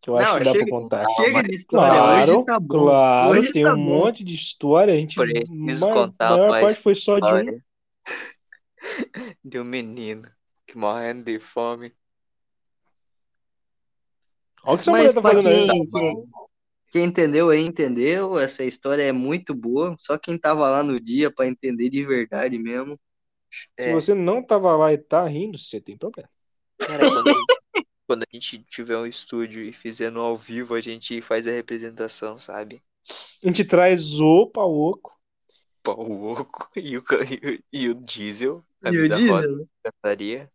que 0.00 0.10
eu 0.10 0.16
acho 0.16 0.32
Não, 0.32 0.38
que 0.38 0.44
dá 0.44 0.52
chega- 0.52 0.64
pra 0.64 0.72
contar. 0.72 1.06
Chega 1.16 1.42
de 1.42 1.54
história, 1.54 1.94
Claro, 2.00 2.32
hoje 2.38 2.44
tá 2.46 2.60
bom. 2.60 2.78
claro, 2.78 3.38
Hoje 3.38 3.52
tem 3.52 3.62
tá 3.64 3.72
um 3.72 3.76
bom. 3.76 3.82
monte 3.82 4.24
de 4.24 4.34
história. 4.34 4.94
A 4.94 4.96
gente, 4.96 5.16
Preciso 5.16 5.86
ma- 5.86 5.92
contar 5.92 6.26
a 6.26 6.30
maior 6.36 6.50
mais 6.50 6.64
parte 6.74 6.82
foi 6.82 6.94
só 6.94 7.18
de 7.18 7.24
um. 7.34 7.60
De 9.44 9.60
um 9.60 9.64
menino 9.64 10.28
que 10.66 10.76
morrendo 10.76 11.24
de 11.24 11.38
fome. 11.38 11.94
Olha 14.64 14.74
o 14.76 14.78
que 14.78 14.84
Mas 14.90 15.14
tá 15.14 15.22
fazendo 15.22 15.48
aí. 15.48 15.66
quem, 15.68 15.90
quem, 15.90 16.24
quem 16.92 17.04
entendeu 17.06 17.50
aí, 17.50 17.62
entendeu. 17.62 18.38
Essa 18.38 18.64
história 18.64 19.02
é 19.04 19.12
muito 19.12 19.54
boa. 19.54 19.96
Só 20.00 20.18
quem 20.18 20.38
tava 20.38 20.68
lá 20.70 20.82
no 20.82 21.00
dia 21.00 21.32
pra 21.32 21.46
entender 21.46 21.90
de 21.90 22.04
verdade 22.06 22.58
mesmo. 22.58 22.98
Se 23.78 23.90
É, 23.90 23.90
você 23.90 24.14
não 24.14 24.42
tava 24.44 24.74
lá 24.76 24.92
e 24.94 24.98
tá 24.98 25.26
rindo, 25.26 25.58
você 25.58 25.80
tem 25.80 25.96
problema. 25.98 26.30
cara, 26.86 27.06
quando, 27.08 27.50
quando 28.06 28.22
a 28.24 28.26
gente 28.32 28.64
tiver 28.64 28.96
um 28.98 29.06
estúdio 29.06 29.62
e 29.62 29.72
fizer 29.72 30.10
no 30.10 30.20
ao 30.20 30.36
vivo, 30.36 30.74
a 30.74 30.80
gente 30.82 31.20
faz 31.22 31.46
a 31.48 31.52
representação, 31.52 32.38
sabe? 32.38 32.82
A 33.42 33.46
gente 33.46 33.64
traz 33.64 34.20
o. 34.20 34.46
Pau 35.82 36.10
oco 36.32 36.70
e 36.76 36.96
o, 36.96 37.02
ca- 37.02 37.18
e 37.24 37.56
o, 37.56 37.64
e 37.72 37.88
o 37.88 37.94
diesel, 37.94 38.64
Camisa 38.82 39.18
rosa 39.18 39.48
diesel? 39.48 39.66
da 39.84 39.92
cantaria. 39.92 40.50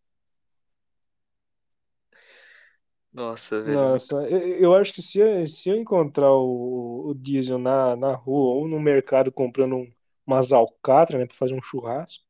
Nossa, 3.12 3.62
velho. 3.62 3.92
Nossa, 3.92 4.16
eu, 4.30 4.40
eu 4.60 4.76
acho 4.76 4.94
que 4.94 5.02
se 5.02 5.20
eu, 5.20 5.46
se 5.46 5.70
eu 5.70 5.76
encontrar 5.76 6.32
o, 6.32 7.10
o 7.10 7.14
Diesel 7.16 7.58
na, 7.58 7.96
na 7.98 8.14
rua 8.16 8.56
ou 8.56 8.68
no 8.68 8.80
mercado 8.80 9.32
comprando 9.32 9.76
um, 9.76 9.92
umas 10.26 10.54
alcatras, 10.54 11.20
né, 11.20 11.26
pra 11.28 11.36
fazer 11.36 11.54
um 11.54 11.62
churrasco, 11.62 12.24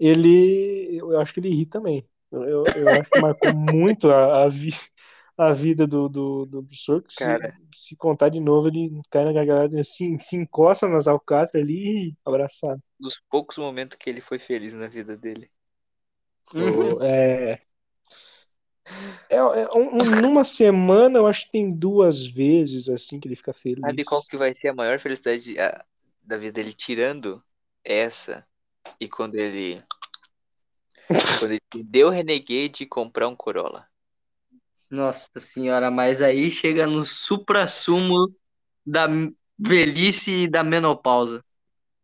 ele, 0.00 0.96
eu 0.98 1.18
acho 1.20 1.34
que 1.34 1.40
ele 1.40 1.50
ri 1.50 1.66
também. 1.66 2.08
Eu, 2.32 2.44
eu, 2.44 2.72
eu 2.74 2.96
acho 2.96 3.10
que 3.12 3.18
marcou 3.18 3.52
muito 3.52 4.10
a, 4.12 4.44
a, 4.44 4.48
vi, 4.48 4.70
a 5.48 5.52
vida 5.52 5.86
do, 5.86 6.08
do, 6.08 6.44
do 6.44 6.62
professor, 6.62 7.02
que 7.02 7.12
se, 7.12 7.20
Cara. 7.20 7.56
se 7.74 7.96
contar 7.96 8.28
de 8.28 8.40
novo, 8.40 8.68
ele 8.68 8.90
cai 9.10 9.24
na 9.24 9.32
gargalhada, 9.32 9.80
assim, 9.80 10.18
se 10.18 10.36
encosta 10.36 10.88
nas 10.88 11.06
alcatras 11.08 11.62
ali 11.62 12.08
e 12.08 12.16
abraçado. 12.24 12.82
dos 12.98 13.20
poucos 13.30 13.58
momentos 13.58 13.96
que 13.98 14.08
ele 14.08 14.20
foi 14.20 14.38
feliz 14.38 14.74
na 14.74 14.86
vida 14.88 15.16
dele. 15.16 15.48
Uhum. 16.54 17.02
É, 17.02 17.58
é, 19.28 19.36
é 19.36 19.68
um- 19.74 20.00
um- 20.02 20.20
numa 20.20 20.44
semana, 20.44 21.18
eu 21.18 21.26
acho 21.26 21.46
que 21.46 21.52
tem 21.52 21.72
duas 21.72 22.26
vezes 22.26 22.88
assim 22.88 23.18
que 23.18 23.26
ele 23.28 23.36
fica 23.36 23.52
feliz. 23.52 23.80
Sabe 23.80 24.04
qual 24.04 24.22
que 24.22 24.36
vai 24.36 24.54
ser 24.54 24.68
a 24.68 24.74
maior 24.74 24.98
felicidade 24.98 25.58
a- 25.58 25.84
da 26.22 26.36
vida 26.36 26.52
dele 26.52 26.72
tirando 26.72 27.42
essa 27.84 28.46
e 29.00 29.08
quando 29.08 29.34
ele 29.36 29.82
quando 31.38 31.52
ele 31.52 31.84
deu 31.84 32.10
Renegade 32.10 32.86
comprar 32.86 33.28
um 33.28 33.36
Corolla. 33.36 33.88
Nossa 34.92 35.40
senhora, 35.40 35.90
mas 35.90 36.20
aí 36.20 36.50
chega 36.50 36.86
no 36.86 37.06
suprassumo 37.06 38.30
da 38.84 39.06
velhice 39.58 40.30
e 40.30 40.46
da 40.46 40.62
menopausa. 40.62 41.42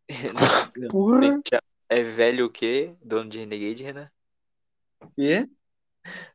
Porra. 0.90 1.38
É 1.86 2.02
velho 2.02 2.46
o 2.46 2.50
quê? 2.50 2.94
Dono 3.04 3.28
de 3.28 3.40
Renegade, 3.40 3.82
Renan? 3.82 4.06
Quê? 5.14 5.46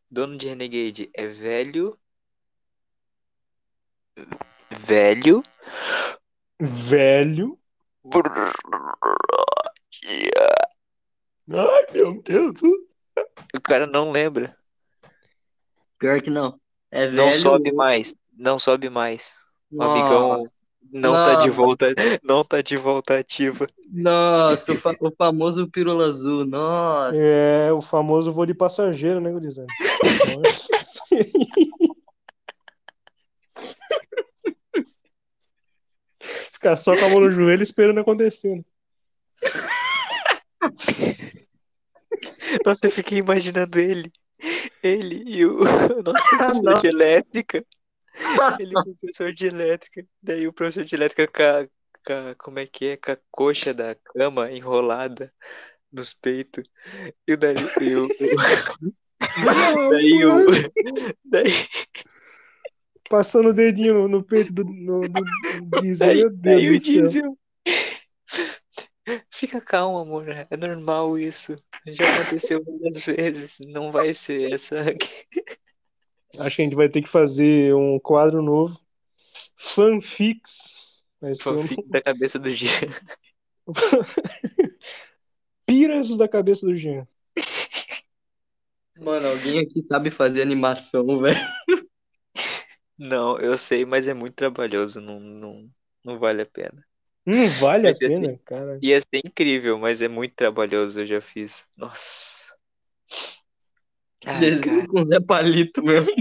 Dono 0.08 0.38
de 0.38 0.48
Renegade 0.48 1.10
é 1.16 1.26
velho. 1.26 2.00
Velho. 4.70 5.42
Velho. 6.62 7.60
Ai, 11.50 11.86
meu 11.94 12.22
Deus. 12.22 12.62
O 13.56 13.62
cara 13.62 13.88
não 13.88 14.12
lembra. 14.12 14.56
Pior 16.04 16.22
que 16.22 16.30
não. 16.30 16.60
É 16.92 17.08
Não 17.10 17.30
velho. 17.30 17.40
sobe 17.42 17.72
mais. 17.72 18.14
Não 18.38 18.60
sobe 18.60 18.90
mais. 18.90 19.36
O 19.72 19.78
Nossa, 19.78 19.92
amigão 20.02 20.44
não 20.92 21.14
tá 21.14 21.36
de 21.36 21.48
Nossa. 21.48 21.52
volta. 21.52 21.86
Não 22.22 22.44
tá 22.44 22.62
de 22.62 22.76
volta 22.76 23.18
ativa. 23.18 23.68
Nossa, 23.90 24.74
o, 24.74 24.76
fa- 24.76 24.96
o 25.02 25.10
famoso 25.18 25.66
pirula 25.72 26.06
azul. 26.08 26.46
Nossa. 26.46 27.16
É 27.18 27.72
o 27.72 27.80
famoso 27.82 28.34
voo 28.34 28.46
de 28.46 28.54
passageiro, 28.54 29.22
né, 29.22 29.32
gurizada? 29.32 29.66
Ficar 36.20 36.76
só 36.76 36.92
com 36.98 37.06
a 37.06 37.10
mão 37.10 37.20
no 37.22 37.32
joelho 37.32 37.64
esperando 37.64 38.00
acontecer. 38.00 38.56
né? 38.56 38.64
Nossa, 42.66 42.80
eu 42.86 42.92
fiquei 42.92 43.18
imaginando 43.18 43.80
ele. 43.80 44.12
Ele 44.84 45.24
e 45.26 45.46
o, 45.46 45.60
o 46.00 46.04
nosso 46.04 46.28
professor 46.30 46.64
não. 46.64 46.74
de 46.82 46.88
elétrica. 46.88 47.66
Ele 48.60 48.78
é 48.78 48.84
professor 48.84 49.34
de 49.34 49.48
elétrica. 49.48 50.06
Daí 50.22 50.48
o 50.48 50.54
professor 50.54 50.84
de 50.84 50.94
elétrica 50.96 51.28
com 51.28 51.42
a, 51.44 51.68
com 52.06 52.30
a- 52.30 52.36
como 52.36 52.60
é 52.60 52.68
que 52.68 52.88
é? 52.90 52.98
Com 52.98 53.12
a 53.12 53.18
coxa 53.32 53.74
da 53.74 53.96
cama 53.96 54.52
enrolada 54.52 55.34
nos 55.92 56.14
peitos. 56.14 56.64
E 57.28 57.34
o 57.34 57.38
daí, 57.38 57.56
e 57.82 57.96
o, 57.96 58.06
o- 58.06 58.10
daí 59.90 60.26
o, 60.26 60.46
daí, 61.26 61.52
Passando 63.10 63.50
o 63.50 63.54
dedinho 63.54 64.08
no, 64.08 64.24
peito 64.24 64.52
do, 64.54 64.64
no, 64.64 65.02
do 65.02 65.24
diesel. 65.82 66.08
daí, 66.08 66.18
Meu 66.18 66.30
Deus 66.30 66.42
daí 66.42 66.70
o 66.70 66.74
do 66.74 66.80
céu. 66.80 67.02
diesel. 67.04 67.38
Fica 69.30 69.60
calmo, 69.60 69.98
amor. 69.98 70.26
É 70.50 70.58
normal 70.58 71.18
isso. 71.18 71.56
Já 71.86 72.22
aconteceu 72.22 72.64
várias 72.64 73.06
vezes. 73.06 73.60
Não 73.68 73.92
vai 73.92 74.14
ser 74.14 74.54
essa. 74.54 74.78
Acho 76.40 76.56
que 76.56 76.62
a 76.62 76.66
gente 76.66 76.76
vai 76.76 76.90
ter 76.90 77.02
que 77.02 77.10
fazer 77.10 77.74
um 77.74 78.00
quadro 78.00 78.42
novo. 78.42 78.80
Fanfics. 79.56 80.76
Vai 81.20 81.36
ser 81.36 81.50
um... 81.50 81.62
Fanfic 81.62 81.90
da 81.90 82.02
cabeça 82.02 82.40
do 82.40 82.50
dia. 82.50 82.70
Piras 85.66 86.18
da 86.18 86.28
cabeça 86.28 86.66
do 86.66 86.76
Jean. 86.76 87.08
Mano, 89.00 89.28
alguém 89.28 89.60
aqui 89.60 89.82
sabe 89.84 90.12
fazer 90.12 90.42
animação, 90.42 91.20
velho. 91.20 91.40
Não, 92.98 93.40
eu 93.40 93.58
sei, 93.58 93.86
mas 93.86 94.08
é 94.08 94.14
muito 94.14 94.34
trabalhoso, 94.36 95.02
não, 95.02 95.20
não, 95.20 95.70
não 96.04 96.20
vale 96.20 96.42
a 96.42 96.46
pena. 96.46 96.86
Não 97.26 97.48
vale 97.50 97.88
a 97.88 97.90
Mas 97.90 97.98
assim, 98.02 98.22
pena, 98.22 98.38
cara. 98.46 98.80
Ia 98.82 99.00
ser 99.02 99.22
incrível, 99.26 99.78
mas 99.80 100.02
é 100.02 100.08
muito 100.08 100.36
trabalhoso, 100.36 101.00
eu 101.02 101.08
já 101.08 101.22
fiz. 101.22 101.68
Nossa. 101.78 102.54
Ai, 104.26 104.40
Desenho 104.40 104.88
com 104.88 105.04
Zé 105.06 105.20
Palito 105.20 105.84
mesmo. 105.84 106.12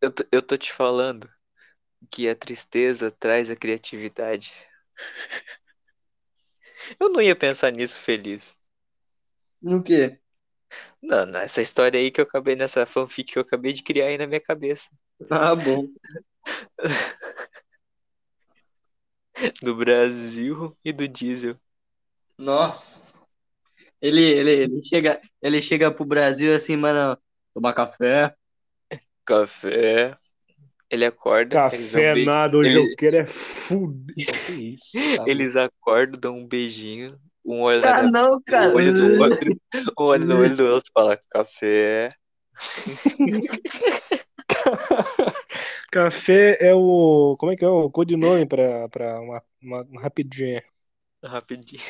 eu 0.00 0.10
tô, 0.12 0.24
eu 0.32 0.42
tô 0.42 0.56
te 0.56 0.72
falando 0.72 1.28
que 2.10 2.28
a 2.28 2.36
tristeza 2.36 3.10
traz 3.10 3.50
a 3.50 3.56
criatividade. 3.56 4.52
Eu 7.00 7.08
não 7.08 7.20
ia 7.20 7.34
pensar 7.34 7.72
nisso 7.72 7.98
feliz. 7.98 8.58
No 9.62 9.82
quê? 9.84 10.18
Não, 11.02 11.24
nessa 11.26 11.62
história 11.62 11.98
aí 11.98 12.10
que 12.10 12.20
eu 12.20 12.24
acabei, 12.24 12.54
nessa 12.56 12.84
fanfic 12.86 13.32
que 13.32 13.38
eu 13.38 13.42
acabei 13.42 13.72
de 13.72 13.82
criar 13.82 14.06
aí 14.06 14.18
na 14.18 14.26
minha 14.26 14.40
cabeça. 14.40 14.88
Ah, 15.30 15.54
bom. 15.54 15.88
Do 19.62 19.74
Brasil 19.74 20.76
e 20.84 20.92
do 20.92 21.06
diesel. 21.08 21.56
Nossa. 22.36 23.02
Ele, 24.00 24.22
ele, 24.22 24.50
ele 24.50 24.84
chega, 24.84 25.20
ele 25.42 25.60
chega 25.60 25.90
pro 25.90 26.04
Brasil 26.04 26.54
assim, 26.54 26.76
mano, 26.76 27.18
tomar 27.52 27.72
café. 27.72 28.34
Café. 29.24 30.16
Ele 30.90 31.04
acorda. 31.04 31.50
Café 31.56 32.14
be- 32.14 32.24
nada, 32.24 32.56
hoje 32.56 32.70
ele- 32.70 32.78
eu 32.92 32.96
quero 32.96 33.16
é 33.16 33.26
fuder. 33.26 34.14
Que 34.46 34.52
isso? 34.74 34.96
Eles 35.26 35.56
acordam, 35.56 36.18
dão 36.18 36.38
um 36.38 36.46
beijinho. 36.46 37.18
Um 37.44 37.60
olho 37.62 37.80
na 37.80 37.98
Ah, 37.98 38.02
não, 38.02 38.40
cara. 38.42 38.72
um 38.72 38.76
olho 38.76 38.92
do 38.92 39.18
outro. 39.22 39.60
Um 39.98 40.02
olho 40.04 40.24
no 40.26 40.38
olho 40.38 40.56
do 40.56 40.64
outro 40.66 40.90
fala 40.94 41.18
café. 41.30 42.14
Café 45.90 46.56
é 46.60 46.74
o. 46.74 47.36
Como 47.38 47.52
é 47.52 47.56
que 47.56 47.64
é 47.64 47.68
o 47.68 47.90
codinome 47.90 48.46
pra, 48.46 48.88
pra 48.88 49.20
uma, 49.20 49.42
uma, 49.62 49.82
uma 49.84 50.00
rapidinha? 50.02 50.62
Rapidinho. 51.24 51.82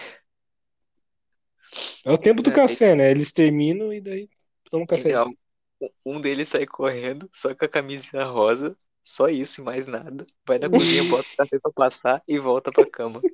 É 2.05 2.11
o 2.11 2.19
tempo 2.19 2.43
do 2.43 2.51
É, 2.51 2.53
café, 2.53 2.95
né? 2.97 3.11
Eles 3.11 3.33
terminam 3.33 3.93
e 3.93 4.01
daí 4.01 4.29
tomam 4.71 4.85
um 4.85 4.87
cafezinho. 4.87 5.37
Um- 5.81 5.89
Um 6.05 6.21
deles 6.21 6.49
sai 6.49 6.67
correndo, 6.67 7.29
só 7.33 7.55
com 7.55 7.65
a 7.65 7.69
camisinha 7.69 8.25
rosa. 8.25 8.77
Só 9.03 9.29
isso 9.29 9.61
e 9.61 9.65
mais 9.65 9.87
nada. 9.87 10.27
Vai 10.47 10.59
na 10.59 10.69
cozinha, 10.69 11.03
bota 11.05 11.29
o 11.33 11.37
café 11.37 11.59
pra 11.61 11.73
passar 11.73 12.23
e 12.29 12.39
volta 12.39 12.73
pra 12.73 12.85
cama. 12.87 13.25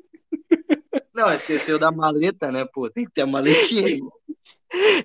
Não, 1.14 1.32
esqueceu 1.32 1.78
da 1.78 1.90
maleta, 1.90 2.50
né, 2.52 2.64
pô? 2.66 2.90
Tem 2.90 3.04
que 3.04 3.12
ter 3.12 3.22
a 3.22 3.26
maletinha. 3.26 3.88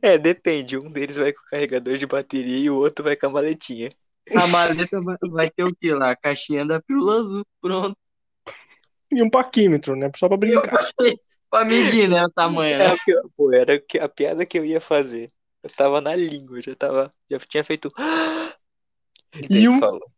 É, 0.01 0.17
depende. 0.17 0.77
Um 0.77 0.91
deles 0.91 1.17
vai 1.17 1.31
com 1.33 1.41
o 1.41 1.45
carregador 1.45 1.97
de 1.97 2.05
bateria 2.07 2.57
e 2.57 2.69
o 2.69 2.75
outro 2.77 3.03
vai 3.03 3.15
com 3.15 3.27
a 3.27 3.29
maletinha. 3.29 3.89
A 4.35 4.47
maleta 4.47 4.99
vai, 5.31 5.49
ter 5.49 5.63
o 5.63 5.75
quê 5.75 5.93
lá? 5.93 6.11
A 6.11 6.15
caixinha 6.15 6.65
da 6.65 6.81
pílula 6.81 7.19
azul. 7.19 7.45
Pronto. 7.61 7.97
E 9.11 9.23
um 9.23 9.29
paquímetro, 9.29 9.95
né? 9.95 10.11
Só 10.15 10.27
pra 10.27 10.37
brincar. 10.37 10.87
Pra 11.49 11.65
medir, 11.65 12.07
né, 12.07 12.23
o 12.23 12.29
tamanho, 12.29 12.75
É 12.75 12.89
né? 12.89 12.95
pi- 13.03 13.13
pô, 13.35 13.51
era 13.51 13.79
que- 13.79 13.97
a 13.97 14.07
piada 14.07 14.45
que 14.45 14.59
eu 14.59 14.63
ia 14.65 14.79
fazer. 14.79 15.31
Eu 15.63 15.69
tava 15.71 15.99
na 15.99 16.15
língua, 16.15 16.61
já 16.61 16.75
tava. 16.75 17.11
Já 17.29 17.39
tinha 17.39 17.63
feito. 17.63 17.91
E 19.49 19.59
E 19.59 19.69
um- 19.69 19.79
falou. 19.79 20.09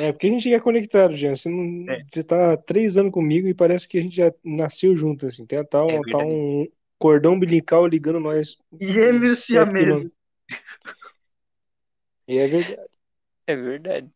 É, 0.00 0.10
porque 0.12 0.26
a 0.26 0.30
gente 0.30 0.52
é 0.52 0.58
conectado, 0.60 1.16
Jean. 1.16 1.34
Você, 1.36 1.48
não, 1.48 1.88
É. 1.92 2.02
você 2.04 2.22
tá 2.24 2.52
há 2.52 2.56
três 2.56 2.96
anos 2.96 3.12
comigo 3.12 3.46
e 3.46 3.54
parece 3.54 3.86
que 3.86 3.98
a 3.98 4.00
gente 4.00 4.16
já 4.16 4.32
nasceu 4.44 4.96
junto, 4.96 5.26
assim. 5.26 5.46
Tem 5.46 5.64
tá, 5.64 5.78
É 5.84 5.86
verdade. 5.86 6.24
um 6.24 6.66
cordão 6.98 7.34
umbilical 7.34 7.86
ligando 7.86 8.18
nós. 8.20 8.56
Gêmeos 8.80 9.40
siameses. 9.40 10.10
E 12.28 12.38
é 12.38 12.46
verdade. 12.46 12.80
É 13.46 13.54
verdade. 13.56 14.10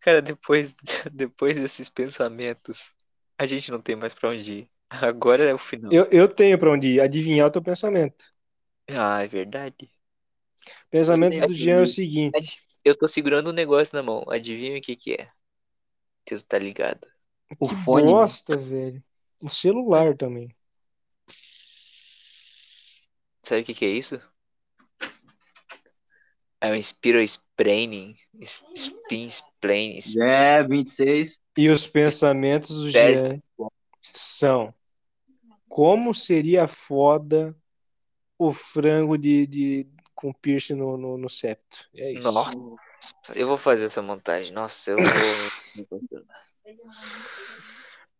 Cara, 0.00 0.22
depois, 0.22 0.74
depois 1.12 1.56
desses 1.56 1.88
pensamentos, 1.90 2.94
a 3.38 3.46
gente 3.46 3.70
não 3.70 3.80
tem 3.80 3.96
mais 3.96 4.14
pra 4.14 4.30
onde 4.30 4.52
ir. 4.52 4.70
Agora 4.90 5.44
é 5.44 5.54
o 5.54 5.58
final. 5.58 5.92
Eu, 5.92 6.06
eu 6.10 6.28
tenho 6.28 6.58
pra 6.58 6.70
onde 6.72 6.88
ir. 6.88 7.00
Adivinhar 7.00 7.46
o 7.48 7.50
teu 7.50 7.62
pensamento. 7.62 8.32
Ah, 8.90 9.22
é 9.22 9.26
verdade. 9.26 9.90
Pensamento 10.90 11.40
Sim, 11.40 11.46
do 11.46 11.54
Jean 11.54 11.78
é 11.78 11.82
o 11.82 11.86
seguinte. 11.86 12.62
Eu 12.84 12.96
tô 12.96 13.06
segurando 13.08 13.50
um 13.50 13.52
negócio 13.52 13.94
na 13.96 14.02
mão. 14.02 14.24
Adivinha 14.28 14.78
o 14.78 14.80
que 14.80 14.96
que 14.96 15.14
é? 15.14 15.26
Tu 16.24 16.42
tá 16.44 16.58
ligado? 16.58 17.06
O 17.58 17.66
Que 17.68 17.74
fone. 17.74 18.04
né? 18.04 18.10
bosta, 18.12 18.56
velho. 18.56 19.02
O 19.42 19.48
celular 19.50 20.16
também. 20.16 20.54
Sabe 23.42 23.60
o 23.62 23.64
que 23.66 23.74
que 23.74 23.84
é 23.84 23.88
isso? 23.88 24.16
É 26.60 26.70
um 26.70 26.80
Spiro 26.80 27.20
Spraining. 27.22 28.16
s- 28.40 28.60
Spin 28.74 29.26
Splaining. 29.26 30.00
É, 30.20 30.62
26. 30.62 31.40
E 31.56 31.68
os 31.68 31.86
pensamentos 31.86 32.76
do 32.76 32.92
Dez. 32.92 33.20
Jean 33.20 33.40
são: 34.02 34.74
como 35.68 36.14
seria 36.14 36.68
foda 36.68 37.56
o 38.38 38.52
frango 38.52 39.16
de, 39.16 39.46
de 39.46 39.86
com 40.14 40.32
piercing 40.32 40.74
no, 40.74 40.96
no, 40.96 41.16
no 41.16 41.28
septo? 41.28 41.88
É 41.94 42.12
isso. 42.12 42.22
Nossa, 42.32 42.52
eu 43.34 43.46
vou 43.46 43.56
fazer 43.56 43.86
essa 43.86 44.02
montagem. 44.02 44.52
Nossa, 44.52 44.90
eu 44.90 44.98
vou. 44.98 45.34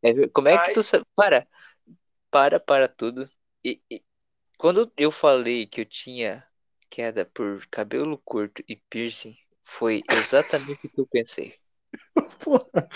É 0.03 0.29
como 0.29 0.49
é 0.49 0.57
que 0.59 0.73
tu 0.73 0.83
sabe? 0.83 1.05
Para, 1.15 1.47
para, 2.31 2.59
para 2.59 2.89
tudo. 2.89 3.29
E, 3.65 3.83
e 3.91 4.03
quando 4.59 4.91
eu 4.97 5.11
falei 5.11 5.67
que 5.67 5.83
eu 5.83 5.85
tinha 5.85 6.47
queda 6.91 7.25
por 7.27 7.67
cabelo 7.69 8.19
curto 8.19 8.63
e 8.69 8.77
piercing, 8.77 9.37
foi 9.63 10.05
exatamente 10.11 10.87
o 10.87 10.91
que 10.91 11.01
eu 11.01 11.07
pensei. 11.07 11.55
Porra, 12.45 12.89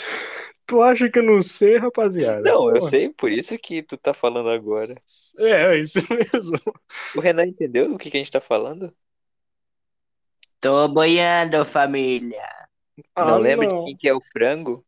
tu 0.66 0.82
acha 0.82 1.10
que 1.10 1.18
eu 1.18 1.22
não 1.22 1.42
sei, 1.42 1.78
rapaziada? 1.78 2.54
Não, 2.54 2.70
eu 2.74 2.80
Porra. 2.80 2.92
sei, 2.92 3.08
por 3.10 3.30
isso 3.32 3.58
que 3.58 3.82
tu 3.82 3.96
tá 3.96 4.12
falando 4.14 4.48
agora. 4.50 4.94
É, 5.38 5.74
é 5.76 5.78
isso 5.80 5.98
mesmo. 6.10 6.58
O 7.14 7.20
Renan 7.20 7.46
entendeu 7.46 7.88
do 7.88 7.98
que, 7.98 8.10
que 8.10 8.16
a 8.16 8.20
gente 8.20 8.30
tá 8.32 8.40
falando? 8.40 8.94
Tô 10.60 10.88
boiando, 10.88 11.64
família. 11.64 12.42
não 13.20 13.36
Ah, 13.36 13.38
lembra 13.38 13.66
não. 13.66 13.68
de 13.68 13.76
quem 13.82 13.96
que 13.96 14.08
é 14.08 14.14
o 14.14 14.20
frango? 14.20 14.86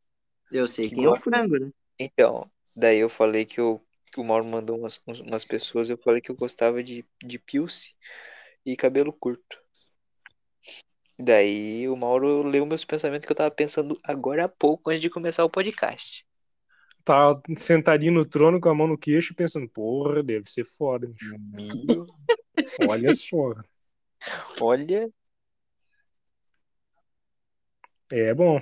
Eu 0.50 0.66
sei 0.66 0.90
Que 0.90 0.96
quem 0.96 1.04
é 1.04 1.08
o 1.08 1.16
frango, 1.16 1.56
né? 1.56 1.70
Então, 1.98 2.50
daí 2.76 2.98
eu 2.98 3.08
falei 3.08 3.44
que, 3.44 3.60
eu, 3.60 3.84
que 4.12 4.20
o 4.20 4.24
Mauro 4.24 4.44
mandou 4.44 4.78
umas, 4.78 5.00
umas 5.06 5.44
pessoas, 5.44 5.88
eu 5.90 5.98
falei 5.98 6.20
que 6.20 6.30
eu 6.30 6.36
gostava 6.36 6.82
de, 6.82 7.04
de 7.24 7.38
pilce 7.38 7.94
e 8.66 8.76
cabelo 8.76 9.12
curto. 9.12 9.58
Daí 11.18 11.88
o 11.88 11.96
Mauro 11.96 12.42
leu 12.46 12.66
meus 12.66 12.84
pensamentos 12.84 13.24
que 13.24 13.32
eu 13.32 13.36
tava 13.36 13.50
pensando 13.50 13.96
agora 14.04 14.44
há 14.44 14.48
pouco, 14.48 14.90
antes 14.90 15.00
de 15.00 15.08
começar 15.08 15.44
o 15.44 15.50
podcast. 15.50 16.26
Tá 17.04 17.40
sentadinho 17.56 18.12
no 18.12 18.26
trono 18.26 18.60
com 18.60 18.68
a 18.68 18.74
mão 18.74 18.86
no 18.88 18.98
queixo 18.98 19.34
pensando, 19.34 19.68
porra, 19.68 20.22
deve 20.22 20.50
ser 20.50 20.64
foda. 20.64 21.08
Meu, 21.22 22.06
Olha 22.90 23.14
só. 23.14 23.54
olha. 24.60 25.08
É 28.12 28.34
bom. 28.34 28.60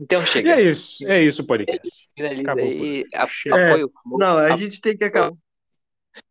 Então 0.00 0.22
E 0.22 0.26
chega. 0.26 0.50
é 0.52 0.62
isso. 0.62 1.06
É 1.08 1.22
isso 1.22 1.42
o 1.42 1.46
podcast. 1.46 2.08
Finaliza 2.16 2.42
acabou 2.42 2.64
aí. 2.64 3.04
A- 3.14 3.26
Chega. 3.26 3.56
É. 3.58 3.82
Não, 4.06 4.38
a 4.38 4.52
A- 4.54 4.56
gente 4.56 4.80
tem 4.80 4.96
que 4.96 5.04
acabar. 5.04 5.36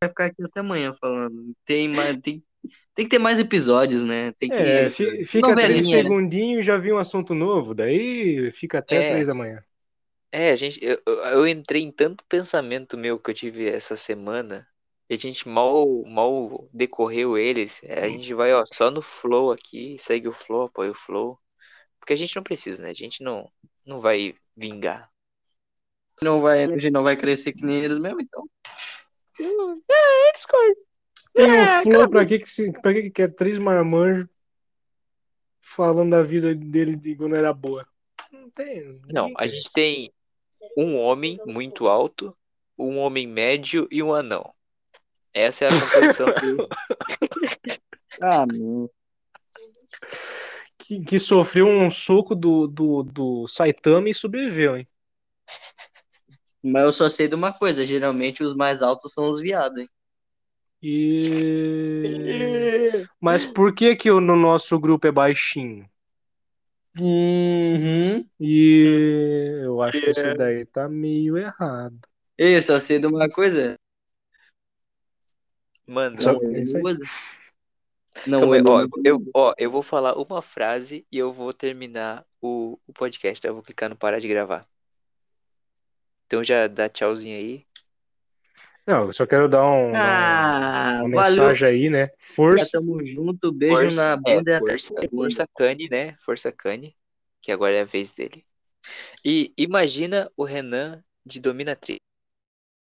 Vai 0.01 0.09
ficar 0.09 0.25
aqui 0.25 0.43
até 0.43 0.59
amanhã 0.59 0.93
falando. 0.99 1.53
Tem, 1.65 1.87
mais, 1.87 2.17
tem, 2.17 2.43
tem 2.95 3.05
que 3.05 3.09
ter 3.09 3.19
mais 3.19 3.39
episódios, 3.39 4.03
né? 4.03 4.31
Tem 4.33 4.49
que. 4.49 4.55
É, 4.55 4.89
fi- 4.89 5.25
fica 5.25 5.55
três 5.55 5.85
né? 5.85 6.01
segundinhos 6.01 6.61
e 6.61 6.63
já 6.63 6.77
vi 6.77 6.91
um 6.91 6.97
assunto 6.97 7.33
novo, 7.33 7.73
daí 7.73 8.51
fica 8.51 8.79
até 8.79 8.97
É. 8.97 9.11
três 9.11 9.27
da 9.27 9.33
manhã. 9.33 9.63
É, 10.31 10.51
a 10.51 10.55
gente, 10.55 10.79
eu, 10.83 11.01
eu- 11.05 11.15
eu 11.15 11.47
entrei 11.47 11.81
em 11.81 11.91
tanto 11.91 12.23
pensamento 12.25 12.97
meu 12.97 13.17
que 13.19 13.29
eu 13.29 13.33
tive 13.33 13.69
essa 13.69 13.95
semana, 13.95 14.67
e 15.09 15.13
a 15.13 15.17
gente 15.17 15.47
mal, 15.47 16.03
mal 16.05 16.67
decorreu 16.73 17.37
eles. 17.37 17.81
A 17.85 18.07
gente 18.09 18.33
vai, 18.33 18.53
ó, 18.53 18.65
só 18.65 18.91
no 18.91 19.01
flow 19.01 19.51
aqui, 19.51 19.95
segue 19.99 20.27
o 20.27 20.33
flow, 20.33 20.63
apoia 20.63 20.91
o 20.91 20.95
flow. 20.95 21.39
Porque 21.99 22.13
a 22.13 22.15
gente 22.17 22.35
não 22.35 22.43
precisa, 22.43 22.83
né? 22.83 22.89
A 22.91 22.93
gente 22.93 23.23
não, 23.23 23.51
não 23.85 23.99
vai 23.99 24.35
vingar. 24.57 25.09
Não 26.21 26.39
vai, 26.39 26.63
a 26.63 26.67
gente 26.77 26.91
não 26.91 27.03
vai 27.03 27.15
crescer 27.15 27.53
que 27.53 27.65
nem 27.65 27.83
eles 27.83 27.97
mesmo, 27.97 28.21
então. 28.21 28.43
É, 29.39 30.31
Discord. 30.33 30.75
Tem 31.33 31.49
É, 31.49 31.79
um 31.79 31.83
flow 31.83 32.09
pra 32.09 32.25
que 32.25 32.39
que, 32.39 32.49
se, 32.49 32.71
pra 32.71 32.93
que 32.93 33.03
que 33.03 33.11
quer 33.11 33.33
três 33.33 33.59
marmanjos 33.59 34.27
falando 35.61 36.11
da 36.11 36.23
vida 36.23 36.55
dele 36.55 36.95
de 36.95 37.15
quando 37.15 37.35
era 37.35 37.53
boa? 37.53 37.85
Não 38.31 38.49
tem. 38.49 39.01
Não, 39.11 39.33
a 39.37 39.45
gente 39.45 39.71
tem 39.73 40.13
um 40.77 40.97
homem 40.97 41.37
muito 41.45 41.87
alto, 41.87 42.35
um 42.77 42.97
homem 42.99 43.27
médio 43.27 43.87
e 43.91 44.01
um 44.01 44.13
anão. 44.13 44.53
Essa 45.33 45.65
é 45.65 45.67
a 45.67 45.71
composição 45.71 46.27
do... 46.39 46.67
Ah, 48.21 48.45
não. 48.45 48.89
Que, 50.77 51.03
que 51.03 51.19
sofreu 51.19 51.67
um 51.67 51.89
soco 51.89 52.33
do, 52.33 52.67
do, 52.67 53.03
do 53.03 53.47
Saitama 53.47 54.09
e 54.09 54.13
sobreviveu, 54.13 54.77
hein? 54.77 54.87
Mas 56.67 56.83
eu 56.85 56.91
só 56.91 57.07
sei 57.09 57.27
de 57.27 57.35
uma 57.35 57.53
coisa: 57.53 57.85
geralmente 57.85 58.43
os 58.43 58.55
mais 58.55 58.81
altos 58.81 59.13
são 59.13 59.27
os 59.27 59.39
viados, 59.39 59.81
hein? 59.81 59.89
E... 60.81 62.03
Mas 63.19 63.45
por 63.45 63.73
que 63.73 63.95
que 63.95 64.09
o- 64.09 64.19
no 64.19 64.35
nosso 64.35 64.79
grupo 64.79 65.05
é 65.07 65.11
baixinho? 65.11 65.87
Uhum. 66.97 68.27
E 68.39 69.61
eu 69.63 69.81
acho 69.81 70.01
que 70.01 70.09
isso 70.11 70.33
daí 70.37 70.65
tá 70.65 70.87
meio 70.87 71.37
errado. 71.37 71.99
Eu 72.37 72.61
só 72.61 72.79
sei 72.79 72.99
de 72.99 73.07
uma 73.07 73.29
coisa. 73.29 73.77
Mano, 75.85 76.19
Só- 76.19 76.33
Não 76.33 76.39
é. 76.41 76.95
Não 78.27 78.39
calma 78.39 78.55
olho 78.55 78.89
ó, 78.95 78.99
eu, 79.03 79.31
ó, 79.35 79.53
eu 79.57 79.69
vou 79.69 79.83
falar 79.83 80.17
uma 80.17 80.41
frase 80.41 81.05
e 81.11 81.17
eu 81.17 81.31
vou 81.31 81.53
terminar 81.53 82.25
o, 82.41 82.79
o 82.87 82.93
podcast. 82.93 83.45
Eu 83.45 83.53
vou 83.53 83.61
clicar 83.63 83.89
no 83.89 83.95
parar 83.95 84.19
de 84.19 84.27
gravar. 84.27 84.65
Então 86.25 86.43
já 86.43 86.67
dá 86.67 86.89
tchauzinho 86.89 87.37
aí. 87.37 87.65
Não, 88.87 89.05
eu 89.07 89.13
só 89.13 89.25
quero 89.25 89.49
dar, 89.49 89.63
um, 89.65 89.95
Ah, 89.95 90.99
um- 91.01 91.05
uma 91.05 91.15
valeu. 91.15 91.41
mensagem 91.41 91.67
aí, 91.69 91.89
né? 91.89 92.07
Já 92.07 92.13
Força. 92.17 92.71
tamo 92.73 93.03
junto. 93.05 93.51
Beijo 93.51 93.75
Força, 93.85 94.05
na 94.05 94.15
é, 94.27 94.35
bunda. 94.35 94.59
força, 94.59 94.93
força 95.09 95.47
Cane, 95.55 95.89
né? 95.89 96.15
Força 96.23 96.51
Cane, 96.51 96.95
que 97.41 97.51
agora 97.51 97.75
é 97.75 97.81
a 97.81 97.85
vez 97.85 98.11
dele. 98.11 98.43
E 99.23 99.53
imagina 99.57 100.31
o 100.37 100.43
Renan 100.43 101.03
de 101.25 101.41
Dominatrix. 101.41 101.99